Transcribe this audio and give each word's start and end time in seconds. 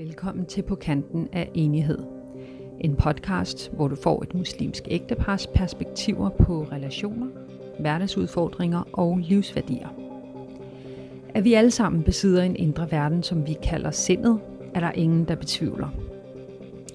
Velkommen 0.00 0.46
til 0.46 0.62
På 0.62 0.74
kanten 0.74 1.28
af 1.32 1.50
enighed. 1.54 1.98
En 2.80 2.96
podcast, 2.96 3.72
hvor 3.72 3.88
du 3.88 3.96
får 3.96 4.22
et 4.22 4.34
muslimsk 4.34 4.82
ægtepars 4.88 5.46
perspektiver 5.46 6.28
på 6.28 6.66
relationer, 6.72 7.26
hverdagsudfordringer 7.80 8.82
og 8.92 9.18
livsværdier. 9.18 9.88
At 11.34 11.44
vi 11.44 11.54
alle 11.54 11.70
sammen 11.70 12.02
besidder 12.02 12.42
en 12.42 12.56
indre 12.56 12.90
verden, 12.90 13.22
som 13.22 13.46
vi 13.46 13.56
kalder 13.62 13.90
sindet, 13.90 14.40
er 14.74 14.80
der 14.80 14.92
ingen, 14.92 15.24
der 15.24 15.34
betvivler. 15.34 15.88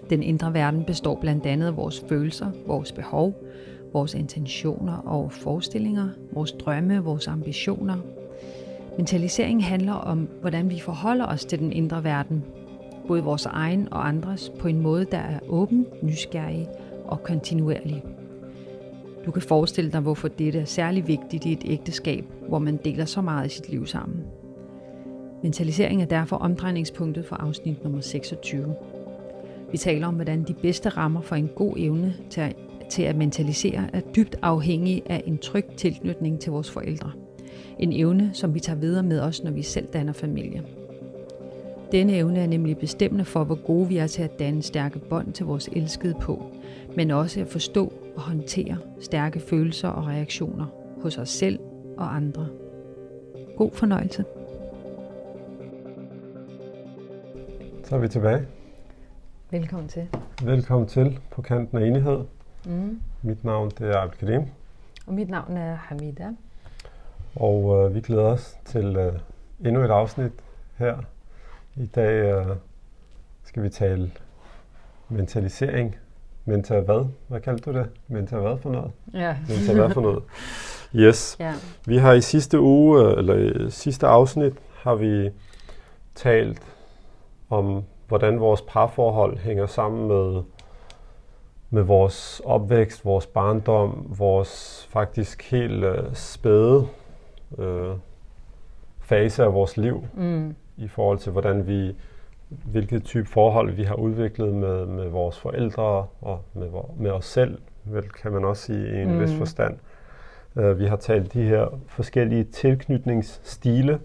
Den 0.10 0.24
indre 0.24 0.54
verden 0.54 0.84
består 0.84 1.20
blandt 1.22 1.46
andet 1.46 1.68
af 1.68 1.78
vores 1.78 2.06
følelser, 2.10 2.52
vores 2.68 2.92
behov, 2.92 3.44
vores 3.94 4.14
intentioner 4.14 4.98
og 4.98 5.32
forestillinger, 5.32 6.10
vores 6.32 6.52
drømme, 6.52 7.04
vores 7.04 7.28
ambitioner. 7.28 7.98
Mentalisering 8.98 9.66
handler 9.66 9.94
om, 9.94 10.30
hvordan 10.42 10.70
vi 10.70 10.80
forholder 10.80 11.26
os 11.26 11.46
til 11.46 11.60
den 11.60 11.74
indre 11.74 12.04
verden, 12.04 12.44
både 13.08 13.24
vores 13.24 13.46
egen 13.46 13.88
og 13.92 14.08
andres, 14.08 14.52
på 14.60 14.68
en 14.68 14.82
måde, 14.82 15.06
der 15.12 15.18
er 15.18 15.40
åben, 15.48 15.86
nysgerrig 16.02 16.68
og 17.06 17.24
kontinuerlig. 17.24 18.04
Du 19.26 19.32
kan 19.32 19.42
forestille 19.42 19.92
dig, 19.92 20.02
hvorfor 20.02 20.28
dette 20.28 20.60
er 20.60 20.66
særlig 20.66 21.08
vigtigt 21.08 21.46
i 21.46 21.52
et 21.52 21.64
ægteskab, 21.66 22.26
hvor 22.48 22.60
man 22.60 22.78
deler 22.86 23.06
så 23.06 23.22
meget 23.22 23.44
af 23.44 23.52
sit 23.52 23.70
liv 23.70 23.86
sammen. 23.86 24.24
Mentalisering 25.44 26.02
er 26.02 26.06
derfor 26.06 26.36
omdrejningspunktet 26.36 27.26
for 27.26 27.36
afsnit 27.36 27.84
nummer 27.84 28.02
26. 28.02 28.76
Vi 29.72 29.78
taler 29.78 30.08
om, 30.08 30.16
hvordan 30.16 30.44
de 30.44 30.54
bedste 30.54 30.90
rammer 30.90 31.22
for 31.22 31.36
en 31.36 31.50
god 31.56 31.74
evne 31.78 32.14
til 32.30 32.42
at, 32.42 32.56
til 32.90 33.04
at 33.04 33.16
mentalisere 33.16 33.90
er 33.94 34.02
dybt 34.16 34.36
afhængige 34.42 35.02
af 35.06 35.24
en 35.26 35.38
tryg 35.38 35.66
tilknytning 35.78 36.40
til 36.40 36.52
vores 36.52 36.72
forældre. 36.72 37.12
En 37.80 37.94
evne, 37.94 38.30
som 38.34 38.54
vi 38.54 38.60
tager 38.60 38.80
videre 38.80 39.04
med 39.04 39.20
os, 39.20 39.44
når 39.44 39.52
vi 39.52 39.62
selv 39.62 39.88
danner 39.88 40.14
familie. 40.14 40.64
Denne 41.92 42.14
evne 42.14 42.40
er 42.40 42.48
nemlig 42.48 42.78
bestemmende 42.78 43.26
for, 43.26 43.44
hvor 43.44 43.66
gode 43.66 43.88
vi 43.88 43.98
er 43.98 44.08
til 44.08 44.24
at 44.24 44.40
danne 44.40 44.62
stærke 44.64 45.00
bånd 45.00 45.34
til 45.34 45.46
vores 45.46 45.68
elskede 45.68 46.16
på, 46.22 46.44
men 46.96 47.12
også 47.12 47.42
at 47.42 47.48
forstå 47.48 47.94
og 48.16 48.22
håndtere 48.22 48.78
stærke 49.02 49.40
følelser 49.40 49.90
og 49.90 50.08
reaktioner 50.08 50.66
hos 51.02 51.18
os 51.18 51.30
selv 51.30 51.60
og 51.98 52.16
andre. 52.16 52.48
God 53.58 53.72
fornøjelse. 53.74 54.26
Så 57.84 57.96
er 57.96 58.00
vi 58.00 58.08
tilbage. 58.08 58.46
Velkommen 59.52 59.88
til. 59.90 60.08
Velkommen 60.44 60.88
til 60.88 61.20
på 61.32 61.42
kanten 61.42 61.78
af 61.78 61.88
enighed. 61.88 62.20
Mm. 62.66 63.00
Mit 63.22 63.44
navn 63.44 63.70
det 63.78 63.90
er 63.90 63.98
Abdelkarim, 63.98 64.44
Og 65.08 65.14
mit 65.14 65.30
navn 65.30 65.58
er 65.58 65.76
Hamida. 65.76 66.30
og 67.36 67.86
øh, 67.90 67.96
vi 67.96 68.02
glæder 68.02 68.24
os 68.24 68.58
til 68.66 68.96
øh, 68.96 69.14
endnu 69.66 69.82
et 69.82 69.90
afsnit 69.90 70.32
her. 70.78 70.98
I 71.78 71.86
dag 71.86 72.14
øh, 72.14 72.46
skal 73.44 73.64
vi 73.64 73.70
tale 73.70 74.12
mentalisering. 75.10 75.96
Mental 76.46 76.82
hvad? 76.82 77.06
Hvad 77.28 77.40
kaldte 77.40 77.72
du 77.72 77.78
det? 77.78 77.90
Mental 78.08 78.40
hvad 78.40 78.58
for 78.58 78.70
noget? 78.72 78.92
Ja. 79.14 79.38
Mental 79.50 79.76
hvad 79.76 79.90
for 79.90 80.02
noget? 80.02 80.24
Yes. 80.96 81.38
ja. 81.40 81.54
Vi 81.86 81.98
har 81.98 82.14
i 82.14 82.22
sidste 82.22 82.60
uge, 82.60 83.04
øh, 83.04 83.18
eller 83.18 83.36
i 83.36 83.72
sidste 83.72 84.08
afsnit, 84.08 84.54
har 84.76 84.96
vi 84.96 85.30
talt 86.16 86.62
om, 87.50 87.84
hvordan 88.08 88.40
vores 88.40 88.62
parforhold 88.62 89.38
hænger 89.38 89.66
sammen 89.66 90.08
med, 90.08 90.44
med 91.70 91.84
vores 91.84 92.42
opvækst, 92.46 93.06
vores 93.06 93.28
barndom, 93.28 94.06
vores 94.18 94.88
faktisk 94.92 95.52
helt 95.52 95.84
øh, 95.84 96.04
spæde 96.14 96.88
øh, 97.58 97.92
fase 99.02 99.44
af 99.44 99.54
vores 99.54 99.78
liv 99.78 100.06
Mm. 100.14 100.56
I 100.78 100.88
forhold 100.88 101.18
til, 101.20 101.32
hvordan 101.32 101.68
vi, 101.68 101.96
hvilket 102.50 103.04
type 103.04 103.28
forhold 103.30 103.72
vi 103.72 103.84
har 103.84 103.96
udviklet 103.96 104.54
med, 104.54 104.86
med 104.86 105.10
vores 105.10 105.40
forældre 105.40 106.08
og 106.22 106.42
med, 106.54 106.68
med 106.98 107.12
os 107.12 107.26
selv, 107.26 107.58
vel, 107.84 108.10
kan 108.10 108.32
man 108.32 108.46
også 108.46 108.64
sige 108.64 109.00
i 109.00 109.02
en 109.02 109.14
mm. 109.14 109.22
vis 109.22 109.34
forstand. 109.38 109.78
Uh, 110.56 110.80
vi 110.80 110.86
har 110.86 110.96
talt 110.96 111.34
de 111.34 111.44
her 111.44 111.80
forskellige 111.88 112.44
tilknytningsstile. 112.44 114.00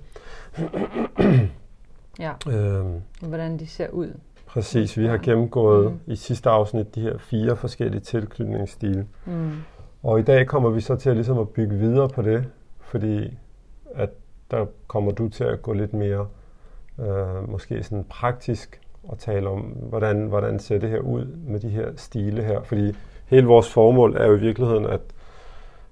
ja. 2.19 2.33
Uh, 2.47 3.29
Hvordan 3.29 3.59
de 3.59 3.67
ser 3.67 3.89
ud. 3.89 4.15
præcis, 4.47 4.99
vi 4.99 5.07
har 5.07 5.17
gennemgået 5.19 5.93
Mm. 5.93 5.99
i 6.07 6.17
sidste 6.17 6.51
afsnit 6.51 6.95
de 6.95 7.01
her 7.01 7.19
fire 7.19 7.57
forskellige 7.57 8.01
tilknytningsstile. 8.01 9.07
Mm. 9.27 9.51
Og 10.03 10.19
i 10.21 10.23
dag 10.23 10.47
kommer 10.47 10.71
vi 10.71 10.81
så 10.81 10.97
til 10.97 11.11
at, 11.11 11.17
ligesom 11.17 11.39
at 11.39 11.49
bygge 11.49 11.77
videre 11.77 12.09
på 12.09 12.23
det, 12.23 12.45
fordi 12.81 13.39
at 13.95 14.11
der 14.51 14.67
kommer 14.87 15.13
du 15.13 15.29
til 15.29 15.45
at 15.45 15.63
gå 15.63 15.73
lidt 15.73 15.93
mere 15.95 16.27
øh, 17.01 17.51
måske 17.51 17.83
sådan 17.83 18.05
praktisk 18.05 18.81
og 19.09 19.19
tale 19.19 19.49
om, 19.49 19.61
hvordan, 19.61 20.27
hvordan 20.27 20.59
ser 20.59 20.79
det 20.79 20.89
her 20.91 20.99
ud 21.01 21.25
med 21.25 21.61
de 21.61 21.69
her 21.69 21.93
stile 21.97 22.43
her. 22.45 22.63
Fordi 22.63 22.93
hele 23.27 23.47
vores 23.47 23.73
formål 23.73 24.17
er 24.17 24.27
jo 24.27 24.37
i 24.37 24.41
virkeligheden 24.41 24.87
at, 24.87 25.01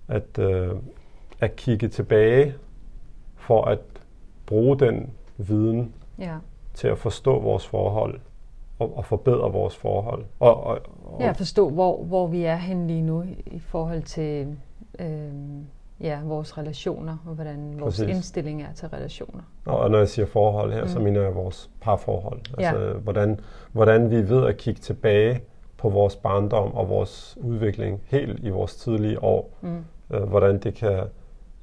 at, 0.09 0.39
øh, 0.39 0.71
at 1.41 1.57
kigge 1.57 1.89
tilbage 1.89 2.55
for 3.37 3.65
at 3.65 3.79
bruge 4.47 4.79
den 4.79 5.11
viden 5.37 5.95
Ja. 6.19 6.37
til 6.75 6.89
at 6.89 6.99
forstå 6.99 7.41
vores 7.41 7.67
forhold 7.67 8.21
og, 8.79 8.97
og 8.97 9.05
forbedre 9.05 9.53
vores 9.53 9.77
forhold. 9.77 10.25
Og, 10.41 10.65
og, 10.65 10.79
og, 11.05 11.21
Ja, 11.21 11.31
forstå, 11.33 11.69
hvor, 11.71 12.05
hvor 12.05 12.27
vi 12.27 12.43
er 12.45 12.57
henne 12.57 12.87
lige 12.87 13.03
nu 13.03 13.23
i- 13.23 13.43
i 13.47 13.59
forhold 13.59 14.03
til 14.03 14.57
øh, 14.99 15.33
ja, 16.01 16.19
vores 16.25 16.59
relationer, 16.59 17.17
og 17.27 17.35
hvordan 17.35 17.81
vores 17.81 17.97
Præcis. 17.97 18.15
indstilling 18.17 18.63
er 18.63 18.73
til 18.73 18.89
relationer. 18.89 19.43
Og 19.65 19.91
når 19.91 19.99
jeg 19.99 20.09
siger 20.09 20.27
forhold 20.27 20.73
her, 20.73 20.83
mm. 20.83 20.89
så 20.89 20.99
mener 20.99 21.23
jeg 21.23 21.35
vores 21.35 21.71
parforhold. 21.81 22.41
Ja. 22.59 22.67
Altså, 22.67 22.99
hvordan, 22.99 23.41
hvordan 23.73 24.11
vi 24.11 24.29
ved 24.29 24.47
at 24.47 24.57
kigge 24.57 24.81
tilbage 24.81 25.41
på 25.77 25.89
vores 25.89 26.17
barndom 26.17 26.75
og 26.75 26.89
vores 26.89 27.39
udvikling 27.41 28.01
helt 28.07 28.39
i 28.45 28.49
vores 28.49 28.77
tidlige 28.77 29.23
år. 29.23 29.51
Mm. 29.61 29.85
Øh, 30.11 30.23
hvordan 30.23 30.59
det 30.59 30.75
kan 30.75 31.03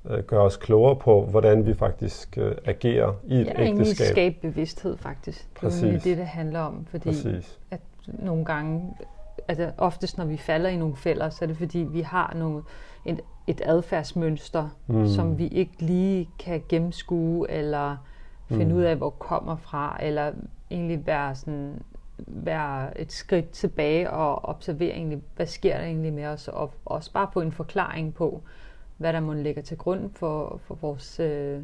øh, 0.10 0.24
gøre 0.24 0.42
os 0.42 0.58
klogere 0.58 0.96
på, 0.96 1.26
hvordan 1.26 1.66
vi 1.66 1.74
faktisk 1.74 2.38
øh, 2.38 2.56
agerer 2.66 3.14
i 3.24 3.36
et 3.36 3.48
Ja, 3.48 3.62
ægteskab. 3.62 4.08
skabe 4.08 4.36
bevidsthed 4.42 4.98
faktisk. 4.98 5.50
Det 5.54 5.58
er 5.58 5.62
Præcis. 5.62 6.04
det, 6.04 6.18
det 6.18 6.28
handler 6.28 6.60
om. 6.60 6.86
Fordi 6.90 7.10
Præcis. 7.10 7.60
at 7.72 7.80
nogle 8.08 8.46
gange, 8.46 8.94
altså 9.48 9.72
oftest 9.78 10.18
når 10.18 10.26
vi 10.26 10.38
falder 10.38 10.70
i 10.70 10.78
nogle 10.78 10.96
fælder, 10.96 11.30
så 11.30 11.46
er 11.46 11.48
det 11.48 11.58
fordi, 11.58 11.80
vi 11.80 12.02
har 12.02 12.34
nogle, 12.36 12.62
et, 13.06 13.22
et 13.48 13.62
adfærdsmønster, 13.66 14.70
Mm. 14.88 15.08
som 15.08 15.38
vi 15.38 15.48
ikke 15.48 15.74
lige 15.80 16.30
kan 16.40 16.64
gennemskue, 16.70 17.52
eller 17.52 17.98
finde 18.50 18.66
Mm. 18.66 18.78
ud 18.78 18.82
af, 18.84 18.96
hvor 18.96 19.10
kommer 19.10 19.56
fra, 19.56 19.98
eller 20.04 20.32
egentlig 20.72 21.06
være, 21.08 21.36
sådan, 21.36 21.82
være 22.18 23.00
et 23.02 23.12
skridt 23.12 23.50
tilbage 23.50 24.10
og 24.12 24.46
observere 24.46 24.94
egentlig, 24.96 25.22
hvad 25.36 25.46
sker 25.46 25.78
der 25.78 25.84
egentlig 25.86 26.14
med 26.14 26.26
os, 26.26 26.48
og 26.48 26.72
også 26.86 27.12
bare 27.14 27.28
få 27.34 27.42
en 27.42 27.52
forklaring 27.52 28.14
på, 28.14 28.42
hvad 28.98 29.14
der 29.14 29.20
må 29.20 29.34
ligge 29.34 29.62
til 29.62 29.78
grund 29.78 30.10
for, 30.14 30.60
for 30.68 30.76
vores 30.82 31.20
øh, 31.20 31.62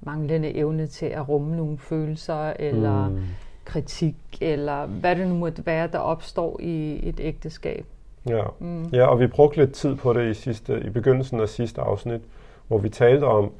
manglende 0.00 0.54
evne 0.54 0.86
til 0.86 1.06
at 1.06 1.28
rumme 1.28 1.56
nogle 1.56 1.78
følelser, 1.78 2.52
eller 2.58 3.08
Mm. 3.08 3.22
kritik, 3.64 4.16
eller 4.40 4.86
hvad 4.86 5.16
det 5.16 5.28
nu 5.28 5.34
måtte 5.34 5.66
være, 5.66 5.86
der 5.86 5.98
opstår 5.98 6.60
i 6.60 7.08
et 7.08 7.20
ægteskab. 7.20 7.86
Ja. 8.28 8.42
Mm. 8.58 8.84
ja, 8.92 9.06
og 9.06 9.20
vi 9.20 9.26
brugte 9.26 9.58
lidt 9.58 9.72
tid 9.72 9.94
på 9.94 10.12
det 10.12 10.30
i, 10.30 10.34
sidste, 10.34 10.80
i 10.86 10.90
begyndelsen 10.90 11.40
af 11.40 11.48
sidste 11.48 11.80
afsnit, 11.80 12.20
hvor 12.68 12.78
vi 12.78 12.88
talte 12.88 13.24
om, 13.24 13.50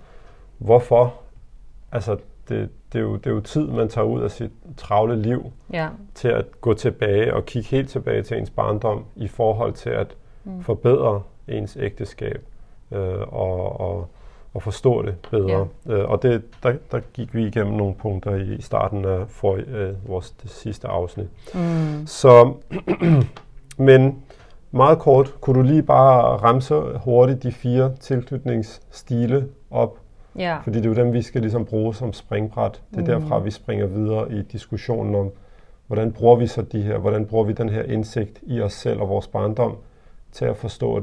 hvorfor, 0.59 1.15
altså 1.93 2.17
det, 2.49 2.69
det, 2.93 2.99
er 2.99 3.03
jo, 3.03 3.17
det 3.17 3.27
er 3.27 3.31
jo 3.35 3.41
tid, 3.41 3.67
man 3.67 3.89
tager 3.89 4.05
ud 4.07 4.23
af 4.23 4.31
sit 4.31 4.51
travle 4.77 5.23
liv, 5.23 5.53
Ja. 5.73 5.89
til 6.15 6.29
at 6.29 6.61
gå 6.61 6.75
tilbage 6.75 7.35
og 7.35 7.47
kigge 7.47 7.69
helt 7.69 7.89
tilbage 7.91 8.23
til 8.23 8.39
ens 8.39 8.51
barndom 8.51 9.05
i 9.17 9.29
forhold 9.29 9.73
til 9.73 9.91
at 9.91 10.17
Mm. 10.49 10.63
forbedre 10.63 11.23
ens 11.49 11.77
ægteskab 11.81 12.45
øh, 12.93 13.21
og, 13.21 13.81
og, 13.81 14.09
og 14.55 14.63
forstå 14.63 15.03
det 15.03 15.15
bedre. 15.31 15.67
Ja. 15.87 15.93
Øh, 15.93 16.11
og 16.11 16.23
det, 16.23 16.43
der, 16.63 16.75
der 16.91 17.01
gik 17.13 17.35
vi 17.35 17.47
igennem 17.47 17.75
nogle 17.75 17.95
punkter 17.95 18.35
i 18.35 18.61
starten 18.61 19.05
af 19.05 19.29
for, 19.29 19.59
øh, 19.67 20.09
vores 20.09 20.31
det 20.31 20.51
sidste 20.51 20.89
afsnit. 20.89 21.27
Mm. 21.55 22.07
Så, 22.07 22.53
men 23.79 24.23
meget 24.71 24.99
kort, 24.99 25.35
kunne 25.41 25.57
du 25.59 25.63
lige 25.63 25.83
bare 25.83 26.23
ramse 26.37 26.75
hurtigt 27.05 27.43
de 27.43 27.53
fire 27.53 27.93
tilknytningsstile 28.01 29.49
op, 29.71 29.99
Ja. 30.39 30.59
fordi 30.65 30.77
det 30.79 30.87
er 30.87 30.91
jo 30.91 30.95
dem, 30.95 31.13
vi 31.13 31.23
skal 31.23 31.41
ligesom 31.41 31.65
bruge 31.65 31.95
som 31.95 32.13
springbræt. 32.13 32.83
Det 32.91 32.97
er 32.97 33.01
Mm. 33.19 33.21
derfra, 33.23 33.39
vi 33.39 33.51
springer 33.51 33.87
videre 33.87 34.33
i 34.33 34.43
diskussionen 34.43 35.15
om, 35.15 35.31
hvordan 35.87 36.13
bruger 36.13 36.37
vi 36.37 36.47
så 36.47 36.63
de 36.63 36.83
her, 36.83 36.99
hvordan 36.99 37.27
bruger 37.27 37.45
vi 37.45 37.53
den 37.53 37.69
her 37.69 37.83
indsigt 37.83 38.41
i 38.43 38.61
os 38.61 38.73
selv 38.73 39.01
og 39.01 39.09
vores 39.09 39.29
barndom 39.29 39.77
til 40.33 40.45
at 40.45 40.57
forstå 40.57 41.03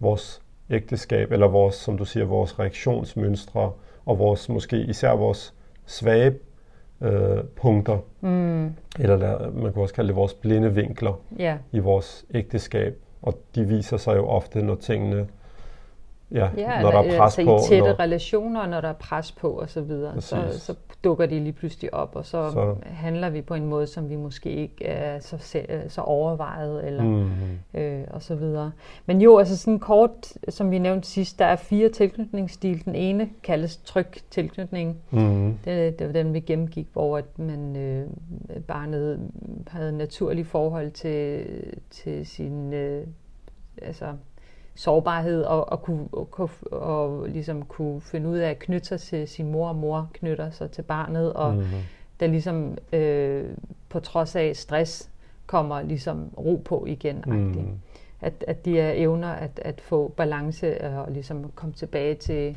vores 0.00 0.42
ægteskab, 0.70 1.32
eller 1.32 1.48
vores, 1.48 1.74
som 1.74 1.98
du 1.98 2.04
siger, 2.04 2.26
vores 2.26 2.58
reaktionsmønstre, 2.58 3.70
og 4.06 4.18
vores, 4.18 4.48
måske 4.48 4.76
især 4.76 5.12
vores 5.12 5.54
svage 5.86 6.34
øh, 7.00 7.44
punkter, 7.56 7.98
Mm. 8.20 8.72
eller 8.98 9.16
der, 9.16 9.50
man 9.50 9.72
kan 9.72 9.82
også 9.82 9.94
kalde 9.94 10.08
det 10.08 10.16
vores 10.16 10.34
blinde 10.34 10.74
vinkler 10.74 11.20
Ja. 11.38 11.56
i 11.72 11.78
vores 11.78 12.24
ægteskab. 12.34 12.94
Og 13.22 13.38
de 13.54 13.64
viser 13.64 13.96
sig 13.96 14.16
jo 14.16 14.26
ofte, 14.28 14.62
når 14.62 14.74
tingene 14.74 15.26
Ja, 16.32 16.48
Ja, 16.56 16.82
når 16.82 16.90
der 16.90 16.98
er 16.98 17.18
pres 17.18 17.38
altså 17.38 17.44
på. 17.44 17.56
i 17.56 17.68
tætte 17.68 17.88
når, 17.88 18.00
relationer, 18.00 18.66
når 18.66 18.80
der 18.80 18.88
er 18.88 18.92
pres 18.92 19.32
på 19.32 19.50
og 19.50 19.68
så 19.70 19.80
videre, 19.80 20.20
så, 20.20 20.36
Præcis. 20.36 20.62
så 20.62 20.74
dukker 21.04 21.26
de 21.26 21.40
lige 21.40 21.52
pludselig 21.52 21.94
op, 21.94 22.16
og 22.16 22.26
så, 22.26 22.50
Så- 22.52 22.74
handler 22.84 23.30
vi 23.30 23.42
på 23.42 23.54
en 23.54 23.66
måde, 23.66 23.86
som 23.86 24.08
vi 24.10 24.16
måske 24.16 24.50
ikke 24.50 24.84
er 24.86 25.20
så, 25.20 25.36
se- 25.38 25.82
så 25.88 26.00
overvejet, 26.00 26.86
eller 26.86 27.02
mm, 27.04 27.30
øh, 27.74 28.04
og 28.10 28.22
så 28.22 28.34
videre. 28.34 28.72
Men 29.06 29.20
jo, 29.20 29.38
altså 29.38 29.56
sådan 29.56 29.78
kort, 29.78 30.32
som 30.48 30.70
vi 30.70 30.78
nævnte 30.78 31.08
sidst, 31.08 31.38
der 31.38 31.44
er 31.44 31.56
fire 31.56 31.88
tilknytningsstil. 31.88 32.84
Den 32.84 32.94
ene 32.94 33.28
kaldes 33.42 33.76
tryg 33.76 34.06
tilknytning. 34.30 34.96
mm, 35.10 35.58
Det, 35.64 35.98
det 35.98 36.06
var 36.06 36.12
den, 36.12 36.34
vi 36.34 36.40
gennemgik, 36.40 36.86
hvor 36.92 37.18
at 37.18 37.38
man, 37.38 37.76
øh, 37.76 38.06
barnet 38.68 39.20
havde 39.68 39.98
naturlig 39.98 40.46
forhold 40.46 40.90
til, 40.90 41.44
til 41.90 42.26
sin 42.26 42.72
øh, 42.72 43.06
altså, 43.82 44.06
sårbarhed 44.76 45.42
og, 45.42 45.72
og, 45.72 45.82
kunne, 45.82 46.08
og, 46.12 46.38
og 46.70 47.28
ligesom 47.28 47.62
kunne 47.62 48.00
finde 48.00 48.28
ud 48.28 48.36
af 48.38 48.50
at 48.50 48.58
knytte 48.58 48.86
sig 48.86 49.00
til 49.00 49.28
sin 49.28 49.52
mor, 49.52 49.68
og 49.68 49.76
mor 49.76 50.08
knytter 50.12 50.50
sig 50.50 50.70
til 50.70 50.82
barnet, 50.82 51.32
og 51.32 51.54
mm, 51.54 51.62
der 52.20 52.26
ligesom 52.26 52.78
øh, 52.92 53.44
på 53.88 54.00
trods 54.00 54.36
af 54.36 54.56
stress 54.56 55.10
kommer 55.46 55.82
ligesom 55.82 56.30
ro 56.38 56.62
på 56.64 56.84
igen. 56.88 57.24
Mm. 57.26 57.54
At, 58.20 58.44
at 58.48 58.64
de 58.64 58.80
er 58.80 58.92
evner 58.94 59.28
at, 59.28 59.50
at 59.64 59.80
få 59.80 60.08
balance 60.16 60.84
og 60.84 61.12
ligesom 61.12 61.50
komme 61.54 61.72
tilbage 61.74 62.14
til 62.14 62.56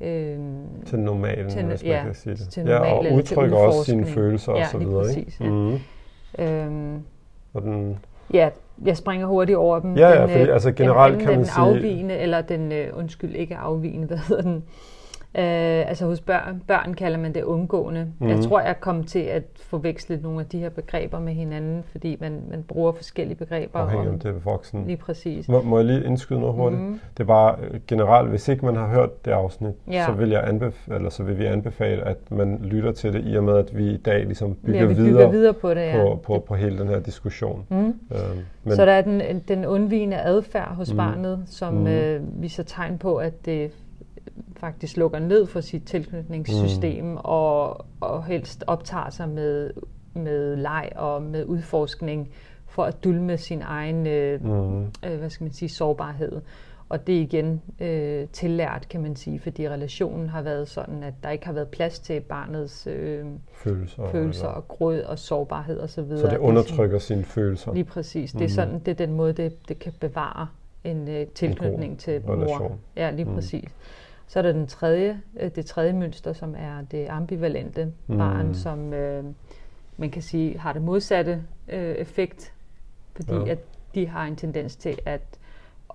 øh, 0.00 0.38
til 0.86 0.98
normalen, 0.98 1.50
Til- 1.50 1.64
hvis 1.64 1.82
man 1.82 1.92
ja, 1.92 2.02
kan 2.04 2.14
sige 2.14 2.36
det. 2.36 2.48
til 2.48 2.64
ja, 2.66 2.78
og 2.94 3.06
udtrykker 3.12 3.56
også 3.56 3.84
sine 3.84 4.06
følelser 4.06 4.52
Ja, 4.52 4.60
og 4.60 4.66
så 4.70 4.78
videre. 4.78 5.02
præcis, 5.02 5.40
ikke? 5.40 5.44
ja. 6.38 6.50
Mm. 6.68 6.94
øh, 6.94 7.00
Og 7.54 7.62
den, 7.62 7.98
ja, 8.32 8.48
jeg 8.86 8.96
springer 8.96 9.26
hurtigt 9.26 9.58
over 9.58 9.80
dem. 9.80 9.96
Ja, 9.96 10.08
ja, 10.08 10.20
Den, 10.22 10.28
fordi, 10.30 10.44
øh, 10.44 10.52
altså, 10.54 10.72
generelt 10.72 11.12
den, 11.14 11.20
kan 11.20 11.28
man 11.28 11.38
den 11.38 11.46
sige- 11.46 11.58
afvigende, 11.64 12.14
eller 12.18 12.40
den, 12.40 12.72
øh, 12.72 12.86
undskyld, 12.92 13.34
ikke 13.34 13.56
afvigende, 13.56 14.06
hvad 14.06 14.18
hedder 14.18 14.42
den? 14.42 14.64
Øh, 15.34 15.88
altså 15.88 16.06
hos 16.06 16.20
børn, 16.20 16.62
børn 16.68 16.94
kalder 16.94 17.18
man 17.18 17.34
det 17.34 17.42
undgående. 17.42 18.06
Mm. 18.18 18.28
Jeg 18.28 18.36
Mhm. 18.36 18.44
tror, 18.44 18.60
jeg 18.60 18.80
kom 18.80 19.04
til 19.04 19.18
at 19.18 19.42
forveksle 19.56 20.20
nogle 20.22 20.40
af 20.40 20.46
de 20.46 20.58
her 20.58 20.68
begreber 20.68 21.20
med 21.20 21.32
hinanden, 21.32 21.84
fordi 21.92 22.16
man, 22.20 22.40
man 22.50 22.62
bruger 22.62 22.92
forskellige 22.92 23.36
begreber. 23.36 23.78
afhængig 23.78 24.08
om- 24.10 24.18
det 24.18 24.28
er 24.28 24.32
voksen. 24.44 24.84
Lige 24.86 24.96
præcis. 24.96 25.48
Må, 25.48 25.62
må 25.62 25.76
jeg 25.76 25.86
lige 25.86 26.04
indskyde 26.04 26.40
noget 26.40 26.54
hurtigt? 26.54 26.82
Mhm. 26.82 27.00
Det 27.16 27.22
er 27.22 27.26
bare 27.26 27.56
øh, 27.70 27.80
generelt, 27.86 28.28
hvis 28.28 28.48
ikke 28.48 28.64
man 28.66 28.76
har 28.76 28.86
hørt 28.88 29.24
det 29.24 29.30
afsnit, 29.30 29.72
Ja. 29.90 30.04
så, 30.06 30.12
vil 30.12 30.28
jeg 30.30 30.48
anbefale, 30.48 30.96
eller 30.96 31.10
så 31.10 31.22
vil 31.22 31.38
vi 31.38 31.44
anbefale, 31.44 32.02
at 32.02 32.30
man 32.30 32.58
lytter 32.62 32.92
til 32.92 33.12
det, 33.12 33.22
i 33.26 33.36
og 33.36 33.44
med, 33.44 33.56
at 33.56 33.76
vi 33.78 33.90
i 33.90 33.96
dag 33.96 34.24
ligesom 34.24 34.54
bygger 34.54 34.80
ja, 34.80 34.86
vi 34.86 34.94
videre, 34.94 35.12
bygger 35.12 35.30
videre 35.30 35.52
på 35.54 35.74
det, 35.74 35.80
ja. 35.86 35.96
på, 36.02 36.20
på, 36.24 36.38
på 36.48 36.54
hele 36.54 36.78
den 36.78 36.88
her 36.88 37.00
diskussion. 37.00 37.64
Mm. 37.68 37.76
Øhm, 37.76 37.94
Men, 38.64 38.74
så 38.74 38.84
der 38.86 38.92
er 38.92 39.02
den, 39.02 39.22
den 39.48 39.66
undvigende 39.66 40.16
adfærd 40.20 40.74
hos 40.74 40.90
Mm. 40.90 40.94
mm. 40.94 40.96
barnet, 40.96 41.42
som 41.46 41.74
Mm. 41.74 41.80
mm. 41.80 41.86
øh, 41.86 42.42
viser 42.42 42.62
tegn 42.62 42.98
på, 42.98 43.16
at 43.16 43.46
det 43.46 43.70
faktisk 44.56 44.96
lukker 44.96 45.18
ned 45.18 45.46
for 45.46 45.60
sit 45.60 45.82
tilknytningssystem 45.84 47.04
mm. 47.04 47.16
og, 47.16 47.84
og 48.00 48.24
helst 48.24 48.64
optager 48.66 49.10
sig 49.10 49.28
med, 49.28 49.70
med 50.14 50.56
leg 50.56 50.92
og 50.96 51.22
med 51.22 51.44
udforskning 51.44 52.30
for 52.66 52.84
at 52.84 53.04
dulme 53.04 53.38
sin 53.38 53.62
egen 53.62 54.06
øh, 54.06 54.44
mm, 54.44 54.80
øh, 55.06 55.18
hvad 55.18 55.30
skal 55.30 55.44
man 55.44 55.52
sige, 55.52 55.68
sårbarhed. 55.68 56.40
Og 56.88 57.06
det 57.06 57.16
er 57.16 57.20
igen 57.20 57.62
øh, 57.80 58.28
tillært, 58.32 58.86
kan 58.90 59.00
man 59.02 59.16
sige, 59.16 59.40
fordi 59.40 59.68
relationen 59.68 60.28
har 60.28 60.42
været 60.42 60.68
sådan, 60.68 61.02
at 61.02 61.14
der 61.22 61.30
ikke 61.30 61.46
har 61.46 61.52
været 61.52 61.68
plads 61.68 61.98
til 61.98 62.20
barnets 62.20 62.86
øh, 62.86 63.24
følelser. 63.52 64.08
følelser 64.12 64.42
eller- 64.44 64.54
og 64.54 64.68
gråd 64.68 64.98
og 65.00 65.18
sårbarhed 65.18 65.80
osv. 65.80 66.16
Så 66.18 66.26
det 66.30 66.38
undertrykker 66.38 66.98
sine 66.98 67.24
følelser. 67.24 67.72
Lige 67.74 67.84
præcis. 67.84 68.32
Det 68.32 68.38
er 68.40 68.44
Mhm. 68.44 68.48
sådan, 68.48 68.78
det 68.78 68.88
er 68.88 69.06
den 69.06 69.12
måde, 69.12 69.32
det, 69.32 69.68
det 69.68 69.78
kan 69.78 69.92
bevare 70.00 70.46
en 70.84 71.08
øh, 71.08 71.26
tilknytning 71.26 71.98
til 71.98 72.22
mor. 72.26 72.34
relation. 72.34 72.78
Ja, 72.96 73.10
lige 73.10 73.24
Mhm. 73.24 73.34
præcis. 73.34 73.68
Så 74.30 74.38
er 74.38 74.42
der 74.42 74.52
den 74.52 74.66
tredje, 74.66 75.20
øh, 75.40 75.50
det 75.54 75.66
tredje 75.66 75.92
mønster, 75.92 76.32
som 76.32 76.54
er 76.58 76.82
det 76.90 77.06
ambivalente 77.08 77.92
Mhm. 78.06 78.18
barn, 78.18 78.54
som 78.54 78.92
øh, 78.92 79.24
man 79.96 80.10
kan 80.10 80.22
sige 80.22 80.58
har 80.58 80.72
det 80.72 80.82
modsatte 80.82 81.42
øh, 81.68 81.94
effekt, 81.94 82.52
fordi 83.16 83.32
Ja. 83.34 83.44
at 83.50 83.58
de 83.94 84.06
har 84.08 84.24
en 84.26 84.36
tendens 84.36 84.76
til 84.76 84.98
at 85.06 85.20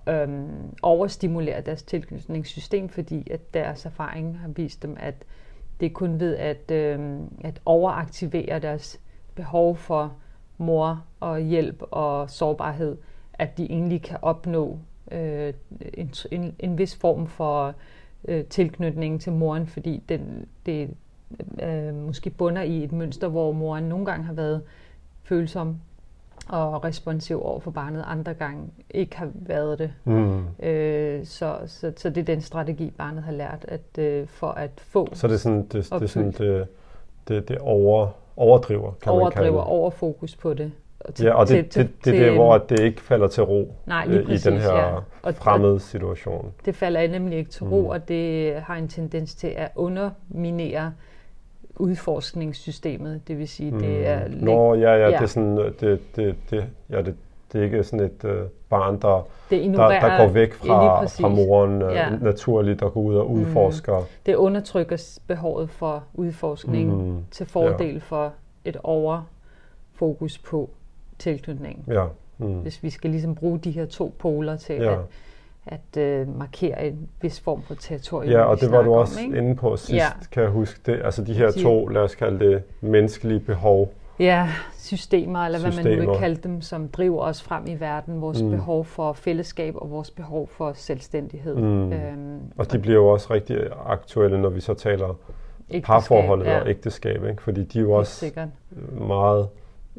øhm, 0.08 0.48
overstimulere 0.82 1.60
deres 1.60 1.82
tilknytningssystem, 1.82 2.88
fordi 2.88 3.30
at 3.30 3.54
deres 3.54 3.86
erfaring 3.86 4.38
har 4.38 4.48
vist 4.48 4.82
dem, 4.82 4.96
at 5.00 5.14
det 5.80 5.86
er 5.86 5.90
kun 5.90 6.20
ved 6.20 6.36
at, 6.36 6.70
øhm, 6.70 7.28
at 7.44 7.60
overaktivere 7.64 8.58
deres 8.58 9.00
behov 9.34 9.76
for 9.76 10.12
mor 10.58 11.04
og 11.20 11.40
hjælp 11.40 11.82
og 11.90 12.30
sårbarhed, 12.30 12.96
at 13.34 13.58
de 13.58 13.64
egentlig 13.64 14.02
kan 14.02 14.18
opnå 14.22 14.78
øh, 15.12 15.52
en, 15.94 16.12
en, 16.30 16.54
en 16.58 16.78
vis 16.78 16.96
form 16.96 17.26
for 17.26 17.66
øh, 17.66 17.74
tilknytning 18.50 19.20
til 19.20 19.32
moren, 19.32 19.66
fordi 19.66 20.02
den, 20.08 20.46
det 20.66 20.90
øh, 21.62 21.94
måske 21.94 22.30
bunder 22.30 22.62
i 22.62 22.84
et 22.84 22.92
mønster, 22.92 23.28
hvor 23.28 23.52
moren 23.52 23.84
nogle 23.84 24.06
gange 24.06 24.24
har 24.24 24.32
været 24.32 24.62
følsom 25.22 25.76
og 26.48 26.84
responsiv 26.84 27.42
over 27.44 27.60
for 27.60 27.70
barnet, 27.70 28.04
andre 28.06 28.34
gange 28.34 28.64
ikke 28.90 29.16
har 29.16 29.30
været 29.34 29.78
det. 29.78 29.92
Mm. 30.04 30.44
Øh, 30.66 31.26
så, 31.26 31.58
så, 31.66 31.92
så 31.96 32.10
det 32.10 32.20
er 32.20 32.24
den 32.24 32.40
strategi, 32.40 32.92
barnet 32.98 33.22
har 33.22 33.32
lært, 33.32 33.64
at 33.68 33.98
øh, 33.98 34.26
for 34.26 34.48
at 34.48 34.70
få 34.76 35.08
Så 35.12 35.26
det 35.26 35.34
er 35.34 35.38
sådan, 35.38 35.62
det, 35.62 35.72
det, 35.72 35.92
er 36.02 36.06
sådan, 36.06 36.32
det, 36.32 36.68
det, 37.28 37.48
det 37.48 37.58
over, 37.58 38.08
overdriver, 38.36 38.92
kan 38.92 38.92
man 38.92 39.02
kalde 39.02 39.22
overdriver 39.22 39.60
det. 39.60 39.70
overfokus 39.72 40.36
på 40.36 40.54
det. 40.54 40.72
Og 41.08 41.12
Ja, 41.20 41.34
og 41.34 41.48
det, 41.48 41.74
det, 41.74 41.90
det, 42.04 42.14
det 42.14 42.26
er 42.28 42.34
hvor 42.34 42.58
det 42.58 42.80
ikke 42.80 43.00
falder 43.00 43.28
til 43.28 43.42
ro 43.42 43.74
Nej, 43.86 44.06
lige 44.06 44.16
øh, 44.18 44.22
i 44.22 44.26
præcis, 44.26 44.42
den 44.42 44.58
her 44.58 44.76
ja. 44.76 44.94
Og- 45.22 45.34
fremmede 45.34 45.80
situation. 45.80 46.52
Det 46.64 46.74
falder 46.76 47.08
nemlig 47.08 47.38
ikke 47.38 47.50
til 47.50 47.64
ro, 47.64 47.80
Mm. 47.80 47.86
og 47.86 48.08
det 48.08 48.54
har 48.54 48.74
en 48.74 48.88
tendens 48.88 49.34
til 49.34 49.48
at 49.56 49.68
underminere 49.74 50.92
udforskningssystemet. 51.76 53.28
Det 53.28 53.38
vil 53.38 53.48
sige, 53.48 53.70
det 53.80 54.06
er... 54.06 54.28
Mm. 54.28 54.34
Nå, 54.44 54.74
ja, 54.74 54.80
ja, 54.94 54.96
ja. 54.98 55.06
det 55.06 55.14
er 55.22 55.26
sådan, 55.26 55.58
øh, 55.58 55.72
det, 55.80 56.16
det, 56.16 56.34
det, 56.50 56.64
ja, 56.90 57.02
det, 57.02 57.14
det 57.52 57.60
er 57.60 57.64
ikke 57.64 57.84
sådan 57.84 58.06
et 58.06 58.24
øh, 58.24 58.42
barn, 58.68 59.00
der, 59.02 59.26
det 59.50 59.74
der, 59.76 59.88
der 59.88 60.18
går 60.18 60.28
væk 60.32 60.48
Ja, 60.48 60.54
lige 60.64 60.72
fra, 60.72 61.00
præcis. 61.00 61.20
fra 61.20 61.28
moren 61.28 61.82
øh, 61.82 61.94
Ja. 61.94 62.10
naturligt 62.20 62.82
og 62.82 62.92
går 62.92 63.00
ud 63.00 63.14
og 63.14 63.26
Mm. 63.30 63.40
udforsker. 63.40 64.02
Det 64.26 64.34
undertrykker 64.34 65.18
behovet 65.26 65.70
for 65.70 66.04
udforskning 66.14 67.08
Mm. 67.08 67.24
til 67.30 67.46
fordel 67.46 67.94
ja. 67.94 67.98
for 68.02 68.32
et 68.64 68.76
overfokus 68.82 70.38
på 70.38 70.70
tilknytning. 71.18 71.84
Ja. 71.88 72.04
Mm. 72.38 72.54
Hvis 72.58 72.82
vi 72.82 72.90
skal 72.90 73.10
ligesom 73.10 73.34
bruge 73.34 73.58
de 73.58 73.70
her 73.70 73.86
to 73.86 74.14
poler 74.18 74.56
til 74.56 74.74
Ja. 74.76 74.92
at, 74.92 74.98
at 75.96 76.02
øh, 76.02 76.38
markere 76.38 76.86
en 76.86 77.08
vis 77.22 77.40
form 77.40 77.62
for 77.62 77.74
territorium. 77.74 78.30
Ja, 78.32 78.42
og 78.42 78.60
det 78.60 78.70
var 78.72 78.82
du 78.82 78.94
også 78.94 79.18
om, 79.20 79.24
ikke? 79.24 79.38
inde 79.38 79.56
på 79.56 79.76
sidst, 79.76 79.92
Ja. 79.92 80.06
kan 80.32 80.42
jeg 80.42 80.50
huske 80.50 80.80
det. 80.86 81.00
Altså 81.04 81.24
de 81.24 81.34
her 81.34 81.50
De- 81.50 81.62
to, 81.62 81.86
lad 81.86 82.02
os 82.02 82.14
kalde 82.14 82.46
det 82.46 82.62
menneskelige 82.80 83.40
behov. 83.40 83.92
Ja, 84.20 84.48
systemer, 84.78 85.38
eller 85.40 85.58
hvad 85.60 85.70
man 85.70 85.84
nu 85.84 85.90
Systemer. 85.90 86.10
vil 86.12 86.18
kalde 86.20 86.36
dem, 86.36 86.60
som 86.60 86.88
driver 86.88 87.20
os 87.22 87.42
frem 87.42 87.66
i 87.66 87.74
verden. 87.74 88.20
Vores 88.20 88.42
Mm. 88.42 88.50
behov 88.50 88.84
for 88.84 89.12
fællesskab 89.12 89.74
og 89.76 89.90
vores 89.90 90.10
behov 90.10 90.48
for 90.48 90.72
selvstændighed. 90.74 91.54
Mm. 91.56 91.92
Øhm, 91.92 92.40
Og 92.58 92.72
de 92.72 92.78
bliver 92.78 92.96
jo 92.96 93.08
også 93.08 93.26
rigtig 93.34 93.58
aktuelle, 93.86 94.40
når 94.40 94.48
vi 94.48 94.60
så 94.60 94.74
taler 94.74 95.08
ægteskab, 95.70 95.82
parforholdet 95.86 96.46
ja, 96.46 96.60
og 96.60 96.68
ægteskab, 96.68 97.24
ikke? 97.24 97.42
fordi 97.42 97.64
de 97.64 97.78
er 97.78 97.82
jo 97.82 97.92
også 97.92 98.32
meget 99.08 99.48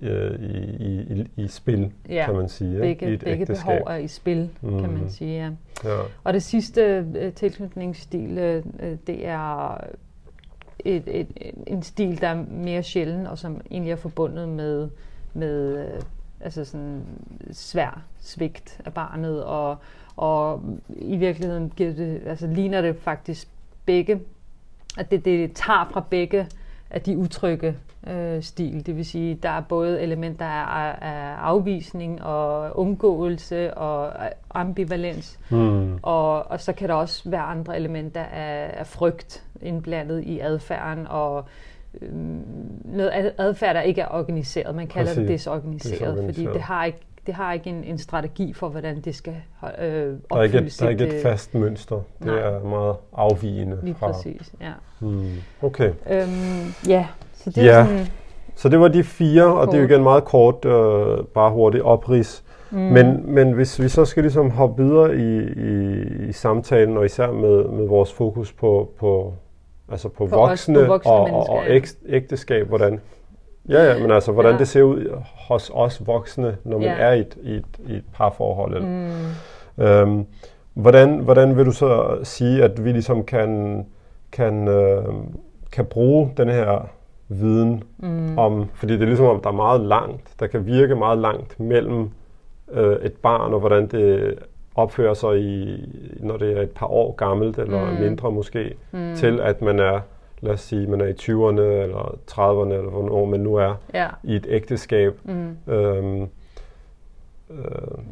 øh, 0.01 0.39
i, 0.39 0.57
i, 0.83 1.21
i, 1.37 1.43
i 1.43 1.47
spil, 1.47 1.91
Ja, 2.09 2.25
kan 2.25 2.35
man 2.35 2.49
sige, 2.49 2.79
begge, 2.79 3.09
i 3.09 3.13
et 3.13 3.19
begge 3.19 3.41
ægteskab. 3.41 3.65
behov 3.65 3.87
er 3.87 3.95
i 3.95 4.07
spil, 4.07 4.49
mm. 4.61 4.79
kan 4.79 4.89
man 4.89 4.99
Mhm. 4.99 5.09
sige. 5.09 5.35
Ja. 5.37 5.51
Ja. 5.89 5.99
Og 6.23 6.33
det 6.33 6.43
sidste 6.43 7.05
øh, 7.15 7.33
tilknytningsstil, 7.33 8.37
øh, 8.37 8.63
øh, 8.79 8.97
det 9.07 9.27
er 9.27 9.77
et, 10.85 11.03
et, 11.07 11.27
et, 11.35 11.53
en 11.67 11.83
stil, 11.83 12.21
der 12.21 12.27
er 12.27 12.43
mere 12.51 12.83
sjælden, 12.83 13.27
og 13.27 13.37
som 13.37 13.61
egentlig 13.71 13.91
er 13.91 13.95
forbundet 13.95 14.49
med, 14.49 14.89
med 15.33 15.77
øh, 15.77 16.01
altså 16.41 16.65
sådan 16.65 17.01
svær 17.51 18.01
svigt 18.19 18.81
af 18.85 18.93
barnet, 18.93 19.43
og, 19.43 19.77
og 20.15 20.63
i 20.89 21.17
virkeligheden 21.17 21.69
giver 21.75 21.93
det, 21.93 22.21
altså 22.25 22.47
ligner 22.47 22.81
det 22.81 22.95
faktisk 22.95 23.47
begge, 23.85 24.19
at 24.97 25.11
det, 25.11 25.25
det 25.25 25.51
tager 25.55 25.89
fra 25.93 26.03
begge 26.09 26.47
af 26.89 27.01
de 27.01 27.17
utrygge 27.17 27.75
øh, 28.07 28.41
stil. 28.43 28.85
Det 28.85 28.95
vil 28.97 29.05
sige, 29.05 29.35
der 29.43 29.49
er 29.49 29.61
både 29.61 30.01
elementer 30.01 30.45
af, 30.45 30.95
af 31.01 31.35
afvisning 31.41 32.23
og 32.23 32.79
undgåelse 32.79 33.73
og 33.73 34.13
ambivalens, 34.53 35.39
Mm. 35.49 35.99
og, 36.01 36.51
og 36.51 36.61
så 36.61 36.73
kan 36.73 36.89
der 36.89 36.95
også 36.95 37.29
være 37.29 37.41
andre 37.41 37.75
elementer 37.77 38.23
af, 38.23 38.73
af 38.79 38.87
frygt 38.87 39.43
indblandet 39.61 40.23
i 40.23 40.39
adfærden, 40.39 41.07
og 41.07 41.45
øhm, 42.01 42.41
noget 42.85 43.11
ad- 43.13 43.31
adfærd, 43.37 43.75
der 43.75 43.81
ikke 43.81 44.01
er 44.01 44.07
organiseret. 44.11 44.75
Man 44.75 44.87
kalder 44.87 45.13
det 45.13 45.23
Præcis. 45.23 45.41
desorganiseret, 45.41 45.97
fordi 45.97 46.07
Desorganiseret. 46.07 46.53
det 46.53 46.61
har 46.61 46.85
ikke, 46.85 46.99
det 47.27 47.35
har 47.35 47.53
ikke 47.53 47.69
en, 47.69 47.83
en 47.83 47.97
strategi 47.97 48.53
for, 48.53 48.69
hvordan 48.69 49.01
det 49.01 49.15
skal 49.15 49.33
øh, 49.33 49.37
opfylde 49.69 50.19
Der 50.29 50.35
er 50.37 50.41
ikke, 50.43 50.57
et, 50.57 50.77
der 50.79 50.85
er 50.85 50.89
ikke 50.89 51.07
et 51.07 51.13
øh, 51.13 51.21
fast 51.21 51.55
mønster. 51.55 51.95
Det 51.95 52.25
nej. 52.25 52.39
er 52.39 52.63
meget 52.63 52.95
afvigende 53.13 53.79
Lige 53.83 53.95
fra. 53.95 54.11
præcis, 54.11 54.53
ja. 54.61 54.71
Mm. 54.99 55.31
Okay. 55.61 55.91
Øhm, 56.09 56.27
ja, 56.87 57.07
så 57.33 57.49
det 57.49 57.57
Ja. 57.65 57.79
er 57.79 57.85
sådan... 57.85 58.07
Så 58.55 58.69
det 58.69 58.79
var 58.79 58.87
de 58.87 59.03
fire, 59.03 59.45
og 59.45 59.67
det 59.67 59.73
er 59.73 59.77
jo 59.77 59.83
Kort. 59.83 59.91
igen 59.91 60.03
meget 60.03 60.23
kort, 60.25 60.65
øh, 60.65 61.25
bare 61.25 61.51
hurtigt 61.51 61.83
oprids. 61.83 62.43
Mm. 62.71 62.77
Men, 62.79 63.33
men 63.35 63.51
hvis 63.51 63.79
vi 63.81 63.89
så 63.89 64.05
skal 64.05 64.23
ligesom 64.23 64.51
hoppe 64.51 64.83
videre 64.83 65.15
i, 65.15 65.37
i, 65.47 66.29
i 66.29 66.31
samtalen, 66.31 66.97
og 66.97 67.05
især 67.05 67.31
med, 67.31 67.63
med 67.63 67.87
vores 67.87 68.13
fokus 68.13 68.53
på, 68.53 68.91
på, 68.99 69.33
altså 69.91 70.09
på, 70.09 70.25
på 70.27 70.35
voksne, 70.35 70.79
os, 70.79 70.85
på 70.85 70.87
voksne 70.91 71.11
og, 71.11 71.31
og, 71.33 71.49
og 71.49 71.63
ægteskab, 72.07 72.67
hvordan, 72.67 72.99
ja, 73.69 73.83
ja, 73.83 73.99
men 73.99 74.11
altså, 74.11 74.31
hvordan 74.31 74.51
ja. 74.51 74.57
det 74.57 74.67
ser 74.67 74.81
ud 74.81 75.17
hos 75.47 75.71
os 75.73 76.07
voksne, 76.07 76.57
når 76.63 76.77
man 76.77 76.87
ja. 76.87 76.95
er 76.95 77.13
i 77.13 77.19
et, 77.19 77.37
i, 77.41 77.55
et, 77.55 77.65
i 77.87 77.93
et 77.93 78.03
parforhold. 78.13 78.81
Mm. 78.81 79.83
Øhm, 79.83 80.25
hvordan, 80.73 81.19
hvordan 81.19 81.57
vil 81.57 81.65
du 81.65 81.71
så 81.71 82.17
sige, 82.23 82.63
at 82.63 82.85
vi 82.85 82.91
ligesom 82.91 83.23
kan, 83.23 83.85
kan, 84.31 84.67
øh, 84.67 85.03
kan 85.71 85.85
bruge 85.85 86.31
den 86.37 86.49
her 86.49 86.89
viden 87.29 87.83
mm. 87.97 88.37
om, 88.37 88.69
fordi 88.73 88.93
det 88.93 89.01
er 89.01 89.05
ligesom 89.05 89.25
om, 89.25 89.41
der 89.41 89.49
er 89.49 89.53
meget 89.53 89.81
langt, 89.81 90.33
der 90.39 90.47
kan 90.47 90.65
virke 90.65 90.95
meget 90.95 91.17
langt 91.17 91.59
mellem 91.59 92.09
øh, 92.71 92.95
et 93.01 93.13
barn 93.13 93.53
og 93.53 93.59
hvordan 93.59 93.87
det 93.87 94.35
opfører 94.75 95.13
sig, 95.13 95.39
i, 95.39 95.85
når 96.19 96.37
det 96.37 96.57
er 96.57 96.61
et 96.61 96.71
par 96.71 96.87
år 96.87 97.11
gammelt, 97.11 97.59
eller 97.59 97.91
mm. 97.91 97.99
mindre 97.99 98.31
måske, 98.31 98.73
mm. 98.91 99.15
til 99.15 99.39
at 99.39 99.61
man 99.61 99.79
er, 99.79 99.99
lad 100.41 100.53
os 100.53 100.61
sige, 100.61 100.87
man 100.87 101.01
er 101.01 101.05
i 101.05 101.11
20'erne, 101.11 101.61
eller 101.61 102.17
30'erne, 102.31 102.73
eller 102.73 102.89
hvornår 102.89 103.25
man 103.25 103.39
nu 103.39 103.55
er, 103.55 103.75
ja. 103.93 104.07
i 104.23 104.35
et 104.35 104.45
ægteskab. 104.49 105.19
Mm. 105.23 105.57
Øhm, 105.67 106.21
øh, 107.49 107.57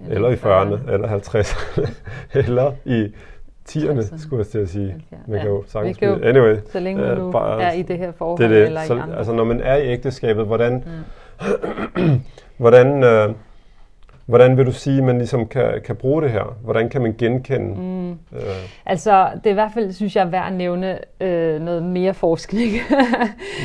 eller 0.10 0.30
i 0.30 0.36
40'erne, 0.36 0.92
eller 0.92 1.08
50'erne, 1.08 1.90
eller 2.48 2.72
i 2.86 3.14
10'erne, 3.70 4.18
skulle 4.22 4.40
jeg 4.40 4.48
til 4.48 4.60
at 4.60 4.70
sige. 4.70 5.04
Man 5.28 5.40
kan 5.40 5.50
jo 5.50 5.64
sagtens 5.68 5.98
kan 5.98 6.10
jo, 6.10 6.20
anyway, 6.24 6.58
så 6.72 6.80
længe 6.80 7.02
man 7.02 7.18
nu 7.18 7.32
bare, 7.32 7.62
er 7.62 7.72
i 7.72 7.82
det 7.82 7.98
her 7.98 8.12
forhold, 8.12 8.38
det 8.38 8.46
er 8.46 8.60
det. 8.60 8.68
eller 8.68 8.82
så, 8.84 8.96
i 8.96 9.00
andre. 9.00 9.18
Altså 9.18 9.34
når 9.34 9.44
man 9.44 9.62
er 9.62 9.76
i 9.76 9.88
ægteskabet, 9.88 10.46
hvordan, 10.46 10.84
mm. 11.96 12.12
hvordan, 12.58 13.04
øh, 13.04 13.30
hvordan 14.26 14.58
vil 14.58 14.66
du 14.66 14.72
sige, 14.72 14.98
at 14.98 15.04
man 15.04 15.18
ligesom 15.18 15.48
kan, 15.48 15.82
kan 15.86 15.96
bruge 15.96 16.22
det 16.22 16.32
her? 16.32 16.58
Hvordan 16.62 16.90
kan 16.90 17.02
man 17.02 17.16
genkende? 17.18 17.76
Mm. 17.76 18.12
Øh. 18.12 18.18
Altså 18.86 19.30
det 19.36 19.46
er 19.46 19.52
i 19.52 19.54
hvert 19.54 19.72
fald, 19.74 19.92
synes 19.92 20.16
jeg, 20.16 20.32
værd 20.32 20.48
at 20.48 20.54
nævne 20.54 21.00
øh, 21.22 21.62
noget 21.62 21.84
mere 21.84 22.14
forskning, 22.14 22.72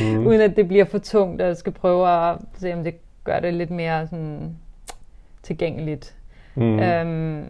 mm. 0.02 0.26
uden 0.26 0.40
at 0.40 0.56
det 0.56 0.68
bliver 0.68 0.84
for 0.84 0.98
tungt, 0.98 1.42
og 1.42 1.48
jeg 1.48 1.56
skal 1.56 1.72
prøve 1.72 2.08
at 2.08 2.38
se, 2.58 2.74
om 2.74 2.84
det 2.84 2.94
gør 3.24 3.40
det 3.40 3.54
lidt 3.54 3.70
mere 3.70 4.06
sådan, 4.06 4.56
tilgængeligt. 5.42 6.14
Mm. 6.54 6.80
Øhm, 6.80 7.44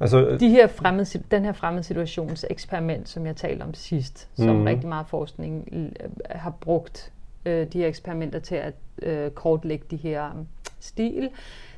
altså, 0.00 0.36
de 0.40 0.48
her 0.48 0.66
fremmede, 0.66 1.22
den 1.30 1.44
her 1.44 1.52
fremmede 1.52 1.82
situations 1.82 2.46
eksperiment, 2.50 3.08
som 3.08 3.26
jeg 3.26 3.36
talte 3.36 3.62
om 3.62 3.74
sidst, 3.74 4.28
som 4.34 4.56
mm. 4.56 4.62
rigtig 4.62 4.88
meget 4.88 5.06
forskning 5.06 5.68
øh, 5.72 6.08
har 6.30 6.50
brugt 6.50 7.12
øh, 7.46 7.66
de 7.72 7.78
her 7.78 7.86
eksperimenter 7.86 8.38
til 8.38 8.54
at 8.54 8.74
øh, 9.02 9.30
kortlægge 9.30 9.84
de 9.90 9.96
her 9.96 10.30
stil, 10.80 11.30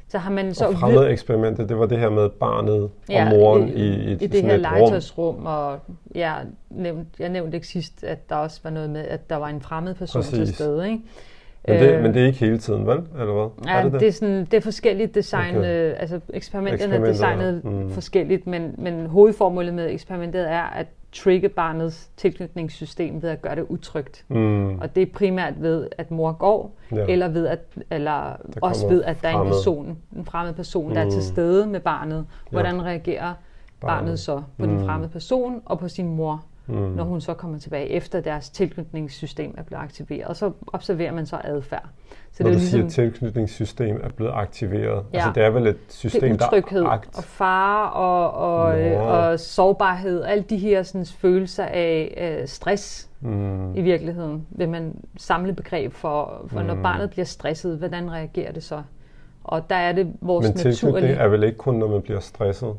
så 0.09 0.19
har 0.19 0.31
man 0.31 0.55
så... 0.55 0.67
Og 0.67 0.75
fremmede 0.75 1.11
eksperimentet, 1.11 1.69
det 1.69 1.79
var 1.79 1.87
det 1.87 1.99
her 1.99 2.11
med 2.11 2.29
barnet 2.29 2.91
ja, 3.09 3.25
og 3.25 3.31
moren 3.31 3.69
i, 3.69 3.73
i, 3.73 4.11
i, 4.11 4.12
i 4.12 4.27
det 4.27 4.43
her 4.43 4.57
legetøjsrum. 4.57 5.47
Og 5.47 5.79
ja, 6.15 6.35
nævnt, 6.71 7.09
jeg 7.19 7.29
nævnte 7.29 7.57
ikke 7.57 7.67
sidst, 7.67 8.05
at 8.05 8.29
der 8.29 8.37
også 8.37 8.61
var 8.65 8.71
noget 8.71 8.91
med, 8.91 9.05
at 9.05 9.31
der 9.31 9.37
var 9.37 9.49
en 9.49 9.61
fremmed 9.61 9.95
person 9.95 10.23
Præcis. 10.23 10.38
til 10.38 10.55
stede. 10.55 10.87
Ikke? 10.87 11.03
Men 11.69 11.81
det, 11.81 11.95
øh, 11.95 12.03
men 12.03 12.15
det 12.15 12.23
er 12.23 12.27
ikke 12.27 12.38
hele 12.38 12.59
tiden, 12.59 12.87
vel? 12.87 12.99
Eller 13.19 13.33
hvad? 13.33 13.71
Ja, 13.73 13.79
er 13.79 13.83
det, 13.83 13.93
det? 13.93 14.00
det, 14.00 14.09
er 14.09 14.12
sådan, 14.12 14.45
det 14.45 14.55
er 14.55 14.61
forskelligt 14.61 15.15
designet, 15.15 15.61
okay. 15.61 15.95
altså 16.00 16.21
eksperimenterne 16.33 16.95
er 16.95 17.05
designet 17.05 17.65
mm. 17.65 17.91
forskelligt, 17.91 18.47
men, 18.47 18.75
men 18.79 19.07
hovedformålet 19.07 19.75
med 19.75 19.91
eksperimentet 19.91 20.50
er 20.50 20.62
at 20.62 20.87
trigge 21.12 21.49
barnets 21.49 22.11
tilknytningssystem 22.17 23.23
ved 23.23 23.31
at 23.31 23.43
gøre 23.43 23.57
det 23.57 23.67
utrygt. 23.69 24.25
Mm. 24.29 24.79
Og 24.79 24.95
det 24.95 25.03
er 25.03 25.07
primært 25.15 25.62
ved, 25.62 25.88
at 25.99 26.11
mor 26.11 26.33
går, 26.33 26.77
ja. 26.93 27.07
eller 27.09 27.29
ved 27.29 27.47
at, 27.47 27.61
eller 27.91 28.37
også 28.62 28.88
ved, 28.88 29.05
at 29.05 29.23
der 29.23 29.29
er 29.29 29.41
en 29.41 29.49
person, 29.49 29.99
en 30.17 30.25
fremmed 30.25 30.55
person, 30.55 30.88
mm. 30.88 30.95
der 30.95 31.00
er 31.00 31.11
til 31.11 31.19
mm. 31.19 31.23
stede 31.23 31.67
med 31.67 31.81
barnet. 31.81 32.27
Hvordan 32.50 32.77
ja. 32.77 32.83
reagerer 32.83 33.35
barnet 33.81 34.19
så 34.19 34.37
på 34.59 34.67
mm. 34.67 34.69
den 34.69 34.87
fremmede 34.87 35.11
person 35.11 35.62
og 35.65 35.79
på 35.79 35.88
sin 35.88 36.17
mor? 36.17 36.45
Mm. 36.69 36.75
når 36.75 37.05
hun 37.05 37.21
så 37.21 37.35
kommer 37.35 37.59
tilbage, 37.59 37.89
efter 37.89 38.21
deres 38.21 38.51
tilknytningssystem 38.51 39.55
er 39.59 39.63
blevet 39.63 39.83
aktiveret. 39.83 40.25
Og 40.25 40.37
så 40.37 40.53
observerer 40.67 41.13
man 41.13 41.27
så 41.27 41.41
adfærd. 41.45 41.89
Så 42.33 42.43
når 42.43 42.51
det 42.51 42.55
er 42.55 42.59
du 42.59 42.61
ligesom, 42.61 42.71
siger, 42.71 42.85
at 43.05 43.13
tilknytningssystem 43.13 44.01
er 44.03 44.09
blevet 44.09 44.33
aktiveret, 44.35 45.05
ja, 45.13 45.19
altså 45.19 45.33
det 45.35 45.43
er 45.43 45.51
vel 45.51 45.67
et 45.67 45.77
system, 45.89 46.33
det 46.33 46.43
er 46.43 46.47
utryghed, 46.47 46.81
der 46.81 46.89
akt... 46.89 47.19
og 47.19 47.25
fare 47.25 47.93
og, 47.93 48.33
og, 48.33 48.81
øh, 48.81 49.03
og 49.03 49.41
sårbarhed, 49.41 50.25
alle 50.25 50.45
de 50.51 50.57
her 50.57 50.83
sådan, 50.83 51.07
følelser 51.07 51.65
af 51.65 52.15
øh, 52.41 52.49
stress 52.49 53.11
mm. 53.21 53.75
i 53.75 53.83
virkeligheden, 53.83 54.47
vil 54.51 54.69
man 54.69 54.95
samle 55.17 55.53
begreb 55.53 55.93
for, 55.93 56.45
for 56.47 56.61
mm. 56.61 56.67
når 56.67 56.75
barnet 56.75 57.11
bliver 57.11 57.27
stresset, 57.27 57.79
hvordan 57.79 58.13
reagerer 58.13 58.53
det 58.53 58.63
så? 58.63 58.83
Og 59.45 59.71
der 59.71 59.77
er 59.77 59.93
det 59.93 60.13
vores 60.21 60.47
Men 60.47 60.57
tilknytning 60.57 60.95
naturlige... 60.95 61.15
er 61.15 61.29
vel 61.29 61.43
ikke 61.43 61.59
kun, 61.59 61.75
når 61.75 61.89
man 61.89 62.03
bliver 62.03 62.21
stresset? 62.21 62.75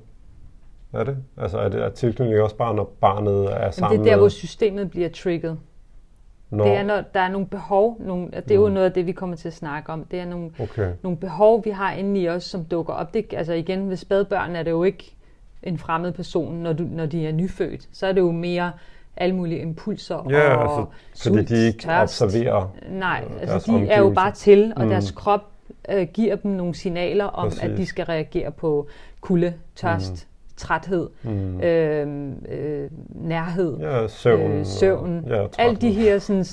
Er 0.94 1.04
det? 1.04 1.18
Altså 1.38 1.58
er 1.58 1.70
det 1.70 1.82
er 1.82 1.90
tilknytning 1.90 2.42
også 2.42 2.56
bare, 2.56 2.76
når 2.76 2.94
barnet 3.02 3.64
er 3.64 3.72
sammen 3.72 3.98
Men 3.98 4.06
det 4.06 4.12
er 4.12 4.16
der, 4.16 4.20
hvor 4.20 4.30
systemet 4.30 4.92
bliver 4.92 5.10
trigget. 5.10 5.60
Når... 6.50 6.66
Det 6.66 6.74
er, 6.74 6.84
når 6.84 7.04
der 7.14 7.20
er 7.20 7.30
nogle 7.30 7.48
behov, 7.48 7.98
nogle, 8.00 8.32
det 8.32 8.52
er 8.52 8.56
jo 8.56 8.68
mm. 8.68 8.74
noget 8.74 8.86
af 8.86 8.94
det, 8.94 9.06
vi 9.06 9.12
kommer 9.12 9.36
til 9.36 9.48
at 9.48 9.54
snakke 9.54 9.92
om. 9.92 10.04
Det 10.12 10.20
er 10.20 10.26
nogle, 10.26 10.52
okay. 10.60 10.92
nogle 11.02 11.18
behov, 11.18 11.66
vi 11.66 11.70
har 11.70 11.94
inde 11.94 12.20
i 12.20 12.30
os, 12.30 12.44
som 12.44 12.66
dukker 12.66 12.94
op. 12.94 13.14
Det, 13.14 13.34
altså 13.34 13.54
igen, 13.54 13.90
ved 13.90 13.98
spædbørn 13.98 14.56
er 14.56 14.64
det 14.64 14.72
jo 14.72 14.84
ikke 14.84 15.16
en 15.64 15.78
fremmed 15.78 16.12
person, 16.12 16.56
når, 16.56 16.74
du, 16.74 16.84
når 16.84 17.06
de 17.06 17.28
er 17.28 17.32
nyfødt. 17.32 17.90
Så 17.92 18.08
er 18.08 18.12
det 18.12 18.22
jo 18.22 18.32
mere 18.32 18.72
alle 19.18 19.36
mulige 19.36 19.62
impulser 19.62 20.28
ja, 20.30 20.56
og 20.56 20.62
altså, 20.62 20.86
sult, 21.14 21.36
fordi 21.38 21.56
de 21.56 21.68
ikke 21.68 21.80
tørst. 21.80 22.22
observerer 22.22 22.76
Nej, 22.90 23.24
altså 23.42 23.72
de 23.72 23.88
er 23.88 24.00
jo 24.00 24.10
bare 24.10 24.32
til, 24.32 24.74
og 24.76 24.84
mm. 24.84 24.90
deres 24.90 25.12
krop 25.12 25.42
øh, 25.90 26.08
giver 26.14 26.36
dem 26.36 26.52
nogle 26.52 26.76
signaler 26.76 27.26
om, 27.26 27.48
Præcis. 27.48 27.64
at 27.64 27.78
de 27.78 27.86
skal 27.86 28.06
reagere 28.06 28.52
på 28.52 28.88
kulde, 29.22 29.54
tørst, 29.76 30.12
mm 30.12 30.30
træthed, 30.60 31.10
mm. 31.24 31.62
øh, 31.62 32.32
øh, 32.50 32.90
nærhed, 33.10 33.78
ja, 33.78 34.08
søvn, 34.08 34.52
øh, 34.52 34.66
søvn 34.66 35.26
ja, 35.28 35.46
alle 35.58 35.76
de 35.76 35.92
her 35.92 36.20
sådan, 36.20 36.46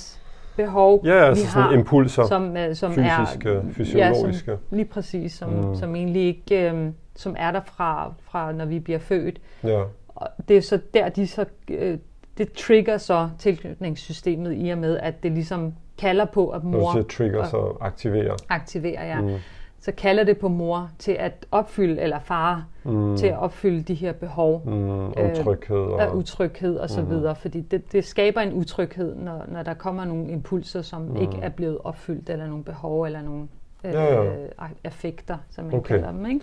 behov, 0.56 1.02
ja, 1.04 1.24
altså 1.24 1.44
vi 1.44 1.50
har, 1.50 1.72
impulser, 1.72 2.26
som, 2.26 2.56
øh, 2.56 2.74
som 2.74 2.92
fysiske, 2.92 3.50
er, 3.50 3.62
fysiologiske. 3.72 4.50
Ja, 4.50 4.56
som, 4.56 4.76
lige 4.76 4.84
præcis, 4.84 5.32
som, 5.32 5.50
mm. 5.50 5.74
som 5.74 5.96
egentlig 5.96 6.22
ikke, 6.22 6.70
øh, 6.70 6.90
som 7.16 7.36
er 7.38 7.50
der 7.50 7.60
fra, 7.64 8.12
fra 8.22 8.52
når 8.52 8.64
vi 8.64 8.78
bliver 8.78 8.98
født. 8.98 9.40
Ja. 9.64 9.82
Og 10.08 10.28
det 10.48 10.56
er 10.56 10.60
så 10.60 10.78
der, 10.94 11.08
de 11.08 11.26
så, 11.26 11.44
øh, 11.70 11.98
det 12.38 12.52
trigger 12.52 12.98
så 12.98 13.28
tilknytningssystemet 13.38 14.54
i 14.56 14.70
og 14.70 14.78
med, 14.78 14.98
at 14.98 15.22
det 15.22 15.32
ligesom 15.32 15.74
kalder 15.98 16.24
på, 16.24 16.48
at 16.48 16.64
mor... 16.64 16.78
Når 16.78 16.86
du 16.86 16.92
siger 16.92 17.04
trigger, 17.04 17.44
så 17.44 17.76
aktiverer. 17.80 18.36
Aktiverer, 18.48 19.06
ja. 19.06 19.20
Mm 19.20 19.38
så 19.86 19.92
kalder 19.92 20.24
det 20.24 20.38
på 20.38 20.48
mor 20.48 20.90
til 20.98 21.12
at 21.12 21.46
opfylde, 21.50 22.00
eller 22.00 22.18
far, 22.18 22.66
mm. 22.84 23.16
til 23.16 23.26
at 23.26 23.38
opfylde 23.38 23.82
de 23.82 23.94
her 23.94 24.12
behov. 24.12 24.62
Mm, 24.64 25.08
utryghed. 25.08 25.76
Øh, 25.76 25.92
og, 25.92 26.16
utryghed 26.16 26.76
og 26.76 26.90
så 26.90 27.02
mm. 27.02 27.10
videre, 27.10 27.36
fordi 27.36 27.60
det, 27.60 27.92
det 27.92 28.04
skaber 28.04 28.40
en 28.40 28.52
utryghed, 28.52 29.14
når, 29.14 29.44
når 29.48 29.62
der 29.62 29.74
kommer 29.74 30.04
nogle 30.04 30.30
impulser, 30.30 30.82
som 30.82 31.02
mm. 31.02 31.16
ikke 31.16 31.38
er 31.42 31.48
blevet 31.48 31.78
opfyldt, 31.84 32.30
eller 32.30 32.46
nogle 32.46 32.64
behov, 32.64 33.02
eller 33.02 33.22
nogle 33.22 33.48
øh, 33.84 33.92
ja, 33.92 34.22
ja. 34.22 34.46
affekter, 34.84 35.36
som 35.50 35.64
man 35.64 35.74
okay. 35.74 35.94
kalder 35.94 36.12
dem. 36.12 36.26
Ikke? 36.26 36.40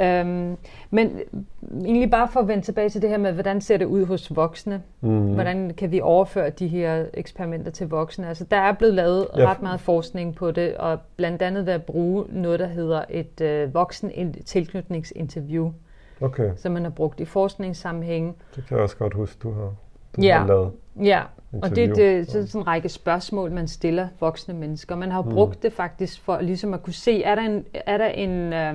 Øhm, 0.00 0.56
men 0.90 1.20
egentlig 1.84 2.10
bare 2.10 2.28
for 2.28 2.40
at 2.40 2.48
vende 2.48 2.64
tilbage 2.64 2.88
til 2.88 3.02
det 3.02 3.10
her 3.10 3.18
med, 3.18 3.32
hvordan 3.32 3.60
ser 3.60 3.76
det 3.76 3.84
ud 3.84 4.04
hos 4.06 4.36
voksne? 4.36 4.82
Mm. 5.00 5.34
Hvordan 5.34 5.70
kan 5.70 5.90
vi 5.90 6.00
overføre 6.00 6.50
de 6.50 6.68
her 6.68 7.04
eksperimenter 7.14 7.70
til 7.70 7.88
voksne? 7.88 8.28
Altså, 8.28 8.44
der 8.44 8.56
er 8.56 8.72
blevet 8.72 8.94
lavet 8.94 9.26
ja. 9.36 9.50
ret 9.50 9.62
meget 9.62 9.80
forskning 9.80 10.34
på 10.34 10.50
det, 10.50 10.76
og 10.76 10.98
blandt 11.16 11.42
andet 11.42 11.66
ved 11.66 11.72
at 11.72 11.82
bruge 11.82 12.24
noget, 12.28 12.60
der 12.60 12.66
hedder 12.66 13.04
et 13.10 13.40
øh, 13.40 13.74
voksen 13.74 14.34
tilknytningsinterview, 14.44 15.72
okay. 16.20 16.50
som 16.56 16.72
man 16.72 16.82
har 16.82 16.90
brugt 16.90 17.20
i 17.20 17.24
forskningssammenhæng. 17.24 18.36
Det 18.56 18.66
kan 18.68 18.76
jeg 18.76 18.82
også 18.82 18.96
godt 18.96 19.14
huske, 19.14 19.38
du 19.42 19.52
har, 19.52 19.74
du 20.16 20.22
ja. 20.22 20.38
har 20.38 20.46
lavet. 20.46 20.72
Ja, 21.02 21.22
Interview. 21.52 21.62
og 21.62 21.76
det, 21.76 21.88
det, 21.88 22.32
det 22.32 22.42
er 22.42 22.46
sådan 22.46 22.60
en 22.60 22.66
række 22.66 22.88
spørgsmål, 22.88 23.52
man 23.52 23.68
stiller 23.68 24.08
voksne 24.20 24.54
mennesker. 24.54 24.96
Man 24.96 25.10
har 25.10 25.22
mm. 25.22 25.30
brugt 25.30 25.62
det 25.62 25.72
faktisk 25.72 26.20
for 26.20 26.40
ligesom 26.40 26.74
at 26.74 26.82
kunne 26.82 26.92
se, 26.92 27.22
er 27.22 27.34
der 27.34 27.42
en, 27.42 27.64
er 27.74 27.98
der 27.98 28.06
en 28.06 28.52
øh, 28.52 28.74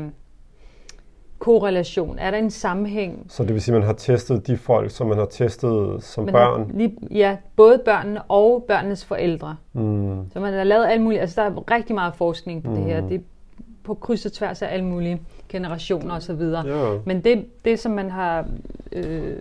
korrelation? 1.40 2.20
Er 2.20 2.32
der 2.32 2.38
en 2.38 2.52
sammenhæng? 2.52 3.26
Så 3.30 3.44
det 3.44 3.54
vil 3.54 3.62
sige, 3.62 3.76
at 3.76 3.80
man 3.80 3.88
har 3.88 3.94
testet 3.94 4.48
de 4.48 4.58
folk, 4.58 4.92
som 4.92 5.08
man 5.08 5.18
har 5.18 5.26
testet 5.26 6.04
som 6.04 6.24
man 6.24 6.34
børn? 6.34 6.72
Lige, 6.74 6.98
ja, 7.12 7.38
både 7.56 7.82
børnene 7.86 8.22
og 8.22 8.66
børnenes 8.68 9.06
forældre. 9.06 9.56
Mm. 9.74 10.32
Så 10.34 10.40
man 10.40 10.54
har 10.54 10.64
lavet 10.64 10.86
alt 10.86 11.02
muligt. 11.02 11.22
Altså, 11.22 11.42
der 11.42 11.50
er 11.50 11.72
rigtig 11.72 11.96
meget 11.96 12.16
forskning 12.16 12.64
på 12.64 12.70
mm. 12.70 12.76
det 12.76 12.86
her. 12.86 13.02
Mm. 13.02 13.08
Det 13.08 13.16
er 13.16 13.24
på 13.84 13.94
kryds 13.94 14.26
og 14.26 14.32
tværs 14.32 14.62
af 14.62 14.74
alle 14.74 14.86
mulige 14.86 15.22
generationer 15.50 16.16
osv. 16.16 16.42
Ja. 16.42 16.98
Men 17.06 17.24
det, 17.24 17.46
det, 17.66 17.80
som 17.80 17.92
man 17.92 18.10
har 18.10 18.46
øh, 18.92 19.36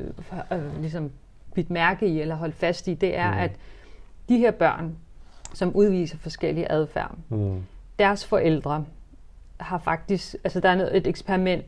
øh, 0.52 0.80
ligesom 0.80 1.10
bidt 1.54 1.70
mærke 1.70 2.06
i, 2.06 2.20
eller 2.20 2.34
holdt 2.34 2.54
fast 2.54 2.88
i, 2.88 2.94
det 2.94 3.16
er, 3.16 3.32
mm. 3.32 3.38
at 3.38 3.50
de 4.28 4.38
her 4.38 4.50
børn, 4.50 4.96
som 5.54 5.72
udviser 5.74 6.16
forskellige 6.18 6.72
adfærd, 6.72 7.14
mm. 7.28 7.62
deres 7.98 8.26
forældre 8.26 8.84
har 9.56 9.78
faktisk, 9.78 10.36
altså 10.44 10.60
der 10.60 10.68
er 10.68 10.88
et 10.92 11.06
eksperiment, 11.06 11.64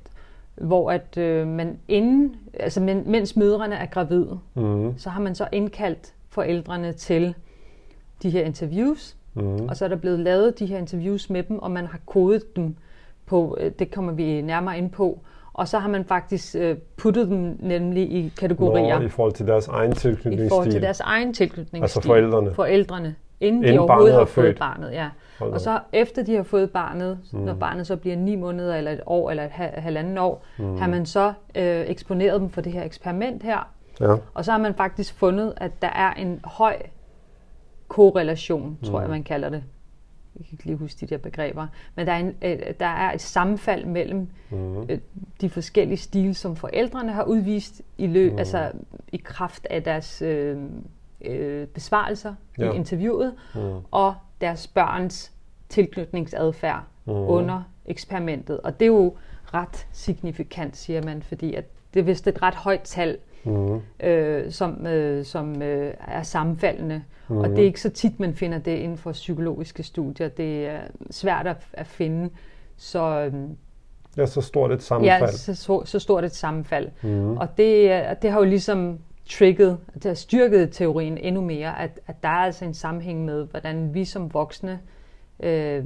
hvor 0.61 0.91
at 0.91 1.19
øh, 1.19 1.47
man 1.47 1.79
inden, 1.89 2.37
altså 2.55 2.81
men, 2.81 3.03
mens 3.07 3.37
mødrene 3.37 3.75
er 3.75 3.87
gravide, 3.87 4.39
mm. 4.55 4.99
så 4.99 5.11
har 5.11 5.21
man 5.21 5.35
så 5.35 5.49
indkaldt 5.53 6.15
forældrene 6.29 6.93
til 6.93 7.35
de 8.23 8.31
her 8.31 8.45
interviews, 8.45 9.17
mm. 9.35 9.69
og 9.69 9.77
så 9.77 9.85
er 9.85 9.89
der 9.89 9.97
blevet 9.97 10.19
lavet 10.19 10.59
de 10.59 10.67
her 10.67 10.79
interviews 10.79 11.31
med 11.31 11.43
dem, 11.43 11.59
og 11.59 11.71
man 11.71 11.87
har 11.87 11.99
kodet 12.07 12.57
dem 12.57 12.77
på, 13.27 13.57
øh, 13.61 13.73
det 13.79 13.91
kommer 13.91 14.13
vi 14.13 14.43
nærmere 14.43 14.79
ind 14.79 14.91
på. 14.91 15.21
Og 15.53 15.69
så 15.69 15.79
har 15.79 15.89
man 15.89 16.05
faktisk 16.05 16.57
øh, 16.59 16.77
puttet 16.97 17.29
dem 17.29 17.57
nemlig 17.61 18.13
i 18.13 18.33
kategorier. 18.39 18.99
Nå, 18.99 19.05
i 19.05 19.09
forhold 19.09 19.33
til 19.33 19.47
deres 19.47 19.69
egen 19.69 19.93
tilknytningsstil. 19.93 20.47
I 20.47 20.49
forhold 20.49 20.71
til 20.71 20.83
deres 20.83 21.01
egen 21.01 21.35
tilknytningsstil. 21.35 21.83
Altså 21.83 22.03
forældrene. 22.03 22.55
Forældrene. 22.55 23.15
Inden, 23.41 23.65
inden 23.65 23.75
de 23.75 23.81
overhovedet 23.81 24.19
har 24.19 24.25
født. 24.25 24.59
barnet, 24.59 24.93
ja. 24.93 25.09
Hold 25.39 25.53
og 25.53 25.61
så 25.61 25.81
efter 25.93 26.23
de 26.23 26.35
har 26.35 26.43
fået 26.43 26.71
barnet, 26.71 27.19
mm. 27.33 27.39
når 27.39 27.55
barnet 27.55 27.87
så 27.87 27.97
bliver 27.97 28.17
ni 28.17 28.37
måneder, 28.37 28.77
eller 28.77 28.91
et 28.91 29.01
år, 29.07 29.31
eller 29.31 29.45
et 29.45 29.51
halvanden 29.83 30.19
år, 30.19 30.45
mm. 30.59 30.77
har 30.77 30.89
man 30.89 31.07
så 31.07 31.33
øh, 31.55 31.85
eksponeret 31.87 32.41
dem 32.41 32.51
for 32.51 32.61
det 32.61 32.73
her 32.73 32.83
eksperiment 32.83 33.43
her. 33.43 33.69
Ja. 34.01 34.17
Og 34.35 34.45
så 34.45 34.51
har 34.51 34.59
man 34.59 34.75
faktisk 34.75 35.15
fundet, 35.15 35.55
at 35.57 35.83
der 35.83 35.89
er 35.89 36.15
en 36.15 36.41
høj 36.45 36.77
korrelation, 37.89 38.79
tror 38.85 38.99
mm. 38.99 39.03
jeg 39.03 39.11
man 39.11 39.23
kalder 39.23 39.49
det. 39.49 39.63
Jeg 40.39 40.47
kan 40.47 40.53
ikke 40.53 40.65
lige 40.65 40.77
huske 40.77 41.01
de 41.01 41.07
der 41.07 41.19
begreber. 41.19 41.67
Men 41.95 42.07
der 42.07 42.13
er, 42.13 42.19
en, 42.19 42.35
øh, 42.43 42.59
der 42.81 42.87
er 42.87 43.13
et 43.13 43.21
sammenfald 43.21 43.85
mellem 43.85 44.29
mm. 44.51 44.83
øh, 44.83 44.99
de 45.41 45.51
forskellige 45.51 45.99
stile, 45.99 46.35
som 46.35 46.57
forældrene 46.57 47.13
har 47.13 47.25
udvist 47.25 47.83
i 47.99 48.07
løb, 48.07 48.33
mm. 48.33 48.39
altså 48.39 48.71
i 49.13 49.17
kraft 49.17 49.67
af 49.71 49.83
deres 49.83 50.23
øh, 50.23 50.59
øh, 51.25 51.67
besvarelser 51.67 52.35
ja. 52.59 52.73
i 52.73 52.77
interviewet, 52.77 53.35
mm. 53.55 53.61
og 53.91 54.15
deres 54.41 54.67
børns 54.67 55.33
tilknytningsadfærd 55.69 56.85
mm. 57.05 57.13
under 57.13 57.63
eksperimentet. 57.87 58.61
Og 58.61 58.81
det 58.81 58.87
er 58.87 58.91
jo 58.93 59.17
ret 59.55 59.87
signifikant, 59.93 60.77
siger 60.77 61.03
man, 61.03 61.23
fordi 61.23 61.55
at 61.55 61.65
det 61.95 62.01
er 62.01 62.05
vist 62.05 62.27
et 62.27 62.43
ret 62.43 62.55
højt 62.55 62.81
tal, 62.81 63.19
mm. 63.45 63.81
øh, 64.01 64.53
som, 64.53 64.87
øh, 64.87 65.25
som 65.25 65.63
øh, 65.63 65.95
er 66.09 66.23
sammenfaldende. 66.23 67.03
Mm. 67.29 67.39
Og 67.39 67.49
det 67.49 67.59
er 67.59 67.65
ikke 67.65 67.81
så 67.81 67.91
tit, 67.91 68.21
man 68.21 68.35
finder 68.35 68.59
det 68.59 68.77
inden 68.77 68.99
for 68.99 69.13
psykologiske 69.13 69.83
studier. 69.83 70.29
Det 70.29 70.67
er 70.67 70.81
svært 71.11 71.47
at, 71.47 71.67
at 71.73 71.87
finde. 71.87 72.31
Så, 72.77 73.31
øh, 73.35 73.35
ja, 74.17 74.27
så 74.27 74.41
stort 74.41 74.73
et 74.73 74.83
sammenfald. 74.83 75.21
Ja, 75.21 75.55
så, 75.55 75.83
så, 75.85 75.99
stort 75.99 76.25
et 76.25 76.35
sammenfald. 76.35 76.89
Mm. 77.03 77.37
Og 77.37 77.49
det, 77.57 78.05
det 78.23 78.31
har 78.31 78.39
jo 78.39 78.45
ligesom 78.45 78.99
trigget, 79.31 79.79
det 79.95 80.05
har 80.05 80.15
styrket 80.15 80.73
teorien 80.73 81.19
endnu 81.19 81.41
mere, 81.41 81.81
at, 81.81 82.01
at 82.07 82.23
der 82.23 82.29
er 82.29 82.33
altså 82.33 82.65
en 82.65 82.75
sammenhæng 82.75 83.25
med, 83.25 83.47
hvordan 83.51 83.95
vi 83.95 84.05
som 84.05 84.35
voksne, 84.35 84.81
øh, 85.41 85.85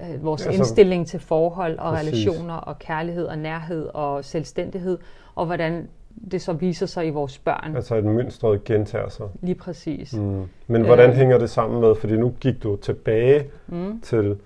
øh, 0.00 0.24
vores 0.24 0.46
altså, 0.46 0.58
indstilling 0.58 1.06
til 1.06 1.20
forhold 1.20 1.78
og 1.78 1.94
præcis. 1.94 2.12
relationer 2.12 2.54
og 2.54 2.78
kærlighed 2.78 3.26
og 3.26 3.38
nærhed 3.38 3.88
og 3.94 4.24
selvstændighed, 4.24 4.98
og 5.34 5.46
hvordan 5.46 5.88
det 6.30 6.42
så 6.42 6.52
viser 6.52 6.86
sig 6.86 7.06
i 7.06 7.10
vores 7.10 7.38
børn. 7.38 7.76
Altså 7.76 7.96
et 7.96 8.04
mønstret 8.04 8.64
gentager 8.64 9.08
sig. 9.08 9.26
Lige 9.42 9.54
præcis. 9.54 10.14
Mm. 10.14 10.42
Men 10.66 10.84
hvordan 10.84 11.10
øh, 11.10 11.16
hænger 11.16 11.38
det 11.38 11.50
sammen 11.50 11.80
med, 11.80 11.94
fordi 11.94 12.16
nu 12.16 12.34
gik 12.40 12.62
du 12.62 12.76
tilbage 12.76 13.46
mm. 13.66 14.00
til, 14.00 14.36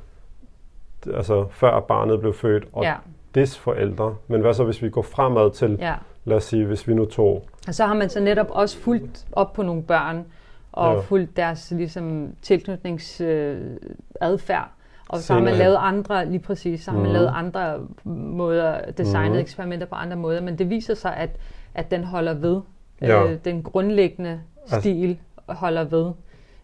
altså 1.14 1.46
før 1.50 1.80
barnet 1.80 2.20
blev 2.20 2.34
født, 2.34 2.64
og 2.72 2.84
ja. 2.84 2.94
des 3.34 3.58
forældre. 3.58 4.16
Men 4.28 4.40
hvad 4.40 4.54
så, 4.54 4.64
hvis 4.64 4.82
vi 4.82 4.90
går 4.90 5.02
fremad 5.02 5.50
til 5.50 5.76
ja 5.80 5.94
lad 6.30 6.36
os 6.36 6.44
sige, 6.44 6.64
hvis 6.64 6.88
vi 6.88 6.94
nu 6.94 7.04
tog... 7.04 7.44
Og 7.68 7.74
så 7.74 7.86
har 7.86 7.94
man 7.94 8.08
så 8.08 8.20
netop 8.20 8.46
også 8.50 8.78
fulgt 8.78 9.26
op 9.32 9.52
på 9.52 9.62
nogle 9.62 9.82
børn, 9.82 10.24
og 10.72 10.94
ja. 10.94 11.00
fulgt 11.00 11.36
deres 11.36 11.70
ligesom, 11.70 12.28
tilknytningsadfærd. 12.42 13.80
Øh, 14.20 14.66
og 15.08 15.18
så 15.18 15.32
har 15.32 15.40
man 15.40 15.54
lavet 15.54 15.76
andre, 15.80 16.26
lige 16.26 16.38
præcis, 16.38 16.84
så 16.84 16.90
har 16.90 16.98
man 16.98 17.06
mm. 17.06 17.12
lavet 17.12 17.32
andre 17.34 17.78
måder, 18.04 18.80
designet 18.98 19.32
mm. 19.32 19.38
eksperimenter 19.38 19.86
på 19.86 19.94
andre 19.94 20.16
måder, 20.16 20.40
men 20.40 20.58
det 20.58 20.70
viser 20.70 20.94
sig, 20.94 21.16
at, 21.16 21.30
at 21.74 21.90
den 21.90 22.04
holder 22.04 22.34
ved. 22.34 22.60
Ja. 23.00 23.24
Øh, 23.24 23.38
den 23.44 23.62
grundlæggende 23.62 24.40
altså- 24.62 24.80
stil 24.80 25.18
holder 25.46 25.84
ved. 25.84 26.12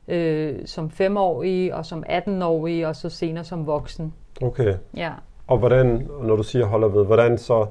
Øh, 0.08 0.54
som 0.64 0.90
femårig 0.90 1.74
og 1.74 1.86
som 1.86 2.04
18-årig 2.08 2.86
og 2.86 2.96
så 2.96 3.08
senere 3.08 3.44
som 3.44 3.66
voksen. 3.66 4.12
Okay. 4.42 4.74
Ja. 4.96 5.10
Og 5.46 5.58
hvordan, 5.58 6.08
når 6.22 6.36
du 6.36 6.42
siger 6.42 6.64
holder 6.64 6.88
ved, 6.88 7.04
hvordan 7.04 7.38
så 7.38 7.66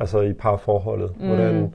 altså 0.00 0.20
i 0.20 0.32
parforholdet? 0.32 1.10
Hvordan, 1.18 1.60
mm. 1.60 1.72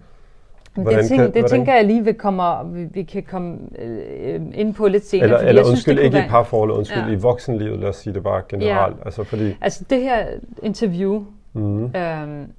Hvordan 0.83 0.99
det, 0.99 1.07
tænk, 1.07 1.19
kan, 1.19 1.25
det 1.25 1.33
hvordan... 1.33 1.49
tænker 1.49 1.73
jeg 1.73 1.85
lige, 1.85 2.05
vi, 2.05 2.13
kommer, 2.13 2.63
vi, 2.63 2.83
vi 2.83 3.03
kan 3.03 3.23
komme 3.23 3.57
øh, 3.79 4.41
ind 4.53 4.73
på 4.73 4.87
lidt 4.87 5.05
senere. 5.05 5.25
Eller, 5.25 5.37
eller 5.37 5.61
jeg 5.61 5.69
undskyld, 5.69 5.95
synes, 5.95 6.05
ikke 6.05 6.17
være... 6.17 6.25
i 6.25 6.29
parforholdet, 6.29 6.75
undskyld, 6.75 7.03
ja. 7.03 7.11
i 7.11 7.15
voksenlivet, 7.15 7.79
lad 7.79 7.89
os 7.89 7.95
sige 7.95 8.13
det 8.13 8.23
bare 8.23 8.41
generelt. 8.49 8.97
Ja. 8.97 9.05
Altså, 9.05 9.23
fordi... 9.23 9.55
altså 9.61 9.83
det 9.89 10.01
her 10.01 10.25
interview, 10.63 11.25
mm. 11.53 11.83
øhm, 11.83 12.51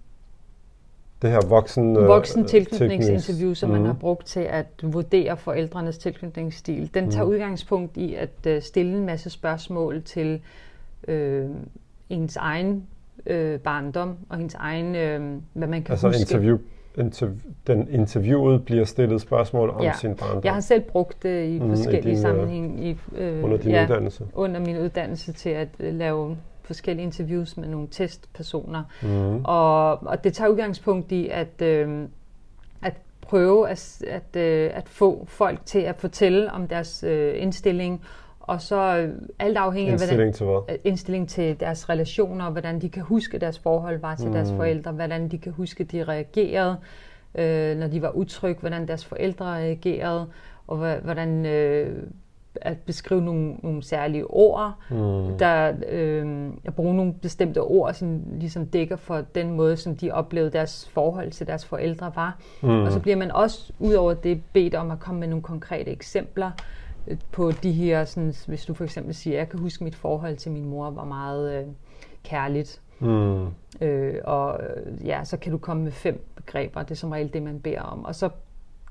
det 1.23 1.31
her 1.31 1.47
voksen, 1.49 1.97
øh, 1.97 2.09
voksen 2.09 2.45
tilknytningsinterview, 2.45 3.55
som 3.55 3.71
mm. 3.71 3.77
man 3.77 3.87
har 3.87 3.93
brugt 3.93 4.27
til 4.27 4.41
at 4.41 4.67
vurdere 4.83 5.37
forældrenes 5.37 5.99
tilknytningsstil, 5.99 6.91
den 6.95 7.11
tager 7.11 7.25
mm. 7.25 7.31
udgangspunkt 7.31 7.97
i 7.97 8.15
at 8.15 8.57
uh, 8.57 8.63
stille 8.63 8.97
en 8.97 9.07
masse 9.07 9.31
spørgsmål 9.31 10.03
til 10.03 10.41
øh, 11.09 11.47
ens 12.11 12.37
egen 12.37 12.87
øh, 13.27 13.61
barndom 13.61 14.17
og 14.29 14.37
hendes 14.37 14.55
egen, 14.55 14.95
øh, 14.95 15.41
hvad 15.53 15.69
man 15.69 15.83
kan 15.83 15.93
altså 15.93 16.07
huske. 16.07 16.21
Interview, 16.21 16.59
interv- 16.99 17.53
den 17.67 17.89
interviewet 17.91 18.65
bliver 18.65 18.85
stillet 18.85 19.21
spørgsmål 19.21 19.71
om 19.71 19.83
ja. 19.83 19.93
sin 20.01 20.15
barndom. 20.15 20.45
Jeg 20.45 20.55
har 20.55 20.61
selv 20.61 20.83
brugt 20.83 21.23
det 21.23 21.49
i 21.49 21.59
mm, 21.59 21.69
forskellige 21.69 22.13
i 22.13 22.15
din, 22.15 22.19
sammenhæng. 22.19 22.85
I, 22.85 22.97
øh, 23.17 23.45
under 23.45 23.57
din 23.57 23.71
ja, 23.71 23.85
uddannelse? 23.85 24.25
under 24.35 24.61
min 24.61 24.79
uddannelse 24.79 25.33
til 25.33 25.51
at 25.51 25.69
øh, 25.81 25.95
lave 25.95 26.37
forskellige 26.63 27.05
interviews 27.05 27.57
med 27.57 27.69
nogle 27.69 27.89
testpersoner. 27.91 28.83
Mm. 29.03 29.45
Og, 29.45 30.07
og 30.07 30.25
det 30.25 30.35
tager 30.35 30.49
udgangspunkt 30.49 31.13
i 31.13 31.29
at, 31.29 31.63
øh, 31.63 32.09
at 32.83 32.95
prøve 33.21 33.69
at, 33.69 34.03
at, 34.09 34.37
øh, 34.37 34.71
at 34.75 34.89
få 34.89 35.25
folk 35.29 35.61
til 35.65 35.79
at 35.79 35.97
fortælle 35.97 36.53
om 36.53 36.69
deres 36.69 37.05
øh, 37.07 37.43
indstilling 37.43 38.03
og 38.47 38.61
så 38.61 38.97
øh, 38.97 39.15
alt 39.39 39.57
afhængig 39.57 39.93
af 39.93 39.93
indstilling 39.93 40.35
til 40.35 40.47
hvad? 40.47 40.61
Øh, 40.69 40.79
indstilling 40.85 41.29
til 41.29 41.61
deres 41.61 41.89
relationer, 41.89 42.51
hvordan 42.51 42.81
de 42.81 42.89
kan 42.89 43.03
huske 43.03 43.39
deres 43.39 43.59
forhold 43.59 44.01
var 44.01 44.15
til 44.15 44.27
mm. 44.27 44.33
deres 44.33 44.53
forældre, 44.57 44.93
hvordan 44.93 45.29
de 45.29 45.39
kan 45.39 45.53
huske, 45.53 45.85
de 45.85 46.05
reagerede, 46.05 46.77
øh, 47.35 47.77
når 47.77 47.87
de 47.87 48.03
var 48.03 48.11
utrygge, 48.11 48.61
hvordan 48.61 48.89
deres 48.89 49.05
forældre 49.05 49.47
reagerede, 49.47 50.27
og 50.67 50.77
hvordan 51.01 51.47
øh, 51.47 52.03
at 52.61 52.79
beskrive 52.79 53.23
nogle, 53.23 53.55
nogle 53.63 53.83
særlige 53.83 54.31
ord, 54.31 54.75
mm. 54.91 55.39
der 55.39 55.73
øh, 55.89 56.51
at 56.65 56.75
bruge 56.75 56.95
nogle 56.95 57.15
bestemte 57.15 57.63
ord, 57.63 57.95
som 57.95 58.21
ligesom 58.39 58.67
dækker 58.67 58.97
for 58.97 59.23
den 59.35 59.53
måde, 59.53 59.77
som 59.77 59.97
de 59.97 60.11
oplevede 60.11 60.51
deres 60.51 60.91
forhold 60.93 61.31
til 61.31 61.47
deres 61.47 61.65
forældre 61.65 62.13
var. 62.15 62.39
Mm. 62.63 62.69
Og 62.69 62.93
så 62.93 63.01
bliver 63.01 63.17
man 63.17 63.31
også 63.31 63.73
ud 63.79 63.95
over 63.95 64.15
det 64.15 64.43
bedt 64.53 64.75
om 64.75 64.91
at 64.91 65.01
komme 65.01 65.21
med 65.21 65.29
nogle 65.29 65.43
konkrete 65.43 65.91
eksempler, 65.91 66.51
på 67.33 67.51
de 67.51 67.73
her, 67.73 68.05
sådan, 68.05 68.35
hvis 68.47 68.65
du 68.65 68.75
for 68.75 68.85
eksempel 68.85 69.15
siger, 69.15 69.37
jeg 69.37 69.49
kan 69.49 69.61
huske 69.61 69.85
mit 69.85 69.95
forhold 69.95 70.37
til 70.37 70.53
min 70.53 70.65
mor 70.65 70.91
var 70.91 71.05
meget 71.05 71.61
øh, 71.61 71.67
kærligt. 72.25 72.81
Mm. 72.99 73.47
Øh, 73.81 74.15
og 74.25 74.61
øh, 74.63 75.07
ja, 75.07 75.25
så 75.25 75.37
kan 75.37 75.53
du 75.53 75.59
komme 75.59 75.83
med 75.83 75.93
fem 75.93 76.25
begreber, 76.37 76.83
det 76.83 76.91
er 76.91 76.95
som 76.95 77.11
regel 77.11 77.33
det, 77.33 77.43
man 77.43 77.61
beder 77.61 77.81
om. 77.81 78.05
Og 78.05 78.15
så 78.15 78.31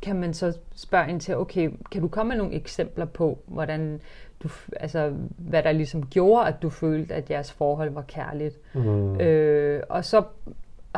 kan 0.02 0.16
man 0.16 0.34
så 0.34 0.58
spørge 0.76 1.10
ind 1.10 1.20
til, 1.20 1.38
okay, 1.38 1.72
kan 1.92 2.02
du 2.02 2.08
komme 2.08 2.30
med 2.30 2.38
nogle 2.38 2.54
eksempler 2.54 3.06
på, 3.06 3.40
hvordan 3.46 4.02
du, 4.44 4.50
altså, 4.76 5.14
hvad 5.38 5.64
der 5.64 5.72
ligesom 5.72 6.06
gjorde, 6.06 6.48
at 6.48 6.62
du 6.62 6.70
følte, 6.70 7.14
at 7.14 7.30
jeres 7.30 7.52
forhold 7.52 7.90
var 7.90 8.02
kærligt. 8.02 8.60
Mm. 8.74 9.20
Øh, 9.20 9.84
og 9.90 10.06
så 10.06 10.24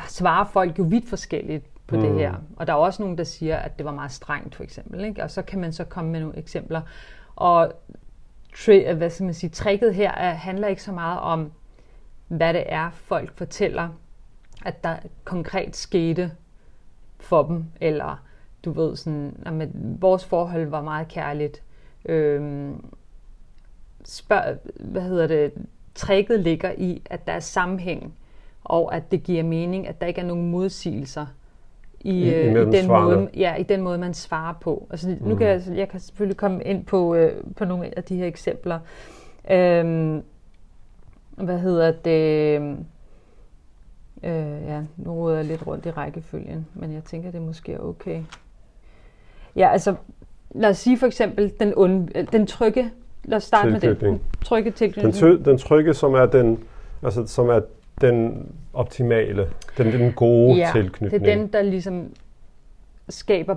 svarer 0.08 0.46
folk 0.46 0.80
jo 0.80 0.84
vidt 0.84 1.10
forskelligt 1.10 1.66
på 1.88 1.96
mm. 1.96 2.02
det 2.02 2.14
her. 2.14 2.34
Og 2.56 2.68
der 2.68 2.74
er 2.74 2.78
også 2.78 3.02
nogen, 3.02 3.18
der 3.18 3.24
siger, 3.24 3.58
at 3.58 3.78
det 3.78 3.86
var 3.86 3.92
meget 3.92 4.12
strengt, 4.12 4.56
for 4.56 4.64
eksempel. 4.64 5.06
Ikke? 5.06 5.24
Og 5.24 5.32
så 5.32 5.42
kan 5.42 5.60
man 5.60 5.74
så 5.74 5.84
komme 5.84 6.12
med 6.12 6.20
nogle 6.20 6.38
eksempler. 6.38 6.82
Og 7.36 7.74
tri- 8.56 8.94
hvad 8.94 9.10
skal 9.10 9.24
man 9.24 9.34
sige, 9.34 9.50
tricket 9.50 9.96
her 9.96 10.12
er, 10.12 10.34
handler 10.34 10.68
ikke 10.68 10.84
så 10.84 10.92
meget 10.92 11.20
om, 11.20 11.52
hvad 12.28 12.54
det 12.54 12.64
er, 12.66 12.90
folk 12.92 13.38
fortæller, 13.38 13.90
at 14.66 14.84
der 14.84 14.98
konkret 15.24 15.76
skete 15.76 16.32
for 17.20 17.44
dem, 17.44 17.66
eller 17.82 18.24
du 18.66 18.72
ved 18.72 18.96
sådan, 18.96 19.44
at 19.46 19.70
vores 20.02 20.26
forhold 20.26 20.68
var 20.68 20.82
meget 20.82 21.08
kærligt. 21.08 21.62
Øhm, 22.06 22.86
spørg, 24.06 24.58
hvad 24.80 25.02
hedder 25.02 25.28
det, 25.28 25.54
tricket 25.96 26.40
ligger 26.40 26.72
i, 26.72 27.02
at 27.06 27.28
der 27.28 27.34
er 27.34 27.40
sammenhæng, 27.40 28.18
og 28.64 28.96
at 28.96 29.12
det 29.12 29.24
giver 29.24 29.44
mening, 29.44 29.88
at 29.88 30.02
der 30.02 30.08
ikke 30.08 30.22
er 30.22 30.26
nogen 30.26 30.52
modsigelser 30.52 31.26
i, 32.08 32.12
I, 32.12 32.34
øh, 32.34 32.68
i, 32.68 32.72
den 32.72 32.88
måde, 32.88 33.30
ja, 33.38 33.56
i 33.56 33.64
den 33.64 33.82
måde, 33.82 33.98
man 33.98 34.14
svarer 34.14 34.54
på. 34.62 34.88
Altså, 34.90 35.08
mm. 35.10 35.28
Nu 35.28 35.36
kan 35.36 35.48
jeg, 35.48 35.62
jeg 35.76 35.90
kan 35.90 36.00
selvfølgelig 36.00 36.38
komme 36.38 36.64
ind 36.64 36.86
på, 36.86 37.16
øh, 37.16 37.32
på 37.56 37.66
nogle 37.66 37.98
af 37.98 38.04
de 38.04 38.16
her 38.16 38.26
eksempler. 38.26 38.80
Øhm, 39.52 40.24
hvad 41.36 41.60
hedder 41.60 41.92
det? 41.92 42.62
Øh, 44.24 44.64
ja, 44.68 44.82
nu 44.98 45.12
råder 45.12 45.36
jeg 45.36 45.46
lidt 45.46 45.68
rundt 45.68 45.86
i 45.86 45.90
rækkefølgen, 45.90 46.68
men 46.74 46.94
jeg 46.94 47.04
tænker, 47.04 47.32
det 47.32 47.42
måske 47.42 47.74
er 47.74 47.80
okay. 47.80 48.24
Ja, 49.56 49.70
altså, 49.72 49.96
lad 50.52 50.70
os 50.70 50.78
sige 50.78 50.98
for 50.98 51.08
eksempel 51.08 51.54
den, 51.60 51.74
onde, 51.76 52.28
den 52.32 52.48
trygge, 52.48 52.92
lad 53.24 53.38
os 53.38 53.44
starte 53.44 53.72
med 53.72 53.96
den 53.96 54.22
trygge 54.42 54.72
tilknytning. 54.72 55.16
Den, 55.16 55.46
den 55.46 55.58
trygge, 55.58 55.94
som 55.94 56.14
er 56.14 56.26
den, 56.26 56.64
altså, 57.04 57.28
som 57.28 57.50
er 57.50 57.60
den 58.02 58.48
optimale, 58.78 59.48
den, 59.78 59.92
den 59.92 60.12
gode 60.14 60.58
ja, 60.58 60.70
tilknytning. 60.74 61.24
det 61.24 61.32
er 61.32 61.36
den, 61.36 61.48
der 61.48 61.62
ligesom 61.62 62.14
skaber 63.10 63.56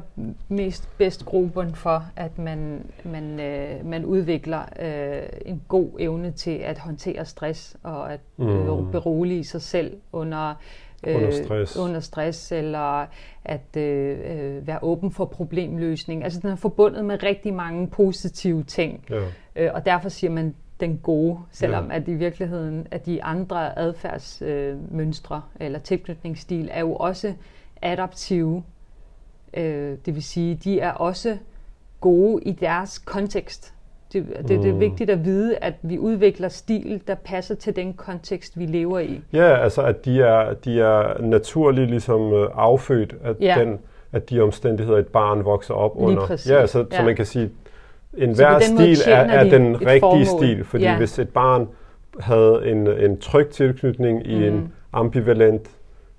mest 0.48 0.88
bedst 0.98 1.24
gruppen 1.24 1.74
for, 1.74 2.04
at 2.16 2.38
man, 2.38 2.82
man, 3.04 3.40
øh, 3.40 3.86
man 3.86 4.04
udvikler 4.04 4.60
øh, 4.82 5.22
en 5.46 5.62
god 5.68 5.88
evne 5.98 6.30
til 6.30 6.50
at 6.58 6.78
håndtere 6.78 7.24
stress 7.24 7.76
og 7.82 8.12
at 8.12 8.20
øh, 8.38 8.78
Mm. 8.78 8.90
berolige 8.90 9.44
sig 9.44 9.62
selv 9.62 9.96
under 10.12 10.54
øh, 11.06 11.16
Under 11.16 11.44
stress. 11.44 11.76
under 11.76 12.00
stress 12.00 12.52
eller 12.52 13.06
at 13.44 13.76
øh, 13.76 14.18
øh, 14.24 14.66
være 14.66 14.78
åben 14.82 15.10
for 15.12 15.24
problemløsning. 15.24 16.24
Altså 16.24 16.40
den 16.40 16.50
er 16.50 16.56
forbundet 16.56 17.04
med 17.04 17.22
rigtig 17.22 17.54
mange 17.54 17.86
positive 17.88 18.62
ting, 18.62 19.04
Ja. 19.10 19.20
øh, 19.56 19.70
og 19.74 19.86
derfor 19.86 20.08
siger 20.08 20.30
man 20.30 20.54
den 20.80 21.00
gode, 21.02 21.38
selvom 21.52 21.90
Ja. 21.90 21.96
at 21.96 22.08
i 22.08 22.14
virkeligheden 22.14 22.86
at 22.90 23.06
de 23.06 23.24
andre 23.24 23.78
adfærdsmønstre 23.78 25.42
øh, 25.60 25.66
eller 25.66 25.78
tilknytningsstil 25.78 26.68
er 26.72 26.80
jo 26.80 26.94
også 26.94 27.32
adaptive. 27.82 28.62
Øh, 29.54 29.96
det 30.06 30.14
vil 30.14 30.22
sige, 30.22 30.54
de 30.64 30.80
er 30.80 30.90
også 30.92 31.36
gode 32.00 32.42
i 32.42 32.52
deres 32.52 32.98
kontekst. 32.98 33.74
Det, 34.12 34.26
det, 34.38 34.48
det 34.48 34.66
er 34.68 34.72
Mm. 34.72 34.80
vigtigt 34.80 35.10
at 35.10 35.24
vide, 35.24 35.56
at 35.56 35.74
vi 35.82 35.98
udvikler 35.98 36.48
stil, 36.48 37.02
der 37.06 37.14
passer 37.14 37.54
til 37.54 37.76
den 37.76 37.92
kontekst, 37.94 38.58
vi 38.58 38.66
lever 38.66 38.98
i. 38.98 39.20
Ja, 39.32 39.62
altså 39.62 39.82
at 39.82 40.04
de 40.04 40.22
er, 40.22 40.54
de 40.54 40.80
er 40.80 41.22
naturligt 41.22 41.90
ligesom 41.90 42.32
øh, 42.32 42.48
affødt 42.54 43.14
af, 43.24 43.34
Ja. 43.40 43.56
den, 43.58 43.78
af 44.12 44.22
de 44.22 44.40
omstændigheder, 44.40 44.98
et 44.98 45.06
barn 45.06 45.44
vokser 45.44 45.74
op 45.74 45.94
Lige 45.96 46.04
under. 46.06 46.26
præcis. 46.26 46.50
Ja, 46.50 46.66
så, 46.66 46.72
så 46.72 46.86
Ja. 46.92 47.04
man 47.04 47.16
kan 47.16 47.26
sige, 47.26 47.50
en 48.18 48.34
hver 48.34 48.58
den 48.58 48.62
stil 48.78 48.98
er, 49.06 49.16
er 49.16 49.44
de 49.44 49.50
den 49.50 49.80
rigtige 49.80 50.00
formål. 50.00 50.26
stil, 50.26 50.64
fordi 50.64 50.84
Ja. 50.84 50.96
hvis 50.96 51.18
et 51.18 51.28
barn 51.28 51.68
havde 52.20 52.60
en, 52.64 52.86
en 52.86 53.18
tryg 53.20 53.48
tilknytning 53.48 54.26
i 54.26 54.34
Mm. 54.38 54.42
en 54.44 54.72
ambivalent 54.92 55.70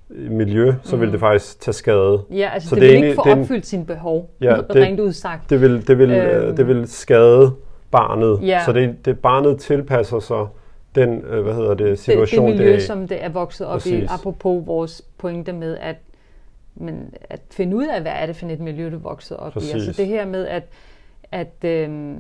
øh, 0.10 0.32
miljø, 0.32 0.74
så 0.84 0.96
ville 0.96 1.06
Mm. 1.06 1.12
det 1.12 1.20
faktisk 1.20 1.60
tage 1.62 1.74
skade. 1.74 2.22
Ja, 2.32 2.50
altså 2.54 2.70
Så 2.70 2.76
det, 2.76 2.82
det 2.82 2.90
det 2.90 2.96
er 2.96 3.00
vil 3.02 3.08
ikke 3.08 3.16
få 3.16 3.24
det 3.24 3.32
er 3.32 3.36
en- 3.36 3.42
opfyldt 3.42 3.66
sine 3.66 3.86
behov, 3.86 4.30
Ja, 4.42 4.56
det- 4.68 4.76
rent 4.76 5.00
udsagt. 5.00 5.50
Det 5.50 5.62
vil, 5.62 5.88
det 5.88 5.98
vil, 5.98 6.12
øhm. 6.12 6.46
Øhm. 6.48 6.56
det 6.56 6.68
vil 6.68 6.88
skade 6.88 7.52
barnet. 7.92 8.48
Ja. 8.48 8.62
Så 8.66 8.72
det, 8.74 9.06
det 9.06 9.20
barnet 9.20 9.60
tilpasser 9.60 10.20
sig 10.20 10.46
den, 10.96 11.22
øh, 11.30 11.44
hvad 11.44 11.54
hedder 11.54 11.74
det, 11.74 11.88
det, 11.88 12.00
situation, 12.00 12.48
det 12.48 12.56
miljø, 12.58 12.72
er 12.74 12.78
i. 12.78 12.80
som 12.82 13.08
det 13.08 13.24
er 13.24 13.30
vokset 13.30 13.68
op 13.68 13.76
i, 13.76 13.80
Præcis. 13.80 14.12
apropos 14.12 14.68
vores 14.68 15.02
pointe 15.18 15.54
med 15.54 15.78
at, 15.82 15.96
men 16.76 17.14
at 17.30 17.40
finde 17.52 17.78
ud 17.78 17.86
af, 17.88 18.02
hvad 18.02 18.12
er 18.16 18.26
det 18.26 18.36
for 18.36 18.46
et 18.48 18.60
miljø, 18.60 18.90
du 18.90 18.96
er 18.96 19.00
vokset 19.00 19.38
op 19.38 19.52
i. 19.52 19.54
Præcis. 19.54 19.74
Altså 19.74 19.92
det 20.02 20.08
her 20.08 20.26
med 20.26 20.48
at, 20.48 20.64
at 21.32 21.54
øhm, 21.66 22.18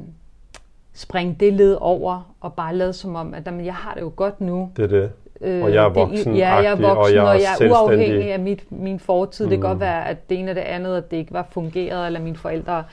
springe 0.93 1.35
det 1.39 1.53
led 1.53 1.77
over 1.81 2.33
og 2.41 2.53
bare 2.53 2.75
lade 2.75 2.93
som 2.93 3.15
om, 3.15 3.33
at 3.33 3.45
jamen, 3.45 3.65
jeg 3.65 3.73
har 3.73 3.93
det 3.93 4.01
jo 4.01 4.11
godt 4.15 4.41
nu. 4.41 4.69
Det 4.77 4.83
er 4.83 4.87
det. 4.87 5.11
Øh, 5.41 5.63
Og 5.63 5.73
jeg 5.73 5.85
er 5.85 5.89
det- 5.89 6.37
Ja, 6.37 6.53
jeg 6.55 6.65
er 6.65 6.75
voksen-agtig, 6.75 6.81
og 6.91 6.95
voksen, 6.97 7.15
jeg 7.15 7.23
er 7.23 7.29
og 7.29 7.39
jeg 7.41 7.67
er 7.67 7.81
uafhængig 7.81 8.33
af 8.33 8.39
mit, 8.39 8.71
min 8.71 8.99
fortid. 8.99 9.45
Det 9.45 9.51
kan 9.51 9.59
Mm. 9.59 9.67
godt 9.67 9.79
være, 9.79 10.07
at 10.07 10.29
det 10.29 10.39
ene 10.39 10.51
og 10.51 10.55
det 10.55 10.61
andet, 10.61 10.97
at 10.97 11.11
det 11.11 11.17
ikke 11.17 11.33
var 11.33 11.47
fungeret, 11.51 12.05
eller 12.07 12.19
mine 12.19 12.35
forældre 12.35 12.83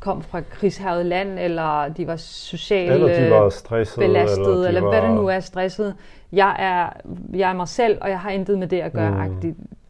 kom 0.00 0.22
fra 0.22 0.40
krigshavet 0.40 1.06
land, 1.06 1.38
eller 1.38 1.88
de 1.88 2.06
var 2.06 2.16
socialt 2.16 2.92
Eller 2.92 3.24
de 3.24 3.30
var 3.30 3.48
stressede. 3.48 4.06
belastet, 4.06 4.46
eller, 4.46 4.60
de 4.62 4.68
eller 4.68 4.80
var, 4.80 4.90
hvad 4.90 5.02
det 5.02 5.10
nu 5.10 5.26
er 5.26 5.40
stresset. 5.40 5.94
Jeg 6.32 6.56
er, 6.58 7.00
jeg 7.38 7.50
er 7.50 7.54
mig 7.54 7.68
selv, 7.68 7.98
og 8.00 8.08
jeg 8.10 8.20
har 8.20 8.30
intet 8.30 8.58
med 8.58 8.66
det 8.68 8.80
at 8.80 8.92
gøre. 8.92 9.10
Mm. 9.28 9.32
Mm. 9.32 9.40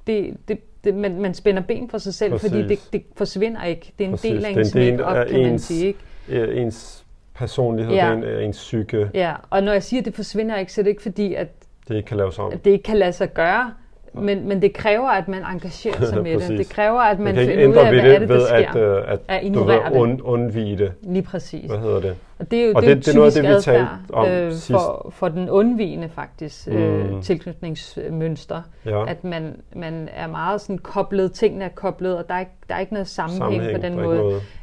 Det, 0.06 0.36
det, 0.48 0.58
det, 0.84 0.94
man, 0.94 1.20
man 1.20 1.34
spænder 1.34 1.62
ben 1.62 1.88
for 1.90 1.98
sig 1.98 2.14
selv, 2.14 2.38
fordi 2.38 2.56
det, 2.58 2.66
Præcis. 2.68 2.88
det 2.92 3.02
forsvinder 3.16 3.64
ikke. 3.64 3.92
Det 3.98 4.04
er 4.04 4.08
en 4.08 4.12
Præcis. 4.14 4.30
del 4.30 4.44
af 4.44 4.50
ens 4.50 4.74
make-up, 4.74 5.26
kan 5.28 5.42
man 5.42 5.54
ens- 5.54 5.58
sige. 5.58 5.86
Ikke? 5.86 6.54
ens 6.62 7.04
personlighed, 7.34 7.94
Ja. 7.94 8.12
en, 8.12 8.24
ens 8.24 8.56
psyke, 8.56 9.10
Ja, 9.14 9.34
og 9.50 9.62
når 9.62 9.72
jeg 9.72 9.82
siger, 9.82 10.00
at 10.00 10.04
det 10.04 10.14
forsvinder 10.14 10.56
ikke, 10.58 10.72
så 10.72 10.80
er 10.80 10.82
det 10.82 10.90
ikke 10.90 11.02
fordi, 11.02 11.34
at 11.34 11.48
det 11.88 11.96
ikke 11.96 12.06
kan 12.06 12.16
laves 12.16 12.38
om. 12.38 12.52
at 12.52 12.64
det 12.64 12.70
ikke 12.70 12.82
kan 12.82 12.96
lade 12.96 13.12
sig 13.12 13.34
gøre. 13.34 13.74
Men, 14.12 14.48
men 14.48 14.62
det 14.62 14.72
kræver, 14.72 15.08
at 15.08 15.28
man 15.28 15.42
engagerer 15.44 16.04
sig 16.04 16.22
med 16.22 16.40
det. 16.40 16.58
Det 16.58 16.68
kræver, 16.68 17.00
at 17.00 17.18
man, 17.18 17.34
Man 17.34 17.46
finder 17.46 17.66
ud 17.68 17.74
af, 17.74 17.92
ved 17.92 18.00
hvad 18.00 18.10
er 18.14 18.18
det 18.18 18.20
det, 18.20 18.28
der 18.28 18.34
ved 18.34 18.46
sker. 18.46 18.56
at, 18.70 18.76
øh, 18.76 19.12
At 19.12 19.20
at 19.28 19.40
du 19.42 19.46
ignorere 19.46 19.82
vil 19.84 19.92
det. 19.92 20.00
und, 20.00 20.20
undvige 20.22 20.78
det. 20.78 20.92
Lige 21.02 21.22
præcis. 21.22 21.70
Hvad 21.70 21.78
hedder 21.78 22.00
det? 22.00 22.16
Og 22.38 22.50
det 22.50 22.58
er 22.62 22.66
jo 22.66 22.72
Og 22.76 22.82
det, 22.82 22.96
det- 22.96 23.06
det 23.06 23.12
er 23.12 23.16
noget 23.18 23.36
af 23.36 23.42
det, 23.42 23.56
vi 23.56 23.60
talte 23.62 23.88
om 24.12 24.28
øh, 24.28 24.52
sidst. 24.52 24.70
for, 24.70 25.10
for 25.14 25.28
den 25.28 25.50
undvigende 25.50 26.08
faktisk 26.08 26.68
øh, 26.70 27.10
Mm. 27.14 27.22
tilknytningsmønster. 27.22 28.62
Ja. 28.86 29.06
At 29.06 29.24
man, 29.24 29.56
man 29.76 30.08
er 30.14 30.26
meget 30.26 30.60
sådan 30.60 30.78
koblet, 30.78 31.32
tingene 31.32 31.64
er 31.64 31.68
koblet, 31.68 32.18
og 32.18 32.28
der 32.28 32.34
er 32.34 32.40
ikke, 32.40 32.52
der 32.68 32.74
er 32.74 32.78
ikke 32.80 32.92
noget 32.92 33.08
sammenhæng, 33.08 33.42
Sammenhæng, 33.62 33.76
på 33.80 33.82
den 33.86 33.94
måde. 33.96 34.18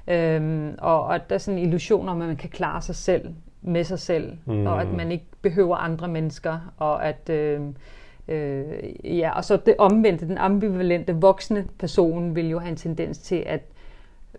noget. 0.08 0.36
Øhm, 0.36 0.76
og, 0.78 1.04
og 1.04 1.30
der 1.30 1.36
er 1.36 1.40
sådan 1.40 1.60
en 1.60 1.66
illusion 1.68 2.10
om, 2.10 2.22
at 2.22 2.28
man 2.28 2.36
kan 2.38 2.50
klare 2.50 2.82
sig 2.82 2.96
selv 2.96 3.22
med 3.62 3.84
sig 3.84 4.00
selv, 4.00 4.32
Mm. 4.46 4.54
mm. 4.54 4.68
og 4.68 4.82
at 4.82 4.88
man 4.98 5.12
ikke 5.12 5.26
behøver 5.42 5.76
andre 5.76 6.08
mennesker, 6.08 6.74
og 6.78 7.06
at 7.06 7.30
øh, 7.30 7.60
øh, 8.28 8.66
ja, 9.20 9.32
og 9.36 9.46
så 9.46 9.58
det 9.58 9.76
omvendte, 9.78 10.28
den 10.28 10.38
ambivalente 10.38 11.16
voksne 11.16 11.66
person 11.80 12.36
vil 12.36 12.50
jo 12.50 12.60
have 12.60 12.70
en 12.70 12.76
tendens 12.76 13.18
til 13.18 13.44
at 13.46 13.62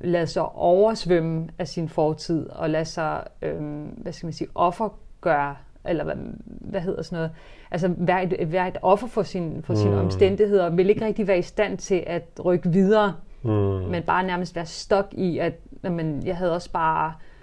lade 0.00 0.26
sig 0.26 0.48
oversvømme 0.48 1.48
af 1.58 1.68
sin 1.68 1.88
fortid, 1.88 2.48
og 2.50 2.70
lade 2.70 2.84
sig, 2.84 3.24
øh, 3.42 3.60
hvad 3.96 4.12
skal 4.12 4.26
man 4.26 4.32
sige, 4.32 4.48
offergøre, 4.54 5.56
eller 5.84 6.04
hvad, 6.04 6.14
hvad 6.44 6.80
hedder 6.80 7.02
sådan 7.02 7.16
noget, 7.16 7.30
altså 7.70 7.94
være 7.98 8.24
et, 8.24 8.52
være 8.52 8.68
et 8.68 8.76
offer 8.82 9.06
for, 9.06 9.22
sin, 9.22 9.62
for 9.62 9.74
sine 9.74 9.90
Mm. 9.94 9.98
omstændigheder, 9.98 10.64
og 10.64 10.76
vil 10.76 10.90
ikke 10.90 11.04
rigtig 11.04 11.26
være 11.26 11.38
i 11.38 11.42
stand 11.42 11.78
til 11.78 12.04
at 12.06 12.24
rykke 12.44 12.68
videre, 12.68 13.14
Mm. 13.42 13.50
men 13.90 14.02
bare 14.02 14.26
nærmest 14.26 14.56
være 14.56 14.66
stok 14.66 15.06
i, 15.12 15.38
at 15.38 15.54
jamen, 15.84 16.26
jeg 16.26 16.36
havde 16.36 16.54
også 16.54 16.72
bare 16.72 17.06
øh, 17.08 17.37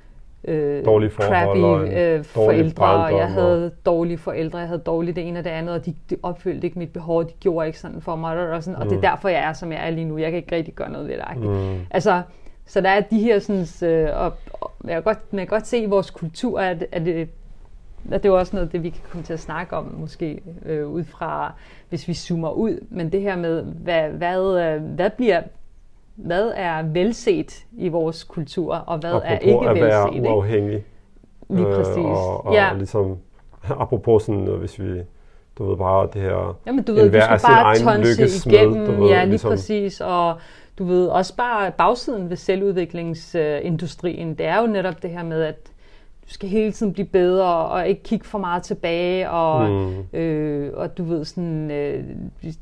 Dårlige 0.86 1.10
forhold 1.10 1.34
og 1.48 1.56
crappy 1.58 1.98
øh, 1.98 2.24
forældre, 2.24 2.86
og 2.86 3.00
barndom 3.02 3.17
jeg 3.19 3.26
og- 3.26 3.32
havde 3.32 3.71
dårlige 3.86 4.17
forældre, 4.17 4.60
jeg 4.60 4.67
havde 4.67 4.82
dårligt 4.86 5.15
det 5.15 5.28
ene 5.28 5.39
og 5.39 5.43
det 5.45 5.50
andet, 5.50 5.76
og 5.76 5.86
de, 5.86 5.95
de 6.10 6.15
opfyldte 6.24 6.67
ikke 6.67 6.80
mit 6.80 6.93
behov, 6.93 7.24
de 7.24 7.32
gjorde 7.39 7.67
ikke 7.67 7.80
sådan 7.80 8.02
for 8.02 8.15
mig, 8.15 8.52
og, 8.52 8.63
sådan, 8.63 8.80
og 8.80 8.86
det 8.86 8.91
er 8.91 8.95
Mm. 8.95 9.02
derfor, 9.02 9.30
jeg 9.30 9.39
er, 9.50 9.54
som 9.54 9.71
jeg 9.71 9.88
er 9.88 9.89
lige 9.91 10.06
nu. 10.06 10.17
Jeg 10.17 10.32
kan 10.32 10.38
ikke 10.38 10.56
rigtig 10.56 10.74
gøre 10.74 10.89
noget 10.91 11.08
ved 11.08 11.15
det. 11.15 11.38
Mm. 11.43 11.80
Altså, 11.91 12.21
så 12.65 12.82
der 12.82 12.89
er 12.89 13.00
de 13.02 13.19
her 13.19 13.39
sådan, 13.39 13.89
øh, 13.89 14.10
og, 14.15 14.34
og 14.52 14.71
jeg, 14.84 14.93
kan 14.93 15.04
godt, 15.04 15.34
man 15.34 15.39
kan 15.48 15.48
godt 15.48 15.67
se 15.67 15.78
i 15.78 15.86
vores 15.86 16.10
kultur, 16.12 16.60
at, 16.60 16.86
at 16.91 17.06
det, 17.06 17.30
at 18.12 18.24
det 18.24 18.30
er 18.30 18.34
jo 18.34 18.39
også 18.39 18.56
noget, 18.56 18.71
det 18.71 18.84
vi 18.84 18.89
kan 18.89 19.02
komme 19.12 19.24
til 19.24 19.34
at 19.34 19.39
snakke 19.39 19.76
om, 19.76 19.95
måske 20.00 20.41
øh, 20.65 20.88
ud 20.88 21.04
fra, 21.04 21.54
hvis 21.89 22.08
vi 22.08 22.13
zoomer 22.13 22.50
ud, 22.52 22.80
men 22.89 23.12
det 23.12 23.21
her 23.21 23.36
med, 23.36 23.63
hvad, 23.63 24.10
hvad, 24.10 24.60
øh, 24.65 24.82
hvad 24.84 25.10
bliver 25.10 25.41
hvad 26.15 26.51
er 26.56 26.84
velset 26.84 27.65
i 27.78 27.88
vores 27.89 28.23
kultur, 28.23 28.75
og 28.75 28.97
hvad 28.97 29.12
er 29.12 29.17
Apropos 29.17 29.43
ikke 29.45 29.69
at 29.69 29.75
være 29.75 30.04
velset. 30.04 30.15
Ikke? 30.15 30.30
uafhængig. 30.36 30.84
Lige 31.49 31.67
Øh, 31.67 31.75
præcis. 31.75 31.97
og, 31.97 32.45
og 32.45 32.54
ja. 32.54 32.73
ligesom, 32.78 33.17
apropos 33.82 34.23
sådan, 34.23 34.47
øh, 34.47 34.60
hvis 34.60 34.80
vi, 34.80 35.01
du 35.58 35.69
ved 35.69 35.78
bare 35.78 36.08
det 36.13 36.21
her, 36.21 36.58
Jamen, 36.67 36.84
du 36.84 36.93
ved, 36.93 37.12
du 37.12 37.17
er 37.17 37.38
skal 37.38 37.49
bare 37.51 37.75
tonse 37.78 38.49
igennem. 38.49 38.86
du 38.86 38.91
ved, 38.91 39.10
ja, 39.10 39.19
lige 39.19 39.30
ligesom- 39.30 39.49
præcis. 39.51 40.01
Og 40.01 40.36
du 40.80 40.84
ved, 40.86 41.08
også 41.08 41.36
bare 41.36 41.71
bagsiden 41.71 42.30
ved 42.30 42.38
selvudviklingsindustrien, 42.38 44.36
det 44.36 44.45
er 44.45 44.62
jo 44.62 44.67
netop 44.67 45.01
det 45.04 45.10
her 45.10 45.23
med, 45.23 45.41
at 45.43 45.71
du 46.28 46.34
skal 46.34 46.50
hele 46.50 46.72
tiden 46.72 46.94
blive 46.94 47.08
bedre, 47.08 47.56
og 47.56 47.88
ikke 47.88 48.04
kigge 48.04 48.26
for 48.26 48.38
meget 48.38 48.64
tilbage, 48.64 49.30
og, 49.30 49.70
Mm. 49.70 50.18
øh, 50.20 50.72
og 50.76 50.98
du 50.98 51.04
ved, 51.04 51.26
sådan, 51.26 51.72
øh, 51.72 52.04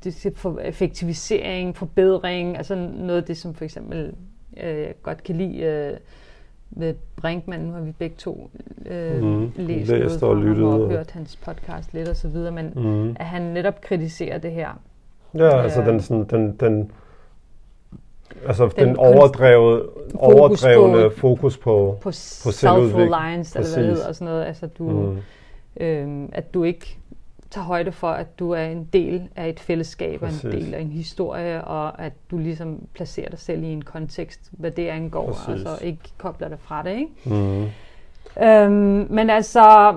det, 0.04 0.34
for 0.36 0.60
effektivisering, 0.60 1.78
forbedring, 1.78 2.58
altså 2.58 2.76
noget 2.98 3.18
af 3.22 3.24
det, 3.24 3.38
som 3.38 3.54
for 3.54 3.64
eksempel 3.64 4.14
øh, 4.64 4.80
jeg 4.80 4.94
godt 5.04 5.24
kan 5.24 5.36
lide 5.36 5.58
øh, 5.58 5.98
ved 6.72 6.94
Brinkmann, 7.16 7.64
nu 7.66 7.72
har 7.74 7.82
vi 7.82 7.92
begge 7.92 8.16
to 8.18 8.50
øh, 8.86 9.24
Mm. 9.24 9.52
læst, 9.58 9.90
Læst 9.92 10.22
noget 10.22 10.38
og 10.38 10.44
lyttet 10.44 10.66
og 10.66 10.90
hørt 10.90 11.12
hans 11.12 11.36
podcast 11.36 11.94
lidt 11.94 12.10
og 12.10 12.16
så 12.16 12.28
videre, 12.28 12.52
men 12.52 12.74
Mm. 12.76 13.10
at 13.20 13.26
han 13.26 13.42
netop 13.42 13.82
kritiserer 13.82 14.38
det 14.38 14.52
her. 14.52 14.80
Ja, 15.38 15.62
altså 15.62 15.82
Øh, 15.82 15.88
den, 15.88 16.02
sådan, 16.02 16.24
den, 16.30 16.56
den, 16.60 16.92
altså 18.48 18.70
den, 18.78 18.88
Den 18.88 18.98
overdrevet, 18.98 19.90
overdrevne 20.16 21.10
på- 21.10 21.16
fokus 21.16 21.58
på, 21.58 21.98
på, 22.02 22.10
self-reliance, 22.10 22.70
eller 22.70 22.94
hvad 22.96 23.04
det 23.04 23.54
Præcis. 23.54 23.76
hedder, 23.76 24.12
sådan 24.12 24.26
noget. 24.26 24.46
Altså, 24.46 24.68
du, 24.68 24.84
mm, 24.90 25.18
øhm, 25.86 26.30
at 26.34 26.54
du 26.54 26.64
ikke 26.64 26.98
tager 27.52 27.66
højde 27.66 27.92
for, 27.92 28.08
at 28.08 28.40
du 28.40 28.52
er 28.52 28.64
en 28.64 28.90
del 28.94 29.24
af 29.36 29.50
et 29.50 29.60
fællesskab, 29.60 30.22
og 30.22 30.28
en 30.28 30.34
Præcis. 30.34 30.52
del 30.66 30.74
af 30.74 30.82
en 30.82 30.92
historie, 30.92 31.64
og 31.64 32.02
at 32.02 32.14
du 32.32 32.38
ligesom 32.38 32.80
placerer 32.94 33.30
dig 33.30 33.40
selv 33.40 33.64
i 33.64 33.68
en 33.68 33.82
kontekst, 33.82 34.40
hvad 34.52 34.72
det 34.72 34.88
angår, 34.88 35.28
Præcis. 35.32 35.50
altså 35.66 35.86
ikke 35.86 36.00
kobler 36.18 36.48
dig 36.48 36.58
fra 36.60 36.84
det, 36.84 36.92
ikke? 36.92 37.08
mm, 37.26 37.66
Øhm, 38.44 39.08
men 39.10 39.30
altså, 39.30 39.94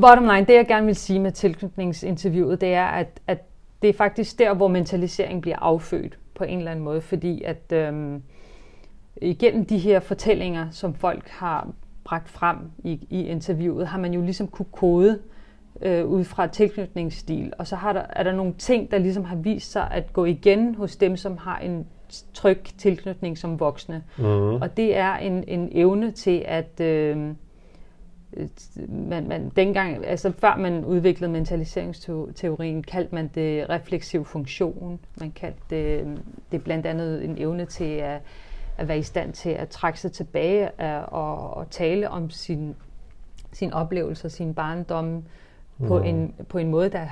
bottom 0.00 0.24
line, 0.24 0.46
det 0.46 0.54
jeg 0.54 0.66
gerne 0.66 0.86
vil 0.86 0.96
sige 0.96 1.20
med 1.20 1.32
tilknytningsinterviewet, 1.32 2.60
det 2.60 2.74
er, 2.74 2.86
at, 2.86 3.08
at 3.26 3.38
det 3.82 3.90
er 3.90 3.94
faktisk 3.94 4.38
der, 4.38 4.54
hvor 4.54 4.68
mentalisering 4.68 5.42
bliver 5.42 5.56
affødt 5.58 6.18
på 6.40 6.44
en 6.44 6.58
eller 6.58 6.70
anden 6.70 6.84
måde, 6.84 7.00
fordi 7.00 7.42
at 7.42 7.72
øhm, 7.72 8.22
igennem 9.22 9.64
de 9.64 9.78
her 9.78 10.00
fortællinger, 10.00 10.70
som 10.70 10.94
folk 10.94 11.28
har 11.28 11.68
bragt 12.04 12.28
frem 12.28 12.56
i, 12.84 13.06
i 13.10 13.24
interviewet, 13.24 13.86
har 13.86 13.98
man 13.98 14.14
jo 14.14 14.20
ligesom 14.20 14.48
kunne 14.48 14.66
kode 14.72 15.18
øh, 15.82 16.06
ud 16.06 16.24
fra 16.24 16.46
tilknytningsstil, 16.46 17.52
og 17.58 17.66
så 17.66 17.76
har 17.76 17.92
der, 17.92 18.02
er 18.10 18.22
der 18.22 18.32
nogle 18.32 18.54
ting, 18.58 18.90
der 18.90 18.98
ligesom 18.98 19.24
har 19.24 19.36
vist 19.36 19.72
sig 19.72 19.88
at 19.90 20.12
gå 20.12 20.24
igen 20.24 20.74
hos 20.74 20.96
dem, 20.96 21.16
som 21.16 21.36
har 21.36 21.58
en 21.58 21.86
tryg 22.34 22.60
tilknytning 22.78 23.38
som 23.38 23.60
voksne. 23.60 24.02
mm, 24.18 24.24
Og 24.54 24.76
det 24.76 24.96
er 24.96 25.16
en, 25.16 25.44
en 25.48 25.68
evne 25.72 26.10
til 26.10 26.44
at, 26.46 26.80
øh, 26.80 27.16
man, 28.88 29.28
man, 29.28 29.48
dengang, 29.56 30.06
altså 30.06 30.32
før 30.38 30.56
man 30.56 30.84
udviklede 30.84 31.32
mentaliseringsteorien, 31.32 32.82
kaldte 32.82 33.14
man 33.14 33.30
det 33.34 33.70
refleksiv 33.70 34.24
funktion. 34.24 35.00
Man 35.20 35.30
kaldte 35.30 35.60
det, 35.70 36.18
det 36.52 36.64
blandt 36.64 36.86
andet 36.86 37.24
en 37.24 37.38
evne 37.38 37.66
til 37.66 37.94
at, 37.94 38.20
at 38.78 38.88
være 38.88 38.98
i 38.98 39.02
stand 39.02 39.32
til 39.32 39.50
at 39.50 39.68
trække 39.68 40.00
sig 40.00 40.12
tilbage 40.12 40.70
og, 41.04 41.56
og 41.56 41.70
tale 41.70 42.10
om 42.10 42.30
sin, 42.30 42.76
sin 43.52 43.72
oplevelser, 43.72 44.28
sin 44.28 44.54
barndom 44.54 45.24
på, 45.86 45.98
mm. 45.98 46.04
en, 46.04 46.34
på 46.48 46.58
en 46.58 46.68
måde, 46.68 46.88
der, 46.88 47.06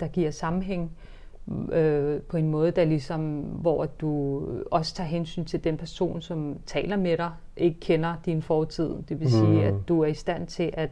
der 0.00 0.06
giver 0.06 0.30
sammenhæng 0.30 0.82
øh, 0.82 1.13
på 2.28 2.36
en 2.36 2.48
måde, 2.48 2.70
der 2.70 2.84
ligesom, 2.84 3.40
hvor 3.40 3.86
du 3.86 4.42
også 4.70 4.94
tager 4.94 5.08
hensyn 5.08 5.44
til 5.44 5.64
den 5.64 5.76
person, 5.76 6.20
som 6.20 6.56
taler 6.66 6.96
med 6.96 7.16
dig, 7.16 7.30
ikke 7.56 7.80
kender 7.80 8.14
din 8.26 8.42
fortid. 8.42 8.90
Det 9.08 9.20
vil 9.20 9.30
sige, 9.30 9.46
mm. 9.46 9.58
at 9.58 9.74
du 9.88 10.02
er 10.02 10.06
i 10.06 10.14
stand 10.14 10.46
til 10.46 10.70
at 10.72 10.90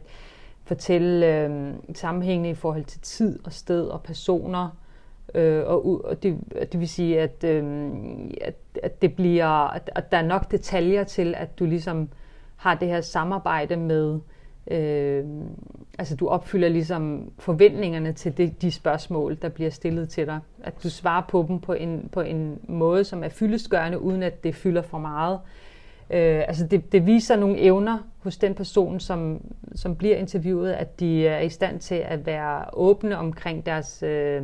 fortælle 0.63 1.37
øh, 1.37 1.73
sammenhængende 1.93 2.49
i 2.49 2.53
forhold 2.53 2.83
til 2.83 3.01
tid 3.01 3.39
og 3.43 3.53
sted 3.53 3.87
og 3.87 4.01
personer. 4.01 4.77
Øh, 5.35 5.63
og, 5.65 6.05
og 6.05 6.23
det, 6.23 6.37
det 6.71 6.79
vil 6.79 6.89
sige, 6.89 7.19
at, 7.21 7.43
øh, 7.43 7.73
at, 8.41 8.55
at 8.83 9.01
det 9.01 9.15
bliver, 9.15 9.73
at, 9.73 9.89
at 9.95 10.11
der 10.11 10.17
er 10.17 10.25
nok 10.25 10.51
detaljer 10.51 11.03
til, 11.03 11.35
at 11.37 11.59
du 11.59 11.65
ligesom 11.65 12.09
har 12.55 12.75
det 12.75 12.87
her 12.87 13.01
samarbejde 13.01 13.75
med 13.75 14.19
Øh, 14.67 15.23
altså 15.99 16.15
du 16.15 16.27
opfylder 16.27 16.69
ligesom 16.69 17.31
forventningerne 17.39 18.13
til 18.13 18.37
de, 18.37 18.47
de 18.61 18.71
spørgsmål, 18.71 19.37
der 19.41 19.49
bliver 19.49 19.69
stillet 19.69 20.09
til 20.09 20.25
dig. 20.25 20.39
At 20.63 20.73
du 20.83 20.89
svarer 20.89 21.23
på 21.29 21.45
dem 21.47 21.59
på 21.59 21.73
en, 21.73 22.09
på 22.11 22.21
en 22.21 22.59
måde, 22.67 23.03
som 23.03 23.23
er 23.23 23.29
fyldestgørende, 23.29 23.99
uden 23.99 24.23
at 24.23 24.43
det 24.43 24.55
fylder 24.55 24.81
for 24.81 24.97
meget. 24.97 25.39
Øh, 26.09 26.43
altså 26.47 26.67
det, 26.67 26.91
det 26.91 27.05
viser 27.05 27.35
nogle 27.35 27.59
evner 27.59 27.97
hos 28.19 28.37
den 28.37 28.55
person, 28.55 28.99
som, 28.99 29.41
som 29.75 29.95
bliver 29.95 30.15
interviewet, 30.15 30.71
at 30.71 30.99
de 30.99 31.27
er 31.27 31.39
i 31.39 31.49
stand 31.49 31.79
til 31.79 31.95
at 32.05 32.25
være 32.25 32.65
åbne 32.73 33.17
omkring 33.17 33.65
deres... 33.65 34.03
Øh, 34.03 34.41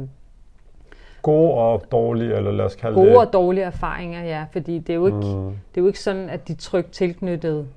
Gode 1.22 1.54
og 1.54 1.84
dårlige, 1.92 2.36
eller 2.36 2.52
lad 2.52 2.66
os 2.66 2.76
kalde 2.76 2.96
gode 2.96 3.08
det... 3.08 3.16
Gode 3.16 3.28
og 3.28 3.34
dårlige 3.34 3.64
erfaringer, 3.64 4.24
ja. 4.24 4.46
Fordi 4.52 4.80
det 4.80 4.90
er 4.90 4.98
jo 4.98 5.06
ikke, 5.06 5.18
mm. 5.18 5.46
det 5.46 5.78
er 5.78 5.82
jo 5.82 5.88
ikke 5.88 6.00
sådan, 6.00 6.30
at 6.30 6.48
de 6.48 6.54
trygt 6.54 6.92
tilknyttet 6.92 7.68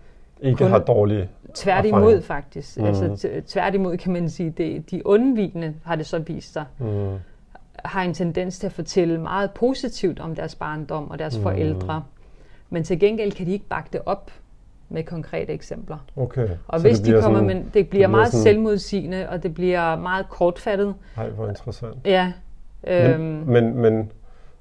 ikke 0.42 0.59
kun, 0.59 0.70
har 0.70 0.78
dårlige 0.78 1.28
Tværtimod 1.54 2.22
faktisk. 2.22 2.78
Mm. 2.78 2.84
Altså, 2.84 3.30
tværtimod 3.46 3.96
kan 3.96 4.12
man 4.12 4.30
sige, 4.30 4.50
det, 4.50 4.90
de 4.90 5.06
undvigende 5.06 5.74
har 5.84 5.96
det 5.96 6.06
så 6.06 6.18
vist 6.18 6.52
sig, 6.52 6.64
mm. 6.78 7.14
har 7.84 8.02
en 8.02 8.14
tendens 8.14 8.58
til 8.58 8.66
at 8.66 8.72
fortælle 8.72 9.20
meget 9.20 9.50
positivt 9.50 10.20
om 10.20 10.34
deres 10.34 10.54
barndom 10.54 11.10
og 11.10 11.18
deres 11.18 11.36
mm. 11.36 11.42
forældre. 11.42 12.02
Men 12.70 12.84
til 12.84 13.00
gengæld 13.00 13.32
kan 13.32 13.46
de 13.46 13.52
ikke 13.52 13.68
bakke 13.68 13.88
det 13.92 14.00
op 14.06 14.30
med 14.88 15.02
konkrete 15.02 15.52
eksempler. 15.52 15.96
Okay. 16.16 16.48
Og 16.68 16.80
så 16.80 16.88
hvis 16.88 17.00
de 17.00 17.12
kommer, 17.12 17.38
sådan, 17.38 17.46
men 17.46 17.56
det 17.56 17.64
bliver, 17.64 17.82
det 17.82 17.88
bliver 17.88 18.08
meget 18.08 18.28
sådan... 18.28 18.42
selvmodsigende, 18.42 19.28
og 19.28 19.42
det 19.42 19.54
bliver 19.54 19.96
meget 19.96 20.28
kortfattet. 20.28 20.94
Nej, 21.16 21.28
hvor 21.28 21.48
interessant. 21.48 21.96
Ja. 22.04 22.32
Øhm, 22.86 23.20
men, 23.20 23.46
men, 23.46 23.76
men, 23.76 24.12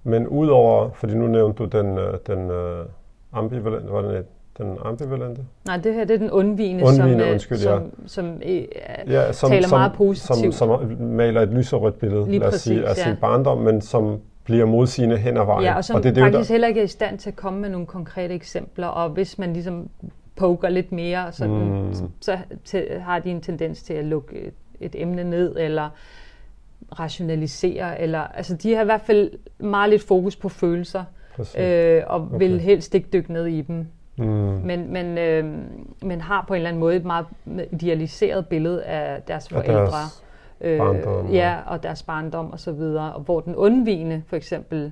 men 0.03 0.27
udover, 0.27 0.89
fordi 0.93 1.13
nu 1.13 1.27
nævnte 1.27 1.63
du 1.63 1.77
den, 1.77 1.97
øh, 1.97 2.17
den 2.27 2.49
uh, 2.49 2.85
ambivalent, 3.31 3.91
var 3.91 4.01
det 4.01 4.25
den 4.57 4.77
ambivalente? 4.85 5.41
Nej, 5.65 5.77
det 5.77 5.93
her 5.93 6.03
det 6.03 6.13
er 6.13 6.17
den 6.17 6.31
undvigende, 6.31 6.83
undvigende 6.83 7.23
som, 7.23 7.31
undskyld, 7.31 7.57
som, 7.57 7.83
ja. 7.83 7.89
som, 8.05 8.41
øh, 8.45 8.63
ja, 9.07 9.31
som 9.31 9.49
taler 9.49 9.67
som, 9.67 9.79
meget 9.79 9.93
positivt. 9.93 10.55
Som, 10.55 10.79
som 10.79 10.97
maler 10.99 11.41
et 11.41 11.49
lyserødt 11.49 11.99
billede 11.99 12.25
Lige 12.25 12.39
lad 12.39 12.47
os 12.47 12.53
præcis, 12.53 12.63
sige, 12.63 12.87
af 12.87 12.97
ja. 12.97 13.03
sin 13.03 13.15
barndom, 13.21 13.57
men 13.57 13.81
som 13.81 14.19
bliver 14.43 14.65
modsigende 14.65 15.17
hen 15.17 15.37
ad 15.37 15.45
vejen. 15.45 15.63
Ja, 15.63 15.75
og 15.75 15.85
som 15.85 15.95
og 15.95 16.03
det, 16.03 16.15
det 16.15 16.23
faktisk 16.23 16.47
der... 16.47 16.53
heller 16.53 16.67
ikke 16.67 16.79
er 16.79 16.83
i 16.83 16.87
stand 16.87 17.17
til 17.17 17.29
at 17.29 17.35
komme 17.35 17.59
med 17.59 17.69
nogle 17.69 17.87
konkrete 17.87 18.33
eksempler, 18.33 18.87
og 18.87 19.09
hvis 19.09 19.37
man 19.37 19.53
ligesom 19.53 19.89
poker 20.35 20.69
lidt 20.69 20.91
mere, 20.91 21.31
sådan, 21.31 21.83
mm. 21.85 21.93
så, 21.93 22.03
så 22.19 22.37
til, 22.65 22.87
har 22.99 23.19
de 23.19 23.29
en 23.29 23.41
tendens 23.41 23.83
til 23.83 23.93
at 23.93 24.05
lukke 24.05 24.35
et, 24.39 24.53
et 24.79 24.95
emne 25.01 25.23
ned, 25.23 25.55
eller 25.59 25.89
rationalisere, 26.99 28.01
eller, 28.01 28.19
altså 28.19 28.55
de 28.55 28.73
har 28.73 28.81
i 28.81 28.85
hvert 28.85 29.01
fald 29.01 29.31
meget 29.59 29.89
lidt 29.89 30.03
fokus 30.03 30.35
på 30.35 30.49
følelser, 30.49 31.03
øh, 31.57 32.01
og 32.07 32.21
okay. 32.21 32.37
vil 32.37 32.59
helst 32.59 32.95
ikke 32.95 33.09
dykke 33.13 33.33
ned 33.33 33.45
i 33.45 33.61
dem. 33.61 33.87
Mm. 34.17 34.25
Men, 34.25 34.93
men, 34.93 35.17
øh, 35.17 35.45
men 36.01 36.21
har 36.21 36.45
på 36.47 36.53
en 36.53 36.57
eller 36.57 36.69
anden 36.69 36.79
måde 36.79 36.95
et 36.95 37.05
meget 37.05 37.25
idealiseret 37.71 38.47
billede 38.47 38.83
af 38.83 39.21
deres 39.21 39.49
forældre. 39.49 39.81
Af 39.81 39.91
deres 39.91 40.23
øh, 40.61 40.77
barndom. 40.77 41.31
Ja, 41.31 41.57
og 41.67 41.83
deres 41.83 42.03
barndom 42.03 42.51
og 42.51 42.59
så 42.59 42.71
videre. 42.71 43.13
Og 43.13 43.21
hvor 43.21 43.39
den 43.39 43.55
undvigende 43.55 44.23
for 44.27 44.35
eksempel, 44.35 44.91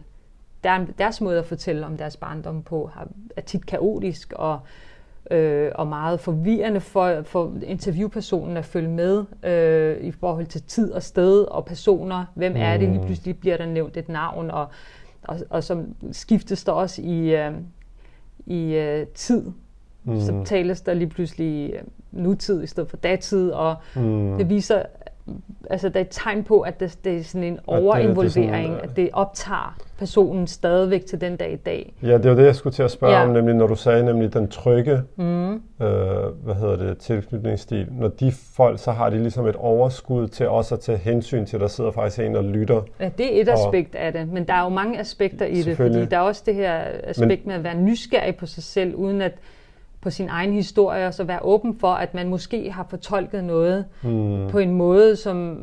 der, 0.63 0.85
deres 0.97 1.21
måde 1.21 1.39
at 1.39 1.45
fortælle 1.45 1.85
om 1.85 1.97
deres 1.97 2.17
barndom 2.17 2.61
på, 2.63 2.89
har, 2.93 3.07
er 3.37 3.41
tit 3.41 3.65
kaotisk 3.65 4.33
og, 4.35 4.59
øh, 5.31 5.71
og 5.75 5.87
meget 5.87 6.19
forvirrende 6.19 6.81
for, 6.81 7.21
for 7.23 7.53
interviewpersonen 7.63 8.57
at 8.57 8.65
følge 8.65 8.89
med 8.89 9.25
øh, 9.43 9.97
i 10.03 10.11
forhold 10.11 10.45
til 10.45 10.63
tid 10.63 10.91
og 10.91 11.03
sted 11.03 11.41
og 11.41 11.65
personer. 11.65 12.25
Hvem 12.35 12.53
er 12.55 12.77
det? 12.77 12.89
Lige 12.89 12.99
mm. 12.99 13.05
pludselig 13.05 13.39
bliver 13.39 13.57
der 13.57 13.65
nævnt 13.65 13.97
et 13.97 14.09
navn, 14.09 14.51
og, 14.51 14.67
og, 15.23 15.39
og 15.49 15.63
så 15.63 15.83
skiftes 16.11 16.63
der 16.63 16.71
også 16.71 17.01
i... 17.01 17.35
Øh, 17.35 17.51
i 18.49 18.75
øh, 18.75 19.07
tid. 19.07 19.43
Mm. 20.03 20.21
Så 20.21 20.43
tales 20.45 20.81
der 20.81 20.93
lige 20.93 21.09
pludselig 21.09 21.73
øh, 21.73 21.81
nutid 22.11 22.63
i 22.63 22.67
stedet 22.67 22.89
for 22.89 22.97
datid, 22.97 23.49
og 23.49 23.75
mm. 23.95 24.37
det 24.37 24.49
viser, 24.49 24.83
altså 25.69 25.89
der 25.89 25.99
er 25.99 26.01
et 26.01 26.07
tegn 26.11 26.43
på, 26.43 26.59
at 26.59 26.79
det, 26.79 26.97
det 27.03 27.17
er 27.17 27.23
sådan 27.23 27.43
en 27.47 27.59
overinvolvering, 27.67 28.73
at 28.73 28.81
det, 28.81 28.81
det, 28.81 28.89
at 28.89 28.95
det 28.97 29.09
optager 29.13 29.77
personen 29.99 30.47
stadigvæk 30.47 31.05
til 31.05 31.21
den 31.21 31.35
dag 31.35 31.53
i 31.53 31.55
dag. 31.55 31.93
Ja, 32.03 32.17
det 32.17 32.29
var 32.29 32.35
det, 32.35 32.45
jeg 32.45 32.55
skulle 32.55 32.73
til 32.73 32.83
at 32.83 32.91
spørge 32.91 33.13
ja. 33.13 33.23
om, 33.23 33.29
nemlig 33.29 33.55
når 33.55 33.67
du 33.67 33.75
sagde, 33.75 34.05
nemlig 34.05 34.33
den 34.33 34.47
trygge, 34.47 35.01
mm. 35.15 35.53
øh, 35.53 35.59
hvad 36.43 36.55
hedder 36.55 36.75
det, 36.75 36.97
tilknytningsstil. 36.97 37.87
Når 37.91 38.07
de 38.07 38.31
folk, 38.55 38.79
så 38.79 38.91
har 38.91 39.09
de 39.09 39.17
ligesom 39.17 39.47
et 39.47 39.55
overskud 39.55 40.27
til 40.27 40.47
også 40.47 40.75
at 40.75 40.81
tage 40.81 40.97
hensyn 40.97 41.45
til, 41.45 41.59
der 41.59 41.67
sidder 41.67 41.91
faktisk 41.91 42.19
en 42.19 42.35
og 42.35 42.43
lytter. 42.43 42.81
Ja, 42.99 43.09
det 43.17 43.37
er 43.37 43.41
et 43.41 43.49
aspekt 43.49 43.95
af 43.95 44.13
det, 44.13 44.27
men 44.27 44.47
der 44.47 44.53
er 44.53 44.63
jo 44.63 44.69
mange 44.69 44.99
aspekter 44.99 45.45
i 45.45 45.61
det, 45.61 45.77
fordi 45.77 46.05
der 46.05 46.17
er 46.17 46.21
også 46.21 46.43
det 46.45 46.55
her 46.55 46.81
aspekt 47.03 47.45
men, 47.45 47.47
med 47.47 47.55
at 47.55 47.63
være 47.63 47.81
nysgerrig 47.81 48.35
på 48.35 48.45
sig 48.45 48.63
selv, 48.63 48.95
uden 48.95 49.21
at 49.21 49.33
på 50.01 50.09
sin 50.09 50.29
egen 50.29 50.53
historie, 50.53 51.07
og 51.07 51.13
så 51.13 51.23
være 51.23 51.39
åben 51.41 51.79
for, 51.79 51.87
at 51.87 52.13
man 52.13 52.27
måske 52.27 52.71
har 52.71 52.85
fortolket 52.89 53.43
noget 53.43 53.85
mm. 54.03 54.47
på 54.49 54.57
en 54.57 54.73
måde, 54.73 55.15
som 55.15 55.59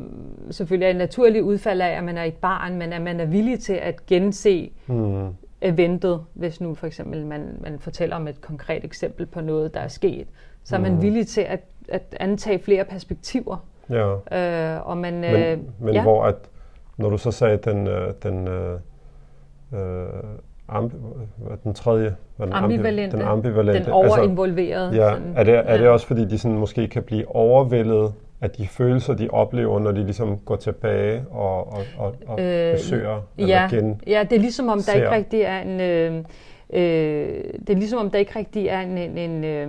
selvfølgelig 0.51 0.85
er 0.85 0.89
et 0.89 0.95
naturligt 0.95 1.43
udfald 1.43 1.81
af, 1.81 1.89
at 1.89 2.03
man 2.03 2.17
er 2.17 2.23
et 2.23 2.33
barn, 2.33 2.77
men 2.77 2.93
at 2.93 3.01
man 3.01 3.19
er 3.19 3.25
villig 3.25 3.59
til 3.59 3.73
at 3.73 4.05
gense 4.05 4.71
mm. 4.87 5.27
eventet, 5.61 6.23
hvis 6.33 6.61
nu 6.61 6.75
for 6.75 6.87
eksempel 6.87 7.25
man, 7.25 7.57
man 7.61 7.79
fortæller 7.79 8.15
om 8.15 8.27
et 8.27 8.41
konkret 8.41 8.83
eksempel 8.83 9.25
på 9.25 9.41
noget, 9.41 9.73
der 9.73 9.79
er 9.79 9.87
sket, 9.87 10.27
så 10.63 10.75
er 10.75 10.79
man 10.79 10.95
mm. 10.95 11.01
villig 11.01 11.27
til 11.27 11.41
at, 11.41 11.63
at 11.89 12.15
antage 12.19 12.59
flere 12.59 12.85
perspektiver. 12.85 13.57
Ja. 13.89 14.13
Øh, 14.77 14.87
og 14.87 14.97
man, 14.97 15.13
men 15.13 15.35
øh, 15.35 15.59
men 15.79 15.93
ja. 15.93 16.01
hvor 16.01 16.23
at, 16.23 16.35
når 16.97 17.09
du 17.09 17.17
så 17.17 17.31
sagde 17.31 17.57
den, 17.57 17.87
øh, 17.87 18.13
den 18.23 18.47
øh, 18.47 18.79
øh, 19.73 20.07
amb, 20.69 20.91
den 21.63 21.73
tredje? 21.73 22.15
Den 22.37 22.53
ambivalente. 22.53 23.17
Den 23.17 23.25
ambivalente. 23.25 23.83
Den 23.83 23.91
overinvolverede. 23.91 24.87
Altså, 24.87 25.01
ja, 25.01 25.09
sådan, 25.09 25.33
er, 25.35 25.43
det, 25.43 25.53
er 25.53 25.73
ja. 25.73 25.77
det 25.77 25.87
også 25.87 26.07
fordi, 26.07 26.25
de 26.25 26.37
sådan 26.37 26.57
måske 26.57 26.87
kan 26.87 27.03
blive 27.03 27.35
overvældet 27.35 28.13
af 28.41 28.49
de 28.49 28.67
følelser, 28.67 29.13
de 29.13 29.29
oplever, 29.29 29.79
når 29.79 29.91
de 29.91 30.03
ligesom 30.03 30.37
går 30.37 30.55
tilbage 30.55 31.25
og, 31.31 31.73
og, 31.73 31.83
og, 31.97 32.15
og 32.27 32.39
øh, 32.41 32.73
besøger 32.73 33.21
ja, 33.37 33.43
eller 33.43 33.69
gen 33.69 34.01
Ja, 34.07 34.23
det 34.29 34.35
er 34.35 34.39
ligesom 34.39 34.67
om, 34.69 34.77
der 34.77 34.83
ser. 34.83 34.95
ikke 34.95 35.11
rigtig 35.11 35.41
er 35.41 35.59
en... 35.61 35.81
Øh, 35.81 36.17
øh, 36.73 37.43
det 37.59 37.69
er 37.69 37.77
ligesom 37.77 37.99
om, 37.99 38.09
der 38.09 38.19
ikke 38.19 38.39
rigtig 38.39 38.67
er 38.67 38.81
en... 38.81 38.97
en, 38.97 39.17
en 39.17 39.43
øh, 39.43 39.67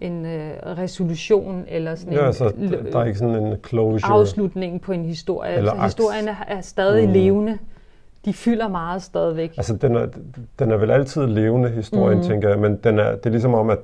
en 0.00 0.26
øh, 0.26 0.50
resolution 0.64 1.64
eller 1.68 1.94
sådan 1.94 2.12
ja, 2.12 2.18
en, 2.18 2.26
altså, 2.26 2.52
der 2.92 2.98
er 2.98 3.04
ikke 3.04 3.18
sådan 3.18 3.44
en 3.44 3.56
closure. 3.68 4.12
afslutning 4.12 4.80
på 4.80 4.92
en 4.92 5.04
historie. 5.04 5.54
Eller 5.54 5.72
altså, 5.72 5.84
historien 5.84 6.28
er, 6.28 6.44
er 6.48 6.60
stadig 6.60 7.06
mm. 7.06 7.12
levende 7.12 7.58
de 8.24 8.32
fylder 8.32 8.68
meget 8.68 9.02
stadigvæk. 9.02 9.54
Altså, 9.56 9.76
den 9.76 9.96
er, 9.96 10.06
den 10.58 10.70
er 10.70 10.76
vel 10.76 10.90
altid 10.90 11.26
levende, 11.26 11.68
historien, 11.68 12.18
mm. 12.18 12.24
tænker 12.24 12.48
jeg, 12.48 12.58
men 12.58 12.76
den 12.76 12.98
er, 12.98 13.10
det 13.16 13.26
er 13.26 13.30
ligesom 13.30 13.54
om, 13.54 13.70
at 13.70 13.78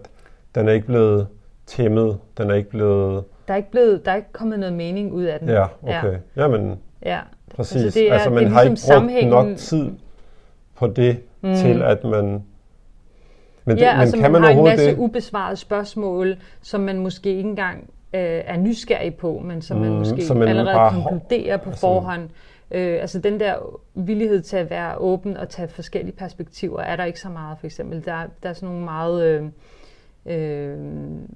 den 0.54 0.68
er 0.68 0.72
ikke 0.72 0.86
blevet 0.86 1.26
tæmmet, 1.66 2.18
den 2.38 2.50
er 2.50 2.54
ikke 2.54 2.70
blevet... 2.70 3.24
Der 3.48 3.52
er 3.52 3.56
ikke, 3.56 3.70
blevet, 3.70 4.04
der 4.04 4.12
er 4.12 4.16
ikke 4.16 4.32
kommet 4.32 4.58
noget 4.58 4.74
mening 4.74 5.12
ud 5.12 5.24
af 5.24 5.38
den. 5.38 5.48
Ja, 5.48 5.66
okay. 5.82 6.12
Ja. 6.36 6.42
Jamen, 6.42 6.78
ja. 7.04 7.18
præcis. 7.56 7.84
Altså, 7.84 7.98
det 7.98 8.08
er, 8.08 8.14
altså 8.14 8.30
man 8.30 8.38
det 8.38 8.46
er 8.46 8.50
har 8.50 8.64
ligesom 8.64 9.08
ikke 9.08 9.30
brugt 9.30 9.48
nok 9.48 9.56
tid 9.56 9.90
på 10.74 10.86
det, 10.86 11.18
mm. 11.40 11.54
til 11.54 11.82
at 11.82 12.04
man... 12.04 12.42
Men, 13.64 13.78
ja, 13.78 13.86
det, 13.86 13.94
men 13.94 14.00
altså 14.00 14.16
kan 14.16 14.32
man, 14.32 14.32
man 14.32 14.42
har 14.42 14.50
en 14.58 14.64
masse 14.64 14.86
det? 14.86 14.98
ubesvarede 14.98 15.56
spørgsmål, 15.56 16.36
som 16.62 16.80
man 16.80 16.98
måske 16.98 17.28
ikke 17.28 17.48
engang 17.48 17.90
øh, 18.14 18.20
er 18.46 18.56
nysgerrig 18.56 19.14
på, 19.14 19.42
men 19.44 19.62
som 19.62 19.76
mm, 19.76 19.82
man 19.82 19.92
måske 19.92 20.24
som 20.24 20.36
man 20.36 20.48
allerede 20.48 20.90
konkluderer 20.90 21.56
på 21.56 21.70
altså, 21.70 21.80
forhånd. 21.80 22.28
Øh, 22.74 23.00
altså 23.00 23.18
den 23.18 23.40
der 23.40 23.80
villighed 23.94 24.42
til 24.42 24.56
at 24.56 24.70
være 24.70 24.98
åben 24.98 25.36
og 25.36 25.48
tage 25.48 25.68
forskellige 25.68 26.16
perspektiver, 26.16 26.80
er 26.80 26.96
der 26.96 27.04
ikke 27.04 27.20
så 27.20 27.28
meget 27.28 27.58
for 27.58 27.66
eksempel. 27.66 28.04
Der, 28.04 28.26
der 28.42 28.48
er 28.48 28.52
sådan 28.52 28.68
nogle 28.68 28.84
meget... 28.84 29.24
Øh, 29.24 29.42
øh, 30.26 30.76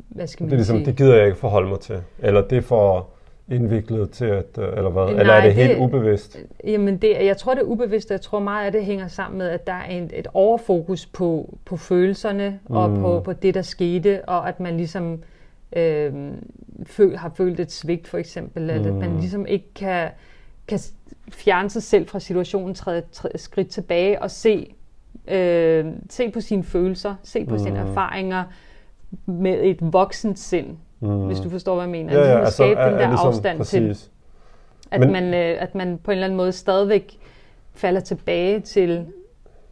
hvad 0.09 0.27
skal 0.27 0.45
man 0.45 0.51
det 0.51 0.55
er 0.55 0.59
ligesom, 0.59 0.77
sige? 0.77 0.87
Det 0.87 0.97
gider 0.97 1.17
jeg 1.17 1.27
ikke 1.27 1.39
forholde 1.39 1.69
mig 1.69 1.81
til. 1.81 2.01
Eller 2.19 2.41
det 2.41 2.59
er 2.59 2.63
for 2.63 3.09
indviklet 3.51 4.11
til 4.11 4.25
at, 4.25 4.59
øh, 4.59 4.69
eller 4.77 4.91
hvad? 4.91 5.03
Nej, 5.05 5.21
eller 5.21 5.33
er 5.33 5.47
det, 5.47 5.57
det 5.57 5.67
helt 5.67 5.79
ubevidst? 5.79 6.39
Jamen 6.65 6.97
det, 6.97 7.11
jeg 7.21 7.37
tror 7.37 7.55
det 7.55 7.61
er 7.61 7.67
ubevidst, 7.67 8.11
jeg 8.11 8.21
tror 8.21 8.39
meget 8.39 8.67
af 8.67 8.73
det 8.73 8.85
hænger 8.85 9.09
sammen 9.09 9.39
med, 9.39 9.49
at 9.49 9.67
der 9.67 9.73
er 9.73 9.85
en, 9.85 10.11
et 10.15 10.27
overfokus 10.35 11.07
på, 11.07 11.59
på 11.65 11.77
følelserne 11.77 12.61
mm. 12.69 12.77
og 12.77 12.97
på, 12.97 13.21
på 13.21 13.33
det, 13.33 13.55
der 13.55 13.63
skete, 13.63 14.25
og 14.25 14.49
at 14.49 14.61
man 14.61 14.77
ligesom 14.77 15.23
øh, 15.77 16.13
føl, 16.87 17.17
har 17.17 17.33
følt 17.37 17.61
et 17.61 17.73
svigt 17.73 18.09
for 18.09 18.19
eksempel, 18.19 18.63
mm. 18.63 18.87
at 18.87 18.95
man 18.95 19.17
ligesom 19.17 19.47
ikke 19.47 19.75
kan, 19.75 20.09
kan 20.69 20.79
fjerne 21.33 21.71
sig 21.71 21.83
selv 21.83 22.07
fra 22.09 22.19
situationen, 22.21 22.75
træde, 22.75 23.03
træde 23.13 23.39
skridt 23.39 23.69
tilbage 23.69 24.23
og 24.23 24.31
se, 24.31 24.75
øh, 25.29 25.87
se 26.11 26.31
på 26.31 26.41
sine 26.41 26.65
følelser, 26.65 27.15
se 27.23 27.45
på 27.45 27.53
mm. 27.55 27.59
sine 27.59 27.79
erfaringer 27.79 28.45
med 29.27 29.59
et 29.63 29.79
voksent 29.81 30.39
sind, 30.39 30.77
mm. 31.01 31.27
hvis 31.27 31.41
du 31.41 31.51
forstår, 31.51 31.75
hvad 31.75 31.85
jeg 31.85 31.91
mener. 31.91 32.13
Ja, 32.13 32.19
ja, 32.19 32.25
ligesom 32.25 32.41
altså, 32.41 32.57
skabe 32.57 32.81
er, 32.81 32.85
den 32.85 32.95
er 32.95 32.99
der 33.01 33.09
ligesom, 33.09 33.29
afstand 33.29 33.65
til, 33.65 33.89
præcis. 33.89 34.11
at, 34.91 35.01
Men- 35.01 35.13
man, 35.13 35.25
øh, 35.35 35.63
at 35.63 35.75
man 35.75 35.99
på 36.05 36.11
en 36.11 36.15
eller 36.15 36.27
anden 36.27 36.37
måde 36.37 36.53
stadigvæk 36.53 37.19
falder 37.75 38.01
tilbage 38.01 38.61
til 38.61 39.07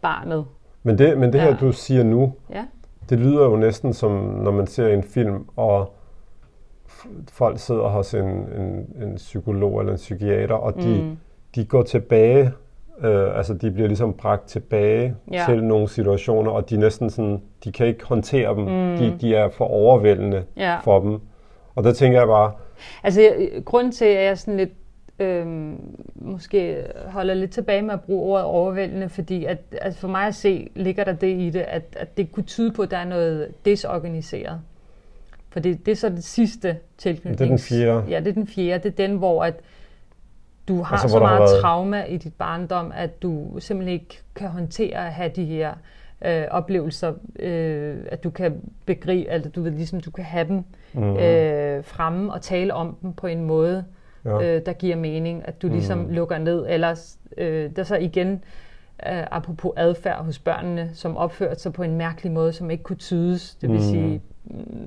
barnet. 0.02 0.44
Men 0.82 0.98
det, 0.98 1.18
men 1.18 1.32
det 1.32 1.40
her, 1.40 1.48
Ja. 1.48 1.56
du 1.60 1.72
siger 1.72 2.02
nu, 2.02 2.32
Ja, 2.50 2.64
det 3.10 3.18
lyder 3.18 3.44
jo 3.44 3.56
næsten 3.56 3.92
som, 3.92 4.10
når 4.12 4.50
man 4.50 4.66
ser 4.66 4.88
en 4.88 5.02
film, 5.02 5.46
og 5.56 5.92
folk 7.28 7.58
sidder 7.58 7.88
hos 7.88 8.14
en, 8.14 8.26
en, 8.26 8.86
en 9.02 9.14
psykolog 9.16 9.80
eller 9.80 9.92
en 9.92 9.96
psykiater, 9.98 10.54
og 10.54 10.74
de, 10.76 11.02
Mm. 11.02 11.16
De 11.56 11.64
går 11.64 11.82
tilbage, 11.82 12.50
øh, 13.04 13.36
altså 13.38 13.54
de 13.54 13.70
bliver 13.70 13.86
ligesom 13.88 14.12
bragt 14.14 14.46
tilbage 14.48 15.14
Ja. 15.32 15.44
til 15.48 15.64
nogle 15.64 15.88
situationer, 15.88 16.50
og 16.50 16.70
de 16.70 16.76
næsten 16.76 17.10
sådan, 17.10 17.42
de 17.64 17.72
kan 17.72 17.86
ikke 17.86 18.04
håndtere 18.04 18.56
dem. 18.56 18.66
De, 18.98 19.16
de 19.20 19.34
er 19.34 19.48
for 19.48 19.64
overvældende 19.64 20.44
ja. 20.56 20.78
for 20.78 21.00
dem. 21.00 21.20
Og 21.74 21.84
der 21.84 21.92
tænker 21.92 22.18
jeg 22.18 22.26
bare, 22.28 22.52
Altså, 23.04 23.20
jeg- 23.20 23.50
grunden 23.64 23.92
til, 23.92 24.04
at 24.04 24.24
jeg 24.24 24.38
sådan 24.38 24.56
lidt 24.56 24.70
øhm, 25.18 25.76
måske 26.14 26.84
holder 27.06 27.34
lidt 27.34 27.50
tilbage 27.50 27.82
med 27.82 27.94
at 27.94 28.00
bruge 28.00 28.32
ordet 28.32 28.44
overvældende, 28.46 29.08
fordi 29.08 29.44
at, 29.44 29.58
altså 29.82 30.00
for 30.00 30.08
mig 30.08 30.26
at 30.26 30.34
se, 30.34 30.68
ligger 30.74 31.04
der 31.04 31.12
det 31.12 31.38
i 31.40 31.50
det, 31.50 31.60
at, 31.60 31.82
at 31.96 32.16
det 32.16 32.32
kunne 32.32 32.44
tyde 32.44 32.72
på, 32.72 32.82
at 32.82 32.90
der 32.90 32.96
er 32.96 33.04
noget 33.04 33.48
desorganiseret. 33.64 34.60
For 35.50 35.60
det, 35.60 35.86
det 35.86 35.92
er 35.92 35.96
så 35.96 36.08
det 36.08 36.24
sidste 36.24 36.76
tilknytning. 36.98 37.38
Det 37.38 37.44
er 37.44 37.48
den 37.48 37.58
fjerde. 37.58 38.02
Ja, 38.10 38.18
det 38.20 38.28
er 38.28 38.32
den 38.32 38.46
fjerde. 38.46 38.82
Det 38.90 39.00
er 39.00 39.06
den, 39.08 39.16
hvor 39.16 39.44
at 39.44 39.54
du 40.68 40.82
har 40.82 40.92
Altså, 40.96 41.08
så 41.08 41.14
har 41.18 41.22
meget 41.26 41.40
været- 41.40 41.60
trauma 41.62 42.04
i 42.04 42.16
dit 42.16 42.34
barndom, 42.34 42.92
at 42.96 43.22
du 43.22 43.46
simpelthen 43.58 43.92
ikke 43.94 44.22
kan 44.34 44.48
håndtere 44.48 45.06
at 45.06 45.12
have 45.12 45.30
de 45.36 45.44
her 45.44 45.72
øh, 46.26 46.44
oplevelser, 46.50 47.12
øh, 47.38 47.96
at 48.08 48.24
du 48.24 48.30
kan 48.30 48.60
begribe, 48.86 49.30
altså 49.30 49.50
du 49.50 49.62
ved 49.62 49.70
ligesom, 49.70 50.00
du 50.00 50.10
kan 50.10 50.24
have 50.24 50.48
dem 50.48 50.64
mm, 50.92 51.16
øh, 51.16 51.84
fremme 51.84 52.32
og 52.32 52.42
tale 52.42 52.74
om 52.74 52.96
dem 53.02 53.12
på 53.12 53.26
en 53.26 53.44
måde, 53.44 53.84
ja, 54.24 54.42
øh, 54.56 54.66
der 54.66 54.72
giver 54.72 54.96
mening, 54.96 55.48
at 55.48 55.62
du 55.62 55.68
ligesom 55.68 55.98
Mm. 55.98 56.08
lukker 56.10 56.38
ned. 56.38 56.66
Ellers, 56.68 57.18
øh, 57.38 57.70
der 57.76 57.82
så 57.82 57.96
igen, 57.96 58.32
øh, 59.12 59.22
apropos 59.30 59.72
adfærd 59.76 60.24
hos 60.24 60.38
børnene, 60.38 60.90
som 60.94 61.16
opførte 61.16 61.60
sig 61.60 61.72
på 61.72 61.82
en 61.82 61.96
mærkelig 61.96 62.32
måde, 62.32 62.52
som 62.52 62.70
ikke 62.70 62.82
kunne 62.82 62.96
tydes. 62.96 63.54
Det 63.54 63.68
vil 63.70 63.76
Mm. 63.78 63.82
sige... 63.84 64.20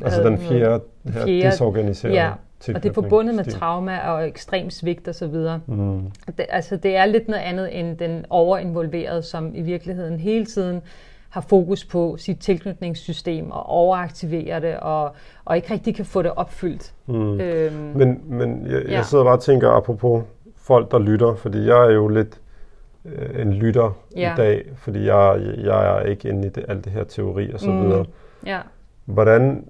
altså 0.04 0.24
den 0.24 0.38
fjerde, 0.38 0.82
her 1.06 1.12
fjerde- 1.12 1.42
desorganiserede 1.44 2.16
Ja, 2.18 2.32
Og 2.76 2.84
det 2.84 2.90
er 2.90 2.94
forbundet 2.94 3.36
med 3.36 3.44
trauma 3.44 3.98
og 4.00 4.28
ekstrem 4.28 4.70
svigt 4.70 5.08
osv. 5.08 5.36
Mm. 5.68 6.02
Det, 6.38 6.46
altså, 6.50 6.76
det 6.78 6.96
er 6.96 7.06
lidt 7.06 7.28
noget 7.28 7.42
andet 7.42 7.80
end 7.80 7.98
den 7.98 8.26
overinvolverede, 8.30 9.24
som 9.24 9.56
i 9.56 9.62
virkeligheden 9.62 10.20
hele 10.20 10.46
tiden 10.46 10.82
har 11.30 11.42
fokus 11.42 11.86
på 11.86 12.18
sit 12.18 12.40
tilknytningssystem 12.40 13.52
og 13.52 13.66
overaktiverer 13.70 14.60
det, 14.60 14.78
og, 14.80 15.12
og 15.46 15.56
ikke 15.56 15.74
rigtig 15.74 15.96
kan 15.96 16.06
få 16.06 16.22
det 16.22 16.32
opfyldt. 16.36 16.94
Mm. 17.06 17.40
Øhm, 17.40 17.74
Men, 17.96 18.22
men 18.26 18.68
jeg, 18.68 18.84
Ja. 18.88 18.94
jeg 18.94 19.06
sidder 19.06 19.24
bare 19.24 19.34
og 19.34 19.42
tænker, 19.42 19.70
apropos 19.70 20.24
folk, 20.58 20.92
der 20.92 21.00
lytter, 21.00 21.36
fordi 21.36 21.66
jeg 21.68 21.86
er 21.88 21.92
jo 21.92 22.08
lidt 22.08 22.42
øh, 23.06 23.42
en 23.42 23.54
lytter 23.54 23.98
Ja. 24.16 24.34
i 24.34 24.38
dag, 24.38 24.66
fordi 24.78 25.06
jeg, 25.06 25.42
jeg 25.58 25.98
er 25.98 26.02
ikke 26.02 26.30
inde 26.30 26.48
i 26.48 26.50
det, 26.50 26.66
alt 26.68 26.86
det 26.86 26.94
her 26.94 27.04
teori 27.04 27.52
og 27.54 27.60
så 27.60 27.70
Mm. 27.70 27.82
videre. 27.82 28.06
ja. 28.46 28.60
Hvordan, 29.06 29.68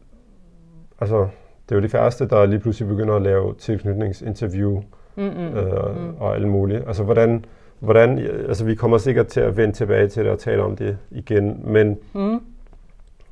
altså, 1.01 1.27
det 1.69 1.75
er 1.75 1.79
jo 1.79 1.83
de 1.83 1.89
færreste, 1.89 2.27
der 2.27 2.45
lige 2.45 2.59
pludselig 2.59 2.89
begynder 2.89 3.15
at 3.15 3.21
lave 3.21 3.53
tilknytningsinterview 3.59 4.81
Mm-mm. 5.15 5.57
øh, 5.57 6.21
og 6.21 6.35
alt 6.35 6.47
muligt. 6.47 6.83
Altså, 6.87 7.03
hvordan, 7.03 7.45
hvordan, 7.79 8.17
altså, 8.47 8.65
vi 8.65 8.75
kommer 8.75 8.97
sikkert 8.97 9.27
til 9.27 9.39
at 9.39 9.57
vende 9.57 9.75
tilbage 9.75 10.07
til 10.07 10.23
det 10.23 10.31
og 10.31 10.39
tale 10.39 10.63
om 10.63 10.75
det 10.75 10.97
igen, 11.11 11.59
men 11.63 11.97
Mm. 12.13 12.39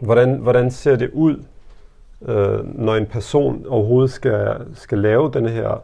Hvordan, 0.04 0.36
hvordan 0.36 0.72
ser 0.72 0.96
det 0.96 1.10
ud, 1.14 1.36
øh, 2.28 2.80
når 2.86 2.96
en 2.96 3.06
person 3.06 3.66
overhovedet 3.68 4.12
skal, 4.12 4.48
skal 4.76 4.98
lave 4.98 5.32
den 5.34 5.46
her 5.46 5.82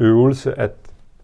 øvelse, 0.00 0.58
at, 0.60 0.70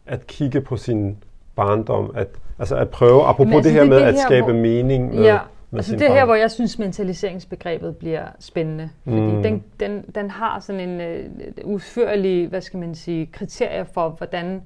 at 0.06 0.26
kigge 0.26 0.60
på 0.60 0.76
sin 0.76 1.16
barndom, 1.56 2.12
at, 2.14 2.28
altså 2.58 2.76
at 2.76 2.88
prøve, 2.88 3.22
apropos 3.24 3.52
Jamen, 3.52 3.54
altså, 3.56 3.68
det 3.68 3.72
her 3.72 3.80
det 3.80 3.88
med 3.90 3.96
det 3.96 4.04
at 4.04 4.14
her, 4.14 4.20
skabe 4.26 4.44
hvor- 4.44 4.52
mening 4.60 5.14
med, 5.14 5.22
Ja, 5.24 5.38
altså 5.76 5.96
det 5.96 6.06
er 6.06 6.12
her, 6.12 6.24
hvor 6.24 6.34
jeg 6.34 6.50
synes, 6.50 6.78
mentaliseringsbegrebet 6.78 7.96
bliver 7.96 8.24
spændende. 8.40 8.90
Fordi 9.04 9.16
Mm. 9.20 9.42
den, 9.42 9.64
den, 9.80 10.04
den 10.14 10.30
har 10.30 10.60
sådan 10.60 10.88
en 10.88 11.00
øh, 11.00 11.30
udførlig, 11.64 12.48
hvad 12.48 12.60
skal 12.60 12.78
man 12.80 12.94
sige, 12.94 13.26
kriterier 13.26 13.84
for, 13.84 14.08
hvordan 14.08 14.62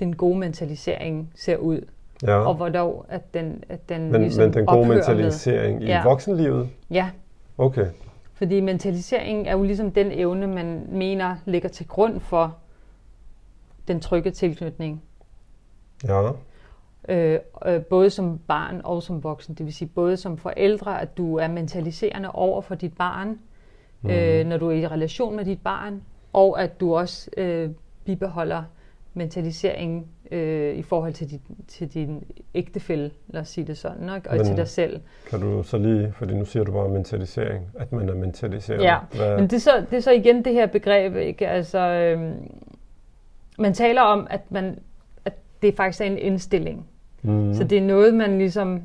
den 0.00 0.16
gode 0.16 0.38
mentalisering 0.38 1.30
ser 1.34 1.56
ud. 1.56 1.80
ja. 2.22 2.34
Og 2.36 2.54
hvornår 2.54 3.06
at 3.08 3.34
den, 3.34 3.64
at 3.68 3.88
den 3.88 4.12
men, 4.12 4.20
ligesom 4.20 4.44
men 4.44 4.52
den 4.54 4.66
gode 4.66 4.88
mentalisering 4.88 5.82
i 5.82 5.86
Ja. 5.86 6.02
voksenlivet? 6.04 6.58
Med. 6.58 6.66
Ja, 6.90 7.10
Okay. 7.58 7.86
fordi 8.34 8.60
mentalisering 8.60 9.48
er 9.48 9.52
jo 9.52 9.62
ligesom 9.62 9.90
den 9.90 10.12
evne, 10.12 10.46
man 10.46 10.86
mener 10.88 11.36
ligger 11.46 11.68
til 11.68 11.86
grund 11.88 12.20
for 12.20 12.56
den 13.88 14.00
trygge 14.00 14.30
tilknytning. 14.30 15.02
Ja. 16.08 16.30
Øh, 17.08 17.38
øh, 17.66 17.80
både 17.80 18.10
som 18.10 18.38
barn 18.38 18.80
og 18.84 19.02
som 19.02 19.24
voksen. 19.24 19.54
Det 19.54 19.66
vil 19.66 19.74
sige 19.74 19.88
både 19.94 20.16
som 20.16 20.36
forældre, 20.38 21.00
at 21.00 21.16
du 21.16 21.36
er 21.36 21.48
mentaliserende 21.48 22.30
over 22.30 22.60
for 22.60 22.74
dit 22.74 22.96
barn, 22.96 23.38
mm. 24.02 24.10
øh, 24.10 24.46
når 24.46 24.56
du 24.56 24.68
er 24.68 24.74
i 24.74 24.86
relation 24.86 25.36
med 25.36 25.44
dit 25.44 25.62
barn, 25.62 26.02
og 26.32 26.62
at 26.62 26.80
du 26.80 26.96
også 26.96 27.30
øh, 27.36 27.70
bibeholder 28.04 28.62
mentalisering 29.14 30.06
øh, 30.30 30.74
i 30.74 30.82
forhold 30.82 31.12
til, 31.12 31.30
dit, 31.30 31.40
til 31.68 31.94
din 31.94 32.24
ægtefælle, 32.54 33.10
lad 33.28 33.40
os 33.40 33.48
sige 33.48 33.66
det 33.66 33.78
sådan, 33.78 34.16
ikke? 34.16 34.30
og 34.30 34.36
Men- 34.36 34.46
til 34.46 34.56
dig 34.56 34.68
selv. 34.68 35.00
Kan 35.30 35.40
du 35.40 35.62
så 35.62 35.78
lige, 35.78 36.12
fordi 36.16 36.34
nu 36.34 36.44
siger 36.44 36.64
du 36.64 36.72
bare 36.72 36.88
mentalisering, 36.88 37.66
at 37.74 37.92
man 37.92 38.08
er 38.08 38.14
mentaliseret. 38.14 38.82
Ja, 38.82 38.98
Hvad, 39.14 39.36
Men 39.36 39.44
det 39.44 39.52
er, 39.52 39.58
så, 39.60 39.84
det 39.90 39.96
er 39.96 40.00
så 40.00 40.12
igen 40.12 40.44
det 40.44 40.52
her 40.52 40.66
begreb, 40.66 41.16
ikke? 41.16 41.48
Altså, 41.48 41.78
øhm, 41.78 42.50
man 43.58 43.74
taler 43.74 44.02
om, 44.02 44.26
at, 44.30 44.40
man, 44.50 44.78
at 45.24 45.32
det 45.62 45.74
faktisk 45.76 46.00
er 46.00 46.04
en 46.04 46.18
indstilling. 46.18 46.86
Mm, 47.22 47.54
Så 47.54 47.64
det 47.64 47.78
er 47.78 47.82
noget, 47.82 48.14
man 48.14 48.38
ligesom 48.38 48.82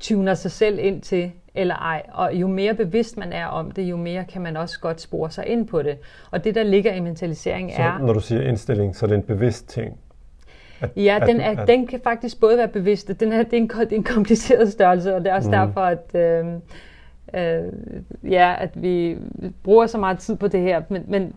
tuner 0.00 0.34
sig 0.34 0.50
selv 0.50 0.78
ind 0.82 1.00
til, 1.00 1.32
eller 1.54 1.74
ej. 1.74 2.02
Og 2.12 2.34
jo 2.34 2.46
mere 2.48 2.74
bevidst 2.74 3.16
man 3.16 3.32
er 3.32 3.46
om 3.46 3.70
det, 3.70 3.82
jo 3.82 3.96
mere 3.96 4.24
kan 4.24 4.42
man 4.42 4.56
også 4.56 4.80
godt 4.80 5.00
spore 5.00 5.30
sig 5.30 5.46
ind 5.46 5.66
på 5.68 5.82
det. 5.82 5.98
Og 6.30 6.44
det, 6.44 6.54
der 6.54 6.62
ligger 6.62 6.92
i 6.94 7.00
mentalisering, 7.00 7.72
så 7.76 7.82
er... 7.82 7.98
når 7.98 8.12
du 8.12 8.20
siger 8.20 8.42
indstilling, 8.42 8.96
så 8.96 9.06
er 9.06 9.08
det 9.08 9.16
en 9.16 9.22
bevidst 9.22 9.68
ting. 9.68 9.96
At, 10.80 10.90
Ja, 10.96 11.18
at- 11.20 11.28
den, 11.28 11.40
er, 11.40 11.60
at- 11.62 11.68
den 11.68 11.86
kan 11.86 12.00
faktisk 12.04 12.40
både 12.40 12.58
være 12.58 12.68
bevidst, 12.68 13.20
den 13.20 13.32
er, 13.32 13.42
det, 13.42 13.52
er 13.52 13.56
en, 13.56 13.68
det 13.68 13.92
er 13.92 13.96
en 13.96 14.02
kompliceret 14.04 14.72
størrelse, 14.72 15.14
og 15.14 15.20
det 15.24 15.30
er 15.30 15.34
også 15.36 15.50
Mhm. 15.50 15.58
mm. 15.60 15.66
derfor, 15.66 15.80
at, 15.80 16.14
øh, 16.14 16.46
øh, 17.34 17.72
ja, 18.32 18.54
at 18.58 18.82
vi 18.82 19.16
bruger 19.62 19.86
så 19.86 19.98
meget 19.98 20.18
tid 20.18 20.36
på 20.36 20.48
det 20.48 20.60
her. 20.60 20.82
Men, 20.88 21.04
men 21.08 21.34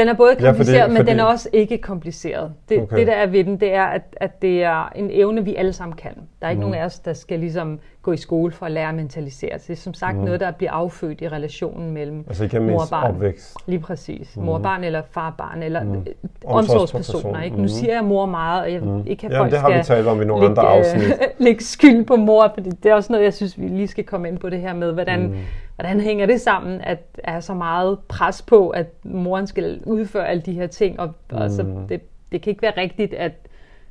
den 0.00 0.08
er 0.08 0.14
både 0.14 0.32
fordi- 0.34 0.44
kompliceret, 0.46 0.90
men 0.90 0.96
fordi- 0.96 1.10
den 1.10 1.20
er 1.20 1.24
også 1.24 1.48
ikke 1.52 1.78
kompliceret. 1.78 2.52
Det, 2.68 2.82
Okay. 2.82 2.96
det 2.96 3.06
der 3.06 3.12
er 3.12 3.26
ved 3.26 3.44
den, 3.44 3.60
det 3.60 3.74
er, 3.74 3.84
at, 3.84 4.02
at 4.16 4.42
det 4.42 4.62
er 4.64 4.92
en 4.96 5.10
evne, 5.12 5.44
vi 5.44 5.54
alle 5.54 5.72
sammen 5.72 5.96
kan. 5.96 6.10
Der 6.40 6.46
er 6.46 6.50
ikke 6.50 6.60
Mhm. 6.60 6.70
nogen 6.70 6.82
af 6.82 6.86
os, 6.86 6.98
der 6.98 7.12
skal 7.12 7.38
ligesom 7.38 7.78
gå 8.02 8.12
i 8.12 8.16
skole 8.16 8.52
for 8.52 8.66
at 8.66 8.72
lære 8.72 8.88
at 8.88 8.94
mentalisere. 8.94 9.58
Så 9.58 9.64
det 9.68 9.72
er 9.72 9.80
som 9.80 9.94
sagt 9.94 10.16
Mhm. 10.16 10.24
noget, 10.24 10.40
der 10.40 10.50
bliver 10.50 10.72
affødt 10.72 11.20
i 11.20 11.28
relationen 11.28 11.90
mellem 11.90 12.24
Altså 12.28 12.44
igennem 12.44 12.70
mor 12.70 12.80
og 12.80 12.86
barn. 12.90 13.10
opvækst. 13.14 13.56
Lige 13.66 13.78
præcis. 13.80 14.36
Mhm. 14.36 14.46
Mor 14.46 14.54
og 14.54 14.62
barn 14.62 14.84
eller 14.84 15.02
far 15.10 15.26
og 15.30 15.34
barn, 15.38 15.62
eller 15.62 15.84
mm. 15.84 15.90
Omsorgsperson. 15.90 16.80
omsorgspersoner. 16.80 17.42
Ikke? 17.42 17.56
Nu 17.56 17.62
Mhm. 17.62 17.68
siger 17.68 17.94
jeg 17.94 18.04
mor 18.04 18.26
meget, 18.26 18.62
og 18.62 18.72
jeg 18.72 18.80
Mm. 18.80 18.86
mm. 18.88 19.02
ikke 19.06 19.22
have 19.22 19.32
Jamen, 19.34 19.40
folk 19.42 19.50
det 19.52 19.60
har 19.60 19.68
vi 19.78 19.82
skal 19.84 19.96
talt 19.96 20.06
om 20.08 20.22
i 20.22 20.24
nogle 20.24 20.46
andre 20.46 20.62
lægge, 20.62 20.78
afsnit. 20.88 21.04
øh, 21.04 21.10
lægge 21.46 21.64
skyld 21.64 22.04
på 22.04 22.16
mor, 22.16 22.50
fordi 22.54 22.70
det 22.70 22.90
er 22.90 22.94
også 22.94 23.12
noget, 23.12 23.24
jeg 23.24 23.34
synes, 23.34 23.60
vi 23.60 23.68
lige 23.68 23.88
skal 23.88 24.04
komme 24.04 24.28
ind 24.28 24.38
på 24.38 24.50
det 24.50 24.60
her 24.60 24.74
med, 24.74 24.92
hvordan, 24.92 25.22
Mm. 25.26 25.34
Hvordan 25.80 26.00
hænger 26.00 26.26
det 26.26 26.40
sammen, 26.40 26.80
at 26.80 27.16
der 27.16 27.22
er 27.24 27.40
så 27.40 27.54
meget 27.54 27.98
pres 28.08 28.42
på, 28.42 28.68
at 28.68 28.86
moren 29.04 29.46
skal 29.46 29.80
udføre 29.86 30.28
alle 30.28 30.42
de 30.42 30.52
her 30.52 30.66
ting, 30.66 31.00
og, 31.00 31.06
mm. 31.06 31.36
og 31.36 31.50
så 31.50 31.62
Mm. 31.62 31.88
det, 31.88 32.00
det 32.32 32.42
kan 32.42 32.50
ikke 32.50 32.62
være 32.62 32.76
rigtigt, 32.76 33.14
at 33.14 33.32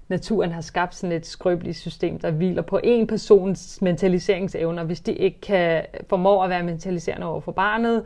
naturen 0.07 0.51
har 0.51 0.61
skabt 0.61 0.95
sådan 0.95 1.15
et 1.15 1.25
skrøbeligt 1.25 1.77
system, 1.77 2.19
der 2.19 2.31
hviler 2.31 2.61
på 2.61 2.79
en 2.83 3.07
persons 3.07 3.81
mentaliseringsevner. 3.81 4.83
Hvis 4.83 4.99
de 4.99 5.13
ikke 5.13 5.41
kan 5.41 5.83
formå 6.09 6.43
at 6.43 6.49
være 6.49 6.63
mentaliserende 6.63 7.27
over 7.27 7.41
for 7.41 7.51
barnet, 7.51 8.03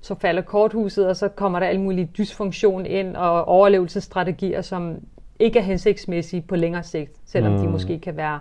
så 0.00 0.14
falder 0.14 0.42
korthuset, 0.42 1.08
og 1.08 1.16
så 1.16 1.28
kommer 1.28 1.58
der 1.58 1.66
alle 1.66 1.80
mulige 1.80 2.10
dysfunktion 2.18 2.86
ind, 2.86 3.16
og 3.16 3.44
overlevelsesstrategier, 3.44 4.62
som 4.62 4.96
ikke 5.38 5.58
er 5.58 5.62
hensigtsmæssige 5.62 6.42
på 6.42 6.56
længere 6.56 6.82
sigt, 6.82 7.12
selvom 7.26 7.52
mm. 7.52 7.58
de 7.58 7.68
måske 7.68 7.98
kan 7.98 8.16
være 8.16 8.40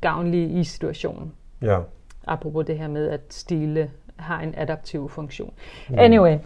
gavnlige 0.00 0.60
i 0.60 0.64
situationen. 0.64 1.32
Ja. 1.62 1.78
Apropos 2.26 2.66
det 2.66 2.78
her 2.78 2.88
med, 2.88 3.08
at 3.08 3.20
stile 3.30 3.90
har 4.16 4.40
en 4.40 4.54
adaptiv 4.56 5.08
funktion. 5.08 5.52
Anyway, 5.96 6.38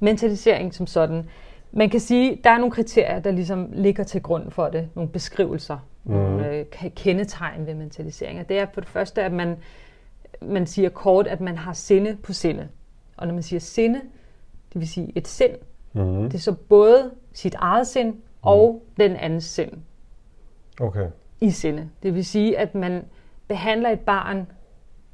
mentalisering 0.00 0.74
som 0.74 0.86
sådan. 0.86 1.28
Man 1.72 1.90
kan 1.90 2.00
sige, 2.00 2.40
der 2.44 2.50
er 2.50 2.58
nogle 2.58 2.70
kriterier, 2.72 3.20
der 3.20 3.30
ligesom 3.30 3.68
ligger 3.72 4.04
til 4.04 4.22
grund 4.22 4.50
for 4.50 4.68
det. 4.68 4.88
Nogle 4.94 5.10
beskrivelser, 5.10 5.78
mm. 6.04 6.12
nogle 6.12 6.48
øh, 6.50 6.66
kendetegn 6.96 7.66
ved 7.66 7.74
mentalisering. 7.74 8.40
Og 8.40 8.48
det 8.48 8.58
er 8.58 8.66
for 8.74 8.80
det 8.80 8.90
første, 8.90 9.22
at 9.22 9.32
man, 9.32 9.56
man 10.42 10.66
siger 10.66 10.88
kort, 10.88 11.26
at 11.26 11.40
man 11.40 11.56
har 11.56 11.72
sinde 11.72 12.16
på 12.22 12.32
sinde. 12.32 12.68
Og 13.16 13.26
når 13.26 13.34
man 13.34 13.42
siger 13.42 13.60
sinde, 13.60 14.00
det 14.72 14.80
vil 14.80 14.88
sige 14.88 15.12
et 15.14 15.28
sind, 15.28 15.52
Mm. 15.94 16.22
det 16.22 16.34
er 16.34 16.38
så 16.38 16.52
både 16.52 17.10
sit 17.32 17.54
eget 17.54 17.86
sind 17.86 18.14
og 18.42 18.82
den 19.00 19.16
andens 19.16 19.44
sind 19.44 19.70
Okay. 20.80 21.06
i 21.40 21.50
sinde. 21.50 21.88
Det 22.02 22.14
vil 22.14 22.24
sige, 22.24 22.58
at 22.58 22.74
man 22.74 23.04
behandler 23.48 23.90
et 23.90 24.00
barn, 24.00 24.46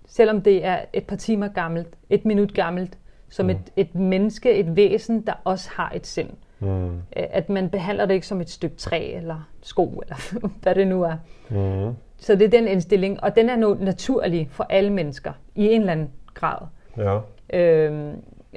selvom 0.08 0.42
det 0.42 0.64
er 0.64 0.78
et 0.92 1.04
par 1.04 1.16
timer 1.16 1.48
gammelt, 1.48 1.88
et 2.10 2.24
minut 2.24 2.54
gammelt, 2.54 2.98
som 3.30 3.46
Mm. 3.46 3.50
et, 3.50 3.60
et 3.76 3.94
menneske, 3.94 4.52
et 4.54 4.76
væsen, 4.76 5.20
der 5.26 5.32
også 5.44 5.70
har 5.72 5.92
et 5.94 6.06
sind. 6.06 6.30
Mm. 6.60 6.90
At 7.12 7.48
man 7.48 7.70
behandler 7.70 8.06
det 8.06 8.14
ikke 8.14 8.26
som 8.26 8.40
et 8.40 8.50
stykke 8.50 8.76
træ 8.76 9.12
eller 9.16 9.48
sko, 9.62 9.88
eller 10.02 10.16
hvad 10.62 10.74
det 10.74 10.86
nu 10.86 11.02
er. 11.02 11.16
Mm. 11.50 11.94
Så 12.18 12.34
det 12.34 12.42
er 12.42 12.48
den 12.48 12.68
indstilling, 12.68 13.22
og 13.22 13.36
den 13.36 13.48
er 13.50 13.56
nu 13.56 13.74
naturlig 13.74 14.48
for 14.50 14.66
alle 14.70 14.90
mennesker 14.92 15.32
i 15.54 15.66
en 15.66 15.80
eller 15.80 15.92
anden 15.92 16.10
grad. 16.34 16.66
Ja. 16.96 17.18
Øh, 17.58 18.08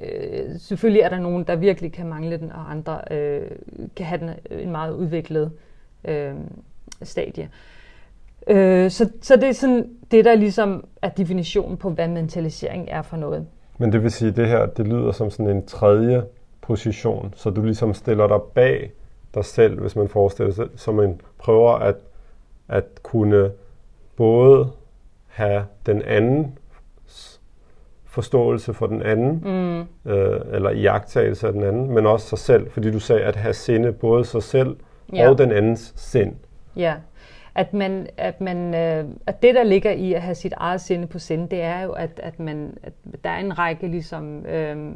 øh, 0.01 0.59
selvfølgelig 0.59 1.01
er 1.01 1.09
der 1.09 1.19
nogen, 1.19 1.43
der 1.43 1.55
virkelig 1.55 1.91
kan 1.93 2.07
mangle 2.07 2.37
den, 2.37 2.51
og 2.51 2.71
andre 2.71 3.01
øh, 3.11 3.51
kan 3.95 4.05
have 4.05 4.19
den 4.19 4.29
øh, 4.51 4.63
en 4.63 4.71
meget 4.71 4.93
udviklet 4.93 5.51
øh, 6.05 6.33
stadie. 7.03 7.43
Øh, 7.43 7.49
så, 8.89 9.09
så 9.21 9.35
det 9.35 9.43
er 9.49 9.53
sådan 9.53 9.89
det, 10.11 10.25
der 10.25 10.35
ligesom 10.35 10.85
er 11.01 11.09
definitionen 11.09 11.77
på, 11.77 11.89
hvad 11.89 12.07
mentalisering 12.07 12.87
er 12.91 13.01
for 13.01 13.17
noget. 13.17 13.45
Men 13.77 13.91
det 13.91 14.03
vil 14.03 14.11
sige, 14.11 14.29
at 14.29 14.35
det 14.35 14.47
her, 14.47 14.65
det 14.65 14.87
lyder 14.87 15.11
som 15.11 15.29
sådan 15.31 15.49
en 15.49 15.65
tredje 15.65 16.23
position, 16.61 17.33
så 17.37 17.49
du 17.49 17.61
ligesom 17.63 17.93
stiller 17.93 18.27
dig 18.27 18.39
bag 18.53 18.91
dig 19.33 19.45
selv, 19.45 19.79
hvis 19.81 19.95
man 19.95 20.07
forestiller 20.07 20.53
sig, 20.53 20.65
så 20.75 20.91
man 20.91 21.21
prøver 21.37 21.71
at, 21.71 21.95
at 22.69 22.83
kunne 23.03 23.51
både 24.15 24.71
have 25.27 25.65
den 25.85 26.01
anden 26.01 26.57
forståelse 28.05 28.73
for 28.73 28.87
den 28.87 29.01
anden, 29.01 29.31
Mm, 29.45 30.11
øh, 30.11 30.39
eller 30.51 30.69
iagtagelse 30.69 31.47
af 31.47 31.53
den 31.53 31.63
anden, 31.63 31.93
men 31.93 32.05
også 32.05 32.27
sig 32.27 32.37
selv, 32.37 32.69
fordi 32.71 32.91
du 32.91 32.99
sagde 32.99 33.21
at 33.21 33.35
have 33.35 33.53
sinde 33.53 33.91
både 33.91 34.25
sig 34.25 34.43
selv 34.43 34.75
Ja. 35.13 35.29
og 35.29 35.37
den 35.37 35.51
andens 35.51 35.93
sind. 35.95 36.33
ja. 36.75 36.93
At, 37.55 37.73
man, 37.73 38.07
at, 38.17 38.41
man, 38.41 38.75
øh, 38.75 39.05
at 39.27 39.41
det, 39.41 39.55
der 39.55 39.63
ligger 39.63 39.91
i 39.91 40.13
at 40.13 40.21
have 40.21 40.35
sit 40.35 40.53
eget 40.57 40.81
sinde 40.81 41.07
på 41.07 41.19
sinde, 41.19 41.47
det 41.51 41.61
er 41.61 41.81
jo, 41.81 41.91
at, 41.91 42.19
at, 42.23 42.39
man, 42.39 42.77
at 42.83 42.93
der 43.23 43.29
er 43.29 43.37
en 43.39 43.59
række 43.59 43.87
ligesom, 43.87 44.45
øh, 44.45 44.95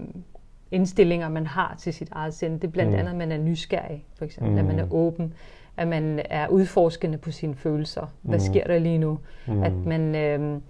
indstillinger, 0.72 1.30
man 1.30 1.48
har 1.48 1.76
til 1.80 1.94
sit 1.94 2.10
eget 2.12 2.34
sind. 2.34 2.60
Det 2.60 2.68
er 2.68 2.72
blandt 2.72 2.92
Mm. 2.92 2.98
andet, 3.00 3.12
at 3.12 3.18
man 3.18 3.32
er 3.32 3.38
nysgerrig, 3.38 4.06
for 4.18 4.26
eksempel, 4.26 4.52
mm. 4.52 4.58
at 4.58 4.66
man 4.66 4.80
er 4.80 4.86
Mm. 4.86 4.92
åben, 4.92 5.34
at 5.78 5.88
man 5.88 6.22
er 6.30 6.48
udforskende 6.48 7.18
på 7.18 7.32
sine 7.32 7.56
følelser. 7.56 8.06
Hvad 8.22 8.36
Mm. 8.40 8.46
sker 8.46 8.64
der 8.68 8.80
lige 8.80 8.98
nu? 8.98 9.20
Mm. 9.48 9.64
At 9.64 9.74
man, 9.74 10.16
øh, 10.16 10.62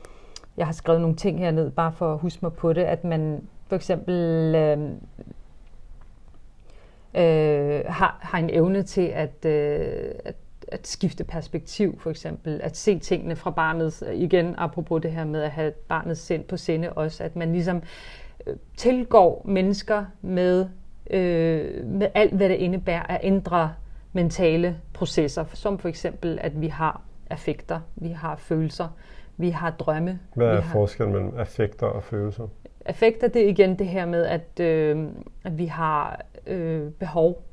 jeg 0.57 0.65
har 0.65 0.73
skrevet 0.73 1.01
nogle 1.01 1.15
ting 1.15 1.39
herned, 1.39 1.71
bare 1.71 1.91
for 1.91 2.13
at 2.13 2.19
huske 2.19 2.39
mig 2.41 2.53
på 2.53 2.73
det, 2.73 2.81
at 2.83 3.03
man 3.03 3.41
for 3.67 3.75
eksempel 3.75 4.15
øh, 4.55 4.77
øh, 7.15 7.81
har, 7.87 8.17
har 8.21 8.37
en 8.39 8.49
evne 8.49 8.83
til 8.83 9.01
at, 9.07 9.45
øh, 9.45 10.11
at, 10.25 10.35
at 10.67 10.87
skifte 10.87 11.23
perspektiv, 11.23 11.99
for 11.99 12.09
eksempel. 12.09 12.59
At 12.63 12.77
se 12.77 12.99
tingene 12.99 13.35
fra 13.35 13.49
barnets, 13.51 14.03
igen 14.13 14.55
apropos 14.57 15.01
det 15.01 15.11
her 15.11 15.25
med 15.25 15.41
at 15.41 15.51
have 15.51 15.71
barnets 15.71 16.21
sind 16.21 16.43
på 16.43 16.57
sinde 16.57 16.93
også, 16.93 17.23
at 17.23 17.35
man 17.35 17.51
ligesom 17.51 17.83
øh, 18.47 18.55
tilgår 18.77 19.41
mennesker 19.45 20.05
med, 20.21 20.67
øh, 21.09 21.85
med 21.85 22.07
alt, 22.13 22.33
hvad 22.33 22.49
det 22.49 22.55
indebærer 22.55 23.03
at 23.03 23.19
ændre 23.23 23.73
mentale 24.13 24.77
processer, 24.93 25.45
som 25.53 25.79
for 25.79 25.89
eksempel, 25.89 26.39
at 26.41 26.61
vi 26.61 26.67
har 26.67 27.01
affekter, 27.29 27.79
vi 27.95 28.09
har 28.09 28.35
følelser, 28.35 28.87
vi 29.37 29.49
har 29.49 29.69
drømme. 29.69 30.19
Hvad 30.35 30.47
vi 30.47 30.57
er 30.57 30.61
har, 30.61 30.71
forskellen 30.71 31.13
mellem 31.13 31.37
affekter 31.37 31.87
og 31.87 32.03
følelser? 32.03 32.47
affekter, 32.85 33.27
det 33.27 33.45
er 33.45 33.47
igen 33.47 33.79
det 33.79 33.87
her 33.87 34.05
med, 34.05 34.25
at, 34.25 34.59
øh, 34.59 35.07
at 35.43 35.57
vi 35.57 35.65
har 35.65 36.21
øh, 36.47 36.91
behov, 36.91 37.43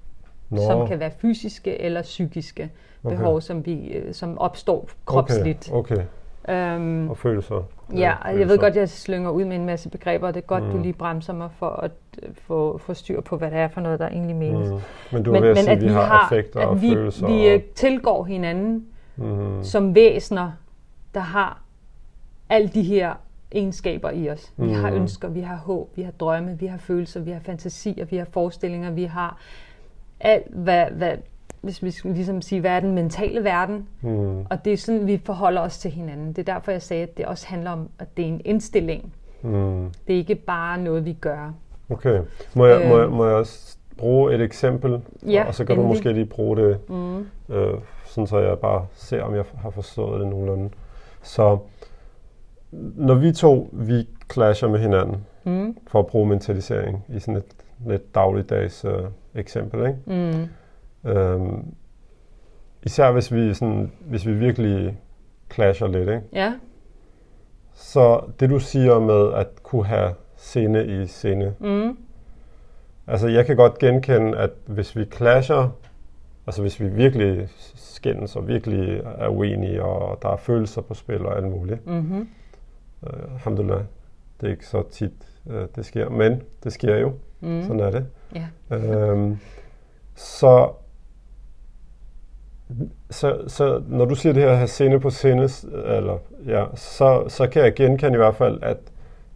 Nå, 0.51 0.61
som 0.67 0.89
kan 0.89 1.01
være 1.01 1.11
fysiske 1.21 1.81
eller 1.81 2.03
psykiske 2.03 2.71
Okay. 3.05 3.17
behov, 3.17 3.41
som, 3.41 3.67
vi, 3.67 3.89
øh, 3.89 4.15
som 4.15 4.39
opstår 4.39 4.89
kropsligt. 5.07 5.71
Okay, 5.73 5.95
okay. 5.95 6.05
Øhm, 6.49 7.11
Og 7.11 7.17
følelser. 7.19 7.63
ja, 7.97 8.13
og 8.23 8.29
jeg 8.29 8.35
ved 8.35 8.41
følelser. 8.41 8.57
godt, 8.57 8.77
jeg 8.77 8.89
slynger 8.89 9.31
ud 9.31 9.45
med 9.45 9.57
en 9.57 9.65
masse 9.67 9.89
begreber, 9.89 10.27
og 10.27 10.35
det 10.35 10.43
er 10.43 10.47
godt, 10.47 10.65
Mm. 10.65 10.71
du 10.71 10.79
lige 10.79 10.93
bremser 10.93 11.33
mig 11.33 11.49
for 11.59 11.67
at 11.69 11.91
øh, 12.23 12.29
få, 12.35 12.79
få 12.79 12.95
styr 12.95 13.21
på, 13.21 13.37
hvad 13.37 13.51
det 13.51 13.59
er 13.59 13.69
for 13.69 13.81
noget, 13.81 13.99
der 14.01 14.09
egentlig 14.09 14.37
menes. 14.37 14.71
Mm. 14.71 14.77
Men 15.13 15.23
du 15.23 15.35
er 15.35 15.41
ved 15.41 15.49
at 15.51 15.59
sige, 15.59 15.71
at 15.71 15.81
vi 15.83 15.87
har 15.89 16.03
affekter 16.03 16.61
og 16.61 16.73
at 16.73 16.83
vi, 16.83 16.89
følelser. 16.95 17.27
vi 17.27 17.49
øh, 17.49 17.55
og, 17.55 17.61
tilgår 17.75 18.25
hinanden 18.25 18.87
mm, 19.17 19.63
som 19.65 19.95
væsener, 19.95 20.53
der 21.15 21.21
har 21.21 21.63
alle 22.49 22.69
de 22.69 22.83
her 22.83 23.15
egenskaber 23.53 24.11
i 24.11 24.31
os. 24.31 24.53
Vi 24.57 24.73
har 24.73 24.91
Mhm. 24.91 24.99
ønsker, 25.01 25.29
vi 25.29 25.41
har 25.41 25.57
håb, 25.57 25.91
vi 25.97 26.03
har 26.03 26.11
drømme, 26.13 26.59
vi 26.59 26.67
har 26.67 26.79
følelser, 26.79 27.21
vi 27.21 27.31
har 27.31 27.41
fantasier, 27.41 28.05
vi 28.05 28.17
har 28.17 28.27
forestillinger, 28.31 28.91
vi 28.91 29.05
har 29.05 29.37
alt, 30.21 30.47
hvad, 30.55 30.87
hvad 30.91 31.17
hvis 31.63 31.83
vi 31.83 31.91
skal 31.91 32.11
ligesom 32.11 32.43
sige, 32.43 32.61
hvad 32.61 32.71
er 32.71 32.81
den 32.81 32.95
mentale 32.95 33.45
verden? 33.45 33.89
mm, 34.01 34.41
Og 34.51 34.65
det 34.65 34.73
er 34.73 34.77
sådan, 34.77 35.07
vi 35.07 35.21
forholder 35.25 35.61
os 35.61 35.79
til 35.79 35.91
hinanden. 35.91 36.29
Det 36.33 36.49
er 36.49 36.53
derfor, 36.55 36.73
jeg 36.73 36.83
sagde, 36.83 37.03
at 37.03 37.17
det 37.17 37.27
også 37.27 37.47
handler 37.47 37.71
om, 37.71 37.89
at 37.99 38.17
det 38.17 38.23
er 38.25 38.29
en 38.29 38.41
indstilling. 38.45 39.13
mm. 39.43 39.91
Det 40.07 40.15
er 40.15 40.19
ikke 40.19 40.35
bare 40.35 40.79
noget, 40.79 41.05
vi 41.05 41.13
gør. 41.13 41.53
Okay. 41.91 42.21
Må 42.55 42.67
jeg, 42.67 42.89
må, 42.89 42.97
jeg, 42.97 43.05
Øhm. 43.07 43.13
må 43.17 43.27
jeg 43.27 43.35
også 43.35 43.77
bruge 43.99 44.35
et 44.35 44.41
eksempel? 44.41 45.01
Ja, 45.27 45.45
og 45.47 45.55
så 45.55 45.65
kan 45.65 45.73
endelig. 45.75 45.89
du 45.89 45.89
måske 45.95 46.13
lige 46.13 46.27
bruge 46.27 46.57
det, 46.57 46.79
Mm. 46.89 47.19
øh, 47.49 47.75
sådan 48.07 48.27
så 48.27 48.39
jeg 48.39 48.59
bare 48.59 48.87
ser, 48.95 49.23
om 49.23 49.35
jeg 49.35 49.45
har 49.59 49.71
forstået 49.71 50.21
det 50.21 50.29
nogenlunde. 50.29 50.71
Så 51.23 51.59
når 52.97 53.15
vi 53.15 53.33
to, 53.33 53.69
vi 53.73 54.09
clasher 54.33 54.69
med 54.69 54.79
hinanden, 54.79 55.17
Mm. 55.45 55.77
for 55.87 55.99
at 55.99 56.07
bruge 56.07 56.27
mentalisering 56.29 57.05
i 57.09 57.19
sådan 57.19 57.37
et 57.37 57.45
lidt 57.87 58.15
dagligdags 58.15 58.85
øh, 58.85 58.93
eksempel, 59.35 59.81
ikke? 59.87 59.99
Mm. 60.33 60.49
Øhm, 61.05 61.75
især 62.83 63.13
hvis 63.13 63.33
vi, 63.35 63.55
sådan, 63.55 63.93
hvis 64.01 64.27
vi 64.27 64.33
virkelig 64.33 64.99
clasher 65.53 65.87
lidt, 65.89 66.09
ikke? 66.09 66.23
Ja. 66.33 66.55
Så 67.75 68.21
det 68.41 68.51
du 68.51 68.59
siger 68.59 69.01
med 69.01 69.33
at 69.35 69.47
kunne 69.63 69.87
have 69.87 70.15
sinde 70.37 71.03
i 71.03 71.07
sinde, 71.07 71.55
Mm. 71.61 71.97
altså 73.07 73.29
jeg 73.29 73.47
kan 73.47 73.57
godt 73.57 73.79
genkende, 73.79 74.39
at 74.39 74.51
hvis 74.67 74.97
vi 74.97 75.05
clasher, 75.05 75.69
altså 76.47 76.63
hvis 76.63 76.81
vi 76.81 76.89
virkelig 76.89 77.49
skændes 77.75 78.37
og 78.37 78.49
virkelig 78.49 79.01
er 79.05 79.29
uenige, 79.29 79.83
og 79.83 80.19
der 80.23 80.29
er 80.29 80.37
følelser 80.37 80.81
på 80.83 80.95
spil 80.95 81.27
og 81.27 81.37
alt 81.37 81.47
muligt, 81.49 81.87
Mm-hmm. 81.87 82.29
øh, 83.07 83.33
alhamdulillah, 83.35 83.81
det 84.41 84.47
er 84.47 84.51
ikke 84.51 84.67
så 84.67 84.83
tit, 84.91 85.13
øh, 85.51 85.67
det 85.77 85.87
sker, 85.87 86.09
men 86.09 86.43
det 86.65 86.73
sker 86.73 86.97
jo, 86.97 87.13
Mm. 87.41 87.63
sådan 87.63 87.81
er 87.81 87.91
det. 87.91 88.07
Ja. 88.35 88.77
Øhm, 88.77 89.39
så, 90.15 90.71
så, 93.11 93.45
så 93.47 93.83
når 93.89 94.05
du 94.05 94.15
siger 94.15 94.33
det 94.33 94.43
her 94.43 94.51
at 94.51 94.57
have 94.57 94.69
sinde 94.69 95.01
på 95.01 95.11
sinde, 95.11 95.49
eller, 95.73 96.19
ja, 96.47 96.65
så, 96.75 97.25
så 97.29 97.47
kan 97.47 97.63
jeg 97.63 97.75
genkende 97.75 98.15
i 98.15 98.17
hvert 98.17 98.35
fald, 98.37 98.59
at 98.63 98.77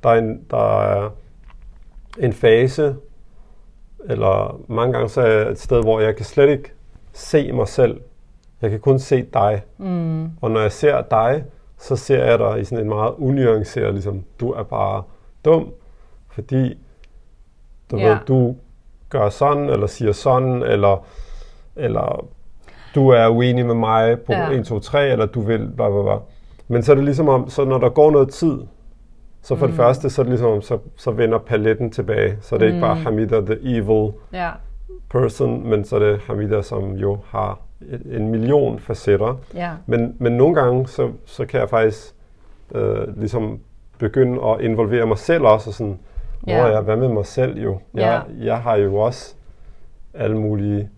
der 0.03 0.09
er 0.11 0.19
en, 0.19 0.41
der 0.51 0.81
er 0.81 1.11
en 2.19 2.33
fase, 2.33 2.97
eller 4.09 4.61
mange 4.69 4.93
gange 4.93 5.09
så 5.09 5.21
er 5.21 5.27
jeg 5.27 5.51
et 5.51 5.59
sted, 5.61 5.83
hvor 5.83 6.01
jeg 6.01 6.17
kan 6.17 6.25
slet 6.25 6.49
ikke 6.49 6.73
se 7.13 7.53
mig 7.53 7.69
selv. 7.69 8.01
Jeg 8.63 8.71
kan 8.71 8.81
kun 8.81 8.99
se 8.99 9.23
dig. 9.23 9.63
Mm. 9.79 10.25
Og 10.41 10.51
når 10.51 10.61
jeg 10.61 10.73
ser 10.73 11.03
dig, 11.03 11.45
så 11.79 11.97
ser 11.97 12.25
jeg 12.25 12.39
dig 12.39 12.61
i 12.61 12.65
sådan 12.65 12.85
en 12.85 12.89
meget 12.89 13.15
unuanceret, 13.19 13.93
ligesom, 13.95 14.25
du 14.41 14.51
er 14.51 14.63
bare 14.63 15.03
dum, 15.45 15.73
fordi 16.29 16.79
du, 17.91 17.97
Ja. 17.97 18.09
ved, 18.09 18.17
du 18.29 18.57
gør 19.09 19.29
sådan, 19.29 19.69
eller 19.69 19.87
siger 19.87 20.13
sådan, 20.13 20.63
eller, 20.63 21.07
eller 21.77 22.27
du 22.97 23.09
er 23.09 23.29
uenig 23.29 23.67
med 23.67 23.75
mig 23.75 24.21
på 24.21 24.33
Ja. 24.33 24.51
1, 24.51 24.67
2, 24.67 24.79
3, 24.79 25.09
eller 25.09 25.27
du 25.27 25.41
vil, 25.41 25.59
bla, 25.77 25.91
bla, 25.91 26.03
bla. 26.03 26.15
Men 26.69 26.83
så 26.83 26.93
er 26.93 26.95
det 26.97 27.05
ligesom 27.05 27.29
om, 27.29 27.49
så 27.49 27.65
når 27.65 27.79
der 27.79 27.89
går 27.89 28.11
noget 28.11 28.29
tid, 28.29 28.59
så 29.43 29.57
for 29.57 29.67
mm. 29.67 29.73
det 29.73 29.77
første, 29.77 30.11
så 30.11 30.23
er 30.23 30.25
det 30.25 30.31
ligesom 30.31 30.51
om, 30.51 30.63
så, 30.63 30.79
så 30.97 31.11
vender 31.11 31.39
paletten 31.39 31.91
tilbage. 31.91 32.39
Så 32.41 32.55
er 32.55 32.59
det 32.59 32.69
mm. 32.69 32.75
ikke 32.75 32.87
bare 32.87 32.95
Mm. 32.95 33.01
Hamida, 33.05 33.41
the 33.41 33.59
evil 33.63 34.13
Ja. 34.33 34.51
person, 35.11 35.69
men 35.71 35.85
så 35.85 35.97
er 35.97 36.01
det 36.01 36.21
Hamida, 36.27 36.63
som 36.63 36.93
jo 36.93 37.19
har 37.29 37.59
en 38.13 38.29
million 38.29 38.79
facetter. 38.79 39.35
Ja. 39.55 39.71
Men, 39.87 40.17
men 40.19 40.33
nogle 40.33 40.55
gange, 40.55 40.87
så, 40.89 41.11
så 41.25 41.47
kan 41.47 41.61
jeg 41.61 41.69
faktisk 41.71 42.15
øh, 42.75 43.19
ligesom 43.21 43.59
begynde 43.99 44.45
at 44.45 44.61
involvere 44.61 45.07
mig 45.07 45.19
selv 45.19 45.45
også, 45.45 45.71
og 45.71 45.75
sådan, 45.75 45.99
Ja. 46.47 46.67
ja. 46.67 46.73
ja, 46.75 46.81
hvad 46.81 46.97
med 46.97 47.09
mig 47.09 47.27
selv 47.27 47.59
jo? 47.59 47.79
Jeg, 47.95 48.23
jeg 48.41 48.59
har 48.59 48.77
jo 48.77 48.97
også 48.97 49.35
alle 50.15 50.39
mulige 50.39 50.89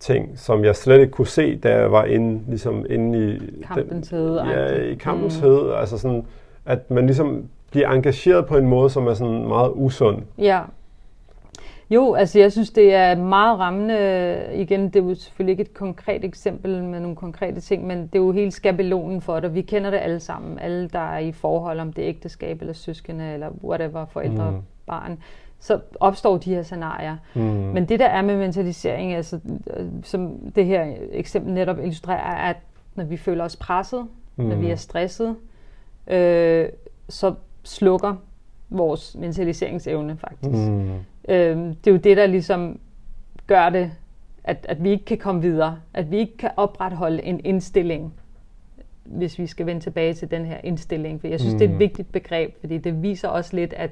ting, 0.00 0.38
som 0.38 0.64
jeg 0.64 0.76
slet 0.76 1.00
ikke 1.00 1.10
kunne 1.12 1.26
se, 1.26 1.56
da 1.56 1.74
jeg 1.80 1.92
var 1.92 2.04
inde, 2.04 2.40
ligesom 2.48 2.86
inde 2.90 3.32
i... 3.34 3.38
Kampens 3.66 4.08
den, 4.08 4.18
hede. 4.18 4.44
Ja, 4.50 4.74
i 4.74 4.94
kampens 4.94 5.40
Mm. 5.42 5.48
mm. 5.48 5.52
hede. 5.54 5.76
Altså 5.76 5.98
sådan, 5.98 6.24
at 6.66 6.90
man 6.90 7.06
ligesom 7.06 7.44
bliver 7.70 7.90
engageret 7.90 8.46
på 8.46 8.56
en 8.56 8.66
måde, 8.66 8.90
som 8.90 9.06
er 9.06 9.14
sådan 9.14 9.48
meget 9.48 9.72
usund. 9.74 10.22
Ja. 10.38 10.60
Jo, 11.90 12.14
altså 12.14 12.38
jeg 12.38 12.52
synes, 12.52 12.70
det 12.70 12.94
er 12.94 13.16
meget 13.16 13.58
rammende. 13.58 13.96
Igen, 14.54 14.84
det 14.84 14.96
er 14.96 15.04
jo 15.04 15.14
selvfølgelig 15.14 15.52
ikke 15.52 15.60
et 15.70 15.74
konkret 15.74 16.24
eksempel 16.24 16.84
med 16.84 17.00
nogle 17.00 17.16
konkrete 17.16 17.60
ting, 17.60 17.86
men 17.86 17.98
det 17.98 18.14
er 18.14 18.18
jo 18.22 18.32
helt 18.32 18.54
skabelonen 18.54 19.20
for 19.20 19.40
det. 19.40 19.54
Vi 19.54 19.62
kender 19.62 19.90
det 19.90 19.98
alle 19.98 20.20
sammen. 20.20 20.58
Alle, 20.58 20.88
der 20.88 20.98
er 20.98 21.18
i 21.18 21.32
forhold, 21.32 21.80
om 21.80 21.92
det 21.92 22.04
er 22.04 22.08
ægteskab 22.08 22.60
eller 22.60 22.72
søskende 22.74 23.32
eller 23.34 23.48
whatever, 23.64 24.04
forældre, 24.06 24.50
Mm. 24.50 24.56
barn, 24.86 25.18
så 25.60 25.80
opstår 26.00 26.38
de 26.38 26.54
her 26.54 26.62
scenarier. 26.62 27.16
Mm. 27.34 27.40
Men 27.42 27.84
det 27.84 28.00
der 28.00 28.06
er 28.06 28.22
med 28.22 28.38
mentalisering, 28.38 29.14
altså, 29.14 29.40
øh, 29.76 29.86
som 30.02 30.38
det 30.54 30.66
her 30.66 30.94
eksempel 31.12 31.52
netop 31.52 31.78
illustrerer, 31.78 32.46
er, 32.46 32.50
at 32.50 32.56
når 32.94 33.04
vi 33.04 33.16
føler 33.16 33.44
os 33.44 33.56
presset, 33.56 34.06
mm. 34.36 34.44
når 34.44 34.56
vi 34.56 34.70
er 34.70 34.76
stresset, 34.76 35.36
øh, 36.06 36.68
så 37.08 37.34
slukker 37.64 38.14
vores 38.70 39.16
mentaliseringsevne 39.18 40.16
faktisk. 40.16 40.70
Mm. 40.70 40.90
Øh, 41.28 41.56
det 41.56 41.86
er 41.86 41.90
jo 41.90 41.96
det, 41.96 42.16
der 42.16 42.26
ligesom 42.26 42.80
gør 43.46 43.70
det, 43.70 43.90
at, 44.44 44.66
at 44.68 44.84
vi 44.84 44.90
ikke 44.90 45.04
kan 45.04 45.18
komme 45.18 45.42
videre, 45.42 45.78
at 45.94 46.10
vi 46.10 46.18
ikke 46.18 46.36
kan 46.36 46.50
opretholde 46.56 47.22
en 47.22 47.40
indstilling, 47.44 48.14
hvis 49.04 49.38
vi 49.38 49.46
skal 49.46 49.66
vende 49.66 49.80
tilbage 49.80 50.14
til 50.14 50.30
den 50.30 50.44
her 50.44 50.56
indstilling. 50.64 51.20
For 51.20 51.28
jeg 51.28 51.40
synes, 51.40 51.54
mm. 51.54 51.58
det 51.58 51.70
er 51.70 51.72
et 51.72 51.78
vigtigt 51.78 52.12
begreb, 52.12 52.60
fordi 52.60 52.78
det 52.78 53.02
viser 53.02 53.28
også 53.28 53.56
lidt, 53.56 53.72
at 53.72 53.90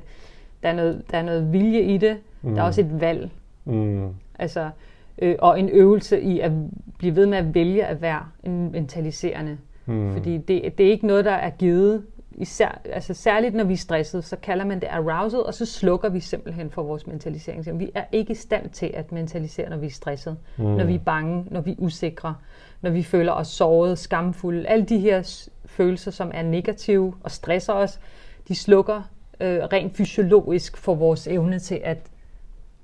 der 0.62 0.68
er 0.68 0.72
noget, 0.72 1.02
der 1.10 1.18
er 1.18 1.22
noget 1.22 1.52
vilje 1.52 1.80
i 1.80 1.98
det. 1.98 2.16
Mm. 2.42 2.54
Der 2.54 2.62
er 2.62 2.66
også 2.66 2.80
et 2.80 3.00
valg. 3.00 3.30
Mm. 3.64 4.08
Altså, 4.38 4.70
øh, 5.18 5.34
og 5.38 5.60
en 5.60 5.68
øvelse 5.68 6.20
i 6.20 6.40
at 6.40 6.52
blive 6.98 7.16
ved 7.16 7.26
med 7.26 7.38
at 7.38 7.54
vælge 7.54 7.86
at 7.86 8.02
være 8.02 8.22
en 8.44 8.72
mentaliserende. 8.72 9.58
Mm. 9.86 10.12
Fordi 10.12 10.38
det, 10.38 10.78
det 10.78 10.86
er 10.86 10.90
ikke 10.90 11.06
noget, 11.06 11.24
der 11.24 11.32
er 11.32 11.50
givet. 11.50 12.02
Især, 12.38 12.80
altså 12.84 13.14
særligt 13.14 13.54
når 13.54 13.64
vi 13.64 13.72
er 13.72 13.76
stresset, 13.76 14.24
så 14.24 14.36
kalder 14.36 14.64
man 14.64 14.80
det 14.80 14.88
arousal, 14.90 15.40
og 15.40 15.54
så 15.54 15.66
slukker 15.66 16.08
vi 16.08 16.20
simpelthen 16.20 16.70
for 16.70 16.82
vores 16.82 17.06
mentalisering. 17.06 17.80
Vi 17.80 17.90
er 17.94 18.04
ikke 18.12 18.32
i 18.32 18.34
stand 18.34 18.70
til 18.70 18.90
at 18.94 19.12
mentalisere, 19.12 19.70
når 19.70 19.76
vi 19.76 19.86
er 19.86 19.90
stresset, 19.90 20.36
mm. 20.56 20.64
når 20.64 20.84
vi 20.84 20.94
er 20.94 20.98
bange, 20.98 21.46
når 21.50 21.60
vi 21.60 21.70
er 21.70 21.76
usikre, 21.78 22.34
når 22.80 22.90
vi 22.90 23.02
føler 23.02 23.32
os 23.32 23.48
såret, 23.48 23.98
skamfulde. 23.98 24.66
Alle 24.66 24.84
de 24.84 24.98
her 24.98 25.46
følelser, 25.66 26.10
som 26.10 26.30
er 26.34 26.42
negative 26.42 27.14
og 27.22 27.30
stresser 27.30 27.72
os, 27.72 28.00
de 28.48 28.54
slukker 28.54 29.02
øh, 29.40 29.58
rent 29.62 29.96
fysiologisk 29.96 30.76
for 30.76 30.94
vores 30.94 31.26
evne 31.26 31.58
til 31.58 31.80
at 31.84 31.98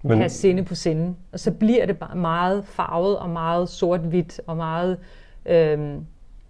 Men... 0.03 0.19
have 0.19 0.29
sinde 0.29 0.65
på 0.65 0.75
sinde. 0.75 1.15
Og 1.33 1.41
så 1.41 1.51
bliver 1.51 1.87
det 1.87 1.99
bare 1.99 2.17
meget 2.17 2.65
farvet 2.65 3.19
og 3.19 3.31
meget 3.31 3.69
sort-hvidt 3.69 4.41
og 4.47 4.57
meget, 4.57 4.99
øh, 5.47 5.99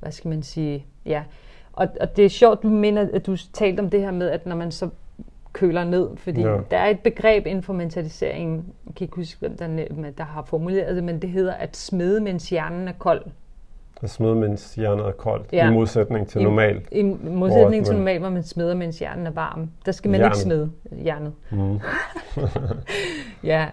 hvad 0.00 0.12
skal 0.12 0.28
man 0.28 0.42
sige, 0.42 0.86
ja. 1.06 1.22
Og, 1.72 1.88
og 2.00 2.16
det 2.16 2.24
er 2.24 2.28
sjovt, 2.28 2.62
du 2.62 2.68
mener, 2.68 3.08
at 3.12 3.26
du 3.26 3.36
talte 3.52 3.80
om 3.80 3.90
det 3.90 4.00
her 4.00 4.10
med, 4.10 4.30
at 4.30 4.46
når 4.46 4.56
man 4.56 4.72
så 4.72 4.88
køler 5.52 5.84
ned, 5.84 6.16
fordi 6.16 6.40
ja. 6.40 6.58
der 6.70 6.76
er 6.76 6.88
et 6.88 7.00
begreb 7.00 7.46
inden 7.46 7.62
for 7.62 7.72
mentaliseringen, 7.72 8.64
jeg 8.86 8.94
kan 8.94 9.04
ikke 9.04 9.16
huske, 9.16 9.40
hvem 9.40 9.56
der, 9.56 9.86
der 10.18 10.24
har 10.24 10.42
formuleret 10.42 10.96
det, 10.96 11.04
men 11.04 11.22
det 11.22 11.30
hedder 11.30 11.54
at 11.54 11.76
smede, 11.76 12.20
mens 12.20 12.50
hjernen 12.50 12.88
er 12.88 12.92
kold. 12.98 13.24
At 14.02 14.10
smede, 14.10 14.34
mens 14.34 14.74
hjernen 14.74 15.04
er 15.06 15.10
koldt, 15.10 15.46
ja. 15.52 15.70
i 15.70 15.72
modsætning 15.72 16.28
til 16.28 16.40
I, 16.40 16.44
normal. 16.44 16.80
I 16.92 17.02
modsætning 17.24 17.86
til 17.86 17.94
normal, 17.94 18.18
hvor 18.18 18.30
man 18.30 18.42
smeder, 18.42 18.74
mens 18.74 18.98
hjernen 18.98 19.26
er 19.26 19.30
varm. 19.30 19.70
Der 19.86 19.92
skal 19.92 20.10
man 20.10 20.20
Hjern. 20.20 20.30
ikke 20.30 20.38
smede 20.38 20.70
hjernet. 21.02 21.32
Mm. 21.50 21.80
ja, 23.50 23.66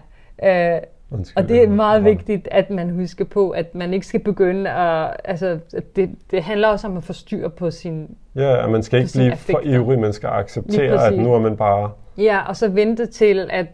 øh, 0.44 0.80
Undskyld, 1.12 1.42
og 1.42 1.48
det 1.48 1.62
er 1.62 1.68
meget 1.68 2.04
vigtigt, 2.04 2.48
at 2.50 2.70
man 2.70 2.90
husker 2.90 3.24
på, 3.24 3.50
at 3.50 3.74
man 3.74 3.94
ikke 3.94 4.06
skal 4.06 4.20
begynde 4.20 4.70
at... 4.70 5.16
Altså, 5.24 5.58
det, 5.96 6.10
det 6.30 6.42
handler 6.42 6.68
også 6.68 6.86
om 6.86 6.96
at 6.96 7.04
få 7.04 7.12
styr 7.12 7.48
på 7.48 7.70
sin 7.70 8.16
Ja, 8.36 8.64
at 8.64 8.70
man 8.70 8.82
skal 8.82 8.98
ikke 8.98 9.12
blive 9.12 9.30
affekter. 9.30 9.62
for 9.62 9.74
ivrig, 9.74 9.98
man 9.98 10.12
skal 10.12 10.28
acceptere, 10.28 11.06
at 11.06 11.18
nu 11.18 11.34
er 11.34 11.38
man 11.38 11.56
bare... 11.56 11.90
Ja, 12.18 12.40
og 12.48 12.56
så 12.56 12.68
vente 12.68 13.06
til, 13.06 13.48
at, 13.50 13.66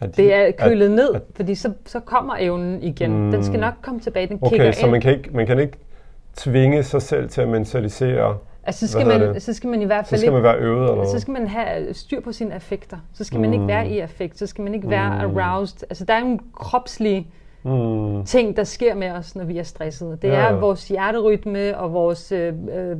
at 0.00 0.16
det 0.16 0.34
er 0.34 0.50
kølet 0.50 0.84
at, 0.84 0.90
ned, 0.90 1.14
at, 1.14 1.22
fordi 1.36 1.54
så, 1.54 1.72
så 1.86 2.00
kommer 2.00 2.36
evnen 2.38 2.82
igen. 2.82 3.24
Mm, 3.24 3.30
den 3.30 3.44
skal 3.44 3.60
nok 3.60 3.74
komme 3.82 4.00
tilbage, 4.00 4.26
den 4.26 4.38
okay, 4.42 4.56
kigger 4.56 4.72
så 4.72 4.86
ind. 4.86 4.90
man 4.90 5.00
kan, 5.00 5.12
ikke, 5.12 5.30
man 5.32 5.46
kan 5.46 5.58
ikke 5.58 5.78
tvinge 6.36 6.82
sig 6.82 7.02
selv 7.02 7.28
til 7.28 7.40
at 7.40 7.48
mentalisere 7.48 8.36
Altså, 8.64 8.86
så 8.86 8.92
skal, 8.92 9.06
man, 9.06 9.40
så 9.40 9.52
skal 9.52 9.70
man 9.70 9.82
i 9.82 9.84
hvert 9.84 10.06
fald 10.06 10.18
så 10.18 10.22
skal 10.22 10.32
man 10.32 10.42
være 10.42 10.56
øvet, 10.56 10.90
eller 10.90 11.04
Så 11.04 11.20
skal 11.20 11.32
man 11.32 11.46
have 11.46 11.94
styr 11.94 12.20
på 12.20 12.32
sine 12.32 12.54
affekter. 12.54 12.96
Så 13.12 13.24
skal 13.24 13.36
mm. 13.36 13.40
man 13.40 13.52
ikke 13.52 13.66
være 13.66 13.88
i 13.88 13.98
affekt. 13.98 14.38
Så 14.38 14.46
skal 14.46 14.64
man 14.64 14.74
ikke 14.74 14.90
være 14.90 15.28
mm. 15.28 15.38
aroused. 15.38 15.82
Altså, 15.82 16.04
der 16.04 16.14
er 16.14 16.18
en 16.18 16.40
kropslig 16.54 17.32
mm. 17.62 18.24
ting, 18.24 18.56
der 18.56 18.64
sker 18.64 18.94
med 18.94 19.10
os, 19.10 19.36
når 19.36 19.44
vi 19.44 19.58
er 19.58 19.62
stressede. 19.62 20.18
Det 20.22 20.28
ja. 20.28 20.34
er 20.34 20.52
vores 20.52 20.88
hjerterytme 20.88 21.78
og 21.78 21.92
vores 21.92 22.32
øh, 22.32 22.54
øh, 22.72 22.96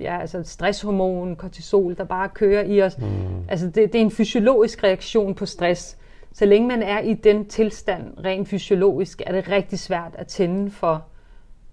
ja, 0.00 0.20
altså 0.20 0.42
stresshormon, 0.44 1.36
kortisol, 1.36 1.96
der 1.96 2.04
bare 2.04 2.28
kører 2.28 2.64
i 2.64 2.82
os. 2.82 2.98
Mm. 2.98 3.04
Altså, 3.48 3.66
det, 3.66 3.74
det 3.74 3.94
er 3.94 4.02
en 4.02 4.10
fysiologisk 4.10 4.84
reaktion 4.84 5.34
på 5.34 5.46
stress. 5.46 5.96
Så 6.38 6.46
længe 6.46 6.68
man 6.68 6.82
er 6.82 7.00
i 7.00 7.14
den 7.14 7.46
tilstand, 7.46 8.04
rent 8.24 8.48
fysiologisk, 8.48 9.22
er 9.26 9.32
det 9.32 9.48
rigtig 9.48 9.78
svært 9.78 10.14
at 10.14 10.26
tænde 10.26 10.70
for 10.70 11.04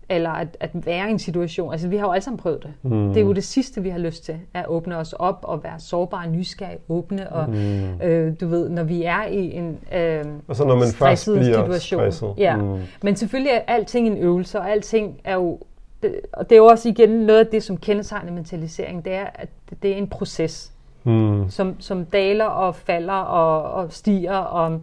eller 0.09 0.29
at, 0.29 0.57
at 0.59 0.69
være 0.85 1.07
i 1.07 1.11
en 1.11 1.19
situation. 1.19 1.71
Altså, 1.71 1.87
vi 1.87 1.97
har 1.97 2.07
jo 2.07 2.11
alle 2.11 2.23
sammen 2.23 2.37
prøvet 2.37 2.63
det. 2.63 2.73
Mm. 2.91 3.07
Det 3.07 3.17
er 3.17 3.21
jo 3.21 3.33
det 3.33 3.43
sidste, 3.43 3.83
vi 3.83 3.89
har 3.89 3.99
lyst 3.99 4.25
til, 4.25 4.39
at 4.53 4.65
åbne 4.67 4.97
os 4.97 5.13
op 5.13 5.39
og 5.43 5.63
være 5.63 5.79
sårbare, 5.79 6.29
nysgerrige, 6.29 6.77
åbne. 6.89 7.31
Og 7.31 7.49
mm. 7.49 8.01
øh, 8.01 8.33
du 8.41 8.47
ved, 8.47 8.69
når 8.69 8.83
vi 8.83 9.03
er 9.03 9.25
i 9.25 9.51
en 9.51 9.79
øh, 9.95 10.25
og 10.47 10.55
så 10.55 10.65
når 10.65 10.75
man 10.75 10.87
først 10.87 11.25
bliver 11.25 11.43
situation. 11.43 11.99
Stresset. 11.99 12.33
Ja. 12.37 12.55
Mm. 12.55 12.79
Men 13.03 13.15
selvfølgelig 13.15 13.51
er 13.51 13.61
alting 13.67 14.07
en 14.07 14.17
øvelse, 14.17 14.59
og 14.59 14.71
alting 14.71 15.21
er 15.23 15.35
jo... 15.35 15.59
Det, 16.03 16.19
og 16.33 16.49
det 16.49 16.55
er 16.55 16.59
jo 16.59 16.65
også 16.65 16.89
igen 16.89 17.09
noget 17.09 17.39
af 17.39 17.47
det, 17.47 17.63
som 17.63 17.77
kendetegner 17.77 18.31
mentalisering, 18.31 19.05
det 19.05 19.13
er, 19.13 19.25
at 19.35 19.49
det 19.83 19.91
er 19.91 19.95
en 19.95 20.07
proces, 20.07 20.72
mm. 21.03 21.49
som, 21.49 21.75
som 21.79 22.05
daler 22.05 22.45
og 22.45 22.75
falder 22.75 23.13
og, 23.13 23.71
og 23.71 23.93
stiger 23.93 24.37
og 24.37 24.81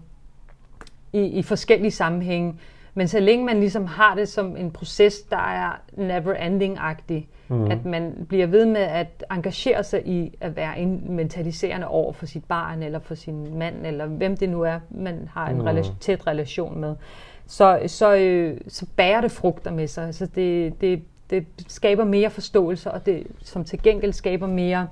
i, 1.12 1.20
i 1.20 1.42
forskellige 1.42 1.90
sammenhænge. 1.90 2.54
Men 2.94 3.08
så 3.08 3.20
længe 3.20 3.44
man 3.44 3.60
ligesom 3.60 3.86
har 3.86 4.14
det 4.14 4.28
som 4.28 4.56
en 4.56 4.70
proces, 4.70 5.20
der 5.20 5.36
er 5.36 5.80
never 5.96 6.34
ending-agtig, 6.34 7.28
mm. 7.48 7.70
at 7.70 7.84
man 7.84 8.26
bliver 8.28 8.46
ved 8.46 8.66
med 8.66 8.80
at 8.80 9.24
engagere 9.30 9.84
sig 9.84 10.06
i 10.06 10.36
at 10.40 10.56
være 10.56 10.78
en 10.78 11.02
mentaliserende 11.08 11.86
over 11.86 12.12
for 12.12 12.26
sit 12.26 12.44
barn, 12.44 12.82
eller 12.82 12.98
for 12.98 13.14
sin 13.14 13.58
mand, 13.58 13.86
eller 13.86 14.06
hvem 14.06 14.36
det 14.36 14.48
nu 14.48 14.62
er, 14.62 14.78
man 14.90 15.28
har 15.32 15.48
en 15.48 15.56
mm. 15.56 15.62
relation, 15.62 15.96
tæt 16.00 16.26
relation 16.26 16.80
med, 16.80 16.94
så, 17.46 17.80
så, 17.86 18.14
øh, 18.14 18.60
så 18.68 18.86
bærer 18.96 19.20
det 19.20 19.30
frugter 19.30 19.70
med 19.70 19.86
sig. 19.86 20.06
Altså 20.06 20.26
det, 20.26 20.80
det, 20.80 21.02
det 21.30 21.46
skaber 21.68 22.04
mere 22.04 22.30
forståelse, 22.30 22.90
og 22.90 23.06
det 23.06 23.26
som 23.44 23.64
til 23.64 23.82
gengæld 23.82 24.12
skaber 24.12 24.46
mere 24.46 24.80
øh, 24.80 24.86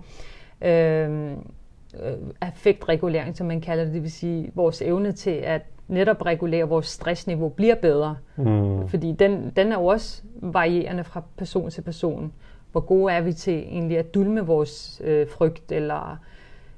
affektregulering, 2.41 3.37
som 3.37 3.47
man 3.47 3.61
kalder 3.61 3.85
det, 3.85 3.95
det 3.95 4.03
vil 4.03 4.13
sige 4.13 4.51
vores 4.55 4.83
evne 4.83 5.13
til 5.13 5.31
at 5.31 5.63
netop 5.89 6.27
regulere 6.27 6.65
vores 6.65 6.87
stressniveau 6.87 7.49
bliver 7.49 7.75
bedre. 7.75 8.17
Mm. 8.37 8.89
Fordi 8.89 9.13
den, 9.13 9.53
den 9.57 9.73
er 9.73 9.79
jo 9.79 9.87
også 9.87 10.23
varierende 10.35 11.05
fra 11.05 11.23
person 11.37 11.71
til 11.71 11.83
person. 11.83 12.33
Hvor 12.73 12.81
gode 12.81 13.13
er 13.13 13.21
vi 13.21 13.33
til 13.33 13.55
egentlig 13.59 13.99
at 13.99 14.15
dulme 14.15 14.41
vores 14.41 15.03
øh, 15.05 15.29
frygt 15.29 15.73
eller 15.73 16.19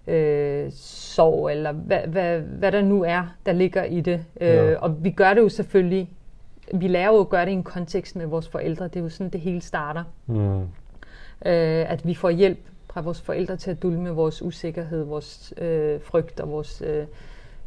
øh, 0.06 0.66
sorg, 0.74 1.50
eller 1.50 1.72
hvad, 1.72 2.00
hvad, 2.00 2.40
hvad 2.40 2.72
der 2.72 2.82
nu 2.82 3.04
er, 3.04 3.34
der 3.46 3.52
ligger 3.52 3.84
i 3.84 4.00
det. 4.00 4.24
Øh, 4.40 4.48
ja. 4.48 4.76
Og 4.78 5.04
vi 5.04 5.10
gør 5.10 5.34
det 5.34 5.40
jo 5.40 5.48
selvfølgelig, 5.48 6.10
vi 6.74 6.88
lærer 6.88 7.12
jo 7.12 7.20
at 7.20 7.28
gøre 7.28 7.44
det 7.44 7.50
i 7.50 7.54
en 7.54 7.62
kontekst 7.62 8.16
med 8.16 8.26
vores 8.26 8.48
forældre. 8.48 8.84
Det 8.84 8.96
er 8.96 9.00
jo 9.00 9.08
sådan, 9.08 9.30
det 9.30 9.40
hele 9.40 9.60
starter. 9.60 10.04
Mm. 10.26 10.60
Øh, 11.46 11.92
at 11.92 12.06
vi 12.06 12.14
får 12.14 12.30
hjælp 12.30 12.58
fra 12.92 13.00
vores 13.00 13.20
forældre 13.20 13.56
til 13.56 13.70
at 13.70 13.82
dulme 13.82 14.10
vores 14.10 14.42
usikkerhed, 14.42 15.04
vores 15.04 15.54
øh, 15.58 16.00
frygt 16.00 16.40
og 16.40 16.50
vores... 16.50 16.82
Øh, 16.86 17.06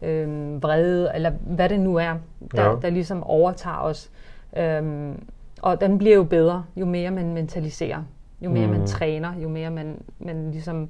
øh, 0.04 0.64
vrede, 0.64 1.12
eller 1.16 1.30
hvad 1.30 1.70
det 1.70 1.80
nu 1.80 1.96
er, 1.96 2.16
der, 2.56 2.64
ja. 2.64 2.76
der 2.82 2.90
ligesom 2.90 3.24
overtager 3.24 3.78
os. 3.78 4.12
Øhm, 4.58 5.28
og 5.62 5.82
den 5.82 5.98
bliver 5.98 6.16
jo 6.16 6.24
bedre, 6.24 6.66
jo 6.76 6.86
mere 6.86 7.12
man 7.12 7.34
mentaliserer, 7.34 8.04
jo 8.42 8.50
mere 8.50 8.68
mm. 8.68 8.74
man 8.74 8.88
træner, 8.88 9.40
jo 9.40 9.50
mere 9.50 9.70
man, 9.70 10.02
man 10.20 10.52
ligesom 10.52 10.90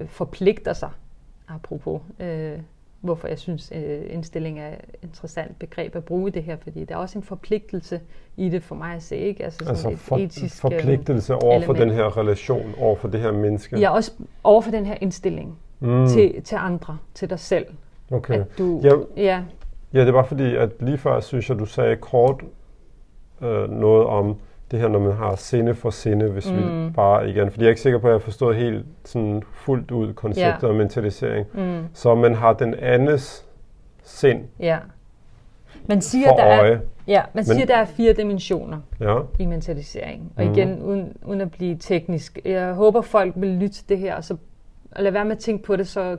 øh, 0.00 0.08
forpligter 0.08 0.72
sig, 0.72 0.90
apropos. 1.48 2.00
Øh, 2.20 2.58
hvorfor 3.02 3.28
jeg 3.28 3.38
synes, 3.38 3.72
øh, 3.74 4.00
indstilling 4.10 4.60
er 4.60 4.68
et 4.68 4.78
interessant 5.02 5.58
begreb 5.58 5.96
at 5.96 6.04
bruge 6.04 6.30
det 6.30 6.42
her, 6.42 6.56
fordi 6.56 6.84
der 6.84 6.94
er 6.94 6.98
også 6.98 7.18
en 7.18 7.22
forpligtelse 7.22 8.00
i 8.36 8.48
det 8.48 8.62
for 8.62 8.74
mig 8.74 8.94
at 8.94 9.02
se, 9.02 9.16
ikke? 9.16 9.44
Altså, 9.44 9.64
altså 9.68 9.90
et 9.90 9.98
for, 9.98 10.16
etisk, 10.16 10.60
forpligtelse 10.60 11.34
over 11.34 11.56
element. 11.56 11.64
for 11.66 11.72
den 11.72 11.90
her 11.90 12.18
relation, 12.18 12.74
over 12.78 12.96
for 12.96 13.08
det 13.08 13.20
her 13.20 13.32
menneske? 13.32 13.78
Ja, 13.78 13.90
også 13.90 14.12
over 14.44 14.62
for 14.62 14.70
den 14.70 14.86
her 14.86 14.96
indstilling 15.00 15.58
mm. 15.80 16.06
til, 16.06 16.42
til 16.42 16.56
andre, 16.56 16.98
til 17.14 17.30
dig 17.30 17.38
selv. 17.38 17.66
Okay. 18.10 18.40
At 18.40 18.58
du, 18.58 18.80
ja, 18.84 19.22
ja. 19.22 19.42
ja, 19.92 20.04
det 20.04 20.14
var 20.14 20.22
fordi, 20.22 20.56
at 20.56 20.70
lige 20.80 20.98
før 20.98 21.20
synes 21.20 21.48
jeg, 21.48 21.58
du 21.58 21.64
sagde 21.64 21.96
kort 21.96 22.44
øh, 23.42 23.70
noget 23.70 24.06
om 24.06 24.36
det 24.72 24.80
her, 24.80 24.88
når 24.88 24.98
man 24.98 25.12
har 25.12 25.36
sinde 25.36 25.74
for 25.74 25.90
sinde, 25.90 26.30
hvis 26.30 26.50
mm. 26.50 26.86
vi 26.86 26.90
bare 26.90 27.30
igen, 27.30 27.50
fordi 27.50 27.62
jeg 27.62 27.66
er 27.66 27.70
ikke 27.70 27.80
sikker 27.80 27.98
på, 27.98 28.06
at 28.06 28.10
jeg 28.10 28.14
har 28.14 28.24
forstået 28.24 28.56
helt 28.56 28.86
sådan 29.04 29.42
fuldt 29.52 29.90
ud 29.90 30.12
konceptet 30.12 30.62
ja. 30.62 30.68
af 30.68 30.74
mentalisering. 30.74 31.46
Mm. 31.54 31.84
Så 31.94 32.14
man 32.14 32.34
har 32.34 32.52
den 32.52 32.74
andens 32.74 33.44
sind 34.02 34.40
ja. 34.60 34.78
Man 35.86 36.00
siger, 36.00 36.28
for 36.28 36.36
der 36.36 36.60
øje. 36.60 36.72
Er, 36.72 36.78
ja, 37.06 37.22
man 37.34 37.44
siger, 37.44 37.58
Men, 37.58 37.68
der 37.68 37.76
er 37.76 37.84
fire 37.84 38.12
dimensioner 38.12 38.78
ja. 39.00 39.18
i 39.38 39.46
mentalisering. 39.46 40.32
Og 40.36 40.44
mm. 40.44 40.52
igen, 40.52 40.82
uden, 40.82 41.16
uden 41.24 41.40
at 41.40 41.50
blive 41.50 41.76
teknisk. 41.76 42.38
Jeg 42.44 42.72
håber, 42.72 43.00
folk 43.00 43.34
vil 43.36 43.48
lytte 43.48 43.74
til 43.74 43.88
det 43.88 43.98
her, 43.98 44.14
og 44.14 44.24
så 44.24 44.36
og 44.96 45.02
lade 45.02 45.14
være 45.14 45.24
med 45.24 45.32
at 45.32 45.38
tænke 45.38 45.64
på 45.64 45.76
det 45.76 45.88
så 45.88 46.16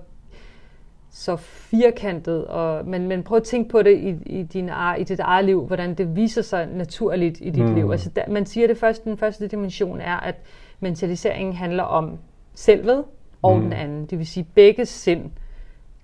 så 1.16 1.36
firkantet, 1.36 2.46
og, 2.46 2.86
men, 2.88 3.08
men 3.08 3.24
prøv 3.24 3.38
at 3.38 3.44
tænke 3.44 3.70
på 3.70 3.82
det 3.82 3.98
i, 3.98 4.40
i, 4.40 4.44
din, 4.44 4.70
i 4.98 5.04
dit 5.04 5.20
eget 5.20 5.46
liv, 5.46 5.66
hvordan 5.66 5.94
det 5.94 6.16
viser 6.16 6.42
sig 6.42 6.66
naturligt 6.66 7.38
i 7.42 7.50
dit 7.50 7.66
mm. 7.66 7.76
liv. 7.76 7.92
Altså, 7.92 8.10
der, 8.10 8.22
man 8.28 8.46
siger 8.46 8.68
det 8.68 8.78
første, 8.78 9.10
den 9.10 9.18
første 9.18 9.48
dimension 9.48 10.00
er, 10.02 10.16
at 10.16 10.36
mentaliseringen 10.80 11.56
handler 11.56 11.84
om 11.84 12.18
selvet 12.56 13.04
og 13.42 13.58
mm. 13.58 13.64
den 13.64 13.74
anden. 13.74 14.06
Det 14.06 14.18
vil 14.18 14.28
sige 14.28 14.48
begge 14.56 14.86
sind. 14.86 15.32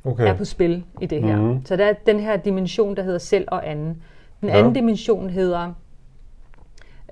Okay. 0.03 0.27
er 0.27 0.33
på 0.37 0.45
spil 0.45 0.83
i 1.01 1.05
det 1.05 1.23
her. 1.23 1.41
Mhm. 1.41 1.65
Så 1.65 1.75
der 1.75 1.85
er 1.85 1.93
den 1.93 2.19
her 2.19 2.37
dimension, 2.37 2.95
der 2.95 3.03
hedder 3.03 3.17
selv 3.19 3.45
og 3.47 3.69
anden. 3.69 4.03
Den 4.41 4.49
Ja. 4.49 4.57
anden 4.57 4.73
dimension 4.73 5.29
hedder 5.29 5.73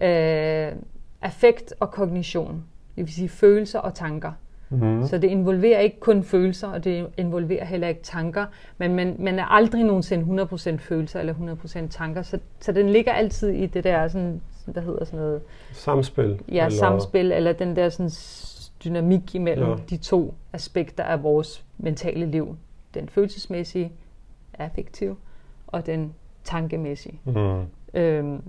øh, 0.01 0.71
affekt 1.21 1.73
og 1.79 1.91
kognition. 1.91 2.63
Det 2.95 3.05
vil 3.05 3.13
sige 3.13 3.29
følelser 3.29 3.79
og 3.79 3.93
tanker. 3.93 4.31
Mm. 4.69 5.07
Så 5.07 5.17
det 5.17 5.27
involverer 5.27 5.79
ikke 5.79 5.99
kun 5.99 6.23
følelser, 6.23 6.67
og 6.67 6.83
det 6.83 7.07
involverer 7.17 7.65
heller 7.65 7.87
ikke 7.87 8.01
tanker, 8.03 8.45
men 8.77 8.95
man, 8.95 9.15
man 9.19 9.39
er 9.39 9.45
aldrig 9.45 9.83
nogensinde 9.83 10.43
100% 10.43 10.77
følelser 10.77 11.19
eller 11.19 11.33
100% 11.33 11.87
tanker, 11.89 12.21
så, 12.21 12.39
så 12.59 12.71
den 12.71 12.89
ligger 12.89 13.11
altid 13.13 13.49
i 13.49 13.65
det 13.65 13.83
der, 13.83 14.07
sådan, 14.07 14.41
hvad 14.65 14.83
hedder 14.83 15.05
sådan 15.05 15.19
noget, 15.19 15.41
Samspil. 15.71 16.39
ja, 16.51 16.65
eller... 16.65 16.77
samspil, 16.79 17.31
eller 17.31 17.53
den 17.53 17.75
der 17.75 17.89
sådan, 17.89 18.11
dynamik 18.83 19.35
imellem 19.35 19.69
Ja. 19.69 19.75
de 19.89 19.97
to 19.97 20.33
aspekter 20.53 21.03
af 21.03 21.23
vores 21.23 21.65
mentale 21.77 22.25
liv. 22.25 22.55
Den 22.93 23.09
følelsesmæssige, 23.09 23.91
affektive, 24.59 25.15
og 25.67 25.85
den 25.85 26.13
tankemæssige. 26.43 27.19
Mm. 27.25 27.61
Øhm, 27.93 28.41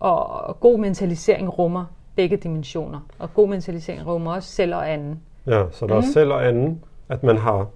og, 0.00 0.26
og 0.26 0.60
god 0.60 0.78
mentalisering 0.78 1.58
rummer 1.58 1.84
begge 2.16 2.36
dimensioner. 2.36 3.00
Og 3.18 3.34
god 3.34 3.48
mentalisering 3.48 4.06
rummer 4.06 4.32
også 4.32 4.48
selv 4.52 4.74
og 4.74 4.92
anden. 4.92 5.20
Ja, 5.48 5.64
så 5.70 5.86
der 5.86 5.94
er 5.94 6.00
Mhm. 6.00 6.06
selv 6.12 6.32
og 6.32 6.46
anden, 6.48 6.84
at 7.08 7.22
man 7.22 7.36
har 7.36 7.66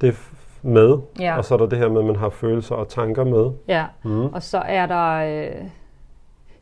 det 0.00 0.16
med, 0.62 0.98
Ja. 1.20 1.36
og 1.36 1.44
så 1.44 1.54
er 1.54 1.58
der 1.58 1.66
det 1.66 1.78
her 1.78 1.88
med, 1.88 1.98
at 2.00 2.06
man 2.06 2.16
har 2.16 2.28
følelser 2.30 2.74
og 2.74 2.88
tanker 2.88 3.24
med. 3.24 3.50
Ja. 3.68 3.86
Mm. 4.04 4.24
Og 4.26 4.42
så 4.42 4.58
er 4.58 4.86
der 4.86 5.12
øh, 5.14 5.62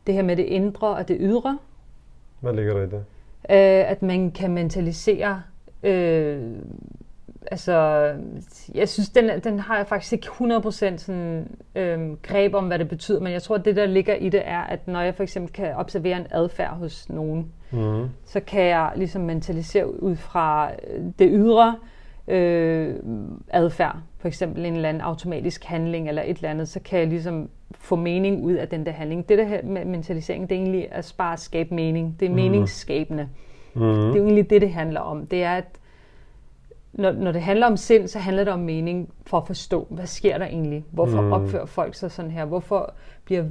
det 0.07 0.15
her 0.15 0.21
med 0.23 0.35
det 0.35 0.43
indre 0.43 0.87
og 0.87 1.07
det 1.07 1.17
ydre. 1.19 1.57
Hvad 2.39 2.53
ligger 2.53 2.73
der 2.73 2.81
i 2.81 2.85
det? 2.85 3.03
Øh, 3.49 3.91
at 3.91 4.01
man 4.01 4.31
kan 4.31 4.51
mentalisere. 4.53 5.41
Øh, 5.83 6.41
altså, 7.51 8.13
jeg 8.75 8.89
synes, 8.89 9.09
den, 9.09 9.29
den 9.43 9.59
har 9.59 9.77
jeg 9.77 9.87
faktisk 9.87 10.13
ikke 10.13 10.27
100% 10.27 10.97
sådan, 10.97 11.47
øh, 11.75 12.13
greb 12.21 12.53
om, 12.53 12.67
hvad 12.67 12.79
det 12.79 12.89
betyder, 12.89 13.19
men 13.19 13.33
jeg 13.33 13.41
tror, 13.41 13.55
at 13.55 13.65
det, 13.65 13.75
der 13.75 13.85
ligger 13.85 14.15
i 14.15 14.29
det, 14.29 14.41
er, 14.45 14.59
at 14.61 14.87
når 14.87 15.01
jeg 15.01 15.15
for 15.15 15.23
eksempel 15.23 15.53
kan 15.53 15.75
observere 15.75 16.17
en 16.17 16.27
adfærd 16.31 16.73
hos 16.77 17.09
nogen, 17.09 17.51
Mm. 17.71 18.09
så 18.25 18.39
kan 18.39 18.63
jeg 18.63 18.91
ligesom 18.95 19.21
mentalisere 19.21 20.03
ud 20.03 20.15
fra 20.15 20.71
øh, 20.71 21.03
det 21.19 21.29
ydre 21.31 21.75
øh, 22.27 22.95
adfærd, 23.49 23.97
for 24.19 24.27
eksempel 24.27 24.65
en 24.65 24.75
eller 24.75 24.89
anden 24.89 25.01
automatisk 25.01 25.63
handling 25.63 26.09
eller 26.09 26.21
et 26.21 26.37
eller 26.37 26.49
andet, 26.49 26.69
så 26.69 26.79
kan 26.79 26.99
jeg 26.99 27.07
ligesom 27.07 27.49
få 27.75 27.95
mening 27.95 28.43
ud 28.43 28.53
af 28.53 28.67
den 28.67 28.85
der 28.85 28.91
handling. 28.91 29.29
Det 29.29 29.37
der 29.37 29.43
her 29.43 29.63
med 29.63 29.85
mentalisering, 29.85 30.49
det 30.49 30.55
er 30.55 30.59
egentlig 30.59 30.87
at 30.91 31.15
bare 31.17 31.37
skabe 31.37 31.75
mening. 31.75 32.15
Det 32.19 32.25
er 32.25 32.29
meningsskabende. 32.33 33.29
Mm. 33.73 33.81
Det 33.81 34.13
er 34.13 34.17
jo 34.17 34.23
egentlig 34.23 34.49
det, 34.49 34.61
det 34.61 34.71
handler 34.71 34.99
om. 34.99 35.25
Det 35.25 35.43
er, 35.43 35.53
at 35.53 35.65
når, 36.97 37.11
når 37.11 37.31
det 37.31 37.41
handler 37.41 37.67
om 37.67 37.77
sind, 37.77 38.07
så 38.07 38.19
handler 38.19 38.43
det 38.43 38.53
om 38.53 38.59
mening 38.59 39.09
for 39.25 39.37
at 39.37 39.47
forstå, 39.47 39.87
hvad 39.89 40.05
sker 40.05 40.37
der 40.37 40.45
egentlig? 40.45 40.85
Hvorfor 40.91 41.21
Mm. 41.21 41.31
opfører 41.33 41.65
folk 41.65 41.95
sig 41.95 42.11
sådan 42.11 42.31
her? 42.31 42.45
Hvorfor 42.45 42.93
bliver 43.25 43.43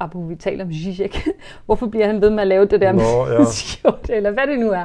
Abu, 0.00 0.26
vi 0.26 0.34
taler 0.34 0.64
om 0.64 0.72
Zizek. 0.72 1.16
Hvorfor 1.66 1.86
bliver 1.86 2.06
han 2.06 2.20
ved 2.20 2.30
med 2.30 2.40
at 2.40 2.46
lave 2.46 2.64
det 2.64 2.80
der 2.80 2.92
Nå, 2.92 2.98
med 2.98 3.36
ja. 3.38 3.44
skjort, 3.50 4.10
eller 4.10 4.30
hvad 4.30 4.46
det 4.46 4.58
nu 4.58 4.70
er. 4.70 4.84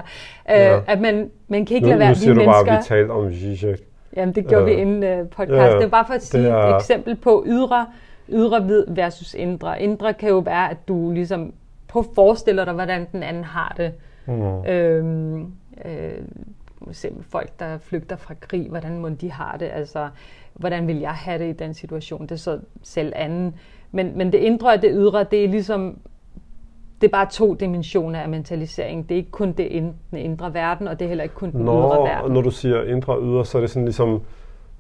Ja. 0.50 0.76
Øh, 0.78 0.84
at 0.88 1.02
man, 1.02 1.30
man 1.48 1.66
kan 1.66 1.76
ikke 1.76 1.86
Nu, 1.86 1.90
lade 1.90 2.00
være, 2.00 2.10
nu 2.10 2.14
vi 2.14 2.20
siger 2.20 2.34
du 2.34 2.46
bare, 2.46 2.72
at 2.72 2.78
vi 2.78 2.84
talte 2.88 3.12
om 3.12 3.34
Zizek. 3.34 3.80
Jamen, 4.16 4.36
det 4.36 4.48
gjorde 4.48 4.64
Øh, 4.64 4.68
vi 4.78 4.82
inden 4.82 5.22
uh, 5.22 5.28
podcast. 5.30 5.52
ja, 5.52 5.66
ja. 5.66 5.76
Det 5.76 5.84
er 5.84 5.88
bare 5.90 6.06
for 6.08 6.14
at 6.14 6.24
sige 6.24 6.48
er- 6.48 6.56
et 6.56 6.76
eksempel 6.76 7.16
på 7.16 7.44
ydre, 7.48 7.88
ydre 8.30 8.66
vid 8.66 8.84
versus 8.88 9.34
indre. 9.34 9.82
Indre 9.82 10.14
kan 10.14 10.30
jo 10.30 10.38
være, 10.38 10.72
at 10.72 10.78
du 10.88 11.12
ligesom 11.12 11.54
prøv 11.88 12.00
at 12.00 12.06
forestille 12.16 12.66
dig, 12.66 12.74
hvordan 12.74 13.08
den 13.12 13.24
anden 13.24 13.44
har 13.44 13.74
det. 13.78 13.92
Mm. 14.28 14.66
Øhm, 14.66 15.42
øh, 15.86 16.12
eksempel 16.88 17.24
folk, 17.24 17.60
der 17.60 17.78
flygter 17.78 18.16
fra 18.16 18.34
krig, 18.40 18.70
hvordan 18.70 18.98
må 18.98 19.10
de 19.10 19.32
har 19.32 19.58
det? 19.58 19.70
Altså, 19.74 20.10
hvordan 20.54 20.88
vil 20.88 21.00
jeg 21.00 21.12
have 21.12 21.40
det 21.40 21.50
i 21.50 21.54
den 21.54 21.74
situation? 21.74 22.22
Det 22.22 22.32
er 22.32 22.36
så 22.36 22.60
selv 22.84 23.14
anden. 23.16 23.56
Men, 23.92 24.18
men 24.18 24.32
det 24.32 24.38
indre 24.38 24.74
og 24.74 24.82
det 24.82 24.92
ydre, 24.94 25.24
det 25.32 25.44
er 25.44 25.48
ligesom, 25.48 25.98
det 27.02 27.08
er 27.08 27.12
bare 27.12 27.28
to 27.32 27.54
dimensioner 27.54 28.20
af 28.20 28.30
mentalisering. 28.30 29.10
Det 29.10 29.16
er 29.16 29.20
ikke 29.20 29.32
kun 29.32 29.52
det 29.52 29.64
ind, 29.64 29.94
den 30.12 30.20
indre 30.20 30.54
verden, 30.54 30.88
og 30.88 31.00
det 31.00 31.06
er 31.06 31.10
heller 31.10 31.24
ikke 31.24 31.36
kun 31.36 31.52
den 31.52 31.60
ydre 31.60 31.66
Nå, 31.66 31.82
og 31.82 32.08
verden. 32.08 32.32
når 32.32 32.42
du 32.42 32.52
siger 32.52 32.84
indre 32.84 33.14
og 33.14 33.24
ydre, 33.24 33.46
så 33.46 33.58
er 33.58 33.62
det 33.62 33.70
sådan 33.70 33.86
ligesom, 33.86 34.22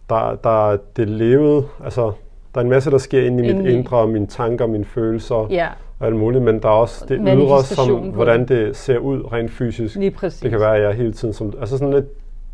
der, 0.09 0.35
der 0.35 0.71
er 0.71 0.77
det 0.95 1.09
levede, 1.09 1.65
altså 1.83 2.11
der 2.53 2.59
er 2.59 2.63
en 2.63 2.69
masse, 2.69 2.91
der 2.91 2.97
sker 2.97 3.25
inde 3.25 3.47
i 3.47 3.53
mit 3.53 3.65
indre, 3.65 4.07
mine 4.07 4.27
tanker, 4.27 4.67
mine 4.67 4.85
følelser 4.85 5.47
Ja, 5.49 5.67
og 5.99 6.07
alt 6.07 6.15
muligt, 6.15 6.43
men 6.43 6.61
der 6.61 6.67
er 6.67 6.73
også 6.73 7.05
det 7.09 7.19
ydre, 7.21 7.63
som 7.63 7.99
hvordan 8.01 8.47
det 8.47 8.75
ser 8.77 8.97
ud 8.97 9.33
rent 9.33 9.51
fysisk. 9.51 9.95
lige 9.95 10.11
præcis. 10.11 10.39
Det 10.41 10.51
kan 10.51 10.59
være, 10.59 10.75
at 10.75 10.81
jeg 10.83 10.93
hele 10.93 11.13
tiden 11.13 11.33
som, 11.33 11.53
altså 11.59 11.77
sådan 11.77 11.93
lidt, 11.93 12.05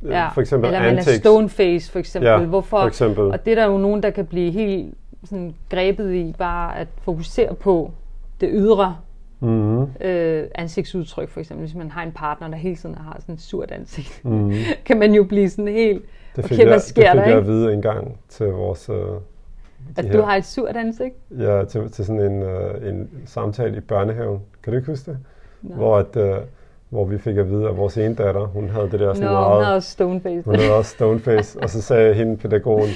ja. 0.03 0.09
ja. 0.09 0.27
for 0.29 0.41
eksempel 0.41 0.67
Eller 0.67 0.79
man 0.79 0.93
er 0.95 0.97
antics. 0.97 1.17
stoneface, 1.17 1.91
for 1.91 1.99
eksempel. 1.99 2.29
Ja, 2.29 2.37
Hvorfor, 2.37 2.79
for 2.79 2.87
eksempel. 2.87 3.23
Og 3.23 3.45
det 3.45 3.51
er 3.51 3.55
der 3.55 3.65
jo 3.65 3.77
nogen, 3.77 4.03
der 4.03 4.09
kan 4.09 4.25
blive 4.25 4.51
helt 4.51 4.93
sådan, 5.23 5.55
grebet 5.69 6.13
i, 6.13 6.35
bare 6.37 6.77
at 6.77 6.87
fokusere 7.01 7.53
på 7.55 7.91
det 8.41 8.49
ydre 8.53 8.95
Mm-hmm. 9.39 9.87
øh, 10.01 10.43
ansigtsudtryk, 10.55 11.29
for 11.29 11.39
eksempel. 11.39 11.65
Hvis 11.65 11.75
man 11.75 11.91
har 11.91 12.03
en 12.03 12.11
partner, 12.11 12.47
der 12.47 12.55
hele 12.55 12.75
tiden 12.75 12.95
har 12.95 13.17
sådan 13.19 13.35
et 13.35 13.41
surt 13.41 13.71
ansigt, 13.71 14.21
Mm. 14.23 14.51
kan 14.85 14.99
man 14.99 15.13
jo 15.13 15.23
blive 15.23 15.49
sådan 15.49 15.67
helt, 15.67 16.01
Det 16.35 16.43
fik, 16.43 16.51
Okay, 16.51 16.57
jeg, 16.59 16.65
hvad 16.67 16.73
det 16.73 16.83
sker 16.83 17.01
fik 17.01 17.05
der, 17.19 17.23
jeg 17.25 17.31
at 17.33 17.37
ikke? 17.37 17.51
vide 17.51 17.73
en 17.73 17.81
gang 17.81 18.19
til 18.29 18.45
vores... 18.45 18.89
Øh, 18.89 18.95
at 19.97 20.03
de 20.05 20.17
du 20.17 20.21
har 20.21 20.35
et 20.35 20.45
surt 20.45 20.75
ansigt. 20.77 21.15
Ja, 21.39 21.63
til, 21.65 21.91
til 21.91 22.05
sådan 22.05 22.21
en, 22.21 22.43
øh, 22.43 22.89
en 22.89 23.09
samtale 23.25 23.77
i 23.77 23.79
børnehaven. 23.79 24.39
Kan 24.63 24.73
du 24.73 24.77
ikke 24.77 24.91
huske 24.91 25.11
det? 25.11 25.19
Hvor, 25.61 25.97
at, 25.97 26.15
øh, 26.17 26.35
hvor 26.89 27.05
vi 27.05 27.17
fik 27.17 27.37
at 27.37 27.49
vide, 27.49 27.69
at 27.69 27.77
vores 27.77 27.97
ene 27.97 28.15
datter, 28.15 28.45
hun 28.45 28.69
havde 28.69 28.89
det 28.91 28.99
der 28.99 29.13
sådan 29.13 29.27
Nå, 29.27 29.33
meget... 29.33 29.55
hun 29.55 29.63
har 29.63 29.73
også 29.75 29.89
stoneface. 29.91 30.45
Hun 30.45 30.55
havde 30.55 30.73
også 30.77 30.91
stoneface, 30.91 31.59
og 31.61 31.69
så 31.69 31.81
sagde 31.81 32.13
hende 32.13 32.37
pædagogen, 32.37 32.89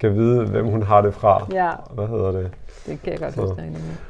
kan 0.00 0.14
vide, 0.14 0.46
hvem 0.46 0.66
hun 0.66 0.82
har 0.82 1.02
det 1.02 1.14
fra. 1.14 1.46
Ja, 1.52 1.70
Hvad 1.94 2.06
hedder 2.08 2.32
det? 2.32 2.50
det 2.86 3.02
kan 3.02 3.12
jeg 3.12 3.32
godt. 3.36 3.58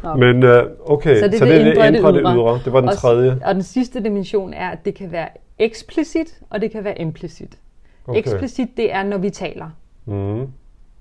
Nå. 0.02 0.14
Men 0.14 0.42
øh, 0.42 0.64
okay, 0.86 1.18
Så 1.20 1.26
det 1.26 1.34
er 1.34 1.38
så 1.38 1.44
det 1.44 1.52
det 1.54 1.60
det 1.64 1.70
indre 1.72 1.86
det 1.86 2.14
det 2.14 2.20
ydre. 2.22 2.34
ydre. 2.36 2.60
Det 2.64 2.72
var 2.72 2.80
den 2.80 2.88
Og- 2.88 2.96
tredje. 2.96 3.38
Og 3.44 3.54
den 3.54 3.62
sidste 3.62 4.02
dimension 4.04 4.52
er, 4.54 4.68
at 4.70 4.78
det 4.84 4.94
kan 4.94 5.12
være 5.12 5.28
eksplicit, 5.58 6.40
og 6.50 6.60
det 6.60 6.70
kan 6.70 6.84
være 6.84 7.00
implicit. 7.00 7.58
Okay. 8.06 8.18
Eksplicit, 8.18 8.68
det 8.76 8.92
er, 8.94 9.02
når 9.02 9.18
vi 9.18 9.30
taler. 9.30 9.70
Mm. 10.04 10.46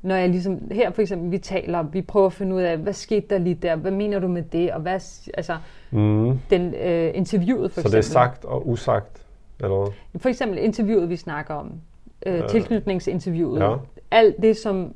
Når 0.04 0.16
jeg 0.16 0.30
ligesom, 0.30 0.72
her 0.72 0.92
for 0.92 1.02
eksempel, 1.02 1.32
vi 1.32 1.38
taler, 1.38 1.84
vi 1.84 2.02
prøver 2.02 2.26
at 2.26 2.34
finde 2.34 2.56
ud 2.56 2.62
af, 2.62 2.78
hvad 2.78 2.94
skete 2.94 3.28
der 3.30 3.38
lige 3.38 3.56
der, 3.56 3.76
hvad 3.76 3.92
mener 3.92 4.20
du 4.20 4.28
med 4.28 4.42
det, 4.44 4.72
og 4.72 4.82
hvad, 4.82 4.94
altså, 5.34 5.58
Mm. 5.92 6.40
den 6.50 6.74
øh, 6.74 7.12
interviewet 7.16 7.72
for 7.72 7.82
Så 7.82 7.88
eksempel. 7.88 7.92
det 7.92 7.98
er 7.98 8.12
sagt 8.12 8.46
og 8.46 8.70
usagt, 8.70 9.26
eller 9.60 9.78
hvad? 9.84 10.22
For 10.22 10.30
eksempel 10.30 10.58
interviewet, 10.60 11.10
vi 11.10 11.16
snakker 11.16 11.54
om, 11.54 11.72
øh, 12.26 12.36
Øh, 12.40 12.50
tilknytningsinterviewet. 12.50 13.60
ja. 13.62 13.76
Alt 14.12 14.36
det, 14.42 14.58
som, 14.58 14.94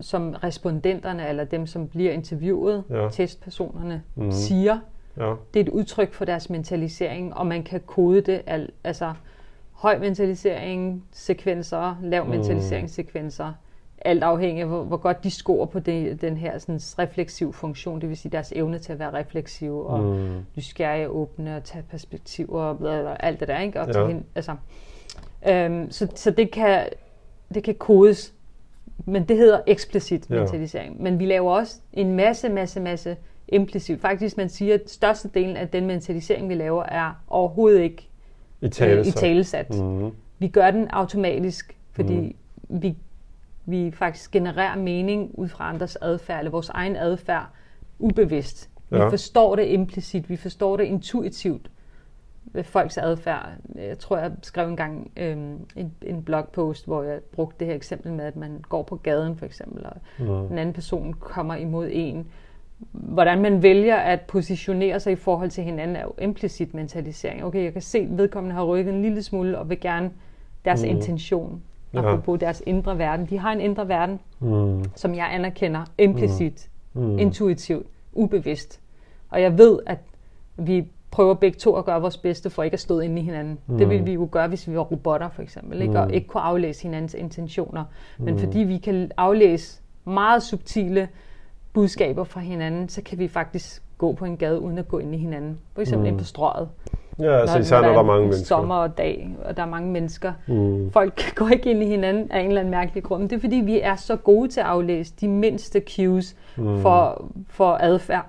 som 0.00 0.30
respondenterne, 0.44 1.28
eller 1.28 1.44
dem, 1.44 1.66
som 1.66 1.88
bliver 1.88 2.12
interviewet, 2.12 2.84
Ja. 2.90 3.08
testpersonerne, 3.12 4.02
Mhm. 4.14 4.32
siger, 4.32 4.78
Ja. 5.16 5.34
det 5.54 5.60
er 5.60 5.64
et 5.64 5.68
udtryk 5.68 6.12
for 6.12 6.24
deres 6.24 6.50
mentalisering, 6.50 7.34
og 7.36 7.46
man 7.46 7.62
kan 7.62 7.80
kode 7.86 8.20
det, 8.20 8.42
al, 8.46 8.68
altså 8.84 9.12
høj 9.72 9.98
mentalisering, 9.98 11.04
sekvenser, 11.12 11.96
lav 12.02 12.24
Mm. 12.24 12.30
mentaliseringssekvenser, 12.30 13.52
alt 14.04 14.22
afhængig 14.22 14.62
af, 14.62 14.68
hvor, 14.68 14.82
hvor 14.82 14.96
godt 14.96 15.24
de 15.24 15.30
scorer 15.30 15.66
på 15.66 15.78
det, 15.80 16.20
den 16.20 16.36
her 16.36 16.58
sådan, 16.58 16.80
refleksiv 16.98 17.52
funktion, 17.52 18.00
det 18.00 18.08
vil 18.08 18.16
sige 18.16 18.32
deres 18.32 18.52
evne 18.56 18.78
til 18.78 18.92
at 18.92 18.98
være 18.98 19.14
refleksiv 19.14 19.78
og 19.78 20.00
Mm. 20.00 20.28
nysgerrige, 20.56 21.08
åbne 21.08 21.56
og 21.56 21.64
tage 21.64 21.84
perspektiver 21.90 22.62
og 22.62 22.78
bla, 22.78 23.00
bla, 23.00 23.16
alt 23.20 23.40
det 23.40 23.48
der, 23.48 23.58
ikke? 23.60 23.80
Og 23.80 23.94
Ja. 23.94 24.06
hen, 24.06 24.24
altså, 24.34 24.56
øhm, 25.48 25.90
så, 25.90 26.08
så 26.14 26.30
det 26.30 26.50
kan, 26.50 26.86
det 27.54 27.62
kan 27.64 27.74
kodes, 27.74 28.34
men 29.04 29.24
det 29.24 29.36
hedder 29.36 29.60
eksplicit 29.66 30.30
Ja. 30.30 30.34
mentalisering. 30.40 31.02
Men 31.02 31.18
vi 31.18 31.26
laver 31.26 31.52
også 31.52 31.76
en 31.92 32.12
masse, 32.16 32.48
masse, 32.48 32.80
masse 32.80 33.16
implicit. 33.48 34.00
Faktisk, 34.00 34.36
man 34.36 34.48
siger, 34.48 34.74
at 34.74 34.90
størstedelen 34.90 35.56
af 35.56 35.68
den 35.68 35.86
mentalisering, 35.86 36.48
vi 36.48 36.54
laver, 36.54 36.82
er 36.82 37.12
overhovedet 37.28 37.80
ikke 37.80 38.08
I 38.60 38.64
øh, 38.64 38.70
tale. 38.70 39.06
i 39.06 39.10
talesat. 39.10 39.70
Mm. 39.74 40.10
Vi 40.38 40.48
gør 40.48 40.70
den 40.70 40.88
automatisk, 40.88 41.76
fordi 41.92 42.16
mm. 42.16 42.34
vi, 42.68 42.96
vi 43.70 43.90
faktisk 43.90 44.30
genererer 44.30 44.76
mening 44.76 45.30
ud 45.34 45.48
fra 45.48 45.68
andres 45.68 45.96
adfærd, 45.96 46.38
eller 46.38 46.50
vores 46.50 46.68
egen 46.68 46.96
adfærd, 46.96 47.46
ubevidst. 47.98 48.70
Vi 48.90 48.96
Ja. 48.96 49.08
forstår 49.08 49.56
det 49.56 49.66
implicit, 49.66 50.30
vi 50.30 50.36
forstår 50.36 50.76
det 50.76 50.84
intuitivt, 50.84 51.70
ved 52.44 52.64
folks 52.64 52.98
adfærd. 52.98 53.48
Jeg 53.76 53.98
tror, 53.98 54.18
jeg 54.18 54.32
skrev 54.42 54.68
engang 54.68 55.10
øhm, 55.16 55.58
en, 55.76 55.92
en 56.02 56.22
blogpost, 56.22 56.86
hvor 56.86 57.02
jeg 57.02 57.20
brugte 57.32 57.56
det 57.58 57.66
her 57.66 57.74
eksempel 57.74 58.12
med, 58.12 58.24
at 58.24 58.36
man 58.36 58.64
går 58.68 58.82
på 58.82 58.96
gaden 58.96 59.36
for 59.36 59.46
eksempel, 59.46 59.86
og 59.86 59.92
Mm. 60.18 60.48
den 60.48 60.58
anden 60.58 60.72
person 60.72 61.12
kommer 61.12 61.54
imod 61.54 61.88
en. 61.92 62.26
Hvordan 62.92 63.42
man 63.42 63.62
vælger 63.62 63.96
at 63.96 64.20
positionere 64.20 65.00
sig 65.00 65.12
i 65.12 65.16
forhold 65.16 65.50
til 65.50 65.64
hinanden 65.64 65.96
er 65.96 66.02
jo 66.02 66.12
implicit 66.20 66.74
mentalisering. 66.74 67.44
Okay, 67.44 67.64
jeg 67.64 67.72
kan 67.72 67.82
se, 67.82 67.98
at 67.98 68.18
vedkommende 68.18 68.54
har 68.56 68.64
rykket 68.64 68.94
en 68.94 69.02
lille 69.02 69.22
smule 69.22 69.58
og 69.58 69.68
vil 69.70 69.80
gerne 69.80 70.10
deres 70.64 70.82
mm. 70.82 70.88
intention. 70.88 71.62
Ja. 71.94 71.98
Apropos 71.98 72.40
deres 72.40 72.62
indre 72.66 72.98
verden. 72.98 73.26
De 73.26 73.38
har 73.38 73.52
en 73.52 73.60
indre 73.60 73.88
verden, 73.88 74.20
Mm. 74.40 74.84
som 74.94 75.14
jeg 75.14 75.28
anerkender 75.34 75.84
implicit, 75.98 76.70
Mm. 76.92 77.02
mm. 77.02 77.18
intuitivt, 77.18 77.86
ubevidst. 78.12 78.80
Og 79.30 79.42
jeg 79.42 79.58
ved, 79.58 79.78
at 79.86 79.98
vi 80.56 80.86
prøver 81.10 81.34
begge 81.34 81.56
to 81.58 81.74
at 81.76 81.84
gøre 81.84 82.00
vores 82.00 82.16
bedste 82.16 82.50
for 82.50 82.62
ikke 82.62 82.74
at 82.74 82.80
stå 82.80 83.00
inde 83.00 83.20
i 83.20 83.24
hinanden. 83.24 83.58
Mm. 83.66 83.78
Det 83.78 83.88
ville 83.88 84.04
vi 84.04 84.12
jo 84.12 84.28
gøre, 84.30 84.48
hvis 84.48 84.68
vi 84.68 84.74
var 84.76 84.82
robotter 84.82 85.28
for 85.28 85.42
eksempel, 85.42 85.82
ikke? 85.82 85.92
Mm. 85.94 86.00
og 86.00 86.12
ikke 86.14 86.26
kunne 86.28 86.40
aflæse 86.40 86.82
hinandens 86.82 87.14
intentioner. 87.14 87.84
Men 88.18 88.34
mm. 88.34 88.40
fordi 88.40 88.58
vi 88.58 88.78
kan 88.78 89.10
aflæse 89.16 89.80
meget 90.04 90.42
subtile 90.42 91.08
budskaber 91.72 92.24
fra 92.24 92.40
hinanden, 92.40 92.88
så 92.88 93.02
kan 93.02 93.18
vi 93.18 93.28
faktisk 93.28 93.82
gå 93.98 94.12
på 94.12 94.24
en 94.24 94.36
gade 94.36 94.60
uden 94.60 94.78
at 94.78 94.88
gå 94.88 94.98
ind 94.98 95.14
i 95.14 95.18
hinanden. 95.18 95.58
For 95.74 95.80
eksempel 95.80 96.04
mm. 96.04 96.12
ind 96.12 96.18
på 96.18 96.24
strøget. 96.24 96.68
Ja, 97.18 97.40
altså 97.40 97.56
når, 97.56 97.60
især 97.60 97.80
når, 97.80 97.86
når 97.86 97.92
der 97.92 97.98
er 98.00 98.04
mange 98.04 98.22
mennesker. 98.22 98.46
sommer 98.46 98.74
og 98.74 98.98
dag, 98.98 99.36
og 99.44 99.56
der 99.56 99.62
er 99.62 99.66
mange 99.66 99.92
mennesker. 99.92 100.32
Mm. 100.46 100.90
Folk 100.90 101.22
går 101.36 101.48
ikke 101.48 101.70
ind 101.70 101.82
i 101.82 101.86
hinanden 101.86 102.32
af 102.32 102.40
en 102.40 102.48
eller 102.48 102.60
anden 102.60 102.70
mærkelig 102.70 103.02
grund. 103.02 103.22
Men 103.22 103.30
det 103.30 103.36
er 103.36 103.40
fordi, 103.40 103.56
vi 103.56 103.80
er 103.80 103.96
så 103.96 104.16
gode 104.16 104.48
til 104.48 104.60
at 104.60 104.66
aflæse 104.66 105.12
de 105.20 105.28
mindste 105.28 105.82
cues 105.96 106.36
mm. 106.56 106.80
for, 106.80 107.30
for 107.48 107.78
adfærd 107.80 108.26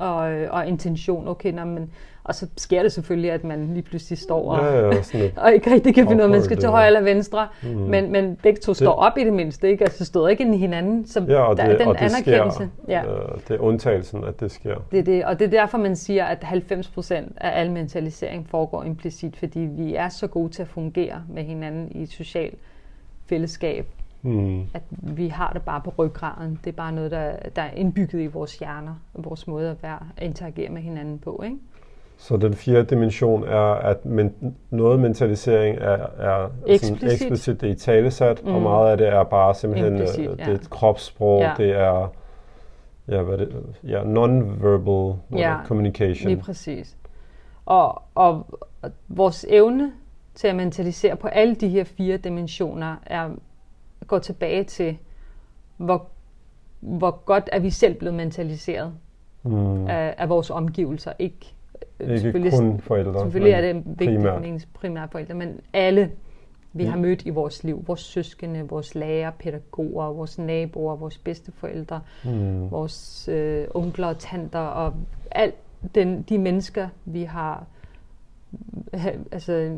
og, 0.00 0.18
og 0.50 0.66
intention. 0.66 1.28
Okay, 1.28 1.52
nå, 1.52 1.64
men 1.64 1.90
og 2.24 2.34
så 2.34 2.46
sker 2.56 2.82
det 2.82 2.92
selvfølgelig, 2.92 3.30
at 3.30 3.44
man 3.44 3.74
lige 3.74 3.82
pludselig 3.82 4.18
står 4.18 4.52
og, 4.52 4.64
ja, 4.64 4.86
ja, 4.86 5.02
sådan 5.02 5.30
og 5.44 5.52
ikke 5.52 5.72
rigtig 5.72 5.94
kan 5.94 6.08
finde 6.08 6.22
ud 6.22 6.24
af, 6.24 6.30
man 6.30 6.42
skal 6.42 6.56
til 6.56 6.68
højre 6.68 6.86
eller 6.86 7.00
venstre. 7.00 7.48
Mm. 7.62 7.68
Men, 7.68 8.12
men 8.12 8.36
begge 8.42 8.60
to 8.60 8.70
det, 8.70 8.76
står 8.76 8.92
op 8.92 9.18
i 9.18 9.24
det 9.24 9.32
mindste, 9.32 9.68
ikke? 9.68 9.84
Altså 9.84 10.04
stod 10.04 10.30
ikke 10.30 10.44
ind 10.44 10.54
i 10.54 10.58
hinanden. 10.58 11.06
Så 11.06 11.24
ja, 11.28 11.40
og 11.40 11.56
der 11.56 11.64
det, 11.64 11.72
er 11.72 11.78
den 11.78 11.88
og 11.88 11.94
det 11.94 12.00
anerkendelse. 12.00 12.68
Sker, 12.82 12.92
ja. 12.94 13.04
øh, 13.04 13.38
det 13.48 13.54
er 13.54 13.58
undtagelsen, 13.58 14.24
at 14.24 14.40
det 14.40 14.50
sker. 14.50 14.76
Det 14.90 14.98
er 14.98 15.02
det, 15.02 15.24
og 15.24 15.38
det 15.38 15.44
er 15.44 15.50
derfor, 15.50 15.78
man 15.78 15.96
siger, 15.96 16.24
at 16.24 16.44
90% 16.44 17.14
af 17.36 17.60
al 17.60 17.70
mentalisering 17.70 18.48
foregår 18.48 18.84
implicit, 18.84 19.36
fordi 19.36 19.60
vi 19.60 19.94
er 19.94 20.08
så 20.08 20.26
gode 20.26 20.52
til 20.52 20.62
at 20.62 20.68
fungere 20.68 21.22
med 21.28 21.42
hinanden 21.42 21.88
i 21.90 22.02
et 22.02 22.10
socialt 22.10 22.58
fællesskab. 23.26 23.86
Mm. 24.22 24.60
At 24.74 24.82
vi 24.90 25.28
har 25.28 25.52
det 25.52 25.62
bare 25.62 25.80
på 25.80 25.94
ryggraden. 25.98 26.60
Det 26.64 26.70
er 26.70 26.76
bare 26.76 26.92
noget, 26.92 27.10
der, 27.10 27.32
der 27.56 27.62
er 27.62 27.70
indbygget 27.70 28.22
i 28.22 28.26
vores 28.26 28.58
hjerner, 28.58 28.94
vores 29.14 29.46
måde 29.46 29.70
at, 29.70 29.82
være, 29.82 29.98
at 30.16 30.22
interagere 30.26 30.68
med 30.70 30.82
hinanden 30.82 31.18
på. 31.18 31.42
Ikke? 31.44 31.56
Så 32.16 32.36
den 32.36 32.54
fjerde 32.54 32.84
dimension 32.84 33.44
er, 33.44 33.74
at 33.74 34.04
men, 34.06 34.56
noget 34.70 35.00
mentalisering 35.00 35.78
er, 35.78 36.06
er 36.18 36.50
eksplicit. 36.66 36.98
Sådan 36.98 37.10
eksplicit, 37.12 37.60
det 37.60 37.68
er 37.68 37.72
i 37.72 37.76
talesat, 37.76 38.44
mm. 38.44 38.54
og 38.54 38.62
meget 38.62 38.90
af 38.90 38.96
det 38.96 39.08
er 39.08 39.22
bare 39.22 39.54
simpelthen 39.54 39.92
Implicit, 39.92 40.30
øh, 40.30 40.38
det 40.38 40.48
er 40.48 40.54
et 40.54 40.70
kropssprog, 40.70 41.40
ja. 41.40 41.52
det 41.56 41.70
er 41.70 42.12
ja, 43.08 43.22
hvad 43.22 43.38
det, 43.38 43.56
ja, 43.84 44.02
non-verbal 44.04 45.14
ja, 45.38 45.56
communication. 45.66 46.28
lige 46.28 46.42
præcis. 46.42 46.96
Og, 47.66 48.02
og, 48.14 48.60
og 48.82 48.90
vores 49.08 49.46
evne 49.48 49.92
til 50.34 50.48
at 50.48 50.56
mentalisere 50.56 51.16
på 51.16 51.28
alle 51.28 51.54
de 51.54 51.68
her 51.68 51.84
fire 51.84 52.16
dimensioner 52.16 52.96
er 53.06 53.28
går 54.10 54.18
tilbage 54.18 54.64
til, 54.64 54.98
hvor, 55.76 56.06
hvor 56.80 57.10
godt 57.10 57.48
er 57.52 57.58
vi 57.58 57.70
selv 57.70 57.94
blevet 57.94 58.14
mentaliseret 58.14 58.92
mm. 59.42 59.86
af, 59.86 60.14
af 60.18 60.28
vores 60.28 60.50
omgivelser, 60.50 61.12
ikke 61.18 61.54
ikke 62.00 62.50
kun 62.50 62.80
forældre. 62.80 63.20
Selvfølgelig 63.20 63.52
er 63.52 63.60
det 63.60 63.82
vigtigt 63.86 64.20
primært. 64.20 64.68
primært 64.74 65.10
forældre, 65.10 65.34
men 65.34 65.60
alle 65.72 66.10
vi 66.72 66.84
har 66.84 66.96
mødt 66.96 67.26
i 67.26 67.30
vores 67.30 67.64
liv. 67.64 67.84
Vores 67.86 68.00
søskende, 68.00 68.68
vores 68.68 68.94
lærer, 68.94 69.30
pædagoger, 69.30 70.06
vores 70.06 70.38
naboer, 70.38 70.96
vores 70.96 71.18
bedsteforældre, 71.18 72.00
mm. 72.24 72.70
vores 72.70 73.28
øh, 73.28 73.66
onkler 73.74 74.06
og 74.06 74.18
tanter 74.18 74.58
og 74.58 74.94
alt 75.30 75.54
den, 75.94 76.22
de 76.22 76.38
mennesker, 76.38 76.88
vi 77.04 77.22
har 77.22 77.66
altså 79.32 79.76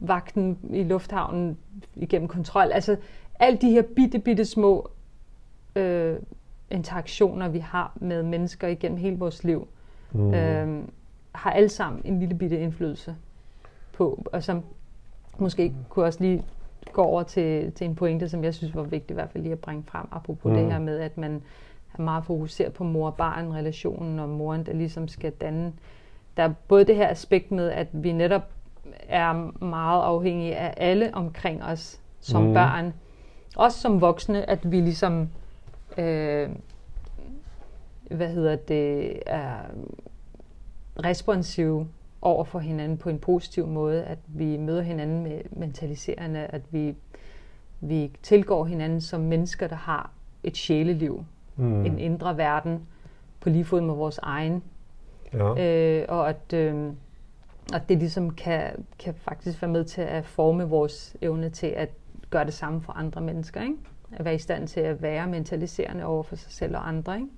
vagten 0.00 0.58
i 0.72 0.82
lufthavnen 0.82 1.58
igennem 1.96 2.28
kontrol. 2.28 2.72
Altså 2.72 2.96
alle 3.40 3.58
de 3.58 3.70
her 3.70 3.82
bitte, 3.82 4.18
bitte 4.18 4.44
små 4.44 4.90
øh, 5.76 6.16
interaktioner, 6.70 7.48
vi 7.48 7.58
har 7.58 7.92
med 8.00 8.22
mennesker 8.22 8.68
igennem 8.68 8.98
hele 8.98 9.18
vores 9.18 9.44
liv. 9.44 9.68
Mm. 10.12 10.34
Øh, 10.34 10.82
har 11.32 11.50
alle 11.50 11.68
sammen 11.68 12.02
en 12.04 12.18
lille 12.18 12.34
bitte 12.34 12.60
indflydelse 12.60 13.16
på, 13.92 14.22
og 14.32 14.42
som 14.42 14.62
måske 15.38 15.74
kunne 15.88 16.04
også 16.04 16.20
lige 16.20 16.44
gå 16.92 17.02
over 17.02 17.22
til, 17.22 17.72
til 17.72 17.84
en 17.84 17.94
pointe, 17.94 18.28
som 18.28 18.44
jeg 18.44 18.54
synes 18.54 18.74
var 18.74 18.82
vigtigt 18.82 19.10
i 19.10 19.14
hvert 19.14 19.30
fald 19.30 19.42
lige 19.42 19.52
at 19.52 19.58
bringe 19.58 19.82
frem, 19.86 20.06
apropos 20.12 20.50
mm. 20.50 20.58
det 20.58 20.72
her 20.72 20.78
med, 20.78 20.98
at 20.98 21.18
man 21.18 21.42
er 21.98 22.02
meget 22.02 22.24
fokuseret 22.24 22.72
på 22.72 22.84
mor-barn-relationen, 22.84 24.18
og 24.18 24.28
moren, 24.28 24.66
der 24.66 24.72
ligesom 24.72 25.08
skal 25.08 25.32
danne. 25.32 25.72
Der 26.36 26.42
er 26.42 26.52
både 26.68 26.84
det 26.84 26.96
her 26.96 27.08
aspekt 27.08 27.50
med, 27.50 27.70
at 27.70 27.88
vi 27.92 28.12
netop 28.12 28.42
er 29.08 29.64
meget 29.64 30.02
afhængige 30.02 30.56
af 30.56 30.74
alle 30.76 31.14
omkring 31.14 31.64
os 31.64 32.00
som 32.20 32.42
mm. 32.42 32.54
børn, 32.54 32.92
også 33.56 33.80
som 33.80 34.00
voksne, 34.00 34.50
at 34.50 34.72
vi 34.72 34.80
ligesom, 34.80 35.28
øh, 35.98 36.48
hvad 38.10 38.28
hedder 38.28 38.56
det, 38.56 39.18
er 39.26 39.54
responsive 41.04 41.88
over 42.22 42.44
for 42.44 42.58
hinanden 42.58 42.98
på 42.98 43.08
en 43.08 43.18
positiv 43.18 43.66
måde, 43.66 44.04
at 44.04 44.18
vi 44.26 44.56
møder 44.56 44.82
hinanden 44.82 45.22
med 45.22 45.40
mentaliserende, 45.50 46.40
at 46.40 46.62
vi, 46.70 46.94
vi 47.80 48.10
tilgår 48.22 48.64
hinanden 48.64 49.00
som 49.00 49.20
mennesker, 49.20 49.66
der 49.66 49.76
har 49.76 50.10
et 50.42 50.56
sjæleliv, 50.56 51.24
mm. 51.56 51.84
en 51.84 51.98
indre 51.98 52.36
verden, 52.36 52.86
på 53.40 53.48
lige 53.48 53.64
fod 53.64 53.80
med 53.80 53.94
vores 53.94 54.18
egen. 54.18 54.62
Ja. 55.32 55.66
Øh, 55.66 56.06
og 56.08 56.28
at, 56.28 56.52
øh, 56.54 56.92
at 57.74 57.88
det 57.88 57.98
ligesom 57.98 58.30
kan, 58.30 58.86
kan 58.98 59.14
faktisk 59.14 59.62
være 59.62 59.70
med 59.70 59.84
til 59.84 60.02
at 60.02 60.26
forme 60.26 60.64
vores 60.64 61.16
evne 61.22 61.50
til 61.50 61.66
at 61.66 61.90
gøre 62.30 62.44
det 62.44 62.54
samme 62.54 62.82
for 62.82 62.92
andre 62.92 63.20
mennesker. 63.20 63.62
Ikke? 63.62 63.76
At 64.12 64.24
være 64.24 64.34
i 64.34 64.38
stand 64.38 64.68
til 64.68 64.80
at 64.80 65.02
være 65.02 65.26
mentaliserende 65.26 66.04
over 66.04 66.22
for 66.22 66.36
sig 66.36 66.52
selv 66.52 66.76
og 66.76 66.88
andre. 66.88 67.14
Ikke? 67.14 67.28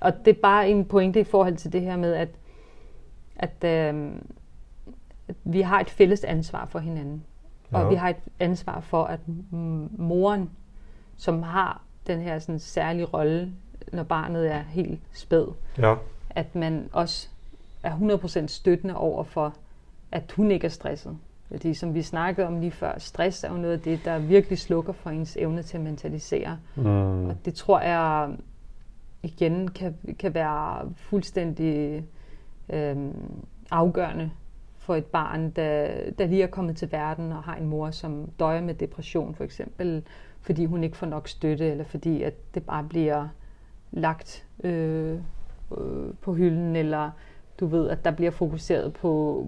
Og 0.00 0.12
det 0.24 0.36
er 0.36 0.40
bare 0.42 0.68
en 0.68 0.84
pointe 0.84 1.20
i 1.20 1.24
forhold 1.24 1.56
til 1.56 1.72
det 1.72 1.80
her 1.80 1.96
med, 1.96 2.14
at 2.14 2.28
at, 3.36 3.64
øh, 3.64 4.12
vi 5.44 5.60
har 5.60 5.80
et 5.80 5.90
fælles 5.90 6.24
ansvar 6.24 6.66
for 6.66 6.78
hinanden. 6.78 7.24
Ja. 7.72 7.78
Og 7.78 7.90
vi 7.90 7.94
har 7.94 8.08
et 8.08 8.16
ansvar 8.40 8.80
for, 8.80 9.04
at 9.04 9.20
moren, 9.98 10.50
som 11.16 11.42
har 11.42 11.82
den 12.06 12.20
her 12.20 12.38
sådan, 12.38 12.58
særlige 12.58 13.04
rolle, 13.04 13.52
når 13.92 14.02
barnet 14.02 14.52
er 14.52 14.62
helt 14.62 15.00
spæd, 15.12 15.46
ja. 15.78 15.94
at 16.30 16.54
man 16.54 16.88
også 16.92 17.28
er 17.82 17.96
100% 18.44 18.46
støttende 18.46 18.96
over 18.96 19.24
for, 19.24 19.54
at 20.12 20.32
hun 20.32 20.50
ikke 20.50 20.64
er 20.64 20.70
stresset. 20.70 21.16
Fordi 21.54 21.74
som 21.74 21.94
vi 21.94 22.02
snakkede 22.02 22.46
om 22.46 22.60
lige 22.60 22.70
før, 22.70 22.98
stress 22.98 23.44
er 23.44 23.50
jo 23.50 23.56
noget 23.56 23.72
af 23.72 23.80
det, 23.80 24.00
der 24.04 24.18
virkelig 24.18 24.58
slukker 24.58 24.92
for 24.92 25.10
ens 25.10 25.36
evne 25.36 25.62
til 25.62 25.76
at 25.76 25.84
mentalisere. 25.84 26.58
Mm. 26.74 27.26
Og 27.26 27.36
det 27.44 27.54
tror 27.54 27.80
jeg 27.80 28.36
igen 29.22 29.68
kan, 29.68 29.96
kan 30.18 30.34
være 30.34 30.92
fuldstændig 30.96 32.04
øh, 32.68 32.96
afgørende 33.70 34.30
for 34.78 34.94
et 34.94 35.04
barn, 35.04 35.50
der, 35.50 35.88
der 36.18 36.26
lige 36.26 36.42
er 36.42 36.46
kommet 36.46 36.76
til 36.76 36.92
verden 36.92 37.32
og 37.32 37.42
har 37.42 37.56
en 37.56 37.66
mor, 37.66 37.90
som 37.90 38.30
døjer 38.38 38.60
med 38.60 38.74
depression 38.74 39.34
for 39.34 39.44
eksempel, 39.44 40.02
fordi 40.40 40.64
hun 40.64 40.84
ikke 40.84 40.96
får 40.96 41.06
nok 41.06 41.28
støtte, 41.28 41.70
eller 41.70 41.84
fordi 41.84 42.22
at 42.22 42.54
det 42.54 42.62
bare 42.62 42.84
bliver 42.84 43.28
lagt 43.92 44.46
øh, 44.64 45.18
øh, 45.78 46.14
på 46.20 46.34
hylden, 46.34 46.76
eller 46.76 47.10
du 47.60 47.66
ved, 47.66 47.88
at 47.88 48.04
der 48.04 48.10
bliver 48.10 48.30
fokuseret 48.30 48.92
på, 48.92 49.46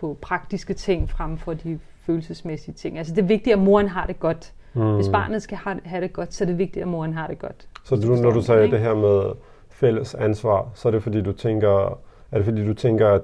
på 0.00 0.16
praktiske 0.20 0.74
ting 0.74 1.10
frem 1.10 1.38
for 1.38 1.54
de 1.54 1.78
følelsesmæssige 2.06 2.74
ting. 2.74 2.98
Altså 2.98 3.14
det 3.14 3.22
er 3.22 3.26
vigtigt, 3.26 3.54
at 3.54 3.58
moren 3.58 3.88
har 3.88 4.06
det 4.06 4.20
godt. 4.20 4.52
Mm. 4.74 4.94
Hvis 4.94 5.08
barnet 5.08 5.42
skal 5.42 5.58
have 5.84 6.02
det 6.02 6.12
godt, 6.12 6.34
så 6.34 6.44
er 6.44 6.46
det 6.46 6.58
vigtigt, 6.58 6.82
at 6.82 6.88
moren 6.88 7.14
har 7.14 7.26
det 7.26 7.38
godt. 7.38 7.68
Så 7.84 7.96
du, 7.96 8.14
når 8.14 8.30
du 8.30 8.42
sagde 8.42 8.70
det 8.70 8.80
her 8.80 8.94
med 8.94 9.32
fælles 9.70 10.14
ansvar, 10.14 10.70
så 10.74 10.88
er 10.88 10.92
det 10.92 11.02
fordi, 11.02 11.22
du 11.22 11.32
tænker, 11.32 11.98
er 12.30 12.36
det 12.36 12.44
fordi, 12.44 12.66
du 12.66 12.74
tænker, 12.74 13.08
at 13.08 13.22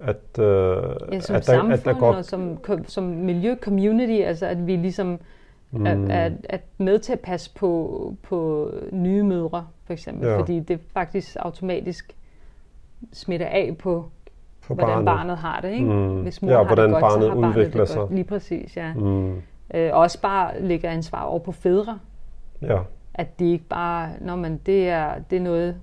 at, 0.00 0.38
øh, 0.38 0.46
ja, 1.12 1.20
som 1.20 1.36
at, 1.36 1.46
der, 1.46 1.52
samfund 1.52 1.72
at 1.72 1.84
der 1.84 1.98
går... 1.98 2.12
og 2.14 2.24
som, 2.24 2.58
som 2.86 3.04
miljø, 3.04 3.56
community, 3.60 4.22
altså 4.22 4.46
at 4.46 4.66
vi 4.66 4.76
ligesom 4.76 5.20
mm. 5.70 5.86
er, 5.86 6.06
er, 6.10 6.30
er 6.48 6.58
med 6.78 6.98
til 6.98 7.12
at 7.12 7.20
passe 7.20 7.54
på, 7.54 8.14
på 8.22 8.70
nye 8.92 9.22
mødre, 9.22 9.66
for 9.84 9.92
eksempel, 9.92 10.28
ja. 10.28 10.38
fordi 10.38 10.60
det 10.60 10.80
faktisk 10.92 11.36
automatisk 11.40 12.16
smitter 13.12 13.46
af 13.46 13.76
på, 13.78 14.10
på 14.68 14.74
hvordan 14.74 15.04
barnet. 15.04 15.06
barnet 15.06 15.36
har 15.36 15.60
det. 15.60 15.70
Ikke? 15.70 15.84
Mm. 15.86 16.22
Hvis 16.22 16.42
mor 16.42 16.50
ja, 16.50 16.56
har 16.56 16.64
hvordan 16.64 16.84
det 16.84 16.92
godt, 16.92 17.00
barnet 17.00 17.22
så 17.22 17.28
har 17.28 17.34
barnet 17.34 17.56
udvikler 17.56 17.80
det 17.80 17.88
sig. 17.88 18.00
Godt. 18.00 18.14
Lige 18.14 18.24
præcis, 18.24 18.76
ja. 18.76 18.94
Mm. 18.94 19.42
Øh, 19.74 19.90
også 19.92 20.20
bare 20.20 20.60
lægger 20.60 20.90
ansvar 20.90 21.22
over 21.22 21.38
på 21.38 21.52
fædre. 21.52 21.98
Ja. 22.62 22.78
At 23.14 23.38
det 23.38 23.44
ikke 23.44 23.64
bare, 23.64 24.08
når 24.20 24.36
man, 24.36 24.60
det 24.66 24.88
er, 24.88 25.10
det 25.30 25.36
er 25.36 25.40
noget, 25.40 25.76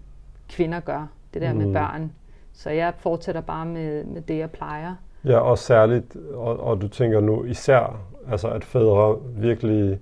kvinder 0.50 0.80
gør, 0.80 1.08
det 1.34 1.42
der 1.42 1.54
mm. 1.54 1.60
med 1.60 1.74
børn. 1.74 2.12
Så 2.54 2.70
jeg 2.70 2.94
fortsætter 2.98 3.42
bare 3.42 3.66
med, 3.66 4.04
med 4.04 4.22
det, 4.22 4.38
jeg 4.38 4.52
plejer. 4.52 4.96
Ja, 5.26 5.40
og 5.40 5.58
særligt, 5.58 6.16
og, 6.34 6.60
og 6.60 6.82
du 6.82 6.88
tænker 6.88 7.20
nu 7.20 7.44
især, 7.44 8.00
altså 8.32 8.48
at 8.48 8.64
fædre 8.64 9.18
virkelig 9.38 10.00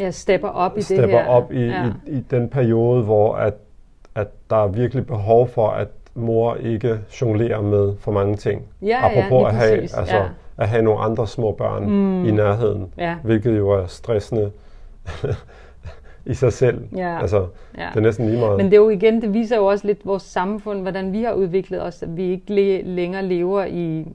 ja, 0.00 0.10
stepper 0.10 0.48
op 0.48 0.78
i 0.78 0.82
stepper 0.82 1.06
det 1.06 1.24
her. 1.24 1.26
op 1.26 1.52
i, 1.52 1.60
ja. 1.60 1.92
i, 2.06 2.10
i 2.10 2.20
den 2.20 2.48
periode, 2.48 3.02
hvor 3.02 3.34
at, 3.34 3.54
at 4.14 4.28
der 4.50 4.56
er 4.56 4.66
virkelig 4.68 5.06
behov 5.06 5.48
for, 5.48 5.68
at 5.68 5.88
mor 6.16 6.54
ikke 6.54 6.98
jonglerer 7.22 7.60
med 7.62 7.92
for 8.00 8.12
mange 8.12 8.36
ting. 8.36 8.62
Ja, 8.82 8.98
Apropos 9.06 9.42
ja, 9.42 9.48
at 9.48 9.54
have, 9.54 9.80
altså, 9.80 10.16
ja. 10.16 10.22
at 10.58 10.68
have 10.68 10.82
nogle 10.82 11.00
andre 11.00 11.26
små 11.26 11.52
børn 11.52 11.84
mm. 11.90 12.24
i 12.24 12.30
nærheden, 12.30 12.92
ja. 12.98 13.16
hvilket 13.24 13.58
jo 13.58 13.70
er 13.70 13.86
stressende 13.86 14.50
i 16.26 16.34
sig 16.34 16.52
selv. 16.52 16.84
Ja. 16.96 17.20
Altså, 17.20 17.46
Ja. 17.78 17.88
det 17.94 17.96
er 17.96 18.00
næsten 18.00 18.26
lige 18.26 18.40
meget. 18.40 18.56
Men 18.56 18.66
det 18.66 18.72
er 18.72 18.76
jo 18.80 18.88
igen, 18.88 19.22
det 19.22 19.34
viser 19.34 19.56
jo 19.56 19.66
også 19.66 19.86
lidt 19.86 20.06
vores 20.06 20.22
samfund, 20.22 20.80
hvordan 20.82 21.12
vi 21.12 21.22
har 21.22 21.32
udviklet 21.32 21.82
os, 21.82 22.02
at 22.02 22.16
vi 22.16 22.22
ikke 22.30 22.54
le- 22.54 22.82
længere 22.82 23.22
lever 23.22 23.64
i 23.64 24.06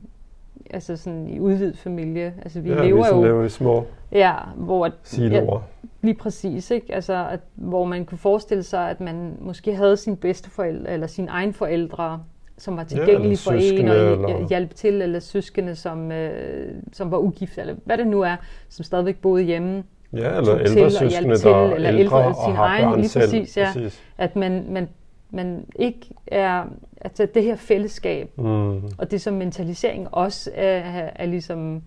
altså 0.73 0.97
sådan 0.97 1.27
i 1.27 1.39
udvidet 1.39 1.77
familie. 1.77 2.33
Altså 2.43 2.59
vi 2.61 2.69
ja, 2.69 2.83
lever 2.83 3.13
vi 3.13 3.17
jo, 3.17 3.23
lever 3.23 3.43
i 3.45 3.49
små 3.49 3.85
ja, 4.11 4.33
hvor 4.55 4.89
siloer. 5.03 5.61
Lige 6.01 6.13
præcis, 6.15 6.71
ikke? 6.71 6.95
Altså, 6.95 7.27
at, 7.31 7.39
hvor 7.55 7.85
man 7.85 8.05
kunne 8.05 8.17
forestille 8.17 8.63
sig, 8.63 8.89
at 8.89 9.01
man 9.01 9.37
måske 9.41 9.75
havde 9.75 9.97
sin 9.97 10.17
bedsteforældre, 10.17 10.91
eller 10.91 11.07
sine 11.07 11.27
egne 11.31 11.53
forældre, 11.53 12.23
som 12.57 12.77
var 12.77 12.83
tilgængelige 12.83 13.23
eller 13.23 13.37
for 13.37 13.51
en, 13.51 13.87
og 13.89 13.95
eller- 13.95 14.47
hjalp 14.49 14.75
til, 14.75 15.01
eller 15.01 15.19
søskende, 15.19 15.75
som, 15.75 16.11
øh, 16.11 16.73
som 16.93 17.11
var 17.11 17.17
ugift, 17.17 17.57
eller 17.57 17.75
hvad 17.85 17.97
det 17.97 18.07
nu 18.07 18.21
er, 18.21 18.35
som 18.69 18.83
stadigvæk 18.83 19.17
boede 19.21 19.43
hjemme. 19.43 19.83
Ja, 20.13 20.37
eller 20.37 20.57
til 20.57 20.77
ældre 20.77 20.89
hjalp 20.89 20.91
søskende, 21.11 21.35
til, 21.37 21.49
der 21.49 21.55
er 21.55 21.75
eller 21.75 21.91
ældre 21.93 22.17
og 22.25 22.35
sine 22.45 22.55
har 22.55 22.65
egne, 22.65 22.87
børn 22.87 22.99
lige 22.99 23.09
selv. 23.09 23.23
præcis, 23.23 23.57
ja. 23.57 23.69
Præcis. 23.73 24.03
At 24.17 24.35
man, 24.35 24.65
man, 24.69 24.89
man 25.29 25.65
ikke 25.75 26.09
er, 26.27 26.63
altså 27.01 27.27
det 27.33 27.43
her 27.43 27.55
fællesskab, 27.55 28.37
Mm. 28.37 28.71
og 28.97 29.11
det 29.11 29.21
som 29.21 29.33
mentalisering 29.33 30.07
også 30.11 30.51
er, 30.55 31.09
er 31.15 31.25
ligesom, 31.25 31.81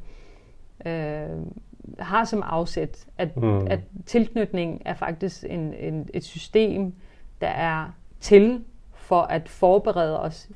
øh, 0.86 0.92
har 1.98 2.24
som 2.24 2.42
afsæt, 2.46 3.06
at, 3.18 3.36
Mm. 3.36 3.66
at 3.66 3.80
tilknytning 4.06 4.82
er 4.84 4.94
faktisk 4.94 5.44
en, 5.48 5.74
en, 5.74 6.08
et 6.14 6.24
system, 6.24 6.92
der 7.40 7.46
er 7.48 7.94
til 8.20 8.60
for 8.94 9.20
at 9.20 9.48
forberede 9.48 10.20
os 10.20 10.48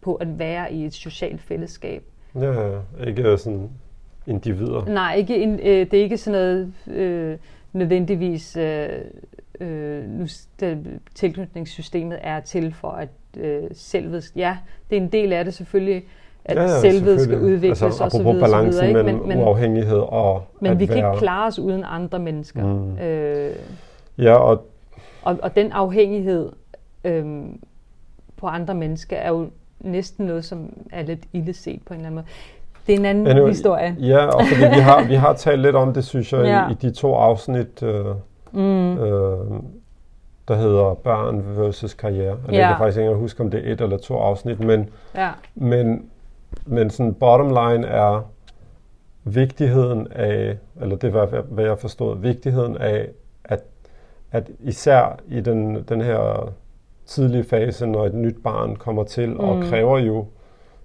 på 0.00 0.14
at 0.14 0.38
være 0.38 0.72
i 0.72 0.84
et 0.84 0.94
socialt 0.94 1.40
fællesskab. 1.42 2.02
Ja, 2.40 2.78
ikke 3.06 3.38
sådan 3.38 3.70
individer. 4.26 4.84
Nej, 4.84 5.14
ikke 5.14 5.36
en, 5.42 5.60
øh, 5.60 5.90
det 5.90 5.94
er 5.94 6.02
ikke 6.02 6.18
sådan 6.18 6.40
noget 6.40 6.72
øh, 6.96 7.38
nødvendigvis, 7.72 8.56
øh, 8.56 8.88
øh, 9.60 10.04
nu, 10.10 10.26
det, 10.60 11.00
tilknytningssystemet 11.14 12.18
er 12.22 12.40
til 12.40 12.74
for 12.74 12.90
at 12.90 13.08
øh, 13.36 13.62
selvet, 13.72 14.32
ja, 14.36 14.58
det 14.90 14.98
er 14.98 15.00
en 15.00 15.08
del 15.12 15.32
af 15.32 15.44
det 15.44 15.54
selvfølgelig, 15.54 16.04
at 16.48 16.56
ja, 16.56 16.62
ja, 16.62 16.68
selvet 16.80 17.02
skal 17.02 17.18
selvfølgelig. 17.20 17.54
udvikles 17.54 17.82
altså, 17.82 18.04
og 18.04 18.10
så 18.10 18.18
videre, 18.18 18.34
så 18.34 18.40
balancen 18.40 18.72
videre, 18.86 18.88
ikke? 18.88 19.02
Men, 19.12 19.28
men, 19.28 19.38
uafhængighed 19.38 19.98
og 19.98 20.42
men 20.60 20.78
vi 20.78 20.86
kan 20.86 20.96
være... 20.96 21.10
ikke 21.12 21.18
klare 21.18 21.46
os 21.46 21.58
uden 21.58 21.84
andre 21.86 22.18
mennesker. 22.18 22.66
Mm. 22.66 22.98
Øh, 22.98 23.50
Ja, 24.18 24.34
og 24.34 24.66
og, 25.22 25.38
og 25.42 25.56
den 25.56 25.72
afhængighed 25.72 26.52
øh, 27.04 27.24
på 28.36 28.46
andre 28.46 28.74
mennesker 28.74 29.16
er 29.16 29.28
jo 29.28 29.46
næsten 29.80 30.26
noget, 30.26 30.44
som 30.44 30.72
er 30.92 31.02
lidt 31.02 31.20
illeset 31.32 31.80
på 31.86 31.94
en 31.94 32.00
eller 32.00 32.06
anden 32.06 32.14
måde. 32.14 32.26
Det 32.86 32.94
er 32.94 32.98
en 32.98 33.04
anden 33.04 33.26
Anyway, 33.26 33.48
historie. 33.48 33.96
Ja, 34.00 34.26
og 34.26 34.42
fordi 34.52 34.60
vi 34.74 34.80
har, 34.80 35.04
vi 35.04 35.14
har 35.14 35.32
talt 35.34 35.62
lidt 35.62 35.76
om 35.76 35.92
det, 35.94 36.04
synes 36.04 36.32
jeg, 36.32 36.40
Ja. 36.44 36.68
i, 36.68 36.72
i 36.72 36.74
de 36.74 36.90
to 36.90 37.14
afsnit, 37.14 37.82
øh, 37.82 38.04
Mm. 38.52 38.98
øh, 38.98 39.38
der 40.48 40.54
hedder 40.54 40.94
Børn 40.94 41.42
versus 41.56 41.94
Karriere. 41.94 42.32
Og 42.46 42.52
Ja. 42.52 42.58
Jeg 42.58 42.68
kan 42.68 42.76
faktisk 42.78 42.98
ikke 42.98 43.14
huske, 43.14 43.42
om 43.42 43.50
det 43.50 43.68
er 43.68 43.72
et 43.72 43.80
eller 43.80 43.98
to 43.98 44.16
afsnit, 44.16 44.60
men, 44.60 44.88
Ja. 45.14 45.28
men, 45.54 46.02
men 46.66 46.90
sådan 46.90 47.14
bottom 47.14 47.48
line 47.48 47.86
er 47.86 48.30
vigtigheden 49.24 50.08
af, 50.12 50.56
eller 50.80 50.96
det 50.96 51.14
var, 51.14 51.26
hvad 51.26 51.64
jeg 51.64 51.78
forstod, 51.78 52.18
vigtigheden 52.18 52.76
af, 52.76 53.08
at, 53.44 53.60
at 54.32 54.50
især 54.60 55.18
i 55.28 55.40
den, 55.40 55.82
den 55.88 56.00
her 56.00 56.52
tidlige 57.06 57.44
fase, 57.44 57.86
når 57.86 58.06
et 58.06 58.14
nyt 58.14 58.36
barn 58.44 58.76
kommer 58.76 59.04
til, 59.04 59.28
mm. 59.30 59.40
og 59.40 59.56
Mm. 59.56 59.62
kræver 59.62 59.98
jo, 59.98 60.26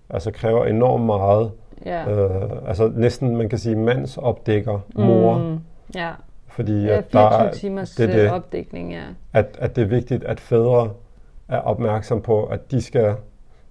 altså 0.10 0.32
kræver 0.32 0.66
enormt 0.66 1.06
meget, 1.06 1.52
Ja. 1.86 2.12
Øh, 2.12 2.52
altså 2.68 2.92
næsten, 2.96 3.38
man 3.38 3.50
kan 3.50 3.60
sige, 3.60 3.76
mandsopdækker 3.76 4.80
mor, 4.96 5.38
mm. 5.38 5.44
Mm. 5.44 5.60
Ja. 5.96 6.12
fordi 6.48 6.84
Ja, 6.86 6.98
at, 6.98 7.14
der 7.14 7.30
24 7.30 7.48
er, 7.48 7.52
timers 7.54 7.96
det, 7.96 8.04
er 8.04 8.08
det, 8.08 8.16
det, 8.16 8.32
opdækning, 8.32 8.92
ja. 8.94 9.04
at, 9.34 9.58
at 9.60 9.76
det 9.76 9.82
er 9.82 9.86
vigtigt, 9.86 10.24
at 10.24 10.40
fædre 10.40 10.90
er 11.48 11.58
opmærksom 11.58 12.22
på, 12.22 12.44
at 12.44 12.72
de 12.72 12.82
skal 12.82 13.16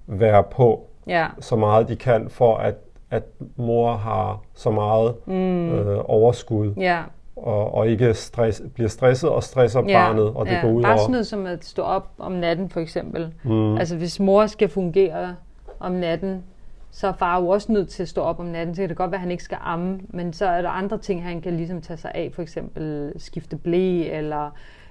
være 0.07 0.42
på 0.42 0.86
Ja. 1.11 1.26
så 1.40 1.56
meget 1.56 1.88
de 1.88 1.96
kan, 1.96 2.28
for 2.30 2.56
at, 2.56 2.74
at 3.11 3.22
mor 3.56 3.92
har 3.92 4.40
så 4.54 4.70
meget 4.70 5.14
Mm. 5.26 5.72
øh, 5.72 5.98
overskud, 6.04 6.74
Ja. 6.76 7.02
og, 7.36 7.74
og 7.74 7.88
ikke 7.88 8.14
stress, 8.14 8.62
bliver 8.74 8.88
stresset 8.88 9.30
og 9.30 9.42
stresser 9.42 9.80
ja. 9.88 9.92
barnet, 10.06 10.24
og 10.34 10.46
det 10.46 10.52
ja. 10.52 10.61
går 10.61 10.68
ud 10.68 10.82
Bare 10.82 10.92
over... 10.92 11.00
sådan 11.00 11.12
noget 11.12 11.26
som 11.26 11.46
at 11.46 11.64
stå 11.64 11.82
op 11.82 12.08
om 12.18 12.32
natten, 12.32 12.68
for 12.70 12.80
eksempel. 12.80 13.32
Mm, 13.44 13.76
Altså, 13.76 13.96
hvis 13.96 14.20
mor 14.20 14.46
skal 14.46 14.68
fungere 14.68 15.34
om 15.80 15.92
natten, 15.92 16.44
så 16.90 17.08
er 17.08 17.12
far 17.12 17.40
jo 17.40 17.48
også 17.48 17.72
nødt 17.72 17.88
til 17.88 18.02
at 18.02 18.08
stå 18.08 18.20
op 18.22 18.40
om 18.40 18.46
natten. 18.46 18.74
Så 18.74 18.82
kan 18.82 18.88
det 18.88 18.96
godt 18.96 19.11
være, 19.11 19.16
at 19.18 19.20
han 19.22 19.30
ikke 19.30 19.44
skal 19.44 19.58
amme, 19.61 20.00
men 20.08 20.32
så 20.32 20.46
er 20.46 20.62
der 20.62 20.68
andre 20.68 20.98
ting, 20.98 21.22
han 21.24 21.40
kan 21.40 21.56
ligesom 21.56 21.80
tage 21.80 21.96
sig 21.96 22.11
af. 22.14 22.30
For 22.34 22.42
eksempel 22.42 23.12
skifte 23.16 23.56
blæ, 23.56 24.02
eller 24.18 24.50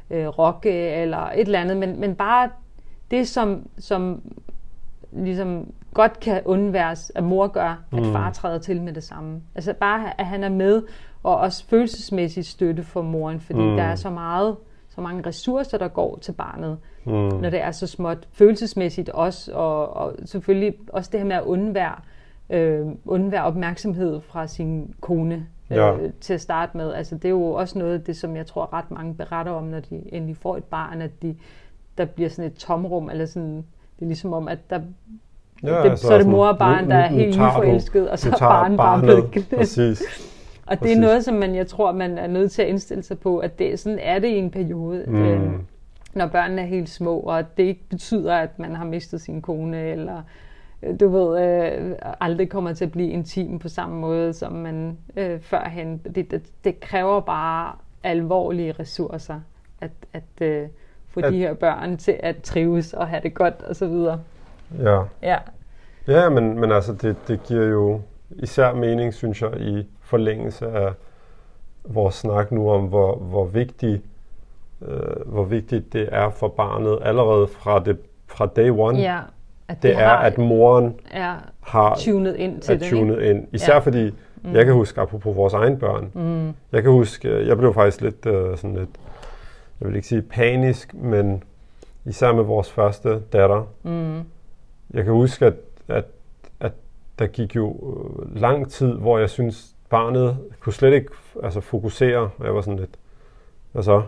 øh, 0.09 0.27
rokke, 0.27 0.89
eller 0.89 1.17
et 1.17 1.39
eller 1.39 1.59
andet. 1.59 1.77
Men, 1.77 1.99
men 1.99 2.15
bare 2.15 2.49
det, 3.11 3.27
som, 3.27 3.67
som 3.79 4.21
ligesom 5.11 5.71
godt 5.93 6.19
kan 6.19 6.41
undværes, 6.45 7.11
at 7.15 7.23
mor 7.23 7.47
gør, 7.47 7.83
at 7.93 7.99
Mm. 8.05 8.11
far 8.11 8.31
træder 8.31 8.59
til 8.59 8.81
med 8.81 8.93
det 8.93 9.03
samme. 9.03 9.41
Altså 9.55 9.73
bare, 9.73 10.19
at 10.19 10.25
han 10.25 10.43
er 10.43 10.49
med, 10.49 10.83
og 11.23 11.37
også 11.37 11.65
følelsesmæssigt 11.65 12.47
støtte 12.47 12.83
for 12.83 13.01
moren, 13.01 13.39
fordi 13.39 13.59
Mm. 13.59 13.65
mm. 13.69 13.75
der 13.75 13.83
er 13.83 13.95
så 13.95 14.09
meget, 14.09 14.55
så 14.89 15.01
mange 15.01 15.23
ressourcer, 15.25 15.77
der 15.77 15.87
går 15.87 16.17
til 16.21 16.31
barnet 16.31 16.77
mm, 17.05 17.11
når 17.13 17.49
det 17.49 17.61
er 17.61 17.71
så 17.71 17.87
småt 17.87 18.27
følelsesmæssigt 18.31 19.09
også, 19.09 19.51
og, 19.53 19.93
og 19.95 20.15
selvfølgelig 20.25 20.73
også 20.93 21.09
det 21.11 21.19
her 21.19 21.27
med 21.27 21.35
at 21.35 21.43
undvære, 21.43 21.95
øh, 22.49 22.87
undvære 23.05 23.43
opmærksomhed 23.43 24.21
fra 24.21 24.47
sin 24.47 24.93
kone 25.01 25.35
øh, 25.71 25.77
Ja. 25.77 25.95
til 26.21 26.33
at 26.33 26.41
starte 26.41 26.77
med. 26.77 26.93
Altså 26.93 27.15
det 27.15 27.25
er 27.25 27.29
jo 27.29 27.51
også 27.51 27.79
noget 27.79 27.93
af 27.93 28.01
det, 28.01 28.17
som 28.17 28.35
jeg 28.35 28.45
tror 28.45 28.73
ret 28.73 28.91
mange 28.91 29.15
beretter 29.15 29.51
om, 29.51 29.63
når 29.63 29.79
de 29.79 30.13
endelig 30.13 30.37
får 30.37 30.57
et 30.57 30.63
barn, 30.63 31.01
at 31.01 31.21
de, 31.21 31.35
der 31.97 32.05
bliver 32.05 32.29
sådan 32.29 32.51
et 32.51 32.57
tomrum, 32.57 33.09
eller 33.09 33.25
sådan, 33.25 33.55
det 33.95 34.01
er 34.01 34.05
ligesom 34.05 34.33
om, 34.33 34.47
at 34.47 34.69
der, 34.69 34.81
ja, 35.63 35.69
det, 35.69 35.81
så 35.83 35.87
er 35.87 35.91
det 35.91 35.99
sådan, 36.23 36.31
mor 36.31 36.47
og 36.47 36.57
barn, 36.57 36.83
nu- 36.83 36.89
der 36.89 36.95
er 36.97 37.07
helt 37.07 37.35
nyforelsket, 37.37 38.09
og 38.09 38.19
så 38.19 38.29
er 38.29 38.37
barnet 38.39 38.77
bare 38.77 39.01
blevet 39.01 39.31
glemt. 39.31 39.49
Præcis. 39.57 40.01
Og 40.65 40.71
det 40.71 40.79
Præcis. 40.79 40.97
er 40.97 41.01
noget, 41.01 41.25
som 41.25 41.33
man, 41.35 41.55
jeg 41.55 41.67
tror, 41.67 41.91
man 41.91 42.17
er 42.17 42.27
nødt 42.27 42.51
til 42.51 42.61
at 42.61 42.67
indstille 42.67 43.03
sig 43.03 43.19
på, 43.19 43.37
at 43.37 43.59
det, 43.59 43.79
sådan 43.79 43.99
er 44.01 44.19
det 44.19 44.27
i 44.27 44.37
en 44.37 44.51
periode, 44.51 45.03
Mm. 45.07 45.15
øh, 45.25 45.51
når 46.13 46.27
børnene 46.27 46.61
er 46.61 46.65
helt 46.65 46.89
små, 46.89 47.19
og 47.19 47.57
det 47.57 47.63
ikke 47.63 47.83
betyder, 47.89 48.35
at 48.35 48.59
man 48.59 48.75
har 48.75 48.85
mistet 48.85 49.21
sin 49.21 49.41
kone, 49.41 49.83
eller 49.91 50.21
øh, 50.83 50.99
du 50.99 51.07
ved, 51.09 51.41
øh, 51.43 51.91
aldrig 52.21 52.49
kommer 52.49 52.73
til 52.73 52.85
at 52.85 52.91
blive 52.91 53.09
intim 53.09 53.59
på 53.59 53.69
samme 53.69 53.95
måde, 53.99 54.33
som 54.33 54.51
man 54.53 54.97
øh, 55.15 55.39
førhen. 55.41 55.97
Det, 56.15 56.31
det, 56.31 56.41
det 56.63 56.79
kræver 56.79 57.19
bare 57.19 57.71
alvorlige 58.03 58.71
ressourcer, 58.79 59.39
at, 59.81 59.91
at 60.13 60.23
øh, 60.47 60.67
få 61.07 61.19
At- 61.19 61.33
de 61.33 61.37
her 61.37 61.53
børn 61.53 61.97
til 61.97 62.15
at 62.19 62.41
trives 62.41 62.93
og 62.93 63.07
have 63.07 63.21
det 63.23 63.33
godt, 63.33 63.61
og 63.69 63.75
så 63.75 63.87
videre. 63.87 64.19
Ja. 64.83 65.01
Ja, 65.21 65.37
Ja, 66.07 66.29
men, 66.29 66.59
men 66.59 66.71
altså, 66.71 66.93
det, 66.93 67.15
det 67.27 67.43
giver 67.43 67.65
jo 67.65 68.01
især 68.29 68.73
mening, 68.73 69.13
synes 69.13 69.41
jeg, 69.41 69.61
i 69.61 69.87
forlængelse 70.01 70.67
af 70.67 70.93
vores 71.83 72.15
snak 72.15 72.51
nu 72.51 72.69
om, 72.71 72.81
hvor, 72.85 73.15
hvor, 73.15 73.45
vigtig, 73.45 74.01
øh, 74.87 74.99
hvor 75.25 75.43
vigtigt 75.43 75.93
det 75.93 76.09
er 76.11 76.29
for 76.29 76.47
barnet 76.47 76.99
allerede 77.01 77.47
fra, 77.47 77.79
det, 77.79 77.97
fra 78.27 78.45
day 78.45 78.69
one. 78.69 78.99
ja 78.99 79.19
at 79.67 79.83
det 79.83 79.95
de 79.95 80.01
er, 80.01 80.09
at 80.09 80.37
moren 80.37 80.99
er 81.11 81.35
har 81.61 81.95
tunet 81.95 82.35
ind 82.35 82.61
til 82.61 82.73
er 82.73 82.77
det. 82.77 82.85
ikke? 82.85 82.97
tunet 82.97 83.21
ind. 83.21 83.47
Især 83.51 83.73
Ja. 83.73 83.79
fordi, 83.79 84.11
mm. 84.43 84.53
jeg 84.55 84.65
kan 84.65 84.73
huske, 84.73 85.01
apropos 85.01 85.35
vores 85.35 85.53
egen 85.53 85.79
børn, 85.79 86.11
Mm. 86.13 86.53
jeg 86.71 86.83
kan 86.83 86.91
huske, 86.91 87.29
øh, 87.29 87.47
jeg 87.47 87.57
blev 87.57 87.73
faktisk 87.73 88.01
lidt 88.01 88.25
øh, 88.25 88.57
sådan 88.57 88.75
lidt, 88.75 88.89
jeg 89.81 89.87
vil 89.87 89.95
ikke 89.95 90.07
sige 90.07 90.21
panisk, 90.21 90.93
men 90.93 91.43
især 92.05 92.33
med 92.33 92.43
vores 92.43 92.71
første 92.71 93.19
datter, 93.19 93.67
Mm. 93.83 94.19
Jeg 94.93 95.03
kan 95.03 95.13
huske, 95.13 95.45
at, 95.45 95.53
at, 95.87 96.05
at 96.59 96.71
der 97.19 97.27
gik 97.27 97.55
jo 97.55 97.69
øh, 97.71 98.41
lang 98.41 98.69
tid, 98.71 98.93
hvor 98.93 99.19
jeg 99.19 99.29
synes 99.29 99.75
barnet 99.89 100.37
kunne 100.59 100.73
slet 100.73 100.93
ikke 100.93 101.09
altså, 101.43 101.61
fokusere. 101.61 102.29
Jeg 102.43 102.55
var 102.55 102.61
sådan 102.61 102.79
lidt, 102.79 102.95
hvad 103.71 103.83
så? 103.83 104.01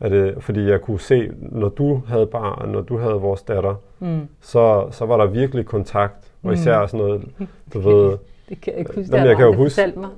Er 0.00 0.08
det, 0.08 0.34
fordi 0.40 0.68
jeg 0.70 0.80
kunne 0.80 1.00
se, 1.00 1.30
når 1.38 1.68
du 1.68 2.02
havde 2.06 2.26
barn, 2.26 2.68
når 2.68 2.80
du 2.80 2.98
havde 2.98 3.14
vores 3.14 3.42
datter, 3.42 3.74
Mm. 4.00 4.28
så, 4.40 4.88
så 4.90 5.06
var 5.06 5.16
der 5.16 5.26
virkelig 5.26 5.66
kontakt. 5.66 6.32
Og 6.42 6.52
især 6.52 6.86
sådan 6.86 7.06
noget, 7.06 7.22
du 7.74 7.78
ved, 7.80 8.18
Det 8.48 8.60
kan 8.60 8.72
jeg 8.72 8.78
ikke 8.78 8.92
huske, 8.94 9.10
Nå, 9.10 9.16
men 9.16 9.22
det 9.24 9.28
jeg 9.28 9.36
kan 9.36 9.46
jo 9.46 9.52
huske- 9.52 9.92
mig. 9.96 10.08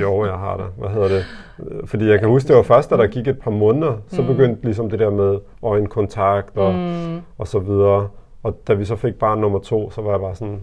Jo, 0.00 0.24
jeg 0.24 0.32
har 0.34 0.56
det. 0.56 0.66
Hvad 0.78 0.88
hedder 0.90 1.08
det? 1.08 1.24
Øh, 1.70 1.86
Fordi 1.86 2.08
jeg 2.08 2.18
kan 2.20 2.28
huske, 2.28 2.48
det 2.48 2.56
var 2.56 2.62
først, 2.62 2.90
da 2.90 2.96
der 2.96 3.06
gik 3.06 3.28
et 3.28 3.38
par 3.38 3.50
måneder, 3.50 3.96
så 4.08 4.22
Mm. 4.22 4.26
begyndte 4.28 4.62
ligesom 4.64 4.90
det 4.90 4.98
der 4.98 5.10
med 5.10 5.38
øjenkontakt 5.62 6.56
og, 6.58 6.74
Mm. 6.74 7.20
og 7.38 7.48
så 7.48 7.58
videre. 7.58 8.08
Og 8.42 8.56
da 8.68 8.74
vi 8.74 8.84
så 8.84 8.96
fik 8.96 9.14
barn 9.14 9.38
nummer 9.38 9.58
to, 9.58 9.90
så 9.90 10.02
var 10.02 10.10
jeg 10.10 10.20
bare 10.20 10.34
sådan, 10.34 10.60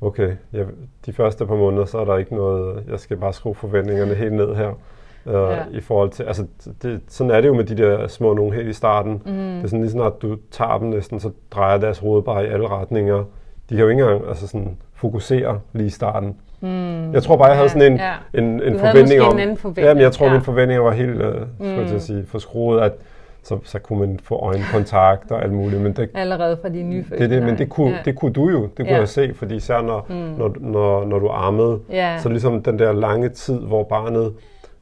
okay, 0.00 0.32
jeg, 0.52 0.66
de 1.06 1.12
første 1.12 1.46
par 1.46 1.56
måneder, 1.56 1.84
så 1.84 1.98
er 1.98 2.04
der 2.04 2.16
ikke 2.16 2.34
noget, 2.34 2.84
jeg 2.90 3.00
skal 3.00 3.16
bare 3.16 3.32
skrue 3.32 3.54
forventningerne 3.54 4.14
helt 4.14 4.32
ned 4.32 4.54
her. 4.54 4.68
Uh, 5.26 5.32
Ja. 5.34 5.56
I 5.70 5.80
forhold 5.80 6.10
til, 6.10 6.22
altså 6.22 6.46
det, 6.82 7.00
sådan 7.08 7.30
er 7.30 7.40
det 7.40 7.48
jo 7.48 7.54
med 7.54 7.64
de 7.64 7.76
der 7.76 8.06
små 8.06 8.34
nogen 8.34 8.52
helt 8.52 8.68
i 8.68 8.72
starten. 8.72 9.12
Mm. 9.12 9.32
Det 9.32 9.62
er 9.64 9.66
sådan 9.66 9.80
lige 9.80 9.90
snart 9.90 10.22
du 10.22 10.36
tager 10.50 10.78
dem 10.78 10.88
næsten, 10.88 11.20
så 11.20 11.30
drejer 11.50 11.78
deres 11.78 11.98
hoved 11.98 12.22
bare 12.22 12.44
i 12.44 12.48
alle 12.48 12.68
retninger. 12.68 13.16
De 13.70 13.74
kan 13.74 13.78
jo 13.78 13.88
ikke 13.88 14.02
engang 14.02 14.28
altså 14.28 14.46
sådan, 14.48 14.76
fokusere 14.94 15.60
lige 15.72 15.86
i 15.86 15.90
starten. 15.90 16.36
Mm. 16.60 17.12
Jeg 17.12 17.22
tror 17.22 17.36
bare, 17.36 17.46
jeg 17.46 17.56
havde 17.56 17.64
Ja, 17.64 17.68
sådan 17.68 17.92
en, 17.92 17.98
ja. 17.98 18.12
en, 18.34 18.44
en 18.62 18.72
Du 18.72 18.78
forventning 18.78 19.20
om... 19.22 19.32
en 19.32 19.38
anden 19.40 19.56
forventning, 19.56 19.86
Ja, 19.88 19.94
men 19.94 20.02
jeg 20.02 20.12
tror, 20.12 20.26
ja. 20.26 20.32
min 20.32 20.42
forventning 20.42 20.82
var 20.84 20.90
helt, 20.90 21.20
øh, 21.22 21.34
skulle 21.54 21.74
jeg 21.80 21.92
Mm. 21.92 21.98
sige, 21.98 22.24
forskruet, 22.26 22.80
at 22.80 22.92
så, 23.48 23.58
så 23.64 23.78
kunne 23.78 23.98
man 23.98 24.18
få 24.22 24.34
øjenkontakt 24.36 25.30
og 25.30 25.42
alt 25.42 25.52
muligt. 25.52 25.82
Men 25.82 25.92
det, 25.92 26.10
Allerede 26.14 26.58
fra 26.62 26.68
de 26.68 26.82
nyfødte. 26.82 27.22
det, 27.22 27.30
det, 27.30 27.42
men 27.42 27.58
det 27.58 27.68
kunne, 27.68 27.90
ja. 27.90 27.96
det 28.04 28.16
kunne 28.16 28.32
du 28.32 28.48
jo, 28.48 28.62
det 28.62 28.76
kunne 28.76 28.88
Ja. 28.88 28.98
jeg 28.98 29.08
se, 29.08 29.34
fordi 29.34 29.54
især 29.56 29.82
når, 29.82 30.06
Mm. 30.08 30.14
når, 30.14 30.54
når, 30.60 31.04
når 31.04 31.18
du 31.18 31.28
ammede, 31.28 31.78
Ja. 31.90 32.18
så 32.18 32.28
ligesom 32.28 32.62
den 32.62 32.78
der 32.78 32.92
lange 32.92 33.28
tid, 33.28 33.60
hvor 33.60 33.82
barnet 33.82 34.34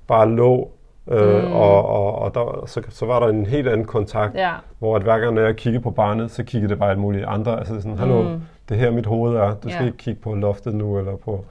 bare 0.06 0.28
lå, 0.30 0.70
øh, 1.10 1.44
Mm. 1.44 1.52
og, 1.52 1.86
og, 1.88 2.14
og 2.18 2.34
der, 2.34 2.64
så, 2.66 2.82
så 2.88 3.06
var 3.06 3.20
der 3.20 3.28
en 3.28 3.46
helt 3.46 3.68
anden 3.68 3.86
kontakt, 3.86 4.34
Ja. 4.34 4.50
hvor 4.78 4.96
at 4.96 5.02
hver 5.02 5.18
gang, 5.18 5.34
når 5.34 5.42
jeg 5.42 5.56
kiggede 5.56 5.82
på 5.82 5.90
barnet, 5.90 6.30
så 6.30 6.42
kiggede 6.44 6.70
det 6.70 6.78
bare 6.78 6.90
alt 6.90 6.98
muligt 6.98 7.24
andre. 7.24 7.58
Altså 7.58 7.80
sådan, 7.80 7.98
hallo, 7.98 8.22
Mm. 8.22 8.28
mm. 8.28 8.40
det 8.68 8.76
her 8.76 8.90
mit 8.90 9.06
hoved 9.06 9.36
er, 9.36 9.54
du 9.54 9.68
skal 9.68 9.80
Ja. 9.82 9.86
ikke 9.86 9.98
kigge 9.98 10.20
på 10.20 10.34
loftet 10.34 10.74
nu, 10.74 10.98
eller 10.98 11.16
på, 11.16 11.44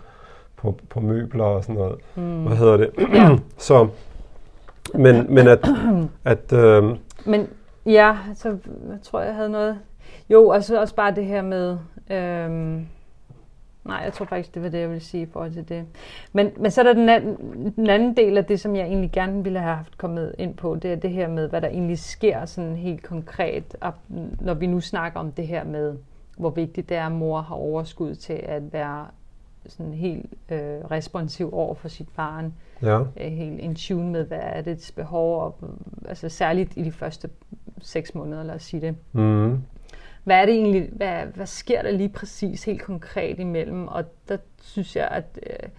på, 0.57 0.75
på 0.89 0.99
møbler 0.99 1.43
og 1.43 1.63
sådan 1.63 1.75
noget. 1.75 1.95
Mm. 2.15 2.43
Hvad 2.43 2.57
hedder 2.57 2.77
det? 2.77 2.89
Ja. 3.13 3.29
så, 3.57 3.87
men, 4.93 5.25
men 5.29 5.47
at, 5.47 5.59
at 6.25 6.53
øh, 6.53 6.83
men 7.25 7.47
ja, 7.85 8.17
så 8.33 8.57
jeg 8.89 9.01
tror 9.01 9.21
jeg 9.21 9.35
havde 9.35 9.49
noget. 9.49 9.79
Jo, 10.29 10.47
og 10.47 10.63
så 10.63 10.79
også 10.79 10.95
bare 10.95 11.15
det 11.15 11.25
her 11.25 11.41
med... 11.41 11.77
Øhm, 12.09 12.87
nej, 13.83 14.01
jeg 14.03 14.13
tror 14.13 14.25
faktisk, 14.25 14.53
det 14.55 14.63
var 14.63 14.69
det, 14.69 14.79
jeg 14.79 14.89
ville 14.89 15.03
sige 15.03 15.23
i 15.23 15.29
forhold 15.31 15.53
til 15.53 15.69
det. 15.69 15.85
Men, 16.33 16.51
men 16.57 16.71
så 16.71 16.81
er 16.81 16.85
der 16.85 16.93
den 16.93 17.09
anden, 17.09 17.73
den 17.75 17.89
anden 17.89 18.17
del 18.17 18.37
af 18.37 18.45
det, 18.45 18.59
som 18.59 18.75
jeg 18.75 18.85
egentlig 18.85 19.11
gerne 19.11 19.43
ville 19.43 19.59
have 19.59 19.75
haft 19.75 19.97
kommet 19.97 20.35
ind 20.37 20.55
på. 20.55 20.75
Det 20.75 20.91
er 20.91 20.95
det 20.95 21.11
her 21.11 21.27
med, 21.27 21.49
hvad 21.49 21.61
der 21.61 21.67
egentlig 21.67 21.99
sker 21.99 22.45
sådan 22.45 22.75
helt 22.75 23.03
konkret, 23.03 23.75
når 24.41 24.53
vi 24.53 24.67
nu 24.67 24.81
snakker 24.81 25.19
om 25.19 25.31
det 25.31 25.47
her 25.47 25.63
med, 25.63 25.97
hvor 26.37 26.49
vigtigt 26.49 26.89
det 26.89 26.97
er, 26.97 27.05
at 27.05 27.11
mor 27.11 27.41
har 27.41 27.55
overskud 27.55 28.15
til 28.15 28.33
at 28.43 28.73
være 28.73 29.05
sådan 29.67 29.93
helt 29.93 30.33
øh, 30.49 30.59
responsiv 30.91 31.53
over 31.53 31.75
for 31.75 31.87
sit 31.87 32.07
barn 32.15 32.53
ja, 32.81 32.99
er 33.15 33.29
helt 33.29 33.59
in 33.59 33.75
tune 33.75 34.11
med, 34.11 34.25
hvad 34.25 34.39
er 34.41 34.61
dets 34.61 34.91
behov, 34.91 35.41
og, 35.41 35.55
altså 36.07 36.29
særligt 36.29 36.73
i 36.75 36.83
de 36.83 36.91
første 36.91 37.29
seks 37.81 38.15
måneder, 38.15 38.43
lad 38.43 38.55
os 38.55 38.63
sige 38.63 38.81
det. 38.81 38.95
mm, 39.11 39.61
Hvad 40.23 40.41
er 40.41 40.45
det 40.45 40.55
egentlig, 40.55 40.89
hvad, 40.91 41.25
hvad 41.25 41.45
sker 41.45 41.81
der 41.81 41.91
lige 41.91 42.09
præcis 42.09 42.63
helt 42.63 42.81
konkret 42.81 43.39
imellem? 43.39 43.87
Og 43.87 44.03
der 44.29 44.37
synes 44.61 44.95
jeg, 44.95 45.07
at 45.07 45.39
øh, 45.49 45.69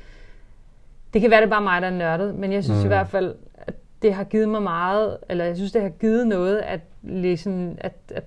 det 1.12 1.20
kan 1.20 1.30
være, 1.30 1.40
det 1.40 1.46
er 1.46 1.50
bare 1.50 1.62
mig, 1.62 1.82
der 1.82 1.88
er 1.88 1.92
nørdet, 1.92 2.34
men 2.34 2.52
jeg 2.52 2.64
synes 2.64 2.78
mm. 2.78 2.84
i 2.84 2.88
hvert 2.88 3.08
fald, 3.08 3.34
at 3.54 3.74
det 4.02 4.14
har 4.14 4.24
givet 4.24 4.48
mig 4.48 4.62
meget, 4.62 5.18
eller 5.28 5.44
jeg 5.44 5.56
synes, 5.56 5.72
det 5.72 5.82
har 5.82 5.88
givet 5.88 6.26
noget 6.26 6.58
at 6.58 6.80
læse, 7.02 7.74
at, 7.78 7.94
at 8.14 8.24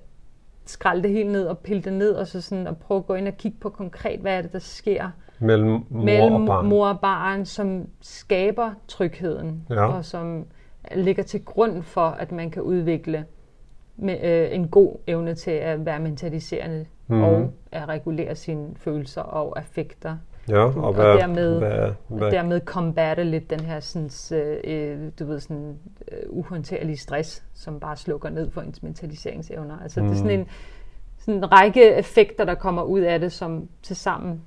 skralde 0.66 1.04
det 1.04 1.12
helt 1.12 1.32
ned 1.32 1.46
og 1.46 1.58
pille 1.58 1.82
det 1.82 1.94
ned, 1.94 2.12
og 2.12 2.28
så 2.28 2.42
sådan 2.42 2.68
at 2.68 2.78
prøve 2.78 2.98
at 2.98 3.06
gå 3.06 3.14
ind 3.14 3.28
og 3.28 3.38
kigge 3.38 3.58
på 3.62 3.70
konkret, 3.70 4.20
hvad 4.20 4.38
er 4.38 4.42
det, 4.42 4.54
der 4.54 4.60
sker 4.60 5.10
mellem 5.40 5.70
mor 5.90 6.04
mellem 6.04 6.34
og 6.34 6.48
barn. 6.48 6.66
mor 6.66 6.88
og 6.88 7.00
barn, 7.00 7.46
som 7.46 7.88
skaber 8.02 8.72
trygheden, 8.88 9.66
Ja. 9.70 9.86
og 9.86 10.06
som 10.06 10.46
ligger 10.96 11.24
til 11.24 11.46
grund 11.46 11.84
for, 11.84 12.02
at 12.08 12.32
man 12.32 12.52
kan 12.52 12.62
udvikle 12.62 13.26
med, 13.98 14.18
øh, 14.24 14.56
en 14.56 14.68
god 14.68 14.96
evne 15.08 15.36
til 15.36 15.52
at 15.52 15.86
være 15.86 16.00
mentaliserende 16.00 16.86
mm. 17.08 17.22
og 17.24 17.52
at 17.72 17.88
regulere 17.90 18.36
sine 18.36 18.68
følelser 18.76 19.22
og 19.22 19.58
affekter. 19.60 20.18
Ja, 20.50 20.58
og, 20.60 20.84
og 20.84 20.94
hvad, 20.94 21.06
dermed- 21.18 21.58
hvad, 21.60 21.90
hvad, 22.08 22.32
dermed 22.32 22.60
combatte 22.66 23.24
lidt 23.24 23.50
den 23.50 23.60
her 23.60 23.80
sådan, 23.80 24.10
øh, 24.64 25.12
du 25.20 25.26
ved, 25.26 25.40
sådan, 25.40 25.78
øh, 26.12 26.18
uhåndterlige 26.30 26.98
stress, 26.98 27.44
som 27.54 27.80
bare 27.80 27.98
slukker 27.98 28.30
ned 28.30 28.52
for 28.52 28.62
ens 28.62 28.84
mentaliseringsevner. 28.84 29.80
Altså 29.84 30.02
mm. 30.02 30.08
det 30.08 30.14
er 30.14 30.18
sådan 30.18 30.32
Mhm. 30.32 30.42
en, 30.42 30.48
sådan 31.18 31.34
en 31.38 31.52
række 31.52 31.96
effekter, 31.96 32.46
der 32.46 32.56
kommer 32.56 32.82
ud 32.84 33.00
af 33.00 33.20
det, 33.20 33.32
som 33.32 33.70
til 33.82 33.96
sammen 33.96 34.42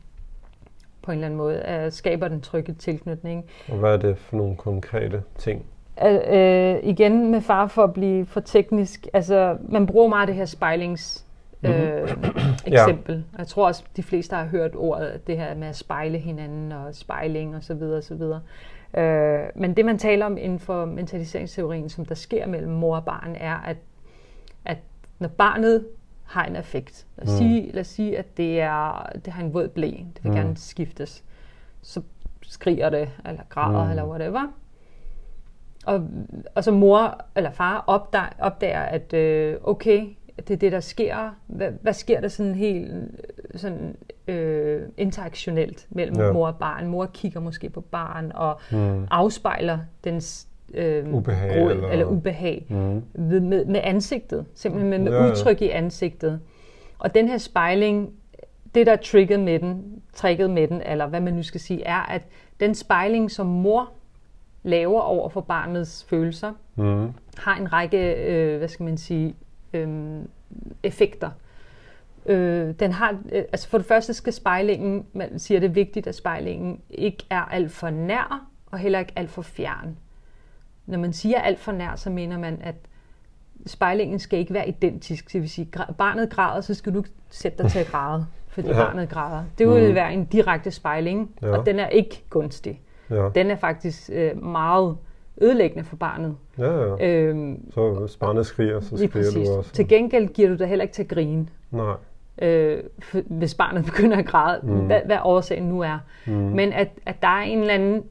på 1.03 1.11
en 1.11 1.19
eller 1.19 1.27
anden 1.27 1.39
måde 1.39 1.63
øh, 1.69 1.93
skaber 1.93 2.29
den 2.29 2.41
trygge 2.41 2.73
tilknytning. 2.73 3.45
og 3.69 3.77
hvad 3.77 3.93
er 3.93 3.97
det 3.97 4.19
for 4.19 4.37
nogle 4.37 4.57
konkrete 4.57 5.23
ting? 5.39 5.65
Øh, 6.07 6.15
øh, 6.15 6.79
igen 6.83 7.31
med 7.31 7.41
far 7.41 7.67
for 7.67 7.85
at 7.85 7.93
blive 7.93 8.27
for 8.27 8.41
teknisk. 8.41 9.07
Altså, 9.13 9.57
man 9.69 9.87
bruger 9.87 10.09
meget 10.09 10.29
det 10.29 10.37
her 10.37 10.45
spejlings 10.45 11.27
øh, 11.63 12.17
eksempel. 12.67 13.25
Og 13.33 13.39
Jeg 13.39 13.47
tror 13.47 13.67
også, 13.67 13.85
de 13.97 14.03
fleste 14.03 14.37
har 14.37 14.45
hørt 14.45 14.71
ordet, 14.77 15.27
det 15.27 15.39
her 15.39 15.55
med 15.55 15.69
at 15.69 15.77
spejle 15.77 16.19
hinanden 16.19 16.73
og 16.73 16.95
spejling 16.95 17.57
og 17.57 17.63
så 17.63 17.75
videre 17.75 17.97
og 17.97 18.05
så 18.05 18.15
videre. 18.15 18.41
Øh, 18.97 19.41
men 19.55 19.77
det 19.77 19.85
man 19.85 19.99
taler 19.99 20.27
om 20.27 20.37
inden 20.39 20.59
for 20.59 20.85
mentaliseringsteorien, 20.85 21.89
som 21.89 22.05
der 22.05 22.15
sker 22.15 22.47
mellem 22.47 22.73
mor 22.73 22.97
og 22.97 23.05
barn, 23.05 23.37
er, 23.41 23.57
at, 23.57 23.77
at 24.65 24.79
når 25.19 25.29
barnet 25.29 25.87
har 26.33 26.45
en 26.45 26.57
affekt, 26.57 27.07
lad 27.17 27.27
os, 27.27 27.33
Mm. 27.33 27.39
sige, 27.39 27.73
lad 27.73 27.81
os 27.81 27.87
sige, 27.87 28.19
at 28.19 28.37
det, 28.37 28.61
er, 28.61 29.11
det 29.25 29.33
har 29.33 29.43
en 29.45 29.55
våd 29.55 29.69
blæ, 29.69 29.87
det 29.87 30.21
vil 30.25 30.31
Mm. 30.33 30.37
gerne 30.37 30.57
skiftes, 30.57 31.25
så 31.83 32.03
skriger 32.43 32.91
det, 32.91 33.09
eller 33.27 33.43
græder, 33.49 33.85
Mm. 33.85 33.91
eller 33.91 34.05
whatever. 34.07 34.47
Og, 35.87 36.09
og 36.55 36.65
så 36.65 36.71
mor 36.73 37.21
eller 37.37 37.51
far 37.51 37.85
opdager, 37.87 38.29
opdager 38.39 38.81
at 38.81 39.13
øh, 39.13 39.57
okay, 39.65 40.07
det 40.37 40.51
er 40.51 40.57
det, 40.57 40.73
der 40.73 40.81
sker. 40.81 41.37
Hvad, 41.47 41.71
hvad 41.83 41.93
sker 41.93 42.21
der 42.21 42.29
sådan 42.29 42.55
helt 42.55 42.93
sådan, 43.55 43.97
øh, 44.29 44.83
interaktionelt 44.97 45.87
mellem 45.91 46.17
ja. 46.21 46.33
mor 46.33 46.47
og 46.47 46.57
barn? 46.59 46.87
Mor 46.87 47.07
kigger 47.07 47.41
måske 47.41 47.71
på 47.71 47.81
barn 47.81 48.33
og 48.35 48.61
Mm. 48.73 49.07
afspejler 49.11 49.79
dens 50.05 50.49
øh, 50.75 51.15
Ubehag 51.15 51.59
gråd 51.59 51.71
eller- 51.73 51.89
eller 51.89 52.05
ubehag 52.07 52.67
Mm. 52.71 53.03
ved, 53.15 53.41
med, 53.41 53.65
med 53.65 53.81
ansigtet. 53.83 54.47
Simpelthen 54.55 54.91
med, 54.91 54.99
med 54.99 55.13
Ja, 55.13 55.25
ja. 55.25 55.31
udtryk 55.31 55.63
i 55.63 55.69
ansigtet. 55.69 56.41
Og 56.99 57.15
den 57.15 57.29
her 57.29 57.39
spejling, 57.39 58.11
det 58.75 58.87
der 58.87 58.93
er 58.93 58.97
trigget 58.97 59.41
med 59.41 59.59
den, 59.59 60.03
tricket 60.15 60.51
med 60.51 60.69
den, 60.69 60.83
eller 60.83 61.07
hvad 61.07 61.21
man 61.21 61.35
nu 61.35 61.43
skal 61.43 61.61
sige, 61.61 61.85
er, 61.85 62.01
at 62.11 62.23
den 62.61 62.75
spejling, 62.75 63.31
som 63.31 63.47
mor 63.47 63.91
laver 64.63 65.01
over 65.01 65.29
for 65.29 65.41
barnets 65.41 66.05
følelser, 66.11 66.53
Mm. 66.77 67.09
har 67.39 67.57
en 67.61 67.73
række, 67.73 68.13
øh, 68.15 68.59
hvad 68.59 68.69
skal 68.69 68.85
man 68.85 68.97
sige, 68.99 69.35
øh, 69.73 69.89
effekter. 70.83 71.31
Øh, 72.27 72.75
den 72.81 72.93
har, 72.93 73.11
øh, 73.33 73.43
altså 73.53 73.69
for 73.69 73.79
det 73.79 73.87
første 73.87 74.15
skal 74.15 74.33
spejlingen, 74.33 75.07
man 75.13 75.39
siger 75.39 75.61
det 75.61 75.69
er 75.69 75.73
vigtigt, 75.73 76.07
at 76.07 76.15
spejlingen 76.15 76.81
ikke 76.91 77.25
er 77.31 77.41
alt 77.41 77.73
for 77.73 77.91
nær, 77.91 78.47
og 78.67 78.79
heller 78.79 78.99
ikke 78.99 79.13
alt 79.17 79.31
for 79.31 79.43
fjern. 79.43 79.97
Når 80.87 80.99
man 80.99 81.13
siger 81.13 81.41
alt 81.41 81.59
for 81.59 81.73
nær, 81.73 81.97
så 81.97 82.11
mener 82.11 82.39
man, 82.39 82.59
at 82.65 82.75
spejlingen 83.67 84.19
skal 84.19 84.39
ikke 84.39 84.55
være 84.55 84.69
identisk. 84.69 85.33
Det 85.33 85.41
vil 85.41 85.51
sige, 85.51 85.69
barnet 85.99 86.31
græder, 86.31 86.61
så 86.61 86.75
skal 86.75 86.93
du 86.95 86.99
ikke 86.99 87.11
sætte 87.31 87.63
dig 87.63 87.71
til 87.71 87.79
at 87.79 87.87
græde, 87.87 88.27
fordi 88.55 88.69
Ja. 88.69 88.75
barnet 88.75 89.09
græder. 89.09 89.45
Det 89.59 89.69
vil 89.69 89.85
Mhm. 89.87 89.95
være 89.95 90.13
en 90.15 90.25
direkte 90.25 90.71
spejling, 90.71 91.31
Ja. 91.43 91.57
og 91.59 91.67
den 91.67 91.79
er 91.79 91.89
ikke 91.89 92.23
gunstig. 92.31 92.81
Ja. 93.11 93.29
Den 93.35 93.51
er 93.51 93.57
faktisk 93.57 94.11
øh, 94.13 94.43
meget 94.45 94.97
ødelæggende 95.41 95.85
for 95.85 95.97
barnet. 95.97 96.37
ja, 96.59 96.83
ja. 96.97 97.07
Øhm, 97.09 97.71
Så 97.75 97.91
hvis 97.95 98.17
barnet 98.17 98.47
skriger, 98.47 98.81
så 98.81 98.97
skriger 98.97 99.09
præcis. 99.13 99.49
du 99.49 99.55
også. 99.55 99.73
Til 99.73 99.89
gengæld 99.89 100.29
giver 100.29 100.49
du 100.49 100.55
dig 100.55 100.67
heller 100.67 100.83
ikke 100.83 100.95
til 100.95 101.03
at 101.03 101.09
grine, 101.09 101.49
Nej. 101.71 101.95
øh, 102.43 102.83
for, 103.03 103.21
hvis 103.27 103.55
barnet 103.55 103.85
begynder 103.91 104.17
at 104.17 104.27
græde, 104.27 104.61
Mm. 104.63 104.69
mm. 104.73 104.87
hvad, 104.87 105.01
hvad 105.07 105.19
årsagen 105.23 105.63
nu 105.65 105.81
er. 105.81 105.99
Mm. 106.27 106.33
Men 106.33 106.73
at, 106.73 106.89
at 107.07 107.23
der 107.23 107.29
er 107.29 107.43
en 107.43 107.59
eller 107.61 107.75
anden 107.75 108.03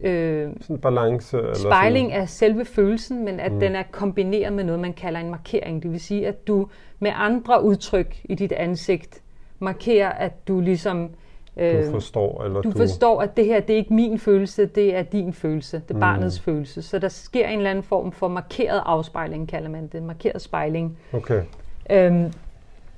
øh, 0.00 0.50
Sådan 0.60 0.76
en 0.76 0.80
balance. 0.80 1.38
Eller 1.38 1.54
spejling 1.54 2.08
sådan. 2.10 2.22
af 2.22 2.28
selve 2.28 2.64
følelsen, 2.64 3.24
men 3.24 3.40
at 3.40 3.52
Mm. 3.52 3.60
den 3.60 3.76
er 3.76 3.82
kombineret 3.90 4.52
med 4.52 4.64
noget, 4.64 4.80
man 4.80 4.92
kalder 4.92 5.20
en 5.20 5.30
markering. 5.30 5.82
Det 5.82 5.92
vil 5.92 6.00
sige, 6.00 6.26
at 6.28 6.46
du 6.46 6.68
med 6.98 7.10
andre 7.14 7.64
udtryk 7.64 8.16
i 8.24 8.34
dit 8.34 8.52
ansigt 8.52 9.22
markerer, 9.58 10.08
at 10.10 10.48
du 10.48 10.60
ligesom... 10.60 11.10
Øh, 11.56 11.86
Du 11.86 11.90
forstår, 11.90 12.44
eller 12.44 12.60
du 12.62 12.70
du... 12.70 12.76
forstår, 12.78 13.20
at 13.22 13.36
det 13.36 13.44
her, 13.44 13.60
det 13.60 13.72
er 13.72 13.76
ikke 13.76 13.94
min 13.94 14.18
følelse, 14.18 14.66
det 14.66 14.96
er 14.96 15.02
din 15.02 15.32
følelse. 15.32 15.76
Det 15.76 15.90
er 15.90 15.94
Mm. 15.94 16.00
barnets 16.00 16.40
følelse. 16.40 16.82
Så 16.82 16.98
der 16.98 17.08
sker 17.08 17.48
en 17.48 17.58
eller 17.58 17.70
anden 17.70 17.84
form 17.84 18.12
for 18.12 18.28
markeret 18.28 18.82
afspejling, 18.86 19.48
kalder 19.48 19.68
man 19.68 19.86
det. 19.86 20.02
Markeret 20.02 20.42
spejling. 20.42 20.98
Okay. 21.12 21.42
Øhm, 21.90 22.32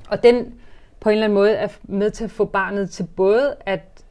og 0.08 0.22
den 0.22 0.54
på 1.00 1.08
en 1.08 1.12
eller 1.12 1.24
anden 1.24 1.34
måde 1.34 1.52
er 1.52 1.68
med 1.82 2.10
til 2.10 2.24
at 2.24 2.30
få 2.30 2.44
barnet 2.44 2.90
til 2.90 3.06
både 3.16 3.54
at 3.66 4.04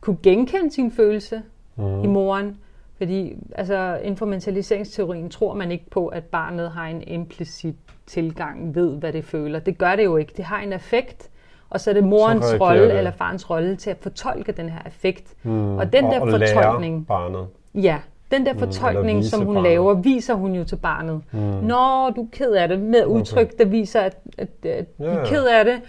kunne 0.00 0.16
genkende 0.22 0.70
sin 0.72 0.90
følelse 0.92 1.42
Mm. 1.78 2.04
i 2.04 2.06
moren, 2.06 2.56
fordi 2.96 3.36
altså, 3.54 3.98
inden 4.02 4.16
for 4.16 4.26
mentaliseringsteorien 4.26 5.30
tror 5.30 5.54
man 5.54 5.70
ikke 5.70 5.90
på, 5.90 6.06
at 6.06 6.24
barnet 6.24 6.70
har 6.70 6.86
en 6.86 7.02
implicit 7.06 7.74
tilgang, 8.06 8.74
ved 8.74 8.96
hvad 8.96 9.12
det 9.12 9.24
føler. 9.24 9.58
Det 9.58 9.78
gør 9.78 9.96
det 9.96 10.04
jo 10.04 10.16
ikke. 10.16 10.32
Det 10.36 10.44
har 10.44 10.58
en 10.60 10.72
effekt, 10.72 11.30
og 11.70 11.80
så 11.80 11.90
er 11.90 11.94
det 11.94 12.04
morens 12.04 12.46
rolle 12.60 12.92
eller 12.92 13.10
farens 13.10 13.50
rolle 13.50 13.76
til 13.76 13.90
at 13.90 13.96
fortolke 14.00 14.52
den 14.52 14.68
her 14.68 14.78
effekt. 14.86 15.34
Mm. 15.42 15.76
Og 15.78 15.92
den 15.92 16.04
der 16.04 16.20
og 16.20 16.28
fortolkning- 16.28 17.06
barnet. 17.06 17.46
Ja, 17.74 17.98
den 18.30 18.46
der 18.46 18.52
eller 18.52 18.66
fortolkning, 18.66 19.24
som 19.24 19.40
hun 19.44 19.54
barnet. 19.54 19.70
laver, 19.70 19.94
viser 19.94 20.34
hun 20.34 20.54
jo 20.54 20.64
til 20.64 20.76
barnet. 20.76 21.22
Mm. 21.32 21.38
Nå, 21.40 22.10
du 22.16 22.22
er 22.22 22.26
ked 22.32 22.52
af 22.52 22.68
det, 22.68 22.80
med 22.80 23.06
udtryk, 23.06 23.58
der 23.58 23.64
viser, 23.64 24.00
at, 24.00 24.16
at, 24.38 24.48
at 24.62 24.86
Ja, 24.98 25.04
de 25.04 25.10
er 25.10 25.24
ked 25.24 25.44
af 25.44 25.64
det. 25.64 25.80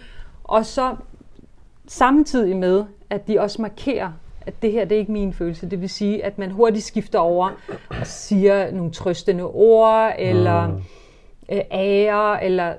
Og 0.43 0.65
så 0.65 0.95
samtidig 1.87 2.55
med, 2.57 2.83
at 3.09 3.27
de 3.27 3.39
også 3.39 3.61
markerer, 3.61 4.11
at 4.49 4.61
det 4.61 4.71
her 4.71 4.85
det 4.85 4.95
er 4.95 4.99
ikke 4.99 5.11
min 5.11 5.33
følelse. 5.33 5.69
Det 5.69 5.81
vil 5.81 5.89
sige, 5.89 6.25
at 6.25 6.37
man 6.37 6.51
hurtigt 6.51 6.85
skifter 6.85 7.19
over 7.19 7.49
og 7.89 8.07
siger 8.07 8.71
nogle 8.71 8.91
trøstende 8.91 9.43
ord, 9.43 10.11
eller 10.19 10.67
Mm. 10.67 10.81
øh, 11.51 11.61
ære, 11.71 12.43
eller, 12.45 12.73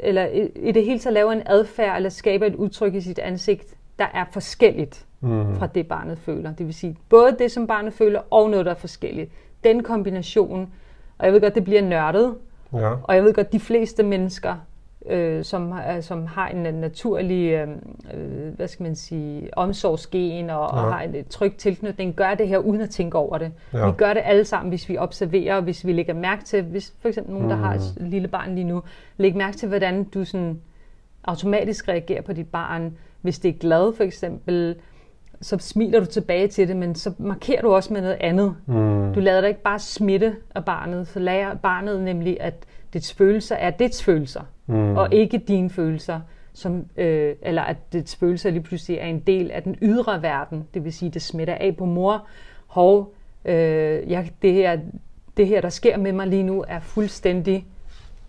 eller 0.00 0.26
i, 0.26 0.48
i 0.56 0.72
det 0.72 0.84
hele 0.84 0.98
taget 0.98 1.14
laver 1.14 1.32
en 1.32 1.42
adfærd, 1.46 1.96
eller 1.96 2.10
skaber 2.10 2.46
et 2.46 2.54
udtryk 2.54 2.94
i 2.94 3.00
sit 3.00 3.18
ansigt, 3.18 3.74
der 3.98 4.06
er 4.14 4.24
forskelligt 4.32 5.04
Mm. 5.20 5.56
fra 5.56 5.66
det, 5.66 5.86
barnet 5.86 6.18
føler. 6.18 6.52
Det 6.54 6.66
vil 6.66 6.74
sige, 6.74 6.96
både 7.08 7.36
det, 7.38 7.50
som 7.50 7.66
barnet 7.66 7.92
føler, 7.92 8.20
og 8.30 8.50
noget, 8.50 8.66
der 8.66 8.72
er 8.72 8.76
forskelligt. 8.76 9.30
Den 9.64 9.82
kombination, 9.82 10.72
og 11.18 11.26
jeg 11.26 11.32
ved 11.32 11.40
godt, 11.40 11.54
det 11.54 11.64
bliver 11.64 11.82
nørdet, 11.82 12.34
Ja. 12.72 12.90
Og 13.02 13.14
jeg 13.14 13.24
ved 13.24 13.34
godt, 13.34 13.52
de 13.52 13.60
fleste 13.60 14.02
mennesker, 14.02 14.54
øh, 15.10 15.44
som, 15.44 15.70
har- 15.70 16.00
som 16.00 16.26
har 16.26 16.48
en 16.48 16.74
naturlig, 16.74 17.50
øh, 17.52 17.68
øh, 18.14 18.54
hvad 18.56 18.68
skal 18.68 18.84
man 18.84 18.94
sige, 18.94 19.58
omsorgsgen 19.58 20.50
og, 20.50 20.56
ja. 20.56 20.56
Og 20.56 20.92
har 20.94 21.02
en 21.02 21.24
tryg 21.30 21.54
tilknytning, 21.56 22.14
gør 22.14 22.34
det 22.34 22.48
her 22.48 22.58
uden 22.58 22.80
at 22.80 22.90
tænke 22.90 23.18
over 23.18 23.38
det. 23.38 23.52
Ja. 23.72 23.86
Vi 23.86 23.92
gør 23.96 24.14
det 24.14 24.22
alle 24.24 24.44
sammen, 24.44 24.68
hvis 24.68 24.88
vi 24.88 24.98
observerer, 24.98 25.60
hvis 25.60 25.86
vi 25.86 25.92
lægger 25.92 26.14
mærke 26.14 26.44
til, 26.44 26.62
hvis 26.62 26.94
for 27.00 27.08
eksempel 27.08 27.34
nogen, 27.34 27.50
der 27.50 27.56
har 27.56 27.74
et 27.74 27.94
lille 28.00 28.28
barn 28.28 28.54
lige 28.54 28.64
nu, 28.64 28.82
læg 29.16 29.36
mærke 29.36 29.56
til, 29.56 29.68
hvordan 29.68 30.04
du 30.04 30.24
sådan 30.24 30.60
automatisk 31.24 31.88
reagerer 31.88 32.22
på 32.22 32.32
dit 32.32 32.48
barn. 32.48 32.96
Hvis 33.20 33.38
det 33.38 33.48
er 33.48 33.52
glad 33.58 33.96
for 33.96 34.04
eksempel, 34.04 34.76
så 35.40 35.56
smiler 35.60 36.00
du 36.00 36.06
tilbage 36.06 36.48
til 36.48 36.68
det, 36.68 36.76
men 36.76 36.94
så 36.94 37.12
markerer 37.18 37.62
du 37.62 37.74
også 37.74 37.92
med 37.92 38.00
noget 38.00 38.16
andet. 38.20 38.56
Mm. 38.66 39.12
Du 39.14 39.20
lader 39.20 39.40
dig 39.40 39.48
ikke 39.48 39.62
bare 39.62 39.78
smitte 39.78 40.36
af 40.54 40.64
barnet, 40.64 41.08
så 41.08 41.18
lærer 41.18 41.54
barnet 41.54 42.02
nemlig, 42.02 42.36
at 42.40 42.54
dets 42.92 43.12
følelser 43.12 43.56
er 43.56 43.70
dets 43.70 44.04
følelser, 44.04 44.40
Mm. 44.66 44.96
og 44.96 45.12
ikke 45.14 45.38
dine 45.38 45.70
følelser. 45.70 46.20
Som, 46.52 46.84
øh, 46.96 47.34
eller 47.42 47.62
at 47.62 47.92
dets 47.92 48.16
følelser 48.16 48.50
lige 48.50 48.62
pludselig 48.62 48.98
er 48.98 49.06
en 49.06 49.20
del 49.20 49.50
af 49.50 49.62
den 49.62 49.76
ydre 49.82 50.22
verden. 50.22 50.64
Det 50.74 50.84
vil 50.84 50.92
sige, 50.92 51.10
det 51.10 51.22
smitter 51.22 51.54
af 51.54 51.76
på 51.76 51.84
mor. 51.84 52.26
Hov, 52.66 53.14
øh, 53.44 54.10
jeg, 54.10 54.30
det, 54.42 54.52
her, 54.52 54.78
det 55.36 55.46
her, 55.46 55.60
der 55.60 55.68
sker 55.68 55.96
med 55.96 56.12
mig 56.12 56.26
lige 56.26 56.42
nu, 56.42 56.64
er 56.68 56.80
fuldstændig 56.80 57.66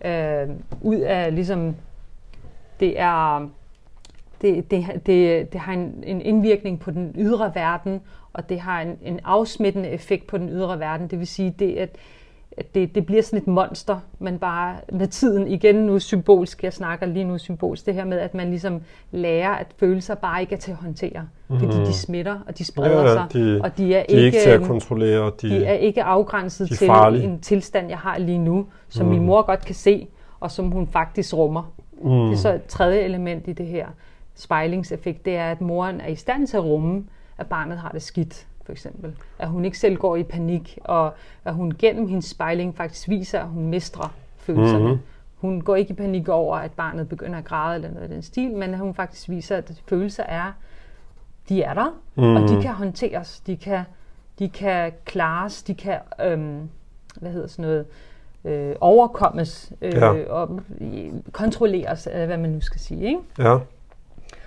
øh, 0.04 0.48
ud 0.80 0.96
af 0.96 1.34
ligesom... 1.34 1.76
Det 2.80 3.00
er 3.00 3.48
det, 4.42 4.70
det, 4.70 4.86
det, 5.06 5.52
det 5.52 5.60
har 5.60 5.72
en, 5.72 6.04
en 6.06 6.20
indvirkning 6.22 6.80
på 6.80 6.90
den 6.90 7.14
ydre 7.18 7.52
verden, 7.54 8.00
og 8.32 8.48
det 8.48 8.60
har 8.60 8.80
en, 8.80 8.98
en 9.02 9.20
afsmittende 9.24 9.88
effekt 9.88 10.26
på 10.26 10.38
den 10.38 10.48
ydre 10.48 10.78
verden. 10.80 11.08
Det 11.08 11.18
vil 11.18 11.26
sige, 11.26 11.54
det, 11.58 11.74
at, 11.76 11.96
at 12.56 12.74
det, 12.74 12.94
det 12.94 13.06
bliver 13.06 13.22
sådan 13.22 13.38
et 13.38 13.46
monster, 13.46 13.98
man 14.18 14.38
bare 14.38 14.76
med 14.92 15.06
tiden, 15.06 15.48
igen 15.48 15.74
nu 15.74 15.98
symbolsk, 15.98 16.64
jeg 16.64 16.72
snakker 16.72 17.06
lige 17.06 17.24
nu 17.24 17.38
symbolsk, 17.38 17.86
det 17.86 17.94
her 17.94 18.04
med, 18.04 18.18
at 18.18 18.34
man 18.34 18.48
ligesom 18.50 18.80
lærer, 19.10 19.50
at 19.50 19.66
følelser 19.78 20.14
bare 20.14 20.40
ikke 20.40 20.54
er 20.54 20.58
til 20.58 20.70
at 20.70 20.76
håndtere, 20.76 21.28
mm. 21.48 21.58
fordi 21.58 21.76
de 21.78 21.92
smitter, 21.92 22.38
og 22.46 22.58
de 22.58 22.64
spreder 22.64 23.02
Ja, 23.02 23.12
sig, 23.12 23.26
de- 23.32 23.60
og 23.64 23.78
de 23.78 23.94
er 23.94 24.04
De 24.08 24.14
er 24.20 24.24
ikke 24.24 24.38
til 24.42 24.50
at 24.50 24.62
kontrollere. 24.62 25.32
De, 25.42 25.50
de 25.50 25.64
er 25.64 25.72
ikke 25.74 26.02
afgrænset 26.02 26.68
til 26.68 26.90
en 27.24 27.40
tilstand, 27.40 27.88
jeg 27.88 27.98
har 27.98 28.18
lige 28.18 28.38
nu, 28.38 28.66
som 28.88 29.06
mm. 29.06 29.12
min 29.12 29.26
mor 29.26 29.42
godt 29.42 29.64
kan 29.64 29.74
se, 29.74 30.06
og 30.40 30.50
som 30.50 30.70
hun 30.70 30.86
faktisk 30.86 31.34
rummer. 31.36 31.72
mm. 32.02 32.10
Det 32.10 32.32
er 32.32 32.36
så 32.36 32.54
et 32.54 32.64
tredje 32.64 33.00
element 33.00 33.48
i 33.48 33.52
det 33.52 33.66
her 33.66 33.86
spejlingseffekt, 34.36 35.24
det 35.24 35.36
er, 35.36 35.50
at 35.50 35.60
moren 35.60 36.00
er 36.00 36.06
i 36.08 36.14
stand 36.16 36.46
til 36.46 36.56
at 36.56 36.64
rumme, 36.64 37.04
at 37.38 37.46
barnet 37.46 37.78
har 37.78 37.88
det 37.88 38.02
skidt, 38.02 38.46
for 38.64 38.72
eksempel. 38.72 39.16
At 39.38 39.48
hun 39.48 39.64
ikke 39.64 39.78
selv 39.78 39.96
går 39.96 40.16
i 40.16 40.22
panik, 40.22 40.78
og 40.84 41.12
at 41.44 41.54
hun 41.54 41.72
gennem 41.78 42.08
hendes 42.08 42.24
spejling 42.24 42.76
faktisk 42.76 43.08
viser, 43.08 43.40
at 43.40 43.46
hun 43.48 43.66
mestrer 43.66 44.14
følelserne. 44.36 44.78
Mhm. 44.78 44.86
Mm-hmm. 44.88 45.02
Hun 45.36 45.60
går 45.60 45.76
ikke 45.76 45.90
i 45.90 45.94
panik 45.94 46.28
over, 46.28 46.56
at 46.56 46.72
barnet 46.72 47.08
begynder 47.08 47.38
at 47.38 47.44
græde 47.44 47.74
eller 47.74 47.90
noget 47.90 48.10
i 48.10 48.12
den 48.14 48.22
stil, 48.22 48.50
men 48.50 48.74
at 48.74 48.78
hun 48.80 48.94
faktisk 48.94 49.28
viser, 49.28 49.56
at 49.56 49.82
følelser 49.88 50.22
er, 50.22 50.52
de 51.48 51.62
er 51.62 51.74
der, 51.74 52.00
mm. 52.14 52.36
og 52.36 52.48
de 52.48 52.62
kan 52.62 52.72
håndteres, 52.72 53.40
de 53.40 53.56
kan, 53.56 53.80
de 54.38 54.48
kan 54.48 54.92
klares, 55.04 55.62
de 55.62 55.74
kan, 55.74 55.98
øhm, 56.24 56.68
hvad 57.20 57.30
hedder 57.30 57.46
sådan 57.46 57.62
noget, 57.64 57.86
øh, 58.44 58.76
overkommes 58.80 59.72
øh, 59.82 59.92
Ja. 59.94 60.24
og 60.32 60.60
øh, 60.80 61.10
kontrolleres, 61.32 62.08
øh, 62.14 62.26
hvad 62.26 62.36
man 62.36 62.50
nu 62.50 62.60
skal 62.60 62.80
sige. 62.80 63.06
Ikke? 63.06 63.20
Ja. 63.38 63.58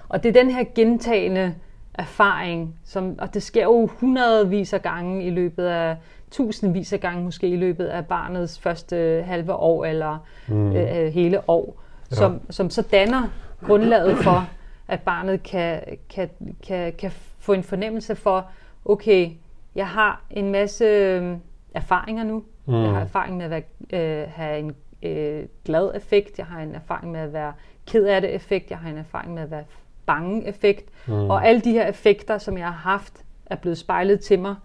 Og 0.09 0.23
det 0.23 0.29
er 0.37 0.43
den 0.43 0.51
her 0.51 0.63
gentagende 0.75 1.55
erfaring, 1.93 2.75
som, 2.85 3.15
og 3.19 3.33
det 3.33 3.43
sker 3.43 3.63
jo 3.63 3.89
hundredvis 3.99 4.73
af 4.73 4.81
gange 4.81 5.23
i 5.23 5.29
løbet 5.29 5.65
af, 5.65 5.97
tusindvis 6.31 6.93
af 6.93 6.99
gange 6.99 7.23
måske 7.23 7.47
i 7.47 7.55
løbet 7.55 7.85
af 7.85 8.05
barnets 8.05 8.59
første 8.59 9.23
halve 9.27 9.53
år 9.53 9.85
eller 9.85 10.17
mm. 10.47 10.75
øh, 10.75 11.13
hele 11.13 11.49
år, 11.49 11.81
Ja. 12.11 12.15
som, 12.15 12.41
som 12.49 12.69
så 12.69 12.81
danner 12.81 13.27
grundlaget 13.65 14.17
for, 14.17 14.49
at 14.87 15.01
barnet 15.01 15.43
kan, 15.43 15.81
kan, 16.09 16.29
kan, 16.67 16.93
kan 16.93 17.11
få 17.39 17.53
en 17.53 17.63
fornemmelse 17.63 18.15
for, 18.15 18.45
okay, 18.85 19.29
jeg 19.75 19.87
har 19.87 20.21
en 20.31 20.51
masse 20.51 20.85
øh, 20.85 21.37
erfaringer 21.73 22.23
nu. 22.23 22.43
Mm. 22.65 22.83
Jeg 22.83 22.91
har 22.91 23.01
erfaring 23.01 23.37
med 23.37 23.45
at 23.45 23.51
være, 23.51 24.21
øh, 24.21 24.27
have 24.29 24.59
en 24.59 24.75
øh, 25.03 25.45
glad 25.65 25.95
effekt, 25.95 26.37
jeg 26.37 26.45
har 26.45 26.61
en 26.61 26.75
erfaring 26.75 27.11
med 27.11 27.19
at 27.19 27.33
være 27.33 27.53
ked 27.87 28.05
af 28.05 28.21
det 28.21 28.35
effekt, 28.35 28.69
jeg 28.69 28.77
har 28.77 28.89
en 28.89 28.97
erfaring 28.97 29.33
med 29.33 29.43
at 29.43 29.51
være 29.51 29.63
bange 30.09 30.47
effekt. 30.47 30.89
Mm. 31.07 31.13
Og 31.13 31.47
alle 31.47 31.61
de 31.61 31.71
her 31.71 31.87
effekter, 31.87 32.37
som 32.37 32.57
jeg 32.57 32.65
har 32.65 32.91
haft, 32.91 33.13
er 33.45 33.55
blevet 33.55 33.77
spejlet 33.77 34.19
til 34.19 34.39
mig 34.39 34.55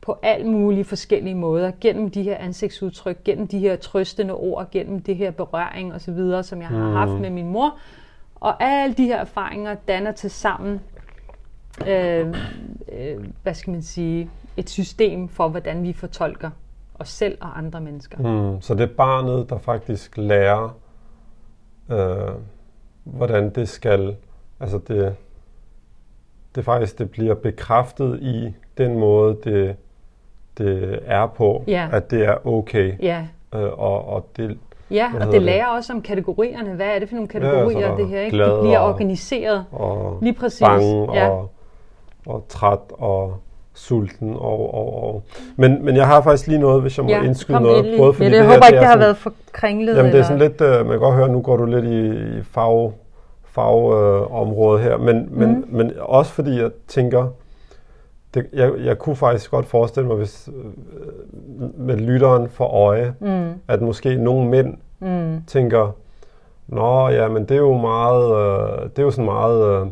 på 0.00 0.18
alle 0.22 0.46
mulige 0.46 0.84
forskellige 0.84 1.34
måder, 1.34 1.72
gennem 1.80 2.10
de 2.10 2.22
her 2.22 2.36
ansigtsudtryk, 2.36 3.24
gennem 3.24 3.48
de 3.48 3.58
her 3.58 3.76
trøstende 3.76 4.34
ord, 4.34 4.70
gennem 4.70 5.02
det 5.02 5.16
her 5.16 5.30
berøring 5.30 5.94
osv., 5.94 6.42
som 6.42 6.60
jeg 6.60 6.68
har 6.68 6.86
Mm. 6.88 6.92
haft 6.92 7.20
med 7.20 7.30
min 7.30 7.48
mor. 7.48 7.78
Og 8.34 8.62
alle 8.62 8.94
de 8.94 9.04
her 9.04 9.16
erfaringer 9.16 9.74
danner 9.88 10.12
til 10.12 10.30
sammen, 10.30 10.80
øh, 11.86 12.34
øh, 12.92 13.24
hvad 13.42 13.54
skal 13.54 13.70
man 13.70 13.82
sige, 13.82 14.30
et 14.56 14.70
system 14.70 15.28
for, 15.28 15.48
hvordan 15.48 15.82
vi 15.82 15.92
fortolker 15.92 16.50
os 16.94 17.08
selv 17.08 17.38
og 17.40 17.58
andre 17.58 17.80
mennesker. 17.80 18.18
Mm. 18.52 18.60
Så 18.60 18.74
det 18.74 18.82
er 18.82 18.94
barnet, 18.96 19.50
der 19.50 19.58
faktisk 19.58 20.16
lærer, 20.16 20.76
øh, 21.90 22.34
hvordan 23.04 23.50
det 23.50 23.68
skal, 23.68 24.16
altså 24.62 24.78
det, 24.88 25.14
det 26.54 26.64
faktisk 26.64 26.98
det 26.98 27.10
bliver 27.10 27.34
bekræftet 27.34 28.18
i 28.22 28.54
den 28.78 28.98
måde, 28.98 29.36
det, 29.44 29.76
det 30.58 30.98
er 31.06 31.26
på, 31.26 31.64
Ja. 31.66 31.88
at 31.92 32.10
det 32.10 32.24
er 32.24 32.46
okay. 32.46 32.92
Ja, 33.02 33.24
Øh, 33.54 33.62
og, 33.78 34.08
og 34.08 34.26
det, 34.36 34.58
ja 34.90 35.10
og 35.14 35.20
det 35.26 35.32
det? 35.32 35.42
lærer 35.42 35.66
også 35.66 35.92
om 35.92 36.02
kategorierne. 36.02 36.70
Hvad 36.74 36.86
er 36.86 36.98
det 36.98 37.08
for 37.08 37.16
nogle 37.16 37.28
Ja, 37.34 37.38
kategorier, 37.40 37.88
der 37.88 37.96
det 37.96 38.08
her? 38.08 38.20
Ikke? 38.20 38.36
glad 38.36 38.50
Det 38.50 38.60
bliver 38.60 38.78
organiseret. 38.80 39.64
og 39.72 40.18
Lige 40.22 40.34
præcis. 40.34 40.60
bange 40.60 41.14
Ja. 41.14 41.28
og, 41.28 41.50
og 42.26 42.44
træt 42.48 42.78
og 42.90 43.36
sulten 43.74 44.32
og, 44.34 44.74
og, 44.74 45.04
og. 45.04 45.22
Men, 45.56 45.84
men 45.84 45.96
jeg 45.96 46.06
har 46.06 46.22
faktisk 46.22 46.46
lige 46.48 46.58
noget, 46.60 46.82
hvis 46.82 46.96
jeg 46.98 47.04
må 47.04 47.10
Ja, 47.10 47.22
indskyde 47.22 47.56
kom 47.56 47.62
noget. 47.62 47.94
Både 47.98 48.12
fordi 48.14 48.24
Men 48.26 48.34
jeg 48.34 48.42
det 48.42 48.48
håber 48.50 48.64
her, 48.64 48.68
ikke, 48.68 48.78
det 48.78 48.86
har 48.86 48.92
sådan- 48.92 49.00
været 49.04 49.16
for 49.16 49.32
kringlet. 49.52 49.96
Jamen 49.96 50.04
det 50.12 50.20
er 50.20 50.24
eller- 50.24 50.26
sådan 50.26 50.38
lidt, 50.38 50.60
øh, 50.60 50.86
man 50.86 50.90
kan 50.90 50.98
godt 50.98 51.14
høre, 51.14 51.28
nu 51.28 51.40
går 51.40 51.56
du 51.56 51.64
lidt 51.64 51.84
i, 51.84 52.38
i 52.38 52.42
fag, 52.42 52.92
fagområdet 53.52 54.82
her, 54.82 54.96
men, 54.96 55.28
men, 55.30 55.48
Mhm. 55.54 55.64
men 55.68 55.92
også 55.98 56.32
fordi 56.32 56.60
jeg 56.60 56.70
tænker, 56.88 57.28
det, 58.34 58.46
jeg, 58.52 58.72
jeg 58.84 58.98
kunne 58.98 59.16
faktisk 59.16 59.50
godt 59.50 59.66
forestille 59.66 60.06
mig, 60.08 60.16
hvis 60.16 60.48
øh, 60.56 61.80
med 61.80 61.96
lytteren 61.96 62.48
for 62.48 62.64
øje, 62.64 63.14
Mm, 63.20 63.52
at 63.68 63.82
måske 63.82 64.16
nogle 64.16 64.48
mænd 64.50 64.76
mm, 65.00 65.42
tænker, 65.46 65.92
nå 66.68 67.08
ja, 67.08 67.28
men 67.28 67.42
det 67.42 67.50
er 67.54 67.58
jo 67.58 67.76
meget, 67.76 68.24
øh, 68.36 68.82
det 68.90 68.98
er 68.98 69.02
jo 69.02 69.10
sådan 69.10 69.24
meget, 69.24 69.66
øh, 69.66 69.86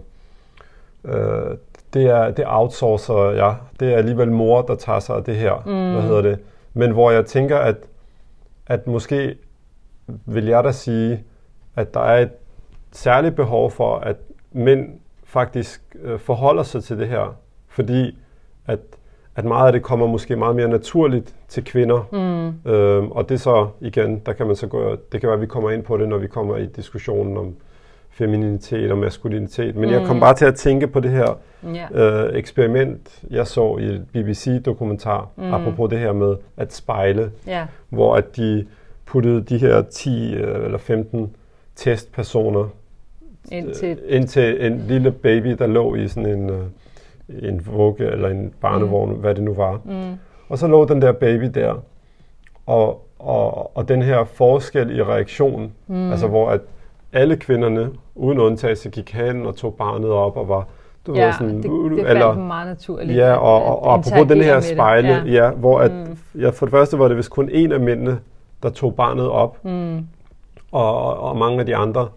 øh, 1.05 1.57
det 1.95 2.07
er, 2.07 2.31
det 2.31 2.45
outsourcer 2.49 3.31
jeg. 3.31 3.55
Det 3.81 3.93
er 3.93 3.97
alligevel 3.97 4.33
mor, 4.33 4.63
der 4.63 4.75
tager 4.75 4.99
sig 5.01 5.17
af 5.17 5.25
det 5.25 5.37
her. 5.37 5.63
Mm. 5.67 5.93
Hvad 5.93 6.03
hedder 6.03 6.23
det? 6.23 6.39
Men 6.75 6.91
hvor 6.91 7.11
jeg 7.11 7.27
tænker, 7.27 7.59
at, 7.59 7.77
at 8.67 8.87
måske 8.87 9.35
vil 10.27 10.47
jeg 10.47 10.65
da 10.65 10.73
sige, 10.73 11.25
at 11.77 11.95
der 11.95 12.01
er 12.01 12.19
et 12.23 12.31
særligt 12.93 13.37
behov 13.37 13.71
for, 13.71 13.97
at 13.97 14.17
mænd 14.53 14.89
faktisk 15.25 15.83
øh, 16.03 16.19
forholder 16.19 16.63
sig 16.63 16.85
til 16.85 16.99
det 16.99 17.09
her. 17.09 17.37
Fordi 17.69 18.19
at, 18.67 18.79
at 19.37 19.45
meget 19.45 19.67
af 19.67 19.73
det 19.73 19.83
kommer 19.83 20.07
måske 20.07 20.37
meget 20.37 20.57
mere 20.57 20.69
naturligt 20.69 21.35
til 21.49 21.65
kvinder. 21.65 22.09
mm, 22.13 22.71
Øhm, 22.73 23.11
og 23.11 23.29
det 23.29 23.41
så 23.41 23.69
igen, 23.81 24.23
der 24.27 24.33
kan 24.33 24.47
man 24.47 24.57
så 24.57 24.67
gå, 24.67 24.97
det 25.13 25.21
kan 25.21 25.27
være, 25.27 25.35
at 25.35 25.41
vi 25.41 25.47
kommer 25.47 25.71
ind 25.71 25.83
på 25.83 25.97
det, 25.97 26.09
når 26.09 26.19
vi 26.19 26.27
kommer 26.27 26.57
i 26.57 26.67
diskussionen 26.67 27.37
om 27.37 27.55
femininitet 28.11 28.91
og 28.91 28.99
maskulinitet. 28.99 29.77
Men 29.77 29.89
mm. 29.89 29.95
jeg 29.95 30.07
kom 30.07 30.21
bare 30.21 30.35
til 30.35 30.45
at 30.45 30.55
tænke 30.55 30.87
på 30.87 31.01
det 31.01 31.11
her 31.11 31.39
ja. 31.75 32.27
øh, 32.27 32.39
eksperiment, 32.39 33.23
jeg 33.31 33.47
så 33.47 33.77
i 33.77 33.85
et 33.85 34.07
BBC-dokumentar, 34.13 35.29
mm. 35.37 35.55
apropos 35.55 35.91
det 35.91 35.99
her 35.99 36.13
med 36.13 36.37
at 36.57 36.75
spejle, 36.75 37.31
ja. 37.47 37.67
hvor 37.89 38.17
at 38.17 38.37
de 38.37 38.67
puttede 39.07 39.43
de 39.43 39.59
her 39.59 39.83
10 39.83 40.35
øh, 40.35 40.65
eller 40.65 40.79
15 40.79 41.37
testpersoner 41.77 42.69
Indtil, 43.53 43.99
øh, 44.07 44.17
ind 44.17 44.29
til 44.29 44.67
en 44.67 44.85
lille 44.89 45.11
baby, 45.11 45.47
der 45.59 45.67
lå 45.67 45.95
i 45.95 46.09
sådan 46.09 46.29
en, 46.39 46.51
øh, 46.51 46.63
en 47.51 47.67
vugge 47.67 48.07
eller 48.07 48.29
en 48.29 48.53
barnevogn, 48.61 49.11
mm. 49.13 49.17
hvad 49.17 49.35
det 49.35 49.43
nu 49.45 49.55
var. 49.55 49.81
mm, 49.85 50.19
Og 50.49 50.59
så 50.59 50.67
lå 50.67 50.85
den 50.85 51.03
der 51.03 51.13
baby 51.13 51.45
der, 51.55 51.75
og, 52.67 53.07
og, 53.19 53.77
og 53.77 53.89
den 53.89 54.03
her 54.03 54.25
forskel 54.25 54.97
i 54.99 55.03
reaktion, 55.03 55.73
mm. 55.87 56.11
altså 56.11 56.27
hvor 56.29 56.51
at 56.51 56.61
alle 57.13 57.37
kvinderne, 57.37 57.91
uden 58.15 58.39
undtagelse, 58.39 58.91
gik 58.91 59.13
hen 59.13 59.47
og 59.47 59.57
tog 59.57 59.75
barnet 59.75 60.11
op 60.11 60.37
og 60.37 60.49
var, 60.49 60.67
du 61.07 61.15
ja, 61.15 61.25
ved, 61.27 61.33
sådan, 61.33 61.57
det, 61.63 61.65
uh, 61.69 61.91
det 61.91 61.99
faldt 61.99 62.11
eller, 62.11 62.39
meget 62.39 62.67
naturligt. 62.69 63.17
ja, 63.19 63.33
og, 63.35 63.65
og, 63.65 63.83
og 63.83 63.95
apropos 63.95 64.29
den 64.29 64.43
her 64.43 64.61
spejle, 64.61 65.09
ja. 65.09 65.25
Ja. 65.25 65.51
hvor 65.51 65.79
at, 65.81 65.93
mm. 65.93 66.41
ja, 66.41 66.49
for 66.51 66.67
det 66.67 66.71
første 66.71 66.99
var 66.99 67.09
det 67.09 67.17
vist 67.17 67.31
kun 67.31 67.49
en 67.53 67.73
af 67.73 67.81
mændene, 67.81 68.19
der 68.63 68.71
tog 68.71 68.95
barnet 68.95 69.29
op, 69.29 69.65
Mm. 69.65 70.07
og, 70.73 71.19
og 71.21 71.37
mange 71.37 71.61
af 71.61 71.67
de 71.67 71.77
andre, 71.77 72.09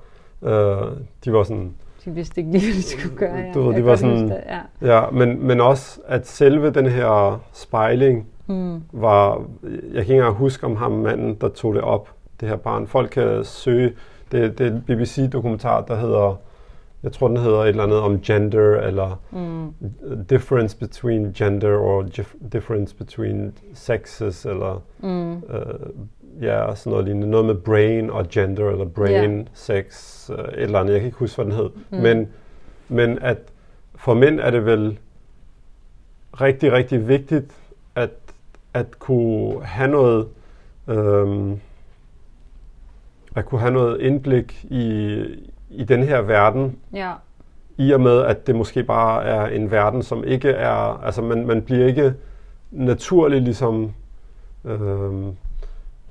øh, 0.43 0.91
de 1.25 1.33
var 1.33 1.43
sådan, 1.43 1.73
De 2.05 2.11
vidste 2.11 2.41
ikke 2.41 2.51
lige, 2.51 2.65
hvad 2.65 2.73
de 2.73 2.83
skulle 2.83 3.15
gøre. 3.17 3.35
Ja. 3.35 3.51
Du 3.53 3.61
ved, 3.61 3.75
de 3.75 3.85
var 3.85 3.95
sådan- 3.95 4.29
det, 4.29 4.37
Ja. 4.81 4.95
ja, 4.95 5.09
men, 5.09 5.47
men 5.47 5.61
også 5.61 5.99
at 6.07 6.27
selve 6.27 6.69
den 6.69 6.85
her 6.85 7.41
spejling 7.53 8.27
Mm. 8.47 8.81
var, 8.91 9.41
jeg 9.63 9.71
kan 9.91 9.99
ikke 10.01 10.13
engang 10.13 10.35
huske 10.35 10.65
om 10.65 10.75
ham 10.75 10.91
manden, 10.91 11.35
der 11.41 11.49
tog 11.49 11.73
det 11.73 11.81
op. 11.81 12.09
Det 12.39 12.49
her 12.49 12.55
barn. 12.55 12.87
Folk 12.87 13.09
kan 13.09 13.43
søge, 13.43 13.93
det, 14.31 14.57
det 14.57 14.67
er 14.67 14.71
en 14.71 14.81
BBC-dokumentar, 14.87 15.81
der 15.81 15.95
hedder, 15.95 16.39
jeg 17.03 17.11
tror 17.11 17.27
den 17.27 17.37
hedder 17.37 17.59
et 17.59 17.69
eller 17.69 17.83
andet 17.83 17.99
om 17.99 18.19
gender, 18.21 18.79
eller 18.79 19.19
mm. 19.31 19.73
difference 20.29 20.77
between 20.77 21.33
gender, 21.33 21.77
or 21.77 22.05
difference 22.53 22.95
between 22.95 23.53
sexes, 23.73 24.45
eller 24.45 24.81
mm. 24.99 25.41
Ja, 26.41 26.75
sådan 26.75 26.91
noget 26.91 27.05
lignende. 27.05 27.29
Noget 27.29 27.45
med 27.45 27.55
brain 27.55 28.09
og 28.09 28.29
gender, 28.29 28.69
eller 28.69 28.85
brain, 28.85 29.35
yeah. 29.35 29.45
sex, 29.53 30.29
uh, 30.29 30.35
et 30.35 30.49
eller 30.53 30.79
andet. 30.79 30.93
Jeg 30.93 31.01
kan 31.01 31.05
ikke 31.05 31.17
huske, 31.17 31.35
hvad 31.35 31.45
den 31.45 31.53
hed. 31.53 31.69
Mm. 31.89 31.97
Men, 31.97 32.27
men 32.87 33.19
at 33.19 33.37
for 33.95 34.13
mænd 34.13 34.39
er 34.39 34.51
det 34.51 34.65
vel 34.65 34.99
rigtig, 36.41 36.71
rigtig 36.71 37.07
vigtigt 37.07 37.53
at, 37.95 38.09
at 38.73 38.99
kunne 38.99 39.65
have 39.65 39.91
noget 39.91 40.27
øhm, 40.87 41.59
at 43.35 43.45
kunne 43.45 43.61
have 43.61 43.73
noget 43.73 44.01
indblik 44.01 44.65
i, 44.69 45.17
i 45.69 45.83
den 45.83 46.03
her 46.03 46.21
verden. 46.21 46.79
Ja. 46.93 47.13
I 47.77 47.91
og 47.91 48.01
med, 48.01 48.21
at 48.21 48.47
det 48.47 48.55
måske 48.55 48.83
bare 48.83 49.23
er 49.23 49.47
en 49.47 49.71
verden, 49.71 50.03
som 50.03 50.23
ikke 50.23 50.49
er, 50.49 51.03
altså 51.03 51.21
man, 51.21 51.47
man 51.47 51.61
bliver 51.61 51.87
ikke 51.87 52.13
naturligt 52.71 53.43
ligesom 53.43 53.91
øhm, 54.65 55.35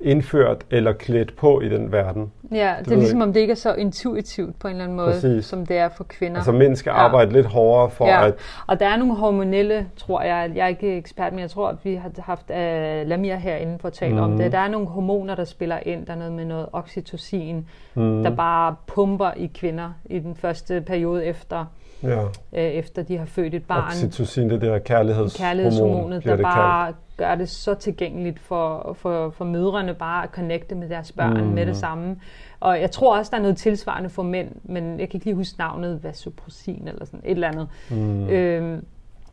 indført 0.03 0.57
eller 0.71 0.93
klædt 0.93 1.35
på 1.35 1.61
i 1.61 1.69
den 1.69 1.91
verden. 1.91 2.31
Ja, 2.51 2.75
det, 2.79 2.85
det 2.85 2.93
er 2.93 2.97
ligesom 2.97 3.17
ikke. 3.17 3.23
om 3.23 3.33
det 3.33 3.39
ikke 3.39 3.51
er 3.51 3.55
så 3.55 3.73
intuitivt 3.73 4.59
på 4.59 4.67
en 4.67 4.71
eller 4.71 4.83
anden 4.83 4.97
måde, 4.97 5.11
Præcis. 5.11 5.45
som 5.45 5.65
det 5.65 5.77
er 5.77 5.89
for 5.89 6.03
kvinder. 6.03 6.37
Altså 6.37 6.51
mænd 6.51 6.75
skal 6.75 6.89
ja. 6.89 6.95
arbejde 6.95 7.31
lidt 7.31 7.45
hårdere 7.45 7.89
for 7.89 8.07
ja. 8.07 8.27
at... 8.27 8.33
Og 8.67 8.79
der 8.79 8.87
er 8.87 8.97
nogle 8.97 9.15
hormonelle, 9.15 9.87
tror 9.97 10.21
jeg, 10.21 10.51
jeg 10.55 10.63
er 10.63 10.67
ikke 10.67 10.97
ekspert, 10.97 11.33
men 11.33 11.39
jeg 11.39 11.49
tror, 11.49 11.67
at 11.67 11.75
vi 11.83 11.95
har 11.95 12.11
haft 12.19 12.49
uh, 12.49 13.09
Lamia 13.09 13.35
herinde 13.35 13.79
for 13.79 13.87
at 13.87 13.93
tale 13.93 14.13
mm. 14.13 14.19
om 14.19 14.37
det. 14.37 14.51
Der 14.51 14.57
er 14.57 14.67
nogle 14.67 14.87
hormoner, 14.87 15.35
der 15.35 15.45
spiller 15.45 15.79
ind. 15.85 16.05
Der 16.05 16.13
er 16.13 16.17
noget 16.17 16.33
med 16.33 16.45
noget 16.45 16.65
oxytocin, 16.73 17.67
mm. 17.93 18.23
der 18.23 18.35
bare 18.35 18.75
pumper 18.87 19.31
i 19.31 19.51
kvinder 19.53 19.93
i 20.05 20.19
den 20.19 20.35
første 20.35 20.81
periode 20.81 21.25
efter 21.25 21.65
ja. 22.03 22.23
øh, 22.53 22.63
efter 22.63 23.03
de 23.03 23.17
har 23.17 23.25
født 23.25 23.53
et 23.53 23.63
barn. 23.63 23.87
Oxytocin, 23.87 24.49
det 24.49 24.61
der 24.61 24.79
kærlighedshormon, 24.79 25.47
kærlighedshormonet, 25.47 26.23
der 26.23 26.37
bare 26.37 26.85
kaldt. 26.85 26.97
Gør 27.17 27.35
det 27.35 27.49
så 27.49 27.73
tilgængeligt 27.73 28.39
for, 28.39 28.93
for, 28.99 29.29
for 29.29 29.45
mødrene 29.45 29.93
bare 29.93 30.23
at 30.23 30.29
connecte 30.29 30.75
med 30.75 30.89
deres 30.89 31.11
børn 31.11 31.43
mm. 31.43 31.47
med 31.47 31.65
det 31.65 31.77
samme. 31.77 32.15
Og 32.59 32.81
jeg 32.81 32.91
tror 32.91 33.17
også, 33.17 33.29
der 33.31 33.37
er 33.37 33.41
noget 33.41 33.57
tilsvarende 33.57 34.09
for 34.09 34.23
mænd, 34.23 34.51
men 34.63 34.99
jeg 34.99 35.09
kan 35.09 35.17
ikke 35.17 35.25
lige 35.25 35.35
huske 35.35 35.59
navnet, 35.59 36.03
vasopressin 36.03 36.87
eller 36.87 37.05
sådan 37.05 37.21
et 37.23 37.31
eller 37.31 37.47
andet. 37.47 37.67
Mm. 37.89 38.27
Øhm, 38.27 38.85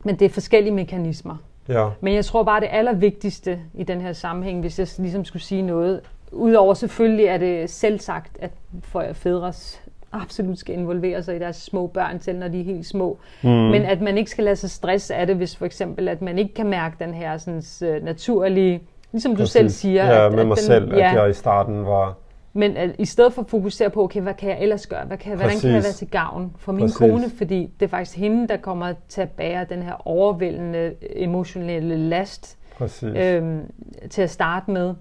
men 0.03 0.15
det 0.19 0.25
er 0.25 0.29
forskellige 0.29 0.73
mekanismer. 0.73 1.35
Ja. 1.67 1.89
Men 2.01 2.13
jeg 2.13 2.25
tror 2.25 2.43
bare, 2.43 2.59
det 2.59 2.69
allervigtigste 2.71 3.59
i 3.73 3.83
den 3.83 4.01
her 4.01 4.13
sammenhæng, 4.13 4.59
hvis 4.59 4.79
jeg 4.79 4.87
ligesom 4.97 5.25
skulle 5.25 5.43
sige 5.43 5.61
noget, 5.61 6.01
Udover 6.31 6.73
selvfølgelig 6.73 7.25
er 7.25 7.37
det 7.37 7.69
selv 7.69 7.99
sagt, 7.99 8.37
at 8.39 8.51
for 8.81 9.05
fædres 9.13 9.81
absolut 10.11 10.59
skal 10.59 10.75
involvere 10.75 11.23
sig 11.23 11.35
i 11.35 11.39
deres 11.39 11.55
små 11.55 11.87
børn, 11.87 12.19
selv 12.19 12.39
når 12.39 12.47
de 12.47 12.59
er 12.59 12.63
helt 12.63 12.85
små. 12.85 13.19
Mm. 13.41 13.49
Men 13.49 13.81
at 13.81 14.01
man 14.01 14.17
ikke 14.17 14.31
skal 14.31 14.43
lade 14.43 14.55
sig 14.55 14.69
stresse 14.69 15.15
af 15.15 15.27
det, 15.27 15.35
hvis 15.35 15.55
for 15.55 15.65
eksempel, 15.65 16.07
at 16.07 16.21
man 16.21 16.37
ikke 16.37 16.53
kan 16.53 16.67
mærke 16.67 16.95
den 16.99 17.13
her 17.13 17.37
sådan, 17.37 17.63
uh, 17.97 18.05
naturlige, 18.05 18.81
ligesom 19.11 19.35
Præcis. 19.35 19.49
du 19.49 19.51
selv 19.51 19.69
siger. 19.69 20.05
Ja, 20.05 20.25
at, 20.25 20.31
med 20.31 20.39
at 20.39 20.47
mig 20.47 20.57
den, 20.57 20.63
selv, 20.63 20.95
ja, 20.95 21.09
at 21.09 21.17
jeg 21.21 21.29
i 21.29 21.33
starten 21.33 21.85
var... 21.85 22.17
Men 22.53 22.77
at, 22.77 22.95
i 22.99 23.05
stedet 23.05 23.33
for 23.33 23.41
at 23.41 23.49
fokusere 23.49 23.89
på, 23.89 24.03
okay, 24.03 24.21
hvad 24.21 24.33
kan 24.33 24.49
jeg 24.49 24.61
ellers 24.61 24.87
gøre? 24.87 25.05
Hvad 25.05 25.17
kan, 25.17 25.35
hvordan 25.35 25.59
kan 25.59 25.69
jeg 25.69 25.83
være 25.83 25.91
til 25.91 26.07
gavn 26.09 26.55
for 26.57 26.71
min 26.71 26.81
Præcis. 26.81 26.97
kone? 26.97 27.29
Fordi 27.37 27.69
det 27.79 27.85
er 27.85 27.89
faktisk 27.89 28.17
hende, 28.17 28.47
der 28.47 28.57
kommer 28.57 28.93
til 29.09 29.21
at 29.21 29.29
bære 29.29 29.65
den 29.69 29.83
her 29.83 30.07
overvældende 30.07 30.93
emotionelle 31.15 31.97
last 31.97 32.57
øhm, 33.03 33.61
til 34.09 34.21
at 34.21 34.29
starte 34.29 34.71
med. 34.71 34.93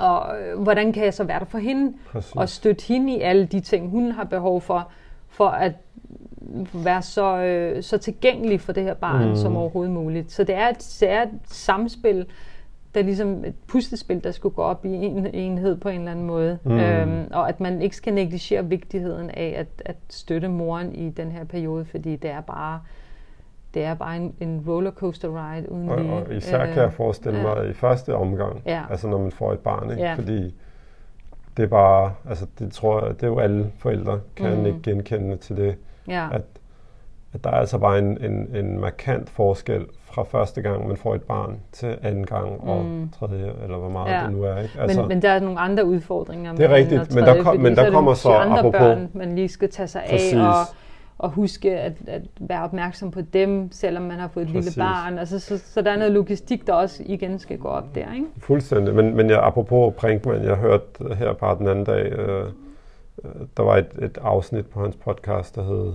Og 0.00 0.40
øh, 0.40 0.62
hvordan 0.62 0.92
kan 0.92 1.04
jeg 1.04 1.14
så 1.14 1.24
være 1.24 1.38
der 1.38 1.44
for 1.44 1.58
hende? 1.58 1.92
Præcis. 2.06 2.32
Og 2.32 2.48
støtte 2.48 2.84
hende 2.88 3.16
i 3.16 3.20
alle 3.20 3.46
de 3.46 3.60
ting, 3.60 3.90
hun 3.90 4.10
har 4.10 4.24
behov 4.24 4.60
for, 4.60 4.88
for 5.28 5.48
at 5.48 5.72
være 6.74 7.02
så, 7.02 7.36
øh, 7.36 7.82
så 7.82 7.98
tilgængelig 7.98 8.60
for 8.60 8.72
det 8.72 8.82
her 8.82 8.94
barn 8.94 9.28
mm. 9.28 9.36
som 9.36 9.56
overhovedet 9.56 9.94
muligt. 9.94 10.32
Så 10.32 10.44
det 10.44 10.54
er, 10.54 10.68
et, 10.68 10.96
det 11.00 11.10
er 11.10 11.22
et 11.22 11.30
samspil, 11.44 12.26
der 12.94 13.00
er 13.00 13.04
ligesom 13.04 13.44
et 13.44 13.54
puslespil, 13.66 14.24
der 14.24 14.30
skulle 14.30 14.54
gå 14.54 14.62
op 14.62 14.84
i 14.84 14.88
en 14.88 15.26
enhed 15.26 15.76
på 15.76 15.88
en 15.88 15.98
eller 15.98 16.10
anden 16.10 16.26
måde. 16.26 16.58
Mm. 16.64 16.78
Øhm, 16.78 17.28
og 17.30 17.48
at 17.48 17.60
man 17.60 17.82
ikke 17.82 17.96
skal 17.96 18.14
negligere 18.14 18.66
vigtigheden 18.66 19.30
af 19.30 19.54
at, 19.56 19.82
at 19.84 19.96
støtte 20.10 20.48
moren 20.48 20.94
i 20.94 21.10
den 21.10 21.32
her 21.32 21.44
periode, 21.44 21.84
fordi 21.84 22.16
det 22.16 22.30
er 22.30 22.40
bare 22.40 22.80
det 23.78 23.86
er 23.86 23.94
bare 23.94 24.16
en, 24.16 24.34
en 24.40 24.64
rollercoaster 24.68 25.28
ride 25.28 25.72
uden 25.72 25.88
og, 25.88 26.00
lige. 26.00 26.12
Og 26.12 26.34
især 26.34 26.66
kan 26.66 26.76
jeg 26.76 26.84
øh, 26.84 26.92
forestille 26.92 27.42
mig 27.42 27.56
ja. 27.56 27.62
i 27.62 27.72
første 27.72 28.14
omgang, 28.14 28.62
ja. 28.66 28.82
altså 28.90 29.08
når 29.08 29.18
man 29.18 29.30
får 29.30 29.52
et 29.52 29.58
barn, 29.58 29.90
ikke? 29.90 30.02
Ja. 30.02 30.14
fordi 30.14 30.54
det 31.56 31.62
er 31.62 31.66
bare, 31.66 32.12
altså 32.28 32.46
det 32.58 32.72
tror 32.72 33.06
jeg, 33.06 33.14
det 33.14 33.22
er 33.22 33.26
jo 33.26 33.38
alle 33.38 33.70
forældre 33.78 34.20
kan 34.36 34.58
mm. 34.58 34.66
ikke 34.66 34.78
genkende 34.82 35.36
til 35.36 35.56
det, 35.56 35.76
ja. 36.08 36.28
at, 36.32 36.42
at 37.32 37.44
der 37.44 37.50
er 37.50 37.54
altså 37.54 37.78
bare 37.78 37.98
en, 37.98 38.24
en, 38.24 38.56
en 38.56 38.80
markant 38.80 39.30
forskel 39.30 39.86
fra 40.02 40.22
første 40.22 40.62
gang, 40.62 40.88
man 40.88 40.96
får 40.96 41.14
et 41.14 41.22
barn, 41.22 41.60
til 41.72 41.98
anden 42.02 42.26
gang 42.26 42.60
og 42.60 42.84
mm. 42.84 43.10
tredje, 43.18 43.52
eller 43.62 43.76
hvor 43.76 43.88
meget 43.88 44.12
ja. 44.12 44.22
det 44.22 44.32
nu 44.32 44.42
er. 44.42 44.58
Ikke? 44.58 44.80
Altså, 44.80 45.00
men, 45.00 45.08
men 45.08 45.22
der 45.22 45.30
er 45.30 45.40
nogle 45.40 45.60
andre 45.60 45.84
udfordringer. 45.84 46.54
Det 46.54 46.64
er 46.64 46.74
rigtigt, 46.74 47.14
men 47.14 47.24
der, 47.24 47.42
kom, 47.42 47.56
men 47.56 47.76
der 47.76 47.90
kommer 47.90 48.14
så, 48.14 48.22
så 48.22 48.32
andre 48.32 48.58
apropos, 48.58 48.80
børn, 48.80 49.10
man 49.12 49.34
lige 49.34 49.48
skal 49.48 49.70
tage 49.70 49.86
sig 49.86 50.02
Præcis. 50.10 50.32
af, 50.32 50.48
og 50.48 50.54
og 51.18 51.30
huske 51.30 51.78
at, 51.78 51.92
at 52.06 52.22
være 52.40 52.62
opmærksom 52.62 53.10
på 53.10 53.20
dem, 53.20 53.72
selvom 53.72 54.02
man 54.02 54.18
har 54.18 54.28
fået 54.28 54.46
et 54.46 54.52
Præcis. 54.52 54.76
lille 54.76 54.88
barn. 54.88 55.18
Altså, 55.18 55.38
så, 55.38 55.58
så 55.58 55.82
der 55.82 55.90
er 55.90 55.96
noget 55.96 56.12
logistik, 56.12 56.66
der 56.66 56.72
også 56.72 57.02
igen 57.06 57.38
skal 57.38 57.58
gå 57.58 57.68
op 57.68 57.94
der. 57.94 58.14
Ikke? 58.14 58.26
Fuldstændig. 58.38 58.94
Men, 58.94 59.16
men 59.16 59.30
jeg, 59.30 59.42
apropos 59.42 59.94
Brinkmann, 59.94 60.44
jeg 60.44 60.56
hørte 60.56 61.14
her 61.14 61.32
bare 61.32 61.58
den 61.58 61.68
anden 61.68 61.84
dag, 61.84 62.12
øh, 62.12 62.44
øh, 63.24 63.30
der 63.56 63.62
var 63.62 63.76
et, 63.76 63.88
et 64.02 64.18
afsnit 64.22 64.66
på 64.66 64.80
hans 64.80 64.96
podcast, 64.96 65.56
der 65.56 65.62
hed 65.64 65.92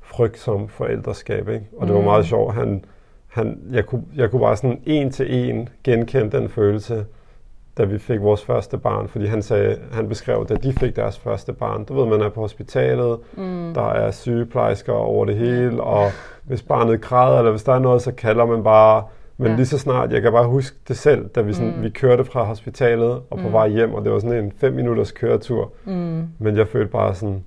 Frygt 0.00 0.38
som 0.38 0.68
forældreskab. 0.68 1.48
Ikke? 1.48 1.66
Og 1.76 1.86
det 1.86 1.94
var 1.94 2.00
mm. 2.00 2.06
meget 2.06 2.26
sjovt. 2.26 2.54
Han, 2.54 2.84
han, 3.26 3.60
jeg, 3.70 3.86
kunne, 3.86 4.04
jeg 4.16 4.30
kunne 4.30 4.40
bare 4.40 4.56
sådan 4.56 4.80
en 4.84 5.10
til 5.10 5.50
en 5.50 5.68
genkende 5.84 6.38
den 6.38 6.48
følelse 6.48 7.06
da 7.78 7.84
vi 7.84 7.98
fik 7.98 8.20
vores 8.20 8.44
første 8.44 8.78
barn, 8.78 9.08
fordi 9.08 9.26
han 9.26 9.42
sagde, 9.42 9.78
han 9.92 10.08
beskrev, 10.08 10.46
da 10.48 10.54
de 10.54 10.72
fik 10.72 10.96
deres 10.96 11.18
første 11.18 11.52
barn, 11.52 11.84
du 11.84 11.94
ved, 11.94 12.06
man 12.06 12.20
er 12.20 12.28
på 12.28 12.40
hospitalet, 12.40 13.18
mm. 13.36 13.74
der 13.74 13.88
er 13.88 14.10
sygeplejersker 14.10 14.92
over 14.92 15.24
det 15.24 15.36
hele, 15.36 15.82
og 15.82 16.10
hvis 16.44 16.62
barnet 16.62 17.00
græder, 17.00 17.38
eller 17.38 17.50
hvis 17.50 17.62
der 17.62 17.72
er 17.72 17.78
noget, 17.78 18.02
så 18.02 18.12
kalder 18.12 18.46
man 18.46 18.62
bare, 18.62 19.04
men 19.36 19.48
ja. 19.48 19.56
lige 19.56 19.66
så 19.66 19.78
snart, 19.78 20.12
jeg 20.12 20.22
kan 20.22 20.32
bare 20.32 20.46
huske 20.46 20.76
det 20.88 20.96
selv, 20.96 21.28
da 21.28 21.40
vi, 21.40 21.52
sådan, 21.52 21.74
mm. 21.76 21.82
vi 21.82 21.88
kørte 21.88 22.24
fra 22.24 22.44
hospitalet 22.44 23.10
og 23.10 23.38
på 23.38 23.48
mm. 23.48 23.52
vej 23.52 23.68
hjem, 23.68 23.94
og 23.94 24.04
det 24.04 24.12
var 24.12 24.18
sådan 24.18 24.44
en 24.44 24.52
fem 24.60 24.72
minutters 24.72 25.12
køretur, 25.12 25.72
mm. 25.84 26.28
men 26.38 26.56
jeg 26.56 26.68
følte 26.68 26.92
bare 26.92 27.14
sådan, 27.14 27.44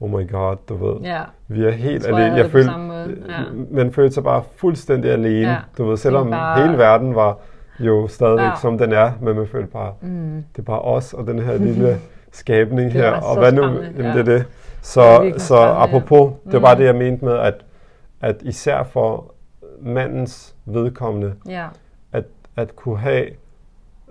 oh 0.00 0.10
my 0.10 0.32
god, 0.32 0.56
du 0.68 0.86
ved, 0.86 1.00
ja. 1.02 1.20
vi 1.48 1.64
er 1.64 1.70
helt 1.70 2.06
alene. 2.06 2.22
Jeg, 2.24 2.38
jeg 2.38 2.50
følte, 2.50 2.70
ja. 3.28 3.38
man 3.70 3.92
følte 3.92 4.14
sig 4.14 4.24
bare 4.24 4.42
fuldstændig 4.56 5.10
alene, 5.10 5.50
ja. 5.50 5.56
du 5.78 5.84
ved, 5.84 5.96
selvom 5.96 6.30
bare... 6.30 6.62
hele 6.62 6.78
verden 6.78 7.14
var 7.14 7.38
jo 7.80 8.08
stadigvæk, 8.08 8.44
ja. 8.44 8.56
som 8.60 8.78
den 8.78 8.92
er, 8.92 9.12
men 9.20 9.36
man 9.36 9.46
føler 9.46 9.66
bare, 9.66 9.94
mm. 10.00 10.44
det 10.52 10.58
er 10.58 10.62
bare 10.62 10.80
os 10.80 11.14
og 11.14 11.26
den 11.26 11.38
her 11.38 11.56
lille 11.68 12.00
skabning 12.32 12.92
her, 12.92 13.10
og 13.10 13.38
hvad 13.38 13.52
nu, 13.52 13.62
jamen, 13.62 13.96
ja. 13.98 14.12
det 14.12 14.18
er 14.18 14.22
det. 14.22 14.44
Så, 14.82 15.22
det 15.22 15.34
er 15.34 15.38
så 15.38 15.56
apropos, 15.56 16.32
ja. 16.44 16.50
det 16.50 16.52
var 16.52 16.60
bare 16.60 16.74
mm. 16.74 16.78
det, 16.78 16.86
jeg 16.86 16.94
mente 16.94 17.24
med, 17.24 17.36
at, 17.36 17.64
at 18.20 18.36
især 18.42 18.82
for 18.82 19.34
mandens 19.80 20.54
vedkommende, 20.64 21.34
ja. 21.48 21.66
at, 22.12 22.24
at 22.56 22.76
kunne 22.76 22.98
have 22.98 23.26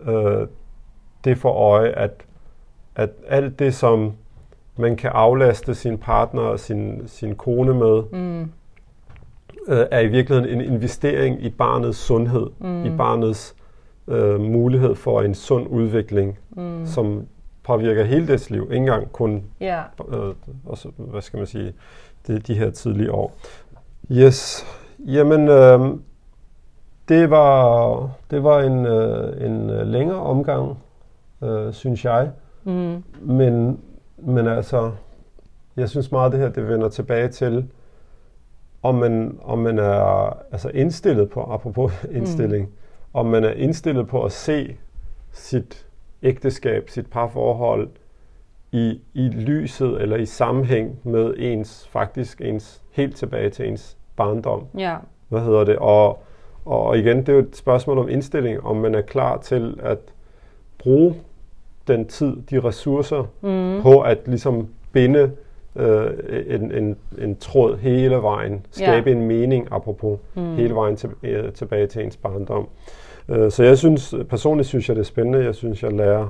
øh, 0.08 0.48
det 1.24 1.38
for 1.38 1.52
øje, 1.52 1.90
at, 1.90 2.12
at 2.96 3.10
alt 3.28 3.60
det, 3.60 3.76
som 3.76 4.14
man 4.78 4.96
kan 4.96 5.12
aflaste 5.14 5.76
sin 5.76 5.98
partner 5.98 6.42
og 6.42 6.60
sin, 6.60 7.04
sin 7.08 7.36
kone 7.36 7.74
med, 7.74 8.04
mm 8.12 8.50
øh, 9.68 9.86
er 9.92 10.00
i 10.00 10.08
virkeligheden 10.08 10.62
en 10.62 10.74
investering 10.74 11.44
i 11.44 11.50
barnets 11.50 11.98
sundhed, 11.98 12.48
mm. 12.60 12.86
i 12.86 12.90
barnets 12.98 13.56
øh, 14.08 14.40
mulighed 14.40 14.96
for 14.96 15.22
en 15.22 15.36
sund 15.36 15.68
udvikling, 15.68 16.40
mm. 16.50 16.86
som 16.86 17.28
påvirker 17.64 18.04
hele 18.04 18.28
dets 18.28 18.50
liv, 18.50 18.62
ikke 18.64 18.76
engang 18.76 19.12
kun 19.12 19.44
yeah. 19.62 19.84
øh, 20.10 20.34
også, 20.66 20.90
hvad 20.98 21.22
skal 21.22 21.38
man 21.38 21.48
sige, 21.48 21.74
det, 22.28 22.48
de 22.48 22.54
her 22.54 22.70
tidlige 22.70 23.12
år. 23.12 23.36
Yes, 24.12 24.66
jamen 25.00 25.48
øh, 25.48 25.80
det 27.10 27.30
var 27.30 28.10
det 28.32 28.44
var 28.44 28.60
en 28.60 28.86
øh, 28.86 29.46
en 29.46 29.70
øh, 29.70 29.88
længere 29.88 30.20
omgang, 30.20 30.78
øh, 31.44 31.74
synes 31.74 32.06
jeg. 32.06 32.32
Mm. 32.64 33.04
Men 33.22 33.80
men 34.18 34.48
altså, 34.48 34.92
jeg 35.78 35.90
synes 35.90 36.12
meget 36.12 36.32
det 36.32 36.40
her 36.40 36.50
det 36.50 36.68
vender 36.68 36.90
tilbage 36.90 37.28
til 37.28 37.68
om 38.84 38.96
man, 38.96 39.40
om 39.42 39.60
man 39.60 39.80
er 39.80 40.38
altså 40.52 40.70
indstillet 40.70 41.30
på, 41.30 41.42
apropos 41.42 41.92
indstilling, 42.18 42.66
mm. 42.66 42.74
om 43.14 43.26
man 43.26 43.44
er 43.44 43.52
indstillet 43.52 44.08
på 44.08 44.24
at 44.24 44.32
se 44.32 44.76
sit 45.32 45.88
ægteskab, 46.24 46.90
sit 46.90 47.10
parforhold 47.10 47.90
i, 48.72 49.02
i 49.14 49.30
lyset 49.30 50.02
eller 50.02 50.18
i 50.18 50.26
sammenhæng 50.26 51.00
med 51.04 51.34
ens, 51.38 51.88
faktisk 51.92 52.42
ens, 52.42 52.82
helt 52.92 53.16
tilbage 53.16 53.50
til 53.50 53.68
ens 53.68 53.98
barndom. 54.16 54.66
Ja. 54.78 54.96
Hvad 55.30 55.42
hedder 55.42 55.64
det? 55.64 55.76
Og, 55.76 56.24
og 56.66 56.98
igen, 56.98 57.18
det 57.18 57.30
er 57.30 57.34
jo 57.34 57.40
et 57.40 57.56
spørgsmål 57.56 57.98
om 57.98 58.10
indstilling, 58.10 58.64
om 58.64 58.78
man 58.78 58.96
er 58.96 59.02
klar 59.02 59.38
til 59.38 59.80
at 59.84 59.98
bruge 60.78 61.16
den 61.88 62.08
tid, 62.08 62.38
de 62.50 62.60
ressourcer 62.60 63.24
mm. 63.42 63.82
på 63.82 64.02
at 64.02 64.20
ligesom 64.26 64.68
binde 64.92 65.32
øh, 65.76 66.12
en, 66.48 66.72
en, 66.72 66.98
en 67.18 67.36
tråd 67.36 67.78
hele 67.78 68.16
vejen, 68.16 68.66
skabe 68.72 69.10
ja. 69.10 69.16
en 69.16 69.28
mening, 69.28 69.68
apropos, 69.72 70.20
mm. 70.36 70.56
hele 70.56 70.76
vejen 70.76 70.96
til, 70.96 71.10
øh, 71.24 71.52
tilbage 71.52 71.88
til 71.88 72.04
ens 72.04 72.18
barndom. 72.18 72.68
Øh, 73.30 73.52
så 73.52 73.64
jeg 73.64 73.78
synes, 73.78 74.16
personligt 74.30 74.68
synes 74.68 74.90
jeg, 74.90 74.96
det 74.96 75.02
er 75.02 75.06
spændende. 75.06 75.44
Jeg 75.46 75.56
synes, 75.56 75.84
jeg 75.84 75.94
lærer 75.94 76.28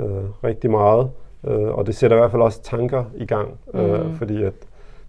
øh, 0.00 0.44
rigtig 0.44 0.70
meget, 0.70 1.10
øh, 1.46 1.68
og 1.68 1.86
det 1.86 1.94
sætter 1.94 2.16
i 2.16 2.20
hvert 2.20 2.30
fald 2.30 2.42
også 2.42 2.62
tanker 2.62 3.04
i 3.16 3.26
gang, 3.26 3.58
øh, 3.74 4.06
mm. 4.06 4.14
fordi 4.14 4.42
at 4.42 4.54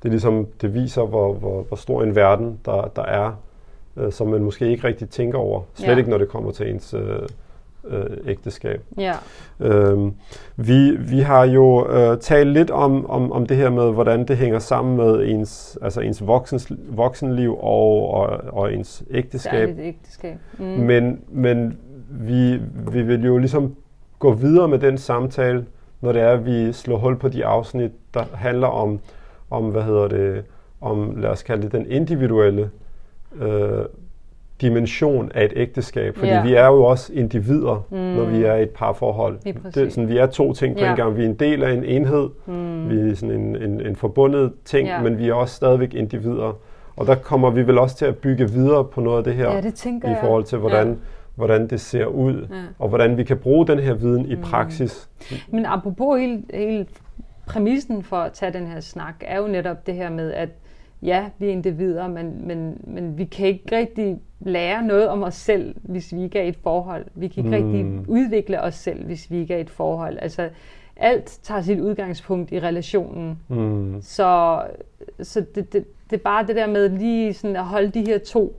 det 0.03 0.11
ligesom, 0.11 0.47
det 0.61 0.73
viser, 0.73 1.01
hvor, 1.01 1.33
hvor, 1.33 1.61
hvor 1.61 1.77
stor 1.77 2.03
en 2.03 2.15
verden 2.15 2.59
der, 2.65 2.91
der 2.95 3.03
er, 3.03 3.31
øh, 3.97 4.11
som 4.11 4.27
man 4.27 4.43
måske 4.43 4.69
ikke 4.69 4.87
rigtig 4.87 5.09
tænker 5.09 5.37
over. 5.37 5.61
Slet 5.73 5.87
ja. 5.87 5.97
ikke, 5.97 6.09
når 6.09 6.17
det 6.17 6.29
kommer 6.29 6.51
til 6.51 6.69
ens 6.69 6.93
øh, 6.93 7.19
øh, 7.87 8.17
ægteskab. 8.25 8.81
Ja. 8.97 9.13
Øhm, 9.59 10.13
vi, 10.55 10.91
vi 10.91 11.19
har 11.19 11.45
jo 11.45 11.89
øh, 11.89 12.17
talt 12.17 12.49
lidt 12.49 12.71
om, 12.71 13.09
om, 13.09 13.31
om 13.31 13.45
det 13.45 13.57
her 13.57 13.69
med, 13.69 13.91
hvordan 13.93 14.27
det 14.27 14.37
hænger 14.37 14.59
sammen 14.59 14.97
med 14.97 15.27
ens, 15.27 15.77
altså 15.81 16.01
ens 16.01 16.27
voksens, 16.27 16.71
voksenliv 16.89 17.57
og, 17.59 18.13
og, 18.13 18.27
og 18.51 18.73
ens 18.73 19.03
ægteskab. 19.11 19.51
Særligt 19.51 19.79
ægteskab. 19.79 20.37
Mm. 20.57 20.65
Men, 20.65 21.21
men 21.29 21.77
vi, 22.09 22.59
vi 22.91 23.01
vil 23.01 23.25
jo 23.25 23.37
ligesom 23.37 23.75
gå 24.19 24.33
videre 24.33 24.67
med 24.67 24.79
den 24.79 24.97
samtale, 24.97 25.65
når 26.01 26.11
det 26.11 26.21
er, 26.21 26.29
at 26.29 26.45
vi 26.45 26.73
slår 26.73 26.97
hul 26.97 27.15
på 27.15 27.27
de 27.27 27.45
afsnit, 27.45 27.91
der 28.13 28.23
handler 28.33 28.67
om, 28.67 28.99
om 29.49 29.63
hvad 29.63 29.83
hedder 29.83 30.07
det, 30.07 30.43
om, 30.81 31.15
lad 31.17 31.29
os 31.29 31.43
kalde 31.43 31.63
det, 31.63 31.71
den 31.71 31.91
individuelle 31.91 32.69
øh, 33.41 33.85
dimension 34.61 35.31
af 35.35 35.45
et 35.45 35.53
ægteskab, 35.55 36.17
fordi 36.17 36.31
ja. 36.31 36.43
vi 36.43 36.53
er 36.53 36.65
jo 36.65 36.83
også 36.83 37.13
individer, 37.13 37.85
mm. 37.89 37.97
når 37.97 38.25
vi 38.25 38.43
er 38.43 38.55
i 38.55 38.63
et 38.63 38.69
parforhold. 38.69 39.39
Det, 39.73 39.77
er 39.77 39.89
sådan, 39.89 40.09
vi 40.09 40.17
er 40.17 40.25
to 40.25 40.53
ting 40.53 40.75
på 40.75 40.83
ja. 40.83 40.89
en 40.89 40.95
gang. 40.95 41.17
Vi 41.17 41.23
er 41.23 41.29
en 41.29 41.35
del 41.35 41.63
af 41.63 41.73
en 41.73 41.83
enhed, 41.83 42.29
mm. 42.45 42.89
vi 42.89 43.11
er 43.11 43.15
sådan 43.15 43.35
en, 43.35 43.55
en, 43.55 43.81
en 43.81 43.95
forbundet 43.95 44.53
ting, 44.65 44.87
ja. 44.87 45.01
men 45.01 45.17
vi 45.17 45.29
er 45.29 45.33
også 45.33 45.55
stadigvæk 45.55 45.93
individer. 45.93 46.57
Og 46.95 47.07
der 47.07 47.15
kommer 47.15 47.49
vi 47.49 47.67
vel 47.67 47.77
også 47.77 47.95
til 47.95 48.05
at 48.05 48.17
bygge 48.17 48.49
videre 48.49 48.85
på 48.85 49.01
noget 49.01 49.17
af 49.17 49.23
det 49.23 49.33
her, 49.33 49.51
ja, 49.51 49.61
det 49.61 49.85
i 49.85 50.15
forhold 50.21 50.43
til, 50.43 50.57
hvordan, 50.57 50.87
ja. 50.87 50.95
hvordan 51.35 51.67
det 51.67 51.81
ser 51.81 52.05
ud, 52.05 52.47
ja. 52.51 52.55
og 52.79 52.89
hvordan 52.89 53.17
vi 53.17 53.23
kan 53.23 53.37
bruge 53.37 53.67
den 53.67 53.79
her 53.79 53.93
viden 53.93 54.25
i 54.25 54.35
mm. 54.35 54.41
praksis. 54.41 55.09
Men 55.51 55.65
apropos 55.65 56.19
hele, 56.19 56.43
hele 56.53 56.85
præmissen 57.47 58.03
for 58.03 58.17
at 58.17 58.33
tage 58.33 58.53
den 58.53 58.67
her 58.67 58.79
snak, 58.79 59.15
er 59.21 59.37
jo 59.37 59.47
netop 59.47 59.87
det 59.87 59.95
her 59.95 60.09
med, 60.09 60.33
at 60.33 60.49
ja, 61.01 61.29
vi 61.39 61.47
er 61.47 61.51
individer, 61.51 62.07
men, 62.07 62.47
men, 62.47 62.81
men 62.83 63.17
vi 63.17 63.25
kan 63.25 63.47
ikke 63.47 63.77
rigtig 63.77 64.19
lære 64.45 64.83
noget 64.83 65.07
om 65.07 65.23
os 65.23 65.35
selv, 65.35 65.75
hvis 65.81 66.13
vi 66.13 66.23
ikke 66.23 66.39
er 66.39 66.43
i 66.43 66.47
et 66.47 66.57
forhold. 66.63 67.05
Vi 67.15 67.27
kan 67.27 67.45
ikke 67.45 67.57
mm. 67.57 67.65
rigtig 67.65 68.09
udvikle 68.09 68.61
os 68.61 68.75
selv, 68.75 69.05
hvis 69.05 69.31
vi 69.31 69.37
ikke 69.37 69.53
er 69.53 69.57
i 69.57 69.61
et 69.61 69.69
forhold. 69.69 70.17
Altså, 70.21 70.49
alt 70.95 71.39
tager 71.43 71.61
sit 71.61 71.79
udgangspunkt 71.79 72.51
i 72.51 72.59
relationen. 72.59 73.39
Mm. 73.47 74.01
Så, 74.01 74.61
så 75.21 75.45
det, 75.55 75.73
det, 75.73 75.85
det 76.09 76.17
er 76.17 76.23
bare 76.23 76.47
det 76.47 76.55
der 76.55 76.67
med 76.67 76.89
lige 76.89 77.33
sådan 77.33 77.55
at 77.55 77.65
holde 77.65 77.89
de 77.89 78.01
her 78.01 78.17
to 78.17 78.55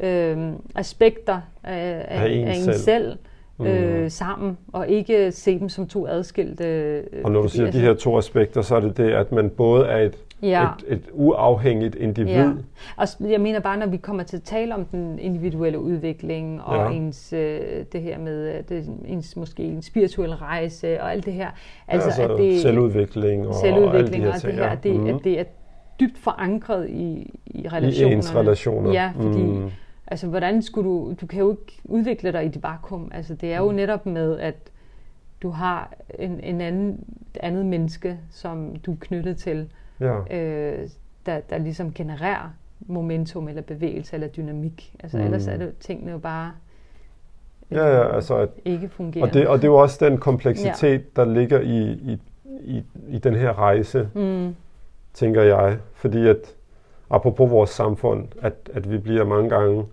øh, 0.00 0.52
aspekter 0.74 1.40
af, 1.64 2.04
af, 2.08 2.22
af 2.22 2.30
en, 2.30 2.48
af 2.48 2.56
selv, 2.56 2.74
selv 2.74 3.16
øh, 3.60 4.02
mm. 4.02 4.08
sammen, 4.08 4.58
og 4.72 4.88
ikke 4.88 5.32
se 5.32 5.58
dem 5.58 5.68
som 5.68 5.86
to 5.86 6.06
adskilte... 6.06 6.64
Øh, 6.64 7.02
og 7.24 7.30
når 7.30 7.42
du 7.42 7.48
siger 7.48 7.66
altså, 7.66 7.80
de 7.80 7.84
her 7.84 7.94
to 7.94 8.18
aspekter, 8.18 8.62
så 8.62 8.76
er 8.76 8.80
det 8.80 8.96
det, 8.96 9.10
at 9.10 9.32
man 9.32 9.50
både 9.50 9.86
er 9.86 9.98
et 9.98 10.18
ja. 10.42 10.64
et, 10.88 10.92
et 10.92 11.10
uafhængigt 11.12 11.94
individ. 11.94 12.32
Ja. 12.32 12.52
Og 12.96 13.08
jeg 13.20 13.40
mener 13.40 13.60
bare, 13.60 13.76
når 13.76 13.86
vi 13.86 13.96
kommer 13.96 14.22
til 14.22 14.36
at 14.36 14.42
tale 14.42 14.74
om 14.74 14.84
den 14.84 15.18
individuelle 15.18 15.78
udvikling, 15.78 16.62
og 16.62 16.92
ja. 16.92 16.96
ens, 16.96 17.32
øh, 17.32 17.60
det 17.92 18.02
her 18.02 18.18
med 18.18 18.54
øh, 18.54 18.62
det, 18.68 18.90
ens, 19.06 19.36
måske 19.36 19.62
en 19.62 19.82
spirituel 19.82 20.30
rejse, 20.30 21.02
og 21.02 21.12
alt 21.12 21.26
det 21.26 21.32
her. 21.32 21.50
Altså, 21.88 22.22
ja, 22.22 22.26
altså 22.26 22.34
at 22.34 22.38
det, 22.38 22.60
selvudvikling 22.60 23.46
og, 23.46 23.54
selvudvikling 23.54 24.26
og 24.26 24.34
alt 24.34 24.42
det 24.42 24.54
her. 24.54 24.70
Og 24.70 24.84
det, 24.84 25.00
mm. 25.00 25.06
at 25.06 25.24
det 25.24 25.40
er 25.40 25.44
dybt 26.00 26.18
forankret 26.18 26.90
i, 26.90 27.34
i 27.46 27.68
relationerne. 27.68 28.12
I 28.12 28.16
ens 28.16 28.34
relationer. 28.34 28.92
Ja, 28.92 29.12
fordi 29.16 29.42
mm. 29.42 29.70
altså, 30.06 30.26
hvordan 30.26 30.62
skulle 30.62 30.90
du... 30.90 31.14
Du 31.20 31.26
kan 31.26 31.40
jo 31.40 31.50
ikke 31.50 31.80
udvikle 31.84 32.32
dig 32.32 32.44
i 32.44 32.48
dit 32.48 32.62
vakuum. 32.62 33.10
Altså, 33.14 33.34
det 33.34 33.52
er 33.52 33.58
jo 33.58 33.70
mm. 33.70 33.76
netop 33.76 34.06
med, 34.06 34.38
at 34.38 34.54
du 35.42 35.50
har 35.50 35.92
en, 36.18 36.40
en 36.40 36.60
anden, 36.60 37.04
andet 37.40 37.66
menneske, 37.66 38.18
som 38.30 38.76
du 38.76 38.92
er 38.92 38.96
knyttet 39.00 39.36
til, 39.36 39.68
ja. 40.00 40.36
øh, 40.36 40.88
der, 41.26 41.40
der 41.40 41.58
ligesom 41.58 41.92
genererer 41.92 42.50
momentum 42.80 43.48
eller 43.48 43.62
bevægelse 43.62 44.14
eller 44.14 44.28
dynamik. 44.28 44.94
Altså 45.00 45.16
mm. 45.16 45.24
ellers 45.24 45.46
er 45.46 45.56
det 45.56 45.78
tingene 45.80 46.12
jo 46.12 46.18
bare 46.18 46.52
øh, 47.70 47.76
ja, 47.76 47.86
ja, 47.86 48.14
altså 48.14 48.36
at, 48.36 48.48
ikke 48.64 48.88
fungerer. 48.88 49.26
Og 49.26 49.34
det, 49.34 49.48
og 49.48 49.56
det 49.56 49.64
er 49.64 49.68
jo 49.68 49.76
også 49.76 50.04
den 50.04 50.18
kompleksitet, 50.18 51.00
ja. 51.00 51.22
der 51.22 51.24
ligger 51.24 51.60
i, 51.60 51.82
i, 51.92 52.20
i, 52.60 52.84
i 53.08 53.18
den 53.18 53.34
her 53.34 53.58
rejse, 53.58 54.08
mm. 54.14 54.56
tænker 55.14 55.42
jeg. 55.42 55.78
Fordi 55.94 56.28
at, 56.28 56.54
apropos 57.10 57.50
vores 57.50 57.70
samfund, 57.70 58.28
at, 58.42 58.54
at 58.74 58.90
vi 58.90 58.98
bliver 58.98 59.24
mange 59.24 59.50
gange, 59.50 59.84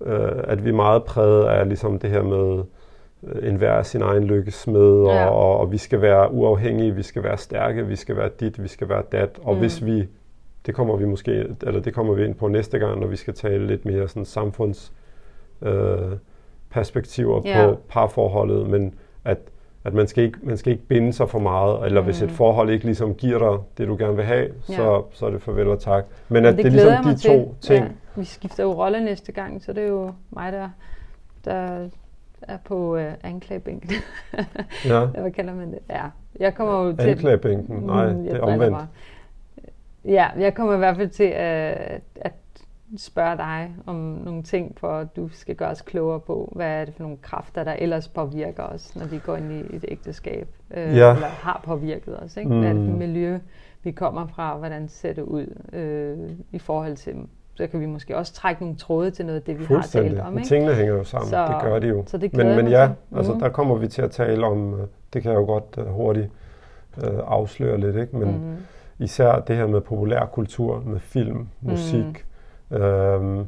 øh, 0.00 0.32
at 0.44 0.64
vi 0.64 0.68
er 0.68 0.74
meget 0.74 1.04
præget 1.04 1.44
af 1.44 1.68
ligesom 1.68 1.98
det 1.98 2.10
her 2.10 2.22
med, 2.22 2.64
en 3.42 3.56
hver 3.56 3.82
sin 3.82 4.02
egen 4.02 4.24
lykkesmed, 4.24 5.02
og, 5.02 5.14
ja. 5.14 5.26
og, 5.26 5.58
og 5.58 5.72
vi 5.72 5.78
skal 5.78 6.00
være 6.00 6.32
uafhængige, 6.32 6.94
vi 6.94 7.02
skal 7.02 7.22
være 7.22 7.38
stærke, 7.38 7.86
vi 7.86 7.96
skal 7.96 8.16
være 8.16 8.30
dit, 8.40 8.62
vi 8.62 8.68
skal 8.68 8.88
være 8.88 9.02
dat. 9.12 9.38
Og 9.42 9.54
mm. 9.54 9.60
hvis 9.60 9.84
vi, 9.84 10.08
det 10.66 10.74
kommer 10.74 10.96
vi 10.96 11.04
måske, 11.04 11.46
eller 11.62 11.80
det 11.80 11.94
kommer 11.94 12.14
vi 12.14 12.24
ind 12.24 12.34
på 12.34 12.48
næste 12.48 12.78
gang, 12.78 13.00
når 13.00 13.06
vi 13.06 13.16
skal 13.16 13.34
tale 13.34 13.66
lidt 13.66 13.84
mere 13.84 14.08
sådan 14.08 14.24
samfunds 14.24 14.92
øh, 15.62 16.12
perspektiver 16.70 17.42
ja. 17.44 17.66
på 17.66 17.78
parforholdet, 17.88 18.70
men 18.70 18.94
at, 19.24 19.38
at 19.84 19.94
man, 19.94 20.06
skal 20.06 20.24
ikke, 20.24 20.38
man 20.42 20.56
skal 20.56 20.72
ikke 20.72 20.84
binde 20.84 21.12
sig 21.12 21.28
for 21.28 21.38
meget, 21.38 21.86
eller 21.86 22.00
mm. 22.00 22.04
hvis 22.04 22.22
et 22.22 22.30
forhold 22.30 22.70
ikke 22.70 22.84
ligesom 22.84 23.14
giver 23.14 23.38
dig 23.38 23.64
det, 23.78 23.88
du 23.88 23.96
gerne 23.96 24.16
vil 24.16 24.24
have, 24.24 24.48
ja. 24.68 24.74
så, 24.74 25.02
så 25.12 25.26
er 25.26 25.30
det 25.30 25.42
farvel 25.42 25.68
og 25.68 25.80
tak. 25.80 26.04
Men, 26.28 26.42
men 26.42 26.44
at 26.44 26.56
det, 26.56 26.64
det 26.64 26.80
er 26.80 27.02
ligesom 27.02 27.14
de 27.14 27.44
to 27.44 27.56
til. 27.60 27.76
ting. 27.76 27.86
Ja. 27.86 28.20
Vi 28.20 28.24
skifter 28.24 28.62
jo 28.62 28.72
rolle 28.72 29.04
næste 29.04 29.32
gang, 29.32 29.62
så 29.62 29.72
det 29.72 29.82
er 29.82 29.88
jo 29.88 30.12
mig, 30.30 30.52
der, 30.52 30.68
der 31.44 31.88
er 32.42 32.56
på 32.64 32.96
øh, 32.96 33.12
anklagebænken. 33.22 33.90
ja. 34.84 35.06
Hvad 35.20 35.30
kalder 35.30 35.54
man 35.54 35.72
det? 35.72 35.78
Ja. 35.90 36.04
Jeg 36.40 36.54
kommer 36.54 36.84
jo 36.84 36.96
til... 36.96 37.08
Anklagebænken? 37.08 37.76
Nej, 37.76 38.12
mm, 38.12 38.24
det 38.24 38.36
er 38.36 38.40
omvendt. 38.40 38.76
Bare. 38.76 38.88
Ja, 40.04 40.28
jeg 40.38 40.54
kommer 40.54 40.74
i 40.74 40.78
hvert 40.78 40.96
fald 40.96 41.08
til 41.08 41.24
at, 41.24 42.00
at 42.16 42.32
spørge 42.96 43.36
dig 43.36 43.74
om 43.86 43.96
nogle 43.96 44.42
ting, 44.42 44.76
for 44.78 44.88
at 44.88 45.16
du 45.16 45.28
skal 45.28 45.54
gøre 45.54 45.70
os 45.70 45.82
klogere 45.82 46.20
på, 46.20 46.52
hvad 46.56 46.80
er 46.80 46.84
det 46.84 46.94
for 46.94 47.02
nogle 47.02 47.18
kræfter, 47.22 47.64
der 47.64 47.72
ellers 47.72 48.08
påvirker 48.08 48.62
os, 48.62 48.96
når 48.96 49.06
vi 49.06 49.18
går 49.18 49.36
ind 49.36 49.52
i 49.52 49.76
et 49.76 49.84
ægteskab, 49.88 50.48
øh, 50.70 50.96
ja. 50.96 51.14
eller 51.14 51.26
har 51.26 51.60
påvirket 51.64 52.22
os. 52.22 52.36
Ikke? 52.36 52.50
Mm. 52.50 52.58
Hvad 52.58 52.68
er 52.68 52.72
det 52.72 52.90
for 52.90 52.96
miljø, 52.96 53.38
vi 53.82 53.90
kommer 53.90 54.26
fra, 54.26 54.56
hvordan 54.56 54.88
ser 54.88 55.12
det 55.12 55.22
ud 55.22 55.46
øh, 55.72 56.30
i 56.52 56.58
forhold 56.58 56.96
til 56.96 57.16
så 57.58 57.66
kan 57.66 57.80
vi 57.80 57.86
måske 57.86 58.16
også 58.16 58.32
trække 58.32 58.62
nogle 58.62 58.76
tråde 58.76 59.10
til 59.10 59.26
noget 59.26 59.36
af 59.36 59.42
det, 59.42 59.58
vi 59.58 59.64
har 59.64 59.82
talt 59.82 60.20
om. 60.20 60.38
Ikke? 60.38 60.48
Tingene 60.48 60.74
hænger 60.74 60.94
jo 60.94 61.04
sammen, 61.04 61.30
så, 61.30 61.46
det 61.46 61.56
gør 61.62 61.78
de 61.78 61.88
jo. 61.88 62.04
Så 62.06 62.18
det 62.18 62.32
men, 62.34 62.56
men 62.56 62.68
ja, 62.68 62.90
altså, 63.16 63.32
mm. 63.32 63.40
der 63.40 63.48
kommer 63.48 63.76
vi 63.76 63.88
til 63.88 64.02
at 64.02 64.10
tale 64.10 64.46
om, 64.46 64.74
øh, 64.74 64.86
det 65.12 65.22
kan 65.22 65.30
jeg 65.30 65.38
jo 65.38 65.44
godt 65.44 65.78
uh, 65.78 65.86
hurtigt 65.86 66.30
uh, 66.96 67.04
afsløre 67.26 67.80
lidt, 67.80 67.96
ikke? 67.96 68.16
men 68.16 68.28
mm. 68.28 68.56
især 68.98 69.40
det 69.40 69.56
her 69.56 69.66
med 69.66 69.80
populærkultur, 69.80 70.82
med 70.86 71.00
film, 71.00 71.48
musik, 71.60 72.26
mm. 72.70 72.76
øhm, 72.76 73.38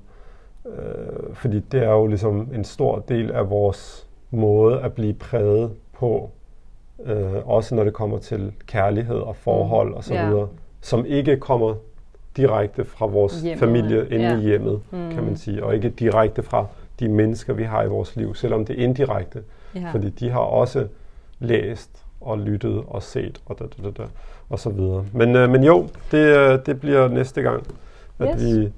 øh, 0.67 1.35
fordi 1.35 1.61
det 1.61 1.83
er 1.83 1.91
jo 1.91 2.07
ligesom 2.07 2.49
en 2.55 2.65
stor 2.65 2.99
del 2.99 3.31
af 3.31 3.51
vores 3.51 4.09
måde 4.31 4.81
at 4.81 4.93
blive 4.93 5.15
præget 5.15 5.73
på, 5.93 6.31
øh, 7.05 7.49
også 7.49 7.75
når 7.75 7.85
det 7.85 7.93
kommer 7.93 8.19
til 8.19 8.53
kærlighed 8.67 9.19
og 9.19 9.37
forhold 9.37 9.89
mm. 9.89 9.95
og 9.95 10.05
så 10.05 10.15
videre, 10.15 10.49
som 10.81 11.05
ikke 11.07 11.37
kommer 11.37 11.75
direkte 12.37 12.85
fra 12.85 13.07
vores 13.07 13.41
hjemmet. 13.41 13.59
familie 13.59 14.09
inde 14.11 14.25
ja. 14.25 14.37
i 14.37 14.41
hjemmet, 14.41 14.81
mm. 14.91 15.11
kan 15.11 15.25
man 15.25 15.37
sige, 15.37 15.65
og 15.65 15.75
ikke 15.75 15.89
direkte 15.89 16.43
fra 16.43 16.67
de 17.01 17.09
mennesker, 17.09 17.53
vi 17.53 17.65
har 17.65 17.83
i 17.83 17.89
vores 17.89 18.17
liv, 18.17 18.35
selvom 18.35 18.65
det 18.65 18.79
er 18.79 18.85
indirekte. 18.85 19.43
Ja. 19.75 19.91
Fordi 19.93 20.11
de 20.11 20.31
har 20.31 20.41
også 20.41 20.87
læst 21.39 22.05
og 22.21 22.39
lyttet 22.39 22.83
og 22.87 23.03
set 23.03 23.41
og 23.47 23.59
da, 23.59 23.65
da, 23.65 23.89
da, 23.89 24.03
da, 24.03 24.09
og 24.49 24.59
så 24.59 24.71
videre. 24.71 25.05
Men, 25.13 25.37
øh, 25.37 25.51
men 25.51 25.65
jo, 25.65 25.89
det, 26.11 26.37
øh, 26.37 26.59
det 26.67 26.81
bliver 26.81 27.09
næste 27.09 27.43
gang, 27.43 27.67
at 28.19 28.29
yes. 28.35 28.45
vi 28.45 28.73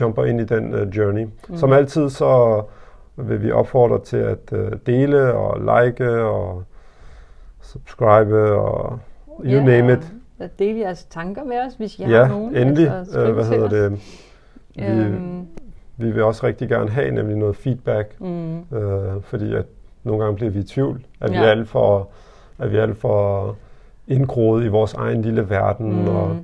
jumper 0.00 0.24
ind 0.24 0.40
i 0.40 0.44
den 0.44 0.74
uh, 0.74 0.96
journey. 0.96 1.26
Mm. 1.48 1.56
Som 1.56 1.72
altid 1.72 2.10
så 2.10 2.62
vil 3.16 3.42
vi 3.42 3.50
opfordre 3.50 4.04
til 4.04 4.16
at 4.16 4.52
uh, 4.52 4.58
dele 4.86 5.34
og 5.34 5.60
like 5.60 6.22
og 6.22 6.64
subscribe 7.60 8.52
og 8.52 8.98
you 9.44 9.52
yeah. 9.52 9.64
name 9.64 9.92
it 9.92 10.12
dele 10.58 10.78
jeres 10.80 11.04
tanker 11.04 11.44
med 11.44 11.56
os, 11.66 11.74
hvis 11.74 11.98
I 11.98 12.02
ja, 12.02 12.24
har 12.24 12.28
nogen. 12.28 12.56
endelig. 12.56 12.90
Altså, 12.98 13.20
øh, 13.20 13.34
hvad 13.34 13.44
hedder 13.44 13.68
det? 13.68 13.92
Vi, 14.76 14.84
øhm. 14.84 15.46
vi 15.96 16.10
vil 16.10 16.22
også 16.22 16.46
rigtig 16.46 16.68
gerne 16.68 16.90
have 16.90 17.10
nemlig 17.10 17.36
noget 17.36 17.56
feedback, 17.56 18.20
mm. 18.20 18.58
øh, 18.76 19.22
fordi 19.22 19.54
at 19.54 19.64
nogle 20.04 20.24
gange 20.24 20.36
bliver 20.36 20.50
vi 20.50 20.58
i 20.58 20.62
tvivl. 20.62 21.04
at 21.20 21.32
ja. 21.32 21.40
vi 21.40 21.46
alt 21.46 21.68
for, 21.68 22.08
er 22.58 22.66
vi 22.68 22.76
alt 22.76 22.96
for 22.96 23.56
indgroet 24.08 24.64
i 24.64 24.68
vores 24.68 24.94
egen 24.94 25.22
lille 25.22 25.50
verden, 25.50 25.92
mm. 26.02 26.08
og, 26.08 26.36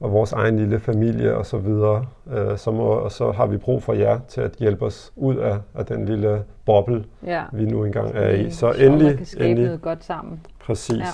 og 0.00 0.12
vores 0.12 0.32
egen 0.32 0.56
lille 0.58 0.80
familie 0.80 1.36
og 1.36 1.46
så 1.46 1.56
videre, 1.58 2.04
øh, 2.32 2.58
så, 2.58 2.70
må, 2.70 2.84
og 2.84 3.12
så 3.12 3.30
har 3.32 3.46
vi 3.46 3.56
brug 3.56 3.82
for 3.82 3.92
jer 3.92 4.20
til 4.28 4.40
at 4.40 4.52
hjælpe 4.58 4.84
os 4.84 5.12
ud 5.16 5.36
af, 5.36 5.56
af 5.74 5.86
den 5.86 6.04
lille 6.04 6.42
boble, 6.64 7.04
Ja. 7.26 7.42
vi 7.52 7.64
nu 7.64 7.84
engang 7.84 8.10
er 8.14 8.28
i. 8.28 8.50
Så 8.50 8.58
Så 8.58 8.70
endelig, 8.72 9.06
man 9.06 9.16
kan 9.16 9.26
skabe 9.26 9.44
endelig, 9.44 9.66
noget 9.66 9.82
godt 9.82 10.04
sammen. 10.04 10.40
præcis. 10.60 10.96
Ja. 10.98 11.04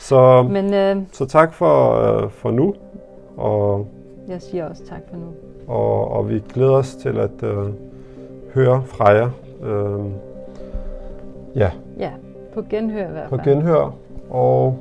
Så, 0.00 0.42
Men 0.42 0.74
øh, 0.74 0.96
så 1.12 1.26
tak 1.26 1.52
for, 1.52 1.92
øh, 1.94 2.30
for 2.30 2.50
nu, 2.50 2.74
og, 3.36 3.86
jeg 4.28 4.42
siger 4.42 4.68
også 4.68 4.84
tak 4.86 5.00
for 5.10 5.16
nu. 5.16 5.26
og, 5.74 6.10
og 6.10 6.28
vi 6.28 6.42
glæder 6.54 6.72
os 6.72 6.94
til 6.96 7.18
at 7.18 7.42
øh, 7.42 7.68
høre 8.54 8.82
fra 8.86 9.08
jer. 9.08 9.30
Øh, 9.62 10.04
ja, 11.56 11.70
Ja, 11.98 12.10
på 12.54 12.62
genhør 12.70 13.08
i 13.08 13.12
hvert 13.12 13.28
på 13.28 13.36
fald. 13.36 13.46
genhør, 13.48 13.94
og 14.30 14.78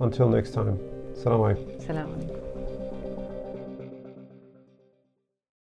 until 0.00 0.24
next 0.26 0.52
time. 0.52 0.76
Salam 1.14 1.40
alaikum. 1.42 1.64
Salam 1.86 2.06
alaikum. 2.16 2.33